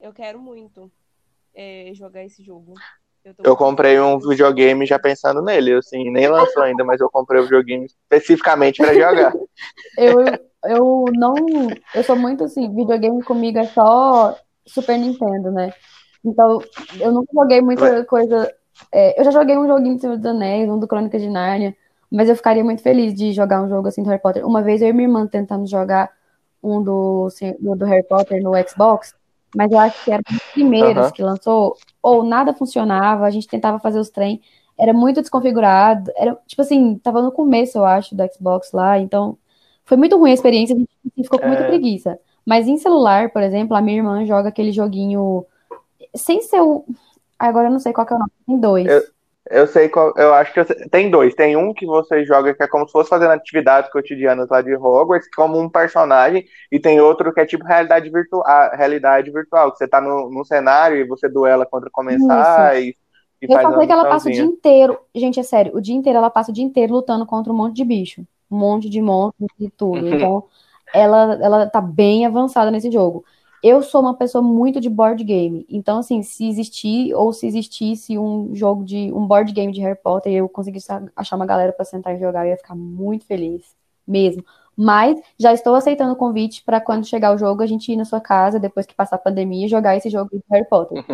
Eu 0.00 0.12
quero 0.12 0.40
muito 0.40 0.90
é, 1.54 1.92
jogar 1.94 2.24
esse 2.24 2.42
jogo. 2.42 2.74
Eu, 3.24 3.34
eu 3.44 3.56
comprei 3.56 4.00
um 4.00 4.18
videogame 4.18 4.84
já 4.84 4.98
pensando 4.98 5.40
nele, 5.42 5.74
assim, 5.74 6.10
nem 6.10 6.28
lançou 6.28 6.62
ainda, 6.62 6.84
mas 6.84 7.00
eu 7.00 7.08
comprei 7.10 7.40
o 7.40 7.42
um 7.42 7.46
videogame 7.46 7.86
especificamente 7.86 8.78
para 8.78 8.94
jogar. 8.94 9.32
eu, 9.96 10.24
eu 10.64 11.04
não. 11.12 11.34
Eu 11.94 12.02
sou 12.02 12.16
muito 12.16 12.44
assim, 12.44 12.74
videogame 12.74 13.22
comigo 13.22 13.58
é 13.58 13.66
só 13.66 14.36
Super 14.66 14.98
Nintendo, 14.98 15.50
né? 15.50 15.72
Então, 16.24 16.60
eu 16.98 17.12
nunca 17.12 17.32
joguei 17.32 17.60
muita 17.60 18.04
coisa. 18.04 18.52
É, 18.90 19.20
eu 19.20 19.24
já 19.24 19.30
joguei 19.30 19.56
um 19.56 19.66
joguinho 19.66 19.96
do 19.96 20.00
Senhor 20.00 20.16
dos 20.16 20.26
Anéis, 20.26 20.68
um 20.68 20.78
do 20.78 20.88
Crônica 20.88 21.18
de 21.18 21.28
Nárnia, 21.28 21.76
mas 22.10 22.28
eu 22.28 22.36
ficaria 22.36 22.64
muito 22.64 22.82
feliz 22.82 23.14
de 23.14 23.32
jogar 23.32 23.62
um 23.62 23.68
jogo 23.68 23.88
assim 23.88 24.02
do 24.02 24.08
Harry 24.08 24.20
Potter. 24.20 24.46
Uma 24.46 24.62
vez 24.62 24.82
eu 24.82 24.88
e 24.88 24.92
minha 24.92 25.08
irmã 25.08 25.26
tentamos 25.26 25.70
jogar 25.70 26.10
um 26.62 26.82
do, 26.82 27.28
do 27.60 27.84
Harry 27.84 28.04
Potter 28.04 28.42
no 28.42 28.52
Xbox, 28.68 29.14
mas 29.54 29.70
eu 29.70 29.78
acho 29.78 30.04
que 30.04 30.12
era 30.12 30.22
um 30.30 30.34
dos 30.34 30.44
primeiros 30.52 31.06
uhum. 31.06 31.12
que 31.12 31.22
lançou, 31.22 31.76
ou 32.02 32.24
nada 32.24 32.52
funcionava, 32.52 33.24
a 33.24 33.30
gente 33.30 33.46
tentava 33.46 33.78
fazer 33.78 33.98
os 33.98 34.10
trem, 34.10 34.42
era 34.78 34.92
muito 34.92 35.20
desconfigurado, 35.20 36.10
era, 36.16 36.36
tipo 36.46 36.60
assim, 36.62 36.98
tava 36.98 37.22
no 37.22 37.30
começo, 37.30 37.78
eu 37.78 37.84
acho, 37.84 38.14
do 38.14 38.24
Xbox 38.34 38.72
lá, 38.72 38.98
então 38.98 39.38
foi 39.84 39.96
muito 39.96 40.18
ruim 40.18 40.30
a 40.30 40.34
experiência, 40.34 40.74
a 40.74 40.78
gente 40.78 41.22
ficou 41.22 41.38
com 41.38 41.46
muita 41.46 41.64
é... 41.64 41.68
preguiça. 41.68 42.18
Mas 42.44 42.66
em 42.66 42.76
celular, 42.76 43.30
por 43.30 43.42
exemplo, 43.42 43.76
a 43.76 43.80
minha 43.80 43.98
irmã 43.98 44.26
joga 44.26 44.48
aquele 44.48 44.72
joguinho, 44.72 45.46
sem 46.14 46.42
ser 46.42 46.60
o... 46.60 46.84
Agora 47.38 47.68
eu 47.68 47.72
não 47.72 47.78
sei 47.78 47.92
qual 47.92 48.06
que 48.06 48.12
é 48.12 48.16
o 48.16 48.18
nome, 48.18 48.32
tem 48.46 48.58
dois. 48.58 48.86
Eu... 48.86 49.02
Eu 49.52 49.66
sei 49.66 49.86
qual. 49.90 50.14
Eu 50.16 50.32
acho 50.32 50.50
que 50.50 50.60
eu 50.60 50.64
sei, 50.64 50.76
tem 50.88 51.10
dois. 51.10 51.34
Tem 51.34 51.54
um 51.56 51.74
que 51.74 51.84
você 51.84 52.24
joga 52.24 52.54
que 52.54 52.62
é 52.62 52.66
como 52.66 52.86
se 52.86 52.92
fosse 52.92 53.10
fazendo 53.10 53.32
atividades 53.32 53.90
cotidianas 53.92 54.48
lá 54.48 54.62
de 54.62 54.74
Hogwarts, 54.74 55.28
como 55.34 55.60
um 55.60 55.68
personagem, 55.68 56.46
e 56.70 56.80
tem 56.80 57.02
outro 57.02 57.34
que 57.34 57.40
é 57.40 57.44
tipo 57.44 57.62
realidade 57.62 58.08
virtual, 58.08 58.70
realidade 58.72 59.30
virtual, 59.30 59.70
que 59.70 59.76
você 59.76 59.86
tá 59.86 60.00
no, 60.00 60.30
no 60.30 60.42
cenário 60.42 60.96
e 60.96 61.06
você 61.06 61.28
duela 61.28 61.66
contra 61.66 61.90
comensais. 61.92 62.94
E, 63.42 63.46
e 63.46 63.52
eu 63.52 63.74
sei 63.76 63.86
que 63.86 63.92
ela 63.92 64.08
passa 64.08 64.30
o 64.30 64.32
dia 64.32 64.42
inteiro. 64.42 64.98
Gente, 65.14 65.38
é 65.38 65.42
sério, 65.42 65.76
o 65.76 65.82
dia 65.82 65.94
inteiro 65.94 66.18
ela 66.18 66.30
passa 66.30 66.50
o 66.50 66.54
dia 66.54 66.64
inteiro 66.64 66.94
lutando 66.94 67.26
contra 67.26 67.52
um 67.52 67.56
monte 67.56 67.76
de 67.76 67.84
bicho. 67.84 68.22
Um 68.50 68.56
monte 68.56 68.88
de 68.88 69.02
monstros 69.02 69.50
e 69.60 69.68
tudo. 69.68 70.00
Então, 70.08 70.44
ela, 70.94 71.38
ela 71.42 71.66
tá 71.66 71.80
bem 71.80 72.24
avançada 72.24 72.70
nesse 72.70 72.90
jogo 72.90 73.22
eu 73.62 73.82
sou 73.82 74.00
uma 74.00 74.16
pessoa 74.16 74.42
muito 74.42 74.80
de 74.80 74.88
board 74.90 75.22
game. 75.22 75.64
Então, 75.68 75.98
assim, 75.98 76.22
se 76.22 76.48
existir 76.48 77.14
ou 77.14 77.32
se 77.32 77.46
existisse 77.46 78.18
um 78.18 78.54
jogo 78.54 78.84
de 78.84 79.12
um 79.12 79.26
board 79.26 79.52
game 79.52 79.72
de 79.72 79.80
Harry 79.80 79.98
Potter 80.02 80.32
e 80.32 80.36
eu 80.36 80.48
conseguisse 80.48 80.88
achar 81.14 81.36
uma 81.36 81.46
galera 81.46 81.72
para 81.72 81.84
sentar 81.84 82.14
e 82.14 82.20
jogar, 82.20 82.44
eu 82.46 82.50
ia 82.50 82.56
ficar 82.56 82.74
muito 82.74 83.24
feliz, 83.26 83.74
mesmo. 84.06 84.44
Mas 84.76 85.20
já 85.38 85.52
estou 85.52 85.74
aceitando 85.74 86.12
o 86.12 86.16
convite 86.16 86.64
para 86.64 86.80
quando 86.80 87.06
chegar 87.06 87.34
o 87.34 87.38
jogo 87.38 87.62
a 87.62 87.66
gente 87.66 87.92
ir 87.92 87.96
na 87.96 88.04
sua 88.04 88.20
casa 88.20 88.58
depois 88.58 88.86
que 88.86 88.94
passar 88.94 89.16
a 89.16 89.18
pandemia 89.18 89.68
jogar 89.68 89.96
esse 89.96 90.10
jogo 90.10 90.30
de 90.32 90.42
Harry 90.50 90.66
Potter. 90.68 91.04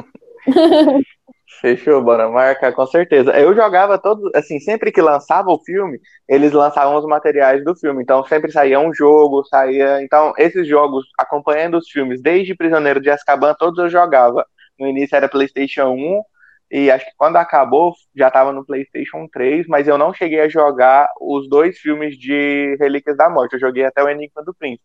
Fechou, 1.61 2.03
bora 2.03 2.29
marcar, 2.29 2.73
com 2.73 2.87
certeza. 2.87 3.33
Eu 3.33 3.55
jogava 3.55 3.99
todos, 3.99 4.31
assim, 4.35 4.61
sempre 4.61 4.93
que 4.93 5.01
lançava 5.01 5.51
o 5.51 5.59
filme, 5.65 5.99
eles 6.29 6.53
lançavam 6.53 6.97
os 6.97 7.07
materiais 7.07 7.65
do 7.65 7.75
filme. 7.75 8.03
Então 8.03 8.25
sempre 8.25 8.53
saía 8.53 8.79
um 8.79 8.93
jogo, 8.95 9.45
saía. 9.45 10.03
Então, 10.03 10.33
esses 10.37 10.69
jogos, 10.69 11.07
acompanhando 11.19 11.79
os 11.79 11.89
filmes, 11.89 12.21
desde 12.23 12.55
Prisioneiro 12.55 13.01
de 13.01 13.11
Azkaban, 13.11 13.55
todos 13.59 13.79
eu 13.79 13.89
jogava. 13.89 14.47
No 14.79 14.87
início 14.87 15.17
era 15.17 15.29
PlayStation 15.29 15.89
1, 15.91 16.23
e 16.71 16.91
acho 16.91 17.07
que 17.07 17.13
quando 17.17 17.37
acabou 17.37 17.95
já 18.15 18.29
estava 18.29 18.53
no 18.53 18.65
PlayStation 18.65 19.27
3, 19.33 19.67
mas 19.67 19.89
eu 19.89 19.97
não 19.99 20.13
cheguei 20.13 20.41
a 20.41 20.49
jogar 20.49 21.09
os 21.21 21.49
dois 21.49 21.79
filmes 21.79 22.17
de 22.19 22.77
Relíquias 22.79 23.17
da 23.17 23.31
Morte. 23.31 23.55
Eu 23.55 23.61
joguei 23.61 23.85
até 23.85 24.03
o 24.03 24.09
Enigma 24.09 24.45
do 24.45 24.55
Príncipe. 24.55 24.85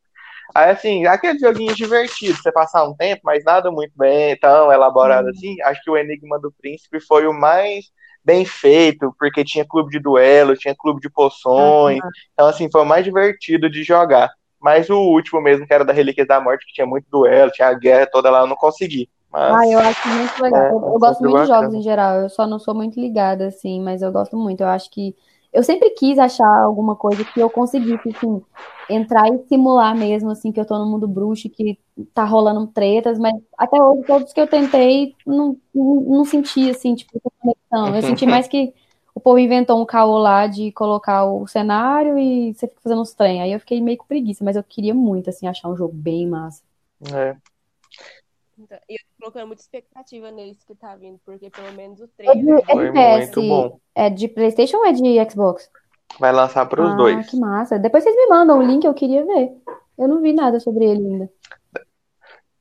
Aí, 0.53 0.69
assim, 0.71 1.05
aquele 1.05 1.39
joguinho 1.39 1.73
divertido, 1.75 2.37
você 2.37 2.51
passar 2.51 2.83
um 2.83 2.95
tempo, 2.95 3.21
mas 3.23 3.43
nada 3.43 3.71
muito 3.71 3.93
bem, 3.95 4.37
tão 4.39 4.71
elaborado 4.71 5.27
Hum. 5.27 5.31
assim. 5.31 5.61
Acho 5.63 5.81
que 5.83 5.89
o 5.91 5.97
Enigma 5.97 6.39
do 6.39 6.51
Príncipe 6.51 6.99
foi 6.99 7.25
o 7.27 7.33
mais 7.33 7.85
bem 8.23 8.45
feito, 8.45 9.13
porque 9.19 9.43
tinha 9.43 9.65
clube 9.67 9.89
de 9.91 9.99
duelo, 9.99 10.55
tinha 10.55 10.75
clube 10.75 11.01
de 11.01 11.09
poções. 11.09 11.99
Então, 12.33 12.47
assim, 12.47 12.69
foi 12.71 12.81
o 12.81 12.85
mais 12.85 13.03
divertido 13.03 13.69
de 13.69 13.83
jogar. 13.83 14.31
Mas 14.61 14.89
o 14.89 14.97
último 14.97 15.41
mesmo, 15.41 15.67
que 15.67 15.73
era 15.73 15.83
da 15.83 15.91
Relíquias 15.91 16.27
da 16.27 16.39
Morte, 16.39 16.65
que 16.65 16.73
tinha 16.73 16.87
muito 16.87 17.05
duelo, 17.11 17.51
tinha 17.51 17.67
a 17.67 17.73
guerra 17.73 18.07
toda 18.09 18.29
lá, 18.29 18.39
eu 18.41 18.47
não 18.47 18.55
consegui. 18.55 19.09
Mas, 19.29 19.53
Ah, 19.55 19.67
eu 19.67 19.79
acho 19.79 20.07
muito 20.07 20.41
legal. 20.41 20.61
É, 20.61 20.69
eu, 20.69 20.73
eu 20.73 20.99
gosto 20.99 21.19
muito 21.21 21.41
de 21.41 21.47
jogos 21.47 21.49
bacana. 21.49 21.77
em 21.77 21.81
geral. 21.81 22.15
Eu 22.21 22.29
só 22.29 22.47
não 22.47 22.59
sou 22.59 22.73
muito 22.73 22.99
ligada, 22.99 23.47
assim, 23.47 23.81
mas 23.81 24.01
eu 24.01 24.11
gosto 24.11 24.37
muito. 24.37 24.61
Eu 24.61 24.67
acho 24.67 24.89
que. 24.89 25.13
Eu 25.53 25.63
sempre 25.63 25.91
quis 25.91 26.17
achar 26.19 26.47
alguma 26.63 26.95
coisa 26.95 27.23
que 27.23 27.39
eu 27.39 27.49
conseguisse, 27.49 28.09
assim, 28.09 28.41
entrar 28.89 29.27
e 29.29 29.39
simular 29.47 29.95
mesmo, 29.95 30.31
assim, 30.31 30.51
que 30.51 30.59
eu 30.59 30.65
tô 30.65 30.77
no 30.79 30.85
mundo 30.89 31.07
bruxo, 31.07 31.49
que 31.49 31.79
tá 32.13 32.25
rolando 32.25 32.67
tretas, 32.67 33.19
mas 33.19 33.33
até 33.57 33.81
hoje, 33.81 34.03
todos 34.05 34.33
que 34.33 34.41
eu 34.41 34.47
tentei, 34.47 35.15
não, 35.25 35.57
não, 35.73 36.01
não 36.01 36.25
senti, 36.25 36.69
assim, 36.69 36.95
tipo, 36.95 37.21
conexão. 37.39 37.95
Eu 37.95 38.01
senti 38.01 38.25
mais 38.25 38.47
que 38.47 38.73
o 39.15 39.19
povo 39.19 39.37
inventou 39.39 39.79
um 39.81 39.85
caô 39.85 40.17
lá 40.17 40.47
de 40.47 40.71
colocar 40.71 41.25
o 41.25 41.47
cenário 41.47 42.17
e 42.17 42.53
você 42.53 42.67
fica 42.67 42.81
fazendo 42.81 43.01
uns 43.01 43.13
trem. 43.13 43.41
Aí 43.41 43.51
eu 43.53 43.59
fiquei 43.59 43.79
meio 43.81 43.97
com 43.97 44.05
preguiça, 44.07 44.43
mas 44.43 44.55
eu 44.55 44.63
queria 44.63 44.93
muito, 44.93 45.29
assim, 45.29 45.47
achar 45.47 45.69
um 45.69 45.77
jogo 45.77 45.93
bem 45.93 46.27
massa. 46.27 46.63
é. 47.13 47.52
Então, 48.57 48.77
e 48.87 48.93
eu 48.93 48.99
tô 48.99 49.15
colocando 49.21 49.47
muita 49.47 49.61
expectativa 49.63 50.31
nesse 50.31 50.65
que 50.65 50.75
tá 50.75 50.95
vindo, 50.95 51.19
porque 51.25 51.49
pelo 51.49 51.71
menos 51.73 51.99
o 52.01 52.07
É 52.21 52.33
de, 52.35 52.41
trailer. 52.41 52.59
é 52.59 52.61
de 52.61 52.71
Foi 52.71 52.91
PS, 52.91 53.35
muito 53.35 53.41
bom. 53.41 53.79
é 53.95 54.09
de 54.09 54.27
PlayStation 54.27 54.77
ou 54.77 54.85
é 54.85 54.91
de 54.93 55.31
Xbox? 55.31 55.69
Vai 56.19 56.31
lançar 56.31 56.65
para 56.67 56.81
os 56.83 56.89
Ah, 56.91 56.97
dois. 56.97 57.25
que 57.29 57.37
massa. 57.37 57.79
Depois 57.79 58.03
vocês 58.03 58.15
me 58.15 58.27
mandam 58.27 58.59
o 58.59 58.63
link, 58.63 58.83
eu 58.85 58.93
queria 58.93 59.25
ver. 59.25 59.51
Eu 59.97 60.07
não 60.07 60.21
vi 60.21 60.33
nada 60.33 60.59
sobre 60.59 60.85
ele 60.85 60.99
ainda. 61.05 61.29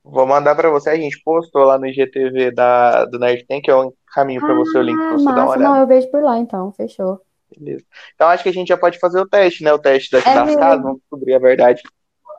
Vou 0.03 0.27
mandar 0.27 0.55
para 0.55 0.69
você, 0.69 0.89
a 0.89 0.95
gente 0.97 1.21
postou 1.23 1.63
lá 1.63 1.77
no 1.79 1.87
IGTV 1.87 2.51
da, 2.51 3.05
do 3.05 3.17
Nerd 3.17 3.45
Tank, 3.47 3.67
eu 3.67 3.95
caminho 4.13 4.41
para 4.41 4.53
você 4.53 4.77
o 4.77 4.81
link 4.81 4.97
para 4.97 5.15
Ah, 5.15 5.17
você 5.17 5.25
dar 5.25 5.45
uma 5.45 5.45
massa. 5.45 5.59
Não, 5.59 5.69
olhada. 5.69 5.81
eu 5.83 5.87
vejo 5.87 6.11
por 6.11 6.21
lá 6.23 6.37
então, 6.37 6.71
fechou. 6.73 7.21
Beleza. 7.57 7.85
Então 8.15 8.27
acho 8.27 8.43
que 8.43 8.49
a 8.49 8.53
gente 8.53 8.67
já 8.67 8.77
pode 8.77 8.99
fazer 8.99 9.19
o 9.19 9.27
teste, 9.27 9.63
né? 9.63 9.71
O 9.73 9.79
teste 9.79 10.11
daqui 10.11 10.29
É 10.29 10.33
das 10.33 10.47
mesmo. 10.47 10.59
casas, 10.59 10.83
vamos 10.83 10.99
descobrir 10.99 11.35
a 11.35 11.39
verdade. 11.39 11.81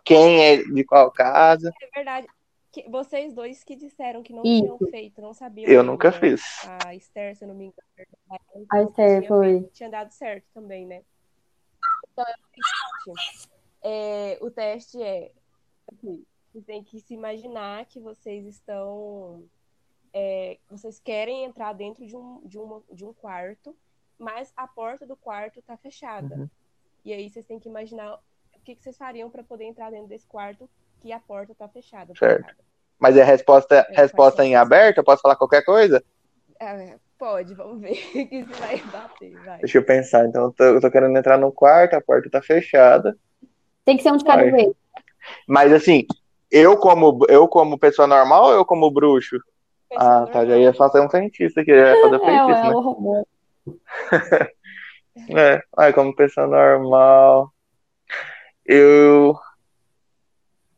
Quem 0.04 0.44
é 0.44 0.56
de 0.64 0.84
qual 0.84 1.10
casa. 1.12 1.72
É 1.82 1.86
verdade. 1.94 2.26
Que 2.74 2.90
vocês 2.90 3.32
dois 3.32 3.62
que 3.62 3.76
disseram 3.76 4.20
que 4.20 4.32
não 4.32 4.42
Isso. 4.44 4.62
tinham 4.62 4.78
feito, 4.90 5.22
não 5.22 5.32
sabiam 5.32 5.70
Eu 5.70 5.84
nunca 5.84 6.08
ainda. 6.08 6.18
fiz. 6.18 6.42
A 6.84 6.92
Esther, 6.92 7.36
se 7.36 7.44
eu 7.44 7.48
não 7.48 7.54
me 7.54 7.66
engano, 7.66 8.66
A 8.68 8.82
Esther 8.82 9.18
tinha 9.20 9.28
foi. 9.28 9.60
feito, 9.60 9.72
tinha 9.72 9.88
dado 9.88 10.10
certo 10.10 10.44
também, 10.52 10.84
né? 10.84 11.04
Então 12.10 12.24
é 12.26 12.32
o 12.32 13.06
seguinte, 13.06 13.50
é, 13.80 14.38
o 14.40 14.50
teste 14.50 15.00
é 15.00 15.30
assim, 15.92 16.26
vocês 16.50 16.64
têm 16.64 16.82
que 16.82 16.98
se 16.98 17.14
imaginar 17.14 17.86
que 17.86 18.00
vocês 18.00 18.44
estão 18.44 19.44
é, 20.12 20.58
vocês 20.68 20.98
querem 20.98 21.44
entrar 21.44 21.74
dentro 21.74 22.04
de 22.04 22.16
um, 22.16 22.40
de, 22.44 22.58
uma, 22.58 22.82
de 22.90 23.04
um 23.04 23.12
quarto, 23.12 23.76
mas 24.18 24.52
a 24.56 24.66
porta 24.66 25.06
do 25.06 25.14
quarto 25.14 25.62
tá 25.62 25.76
fechada. 25.76 26.34
Uhum. 26.34 26.50
E 27.04 27.12
aí 27.12 27.30
vocês 27.30 27.46
têm 27.46 27.60
que 27.60 27.68
imaginar 27.68 28.16
o 28.52 28.60
que, 28.64 28.74
que 28.74 28.82
vocês 28.82 28.96
fariam 28.96 29.30
para 29.30 29.44
poder 29.44 29.64
entrar 29.64 29.92
dentro 29.92 30.08
desse 30.08 30.26
quarto 30.26 30.68
que 31.04 31.12
a 31.12 31.20
porta 31.20 31.54
tá 31.54 31.68
fechada. 31.68 32.14
Certo. 32.18 32.38
trancada. 32.38 32.64
Mas 32.98 33.14
é 33.18 33.22
resposta, 33.22 33.86
É, 33.90 34.00
resposta 34.00 34.42
em 34.42 34.56
aberto? 34.56 34.98
Eu 34.98 35.04
posso 35.04 35.20
falar 35.20 35.36
qualquer 35.36 35.62
coisa? 35.62 36.02
É, 36.58 36.96
pode, 37.18 37.52
vamos 37.54 37.82
ver 37.82 37.92
que 38.26 38.26
se 38.26 38.42
vai 38.44 38.78
bater, 38.90 39.34
vai. 39.44 39.58
Deixa 39.58 39.76
eu 39.76 39.84
pensar. 39.84 40.24
Então, 40.26 40.44
eu 40.44 40.52
tô, 40.52 40.64
eu 40.64 40.80
tô 40.80 40.90
querendo 40.90 41.14
entrar 41.18 41.36
no 41.36 41.52
quarto, 41.52 41.92
a 41.92 42.00
porta 42.00 42.30
tá 42.30 42.40
fechada. 42.40 43.14
Tem 43.84 43.98
que 43.98 44.02
ser 44.02 44.12
um 44.12 44.16
de 44.16 44.24
cada 44.24 44.50
vez. 44.50 44.72
Mas 45.46 45.74
assim, 45.74 46.06
eu 46.50 46.78
como, 46.78 47.26
eu 47.28 47.46
como 47.48 47.78
pessoa 47.78 48.08
normal 48.08 48.44
ou 48.44 48.52
eu 48.54 48.64
como 48.64 48.90
bruxo? 48.90 49.36
Pessoa 49.90 50.22
Ah, 50.22 50.26
tá. 50.26 50.32
Já 50.40 50.40
normal. 50.40 50.58
ia 50.60 50.72
fazer 50.72 51.00
um 51.00 51.10
feitiço 51.10 51.60
aqui, 51.60 51.70
já 51.70 51.90
ia 51.94 52.00
fazer 52.00 52.16
É, 52.24 52.34
é, 52.34 52.38
feitiço, 52.38 52.62
né? 52.62 52.74
o 52.74 52.80
robô. 52.80 53.28
É, 55.30 55.60
ai, 55.78 55.92
como 55.92 56.14
pessoa 56.16 56.46
normal, 56.48 57.52
eu. 58.66 59.38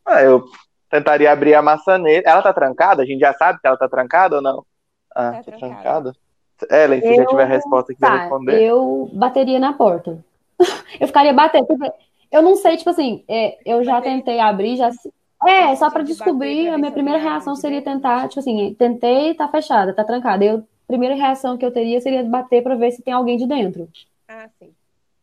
Ah, 0.06 0.22
eu 0.22 0.44
tentaria 0.90 1.30
abrir 1.32 1.54
a 1.54 1.62
maçaneta. 1.62 2.28
Ela 2.30 2.42
tá 2.42 2.52
trancada? 2.52 3.02
A 3.02 3.06
gente 3.06 3.20
já 3.20 3.32
sabe 3.34 3.60
que 3.60 3.66
ela 3.66 3.76
tá 3.76 3.88
trancada 3.88 4.36
ou 4.36 4.42
não? 4.42 4.64
Ah, 5.14 5.32
Tá 5.32 5.36
tá 5.38 5.42
trancada. 5.52 5.72
trancada? 5.82 6.12
Ellen, 6.70 7.00
se 7.02 7.14
já 7.16 7.22
Eu- 7.22 7.28
tiver 7.28 7.42
a 7.42 7.46
resposta 7.46 7.92
que 7.92 8.00
Tá, 8.00 8.16
responder. 8.20 8.62
eu 8.62 9.10
bateria 9.12 9.58
na 9.58 9.72
porta. 9.74 10.24
Eu 11.00 11.06
ficaria 11.06 11.32
batendo. 11.34 11.66
porque 11.66 11.92
Eu 12.32 12.40
não 12.42 12.56
sei, 12.56 12.76
tipo 12.76 12.88
assim, 12.90 13.22
é, 13.28 13.58
eu 13.64 13.84
já 13.84 13.92
Bateria- 13.94 14.16
tentei 14.18 14.40
abrir, 14.40 14.76
já. 14.76 14.90
É, 15.46 15.76
só 15.76 15.90
pra 15.90 16.02
De 16.02 16.12
bater 16.12 16.24
descobrir, 16.24 16.68
a 16.70 16.78
minha 16.78 16.90
primeira 16.90 17.18
reação 17.20 17.54
seria 17.54 17.82
tentar, 17.82 18.26
tipo 18.28 18.40
assim, 18.40 18.74
tentei, 18.74 19.34
tá 19.34 19.46
fechada, 19.48 19.92
tá 19.94 20.02
trancada. 20.02 20.44
Eu, 20.44 20.58
a 20.58 20.62
primeira 20.88 21.14
reação 21.14 21.56
que 21.58 21.64
eu 21.64 21.70
teria 21.70 22.00
seria 22.00 22.24
bater 22.24 22.62
pra 22.62 22.74
ver 22.74 22.90
se 22.92 23.02
tem 23.02 23.12
alguém 23.12 23.36
de 23.36 23.46
dentro. 23.46 23.86
Ah, 24.28 24.48
sim. 24.58 24.70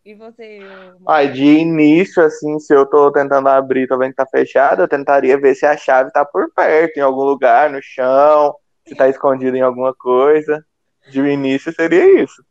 E 0.05 0.13
você? 0.15 0.93
Ai, 1.07 1.31
de 1.31 1.43
início, 1.45 2.21
assim, 2.23 2.59
se 2.59 2.73
eu 2.75 2.85
tô 2.85 3.11
tentando 3.11 3.47
abrir, 3.47 3.87
tô 3.87 3.97
vendo 3.97 4.09
que 4.11 4.17
tá 4.17 4.25
fechada, 4.25 4.83
eu 4.83 4.87
tentaria 4.87 5.39
ver 5.39 5.55
se 5.55 5.65
a 5.65 5.77
chave 5.77 6.11
tá 6.11 6.25
por 6.25 6.51
perto, 6.53 6.97
em 6.97 7.01
algum 7.01 7.23
lugar, 7.23 7.69
no 7.69 7.81
chão, 7.81 8.53
se 8.85 8.95
tá 8.95 9.07
escondida 9.07 9.57
em 9.57 9.61
alguma 9.61 9.93
coisa. 9.93 10.65
De 11.09 11.19
início 11.21 11.73
seria 11.73 12.21
isso. 12.21 12.43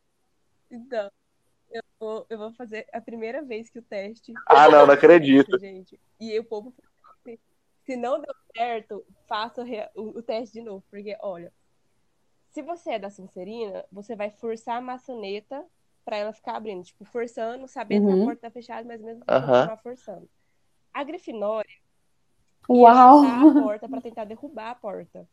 Então, 0.70 1.10
eu 1.70 1.82
vou, 2.00 2.26
eu 2.30 2.38
vou 2.38 2.52
fazer 2.52 2.86
a 2.92 3.00
primeira 3.00 3.42
vez 3.42 3.68
que 3.68 3.78
o 3.78 3.82
teste. 3.82 4.32
Ah, 4.46 4.68
não, 4.70 4.86
não 4.86 4.94
acredito. 4.94 5.56
Gente. 5.60 5.98
E 6.20 6.38
o 6.38 6.44
povo, 6.44 6.74
se, 7.24 7.38
se 7.84 7.96
não 7.96 8.20
deu 8.20 8.34
certo, 8.56 9.04
faça 9.26 9.62
o- 9.94 10.18
o 10.18 10.22
teste 10.22 10.54
de 10.54 10.62
novo. 10.62 10.82
Porque, 10.90 11.16
olha, 11.20 11.52
se 12.50 12.62
você 12.62 12.92
é 12.92 12.98
da 12.98 13.10
Sonserina, 13.10 13.84
você 13.90 14.14
vai 14.14 14.30
forçar 14.30 14.76
a 14.76 14.80
maçaneta 14.82 15.64
pra 16.04 16.16
ela 16.16 16.32
ficar 16.32 16.56
abrindo. 16.56 16.84
Tipo, 16.84 17.04
forçando, 17.04 17.66
sabendo 17.68 18.06
que 18.06 18.12
Uhum. 18.12 18.22
a 18.22 18.24
porta 18.26 18.40
tá 18.42 18.50
fechada, 18.50 18.86
mas 18.86 19.00
mesmo 19.00 19.22
assim 19.26 19.32
Aham. 19.36 19.52
continuar 19.54 19.76
forçando. 19.78 20.28
A 20.92 21.04
Grifinória 21.04 21.70
ia 22.68 22.68
Uau! 22.68 23.24
a 23.24 23.52
porta 23.54 23.88
pra 23.88 24.00
tentar 24.00 24.24
derrubar 24.24 24.70
a 24.70 24.74
porta. 24.74 25.28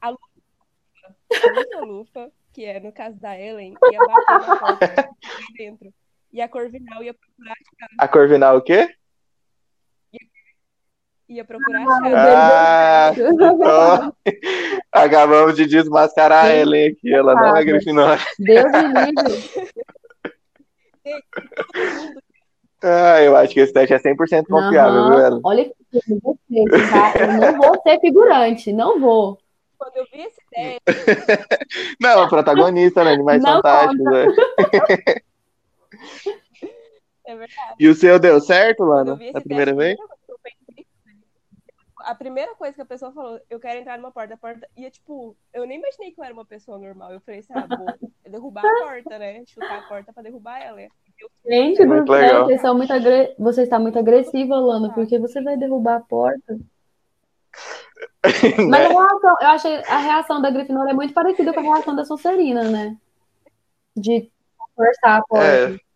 A 0.00 0.10
Lufa, 0.10 1.16
a 1.42 1.46
Lufa 1.48 1.80
Lufa, 1.80 2.32
que 2.52 2.64
é 2.64 2.80
no 2.80 2.92
caso 2.92 3.18
da 3.18 3.38
Ellen, 3.38 3.74
ia 3.90 3.98
bater 4.00 4.38
na 4.40 4.56
porta 4.58 4.78
dentro. 5.56 5.92
E 6.32 6.40
a 6.40 6.48
Corvinal 6.48 7.02
ia 7.02 7.14
procurar, 7.14 7.54
A 7.98 8.08
Corvinal 8.08 8.56
o 8.58 8.62
quê? 8.62 8.94
Ia 11.28 11.44
procurar 11.44 11.82
a 11.82 12.00
chave. 12.00 12.14
Ah, 13.66 14.12
acabamos 14.92 15.56
de 15.56 15.66
desmascarar 15.66 16.46
a 16.46 16.54
Ellen 16.54 16.88
aqui, 16.90 17.12
ela 17.12 17.34
não 17.34 17.56
é 17.56 17.64
Grifinória. 17.64 18.24
Deus 18.38 18.72
me 18.72 19.12
livre. 19.12 19.50
Ah, 22.80 23.20
eu 23.20 23.34
acho 23.34 23.54
que 23.54 23.58
esse 23.58 23.72
teste 23.72 23.92
é 23.92 23.98
100% 23.98 24.46
confiável, 24.46 25.00
Aham. 25.00 25.10
viu, 25.10 25.26
Ellen? 25.26 25.40
Olha 25.42 25.64
que 25.64 25.74
eu 25.92 26.00
não 26.06 26.18
vou 26.22 26.38
ser, 26.48 26.88
tá? 26.88 27.12
Eu 27.18 27.32
não 27.32 27.56
vou 27.58 27.82
ser 27.82 27.98
figurante, 27.98 28.72
não 28.72 29.00
vou. 29.00 29.36
Quando 29.76 29.96
eu 29.96 30.04
vi 30.12 30.20
esse 30.20 30.40
teste, 30.48 30.80
Não, 32.00 32.22
a 32.22 32.28
protagonista, 32.28 33.02
né? 33.02 33.14
Animais 33.14 33.42
Não 33.42 33.54
Fantásticos, 33.54 34.04
né? 34.04 34.26
é 37.26 37.34
verdade. 37.34 37.74
E 37.80 37.88
o 37.88 37.94
seu 37.96 38.16
deu 38.20 38.40
certo, 38.40 38.84
Lana? 38.84 39.18
A 39.34 39.40
primeira 39.40 39.74
teste, 39.74 39.96
vez? 39.96 39.98
eu 39.98 40.17
A 42.08 42.14
primeira 42.14 42.54
coisa 42.54 42.74
que 42.74 42.80
a 42.80 42.86
pessoa 42.86 43.12
falou, 43.12 43.38
eu 43.50 43.60
quero 43.60 43.80
entrar 43.80 43.98
numa 43.98 44.10
porta, 44.10 44.32
a 44.32 44.38
porta 44.38 44.66
ia 44.74 44.90
tipo, 44.90 45.36
eu 45.52 45.66
nem 45.66 45.78
imaginei 45.78 46.10
que 46.10 46.18
eu 46.18 46.24
era 46.24 46.32
uma 46.32 46.46
pessoa 46.46 46.78
normal. 46.78 47.12
Eu 47.12 47.20
falei 47.20 47.40
assim, 47.40 47.52
ah, 47.52 47.66
vou 47.68 47.86
derrubar 48.30 48.64
a 48.64 48.86
porta, 48.86 49.18
né? 49.18 49.44
Chutar 49.46 49.80
a 49.80 49.82
porta 49.82 50.10
pra 50.10 50.22
derrubar 50.22 50.58
ela. 50.58 50.80
Eu 50.80 50.88
Gente 51.44 51.84
do 51.84 51.94
céu, 51.94 52.04
legal. 52.06 52.46
vocês 52.46 52.60
são 52.62 52.74
muito 52.74 52.92
agre... 52.94 53.34
você 53.38 53.62
está 53.64 53.78
muito 53.78 53.98
agressiva, 53.98 54.56
Lana, 54.56 54.90
porque 54.94 55.18
você 55.18 55.42
vai 55.42 55.58
derrubar 55.58 55.96
a 55.96 56.00
porta. 56.00 56.58
Mas 58.70 58.70
Né? 58.70 58.86
a 58.86 58.88
reação, 58.88 59.36
eu 59.42 59.48
achei 59.48 59.76
a 59.84 59.98
reação 59.98 60.40
da 60.40 60.50
Grifinória 60.50 60.92
é 60.92 60.94
muito 60.94 61.12
parecida 61.12 61.52
com 61.52 61.60
a 61.60 61.74
reação 61.74 61.94
da 61.94 62.06
Sonserina, 62.06 62.64
né? 62.70 62.96
De 63.94 64.32
forçar 64.74 65.18
a 65.18 65.22
porta. 65.26 65.74
É 65.74 65.87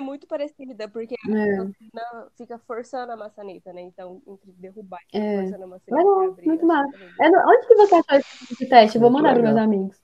muito 0.00 0.26
parecida, 0.26 0.88
porque 0.88 1.14
a 1.14 1.30
É. 1.30 1.56
Sonserina 1.56 2.30
fica 2.36 2.58
forçando 2.58 3.12
a 3.12 3.16
maçaneta, 3.16 3.72
né? 3.72 3.80
Então, 3.80 4.20
entre 4.26 4.52
derrubar 4.52 5.00
e 5.12 5.18
É. 5.18 5.42
forçando 5.42 5.64
a 5.64 5.66
maçaneta 5.66 5.96
Legal, 5.96 6.22
e 6.22 6.26
abrir. 6.28 6.46
muito 6.46 6.66
massa. 6.66 6.96
é 7.18 7.26
É, 7.26 7.46
onde 7.46 7.66
que 7.66 7.74
você 7.74 7.94
achou 7.94 8.18
esse 8.18 8.52
esse 8.52 8.68
teste? 8.68 8.96
Eu 8.96 9.00
vou 9.02 9.10
mandar 9.10 9.32
para 9.34 9.42
meus 9.42 9.56
amigos. 9.56 10.00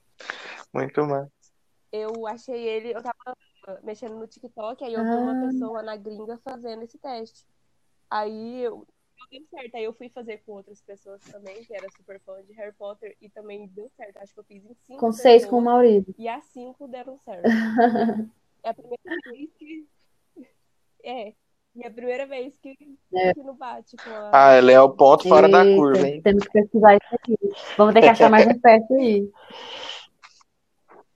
Muito 0.73 1.05
mais. 1.05 1.27
Eu 1.91 2.25
achei 2.27 2.59
ele, 2.67 2.89
eu 2.93 3.01
tava 3.03 3.35
mexendo 3.83 4.15
no 4.15 4.27
TikTok, 4.27 4.83
aí 4.83 4.93
eu 4.93 5.03
vi 5.03 5.09
Ah. 5.11 5.17
uma 5.19 5.47
pessoa 5.47 5.83
na 5.83 5.95
gringa 5.95 6.37
fazendo 6.37 6.83
esse 6.83 6.97
teste. 6.97 7.45
Aí 8.09 8.61
eu 8.63 8.85
deu 9.29 9.43
certo, 9.49 9.75
aí 9.75 9.83
eu 9.83 9.93
fui 9.93 10.09
fazer 10.09 10.37
com 10.45 10.53
outras 10.53 10.81
pessoas 10.81 11.21
também, 11.21 11.63
que 11.65 11.73
era 11.75 11.85
super 11.97 12.19
fã 12.21 12.41
de 12.43 12.53
Harry 12.53 12.71
Potter, 12.73 13.15
e 13.21 13.29
também 13.29 13.67
deu 13.67 13.89
certo. 13.97 14.17
Acho 14.17 14.33
que 14.33 14.39
eu 14.39 14.43
fiz 14.45 14.63
em 14.65 14.73
cinco 14.85 14.99
Com 14.99 15.11
seis 15.11 15.43
pessoas, 15.43 15.49
com 15.49 15.57
o 15.57 15.61
Maurício. 15.61 16.15
E 16.17 16.27
as 16.29 16.43
cinco 16.45 16.87
deram 16.87 17.17
certo. 17.19 17.43
é 18.63 18.69
a 18.69 18.73
primeira 18.73 19.15
vez 19.31 19.49
que. 19.57 19.87
É, 21.03 21.33
E 21.75 21.83
é 21.83 21.87
a 21.87 21.91
primeira 21.91 22.25
vez 22.25 22.57
que, 22.57 22.75
É. 23.13 23.33
que 23.33 23.43
não 23.43 23.55
bate 23.55 23.95
com 23.97 24.09
a. 24.09 24.31
Ah, 24.33 24.51
ela 24.53 24.71
é 24.71 24.81
o 24.81 24.89
ponto 24.89 25.27
fora 25.27 25.47
da 25.47 25.63
Eita, 25.63 25.77
curva, 25.77 26.07
hein? 26.07 26.21
Temos 26.23 26.43
que 26.45 26.51
pesquisar 26.51 26.95
isso 26.95 27.15
aqui. 27.15 27.37
Vamos 27.77 27.93
ter 27.93 28.01
que 28.01 28.07
achar 28.07 28.29
mais 28.31 28.47
um 28.47 28.59
perto 28.59 28.93
aí. 28.95 29.29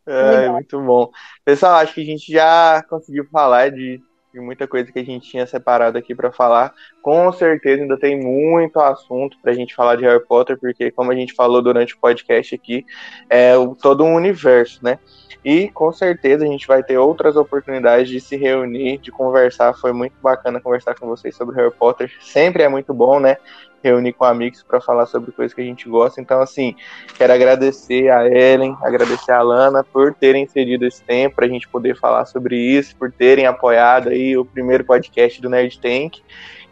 É, 0.03 0.31
Legal. 0.31 0.53
muito 0.53 0.81
bom. 0.81 1.11
Pessoal, 1.45 1.73
acho 1.75 1.93
que 1.93 2.01
a 2.01 2.05
gente 2.05 2.31
já 2.33 2.83
conseguiu 2.89 3.23
falar 3.29 3.69
de, 3.69 4.01
de 4.33 4.39
muita 4.39 4.67
coisa 4.67 4.91
que 4.91 4.99
a 4.99 5.03
gente 5.03 5.29
tinha 5.29 5.45
separado 5.45 5.97
aqui 5.97 6.15
para 6.15 6.31
falar. 6.31 6.73
Com 7.01 7.31
certeza 7.31 7.81
ainda 7.81 7.97
tem 7.97 8.19
muito 8.19 8.79
assunto 8.79 9.37
para 9.41 9.51
a 9.51 9.55
gente 9.55 9.75
falar 9.75 9.95
de 9.95 10.03
Harry 10.03 10.25
Potter, 10.25 10.57
porque, 10.59 10.91
como 10.91 11.11
a 11.11 11.15
gente 11.15 11.33
falou 11.33 11.61
durante 11.61 11.95
o 11.95 11.99
podcast 11.99 12.55
aqui, 12.55 12.85
é 13.29 13.53
todo 13.81 14.03
um 14.03 14.15
universo, 14.15 14.83
né? 14.83 14.99
E 15.43 15.69
com 15.69 15.91
certeza 15.91 16.45
a 16.45 16.47
gente 16.47 16.67
vai 16.67 16.83
ter 16.83 16.97
outras 16.97 17.35
oportunidades 17.35 18.07
de 18.07 18.21
se 18.21 18.37
reunir, 18.37 18.99
de 18.99 19.11
conversar. 19.11 19.73
Foi 19.73 19.91
muito 19.91 20.13
bacana 20.21 20.61
conversar 20.61 20.95
com 20.95 21.07
vocês 21.07 21.35
sobre 21.35 21.55
Harry 21.55 21.73
Potter. 21.73 22.11
Sempre 22.21 22.63
é 22.63 22.69
muito 22.69 22.93
bom, 22.93 23.19
né? 23.19 23.37
Reunir 23.83 24.13
com 24.13 24.23
amigos 24.25 24.61
para 24.63 24.79
falar 24.79 25.05
sobre 25.05 25.31
coisas 25.31 25.53
que 25.53 25.61
a 25.61 25.65
gente 25.65 25.89
gosta. 25.89 26.21
Então, 26.21 26.39
assim, 26.41 26.75
Quero 27.15 27.33
agradecer 27.33 28.09
a 28.09 28.27
Ellen, 28.27 28.75
agradecer 28.81 29.31
a 29.31 29.41
Lana 29.41 29.83
por 29.83 30.13
terem 30.13 30.47
cedido 30.47 30.85
esse 30.85 31.03
tempo 31.03 31.35
para 31.35 31.45
a 31.45 31.49
gente 31.49 31.67
poder 31.67 31.95
falar 31.95 32.25
sobre 32.25 32.55
isso, 32.55 32.95
por 32.95 33.11
terem 33.11 33.45
apoiado 33.45 34.09
aí 34.09 34.35
o 34.35 34.43
primeiro 34.43 34.83
podcast 34.83 35.39
do 35.41 35.49
Nerd 35.49 35.79
Tank. 35.79 36.19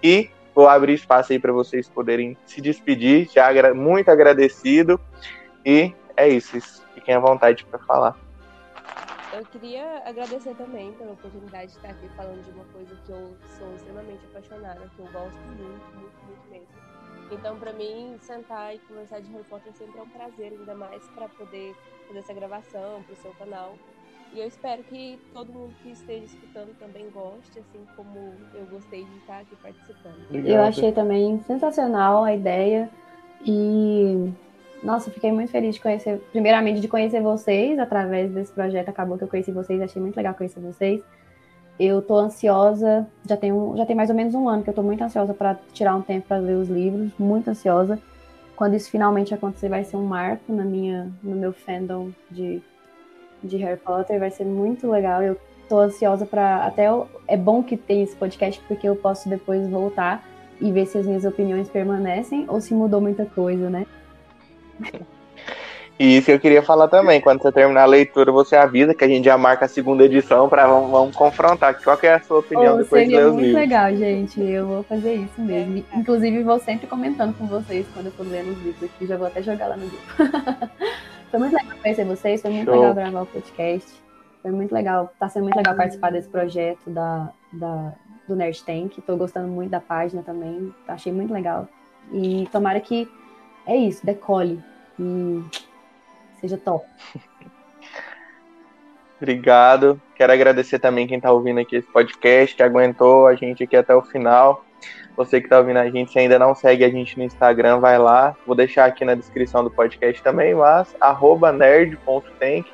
E 0.02 0.30
vou 0.56 0.68
abrir 0.68 0.94
espaço 0.94 1.31
aí 1.31 1.40
para 1.40 1.53
vocês 1.53 1.88
poderem 1.88 2.36
se 2.45 2.61
despedir. 2.61 3.30
Já 3.31 3.48
agra- 3.48 3.73
muito 3.73 4.10
agradecido. 4.10 4.99
E 5.65 5.94
é 6.18 6.27
isso. 6.27 6.60
Fiquem 6.95 7.14
à 7.15 7.19
vontade 7.19 7.64
para 7.65 7.80
falar. 7.80 8.18
Eu 9.31 9.45
queria 9.45 10.02
agradecer 10.06 10.56
também 10.56 10.91
pela 10.94 11.11
oportunidade 11.11 11.68
de 11.68 11.77
estar 11.77 11.90
aqui 11.90 12.10
falando 12.18 12.44
de 12.44 12.52
uma 12.52 12.65
coisa 12.73 12.95
que 13.06 13.11
eu 13.11 13.36
sou 13.57 13.72
extremamente 13.76 14.26
apaixonada, 14.31 14.81
que 14.95 14.99
eu 14.99 15.06
gosto 15.14 15.40
muito, 15.45 15.86
muito, 15.94 16.26
muito 16.26 16.49
mesmo. 16.49 16.68
Então, 17.31 17.57
pra 17.57 17.72
mim, 17.73 18.15
sentar 18.19 18.76
e 18.76 18.80
conversar 18.80 19.22
de 19.22 19.31
Harry 19.31 19.43
Potter 19.43 19.72
sempre 19.73 19.99
é 19.99 20.01
um 20.01 20.10
prazer, 20.10 20.53
ainda 20.57 20.73
mais 20.73 21.03
para 21.10 21.27
poder 21.30 21.76
fazer 22.07 22.19
essa 22.19 22.34
gravação 22.34 23.03
pro 23.03 23.15
seu 23.18 23.31
canal. 23.31 23.76
E 24.34 24.39
eu 24.39 24.47
espero 24.47 24.84
que 24.84 25.19
todo 25.34 25.51
mundo 25.51 25.73
que 25.81 25.91
esteja 25.91 26.26
escutando 26.26 26.77
também 26.80 27.10
goste, 27.10 27.60
assim 27.60 27.85
como 27.95 28.34
eu 28.53 28.65
gostei 28.68 29.03
de 29.03 29.18
estar 29.18 29.39
aqui 29.39 29.56
participando. 29.56 30.18
Eu 30.31 30.61
achei 30.61 30.91
também 30.91 31.39
sensacional 31.47 32.23
a 32.23 32.34
ideia 32.34 32.89
e 33.43 34.31
nossa, 34.84 35.10
fiquei 35.11 35.31
muito 35.31 35.51
feliz 35.51 35.76
de 35.76 35.81
conhecer, 35.81 36.19
primeiramente 36.31 36.80
de 36.80 36.88
conhecer 36.88 37.22
vocês 37.22 37.77
através 37.80 38.31
desse 38.31 38.51
projeto. 38.51 38.89
Acabou 38.89 39.18
que 39.18 39.23
eu 39.23 39.27
conheci 39.27 39.51
vocês, 39.51 39.81
achei 39.81 40.01
muito 40.01 40.15
legal 40.15 40.34
conhecer 40.35 40.60
vocês. 40.60 41.01
Eu 41.80 42.01
tô 42.01 42.15
ansiosa, 42.18 43.07
já 43.27 43.38
tem, 43.38 43.53
um, 43.53 43.77
já 43.77 43.85
tem 43.85 43.95
mais 43.95 44.10
ou 44.10 44.15
menos 44.15 44.35
um 44.35 44.49
ano 44.49 44.64
que 44.64 44.69
eu 44.69 44.73
tô 44.73 44.84
muito 44.84 45.01
ansiosa 45.01 45.34
para 45.34 45.56
tirar 45.72 45.95
um 45.95 46.01
tempo 46.01 46.27
para 46.27 46.38
ler 46.38 46.56
os 46.56 46.68
livros, 46.68 47.11
muito 47.18 47.49
ansiosa. 47.49 47.97
Quando 48.56 48.73
isso 48.76 48.89
finalmente 48.91 49.34
acontecer, 49.34 49.69
vai 49.69 49.85
ser 49.85 49.95
um 49.95 50.03
marco 50.03 50.51
na 50.51 50.65
minha, 50.65 51.10
no 51.23 51.35
meu 51.38 51.53
fandom 51.53 52.10
de, 52.30 52.61
de 53.41 53.56
Harry 53.57 53.80
Potter, 53.80 54.19
vai 54.19 54.30
ser 54.30 54.43
muito 54.43 54.89
legal. 54.89 55.23
Eu 55.23 55.38
tô 55.69 55.80
ansiosa 55.80 56.26
para 56.26 56.65
até 56.65 56.89
eu- 56.89 57.07
é 57.27 57.38
bom 57.38 57.64
que 57.64 57.77
tem 57.77 58.03
esse 58.03 58.15
podcast 58.15 58.61
porque 58.68 58.89
eu 58.89 58.95
posso 58.97 59.30
depois 59.30 59.65
voltar 59.69 60.27
e 60.60 60.72
ver 60.73 60.85
se 60.85 60.97
as 60.97 61.06
minhas 61.06 61.23
opiniões 61.23 61.69
permanecem 61.69 62.43
ou 62.49 62.60
se 62.60 62.73
mudou 62.73 62.99
muita 62.99 63.26
coisa, 63.26 63.69
né? 63.69 63.85
E 66.00 66.16
isso 66.16 66.28
que 66.28 66.32
eu 66.32 66.40
queria 66.40 66.64
falar 66.64 66.88
também. 66.88 67.20
Quando 67.20 67.42
você 67.42 67.52
terminar 67.52 67.82
a 67.82 67.86
leitura, 67.86 68.32
você 68.32 68.56
avisa 68.56 68.96
que 68.96 69.04
a 69.04 69.08
gente 69.08 69.26
já 69.26 69.38
marca 69.38 69.66
a 69.66 69.68
segunda 69.68 70.06
edição 70.06 70.48
para 70.48 70.66
vamos, 70.66 70.90
vamos 70.90 71.16
confrontar. 71.16 71.78
Qual 71.84 71.98
que 71.98 72.08
é 72.08 72.14
a 72.14 72.22
sua 72.22 72.40
opinião 72.40 72.76
Oh, 72.76 72.78
depois 72.78 73.04
de 73.04 73.10
seria 73.10 73.20
ler 73.20 73.26
os 73.26 73.34
muito 73.34 73.46
livros? 73.48 73.62
legal, 73.62 73.96
gente. 73.96 74.42
Eu 74.42 74.66
vou 74.66 74.84
fazer 74.84 75.16
isso 75.16 75.42
mesmo. 75.42 75.84
É. 75.92 75.98
Inclusive, 76.00 76.42
vou 76.42 76.58
sempre 76.58 76.88
comentando 76.88 77.38
com 77.38 77.46
vocês 77.48 77.86
quando 77.94 78.06
eu 78.06 78.12
for 78.14 78.26
lendo 78.26 78.52
os 78.52 78.64
livros 78.64 78.90
aqui. 78.90 79.06
Já 79.06 79.18
vou 79.18 79.28
até 79.28 79.44
jogar 79.44 79.68
lá 79.68 79.76
no 79.76 79.88
grupo. 79.88 80.04
foi 81.30 81.40
muito 81.40 81.54
legal 81.54 81.78
conhecer 81.82 82.06
vocês, 82.06 82.42
foi 82.42 82.52
muito 82.52 82.72
Show. 82.72 82.76
legal 82.80 82.94
gravar 82.94 83.22
o 83.24 83.26
podcast. 83.26 83.92
Foi 84.42 84.52
muito 84.52 84.72
legal, 84.72 85.12
tá 85.20 85.28
sendo 85.28 85.44
muito 85.44 85.58
legal 85.58 85.76
participar 85.76 86.14
desse 86.14 86.30
projeto 86.30 86.90
da, 86.90 87.30
da, 87.52 87.92
do 88.26 88.38
Nerd 88.38 88.64
Tank. 88.64 89.02
Tô 89.06 89.18
gostando 89.18 89.50
muito 89.50 89.70
da 89.70 89.82
página 89.82 90.24
também. 90.24 90.74
Achei 90.88 91.12
muito 91.12 91.34
legal. 91.34 91.68
E 92.14 92.48
tomara 92.54 92.80
que 92.80 93.06
é 93.68 93.76
isso, 93.76 94.06
decole. 94.06 94.64
E 94.98 95.44
seja 96.40 96.57
top. 96.57 96.86
Obrigado. 99.22 100.02
Quero 100.16 100.32
agradecer 100.32 100.80
também 100.80 101.06
quem 101.06 101.18
está 101.18 101.32
ouvindo 101.32 101.60
aqui 101.60 101.76
esse 101.76 101.88
podcast, 101.88 102.56
que 102.56 102.64
aguentou 102.64 103.28
a 103.28 103.36
gente 103.36 103.64
aqui 103.64 103.76
até 103.76 103.94
o 103.94 104.02
final. 104.02 104.64
Você 105.18 105.41
que 105.41 105.48
está 105.48 105.60
ouvindo 105.60 105.78
a 105.78 105.90
gente, 105.90 106.11
se 106.11 106.20
ainda 106.20 106.40
não 106.40 106.56
segue 106.56 106.86
a 106.86 106.90
gente 106.90 107.18
no 107.18 107.26
Instagram, 107.26 107.80
vai 107.80 107.98
lá. 107.98 108.36
Vou 108.48 108.56
deixar 108.56 108.86
aqui 108.86 109.03
na 109.03 109.16
descrição 109.16 109.64
do 109.64 109.70
podcast 109.70 110.24
também, 110.24 110.56
mas 110.56 110.95
arroba 111.02 111.52
nerd.tank. 111.52 112.66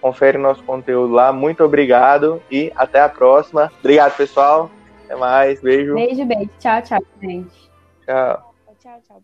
Confere 0.00 0.38
nosso 0.38 0.62
conteúdo 0.62 1.12
lá. 1.12 1.32
Muito 1.32 1.64
obrigado 1.64 2.40
e 2.48 2.72
até 2.76 3.00
a 3.00 3.08
próxima. 3.08 3.72
Obrigado, 3.80 4.16
pessoal. 4.16 4.70
Até 5.04 5.16
mais. 5.16 5.60
Beijo. 5.60 5.94
Beijo, 5.94 6.24
beijo. 6.24 6.50
Tchau, 6.60 6.82
tchau, 6.82 7.02
gente. 7.20 7.68
Tchau. 8.06 8.47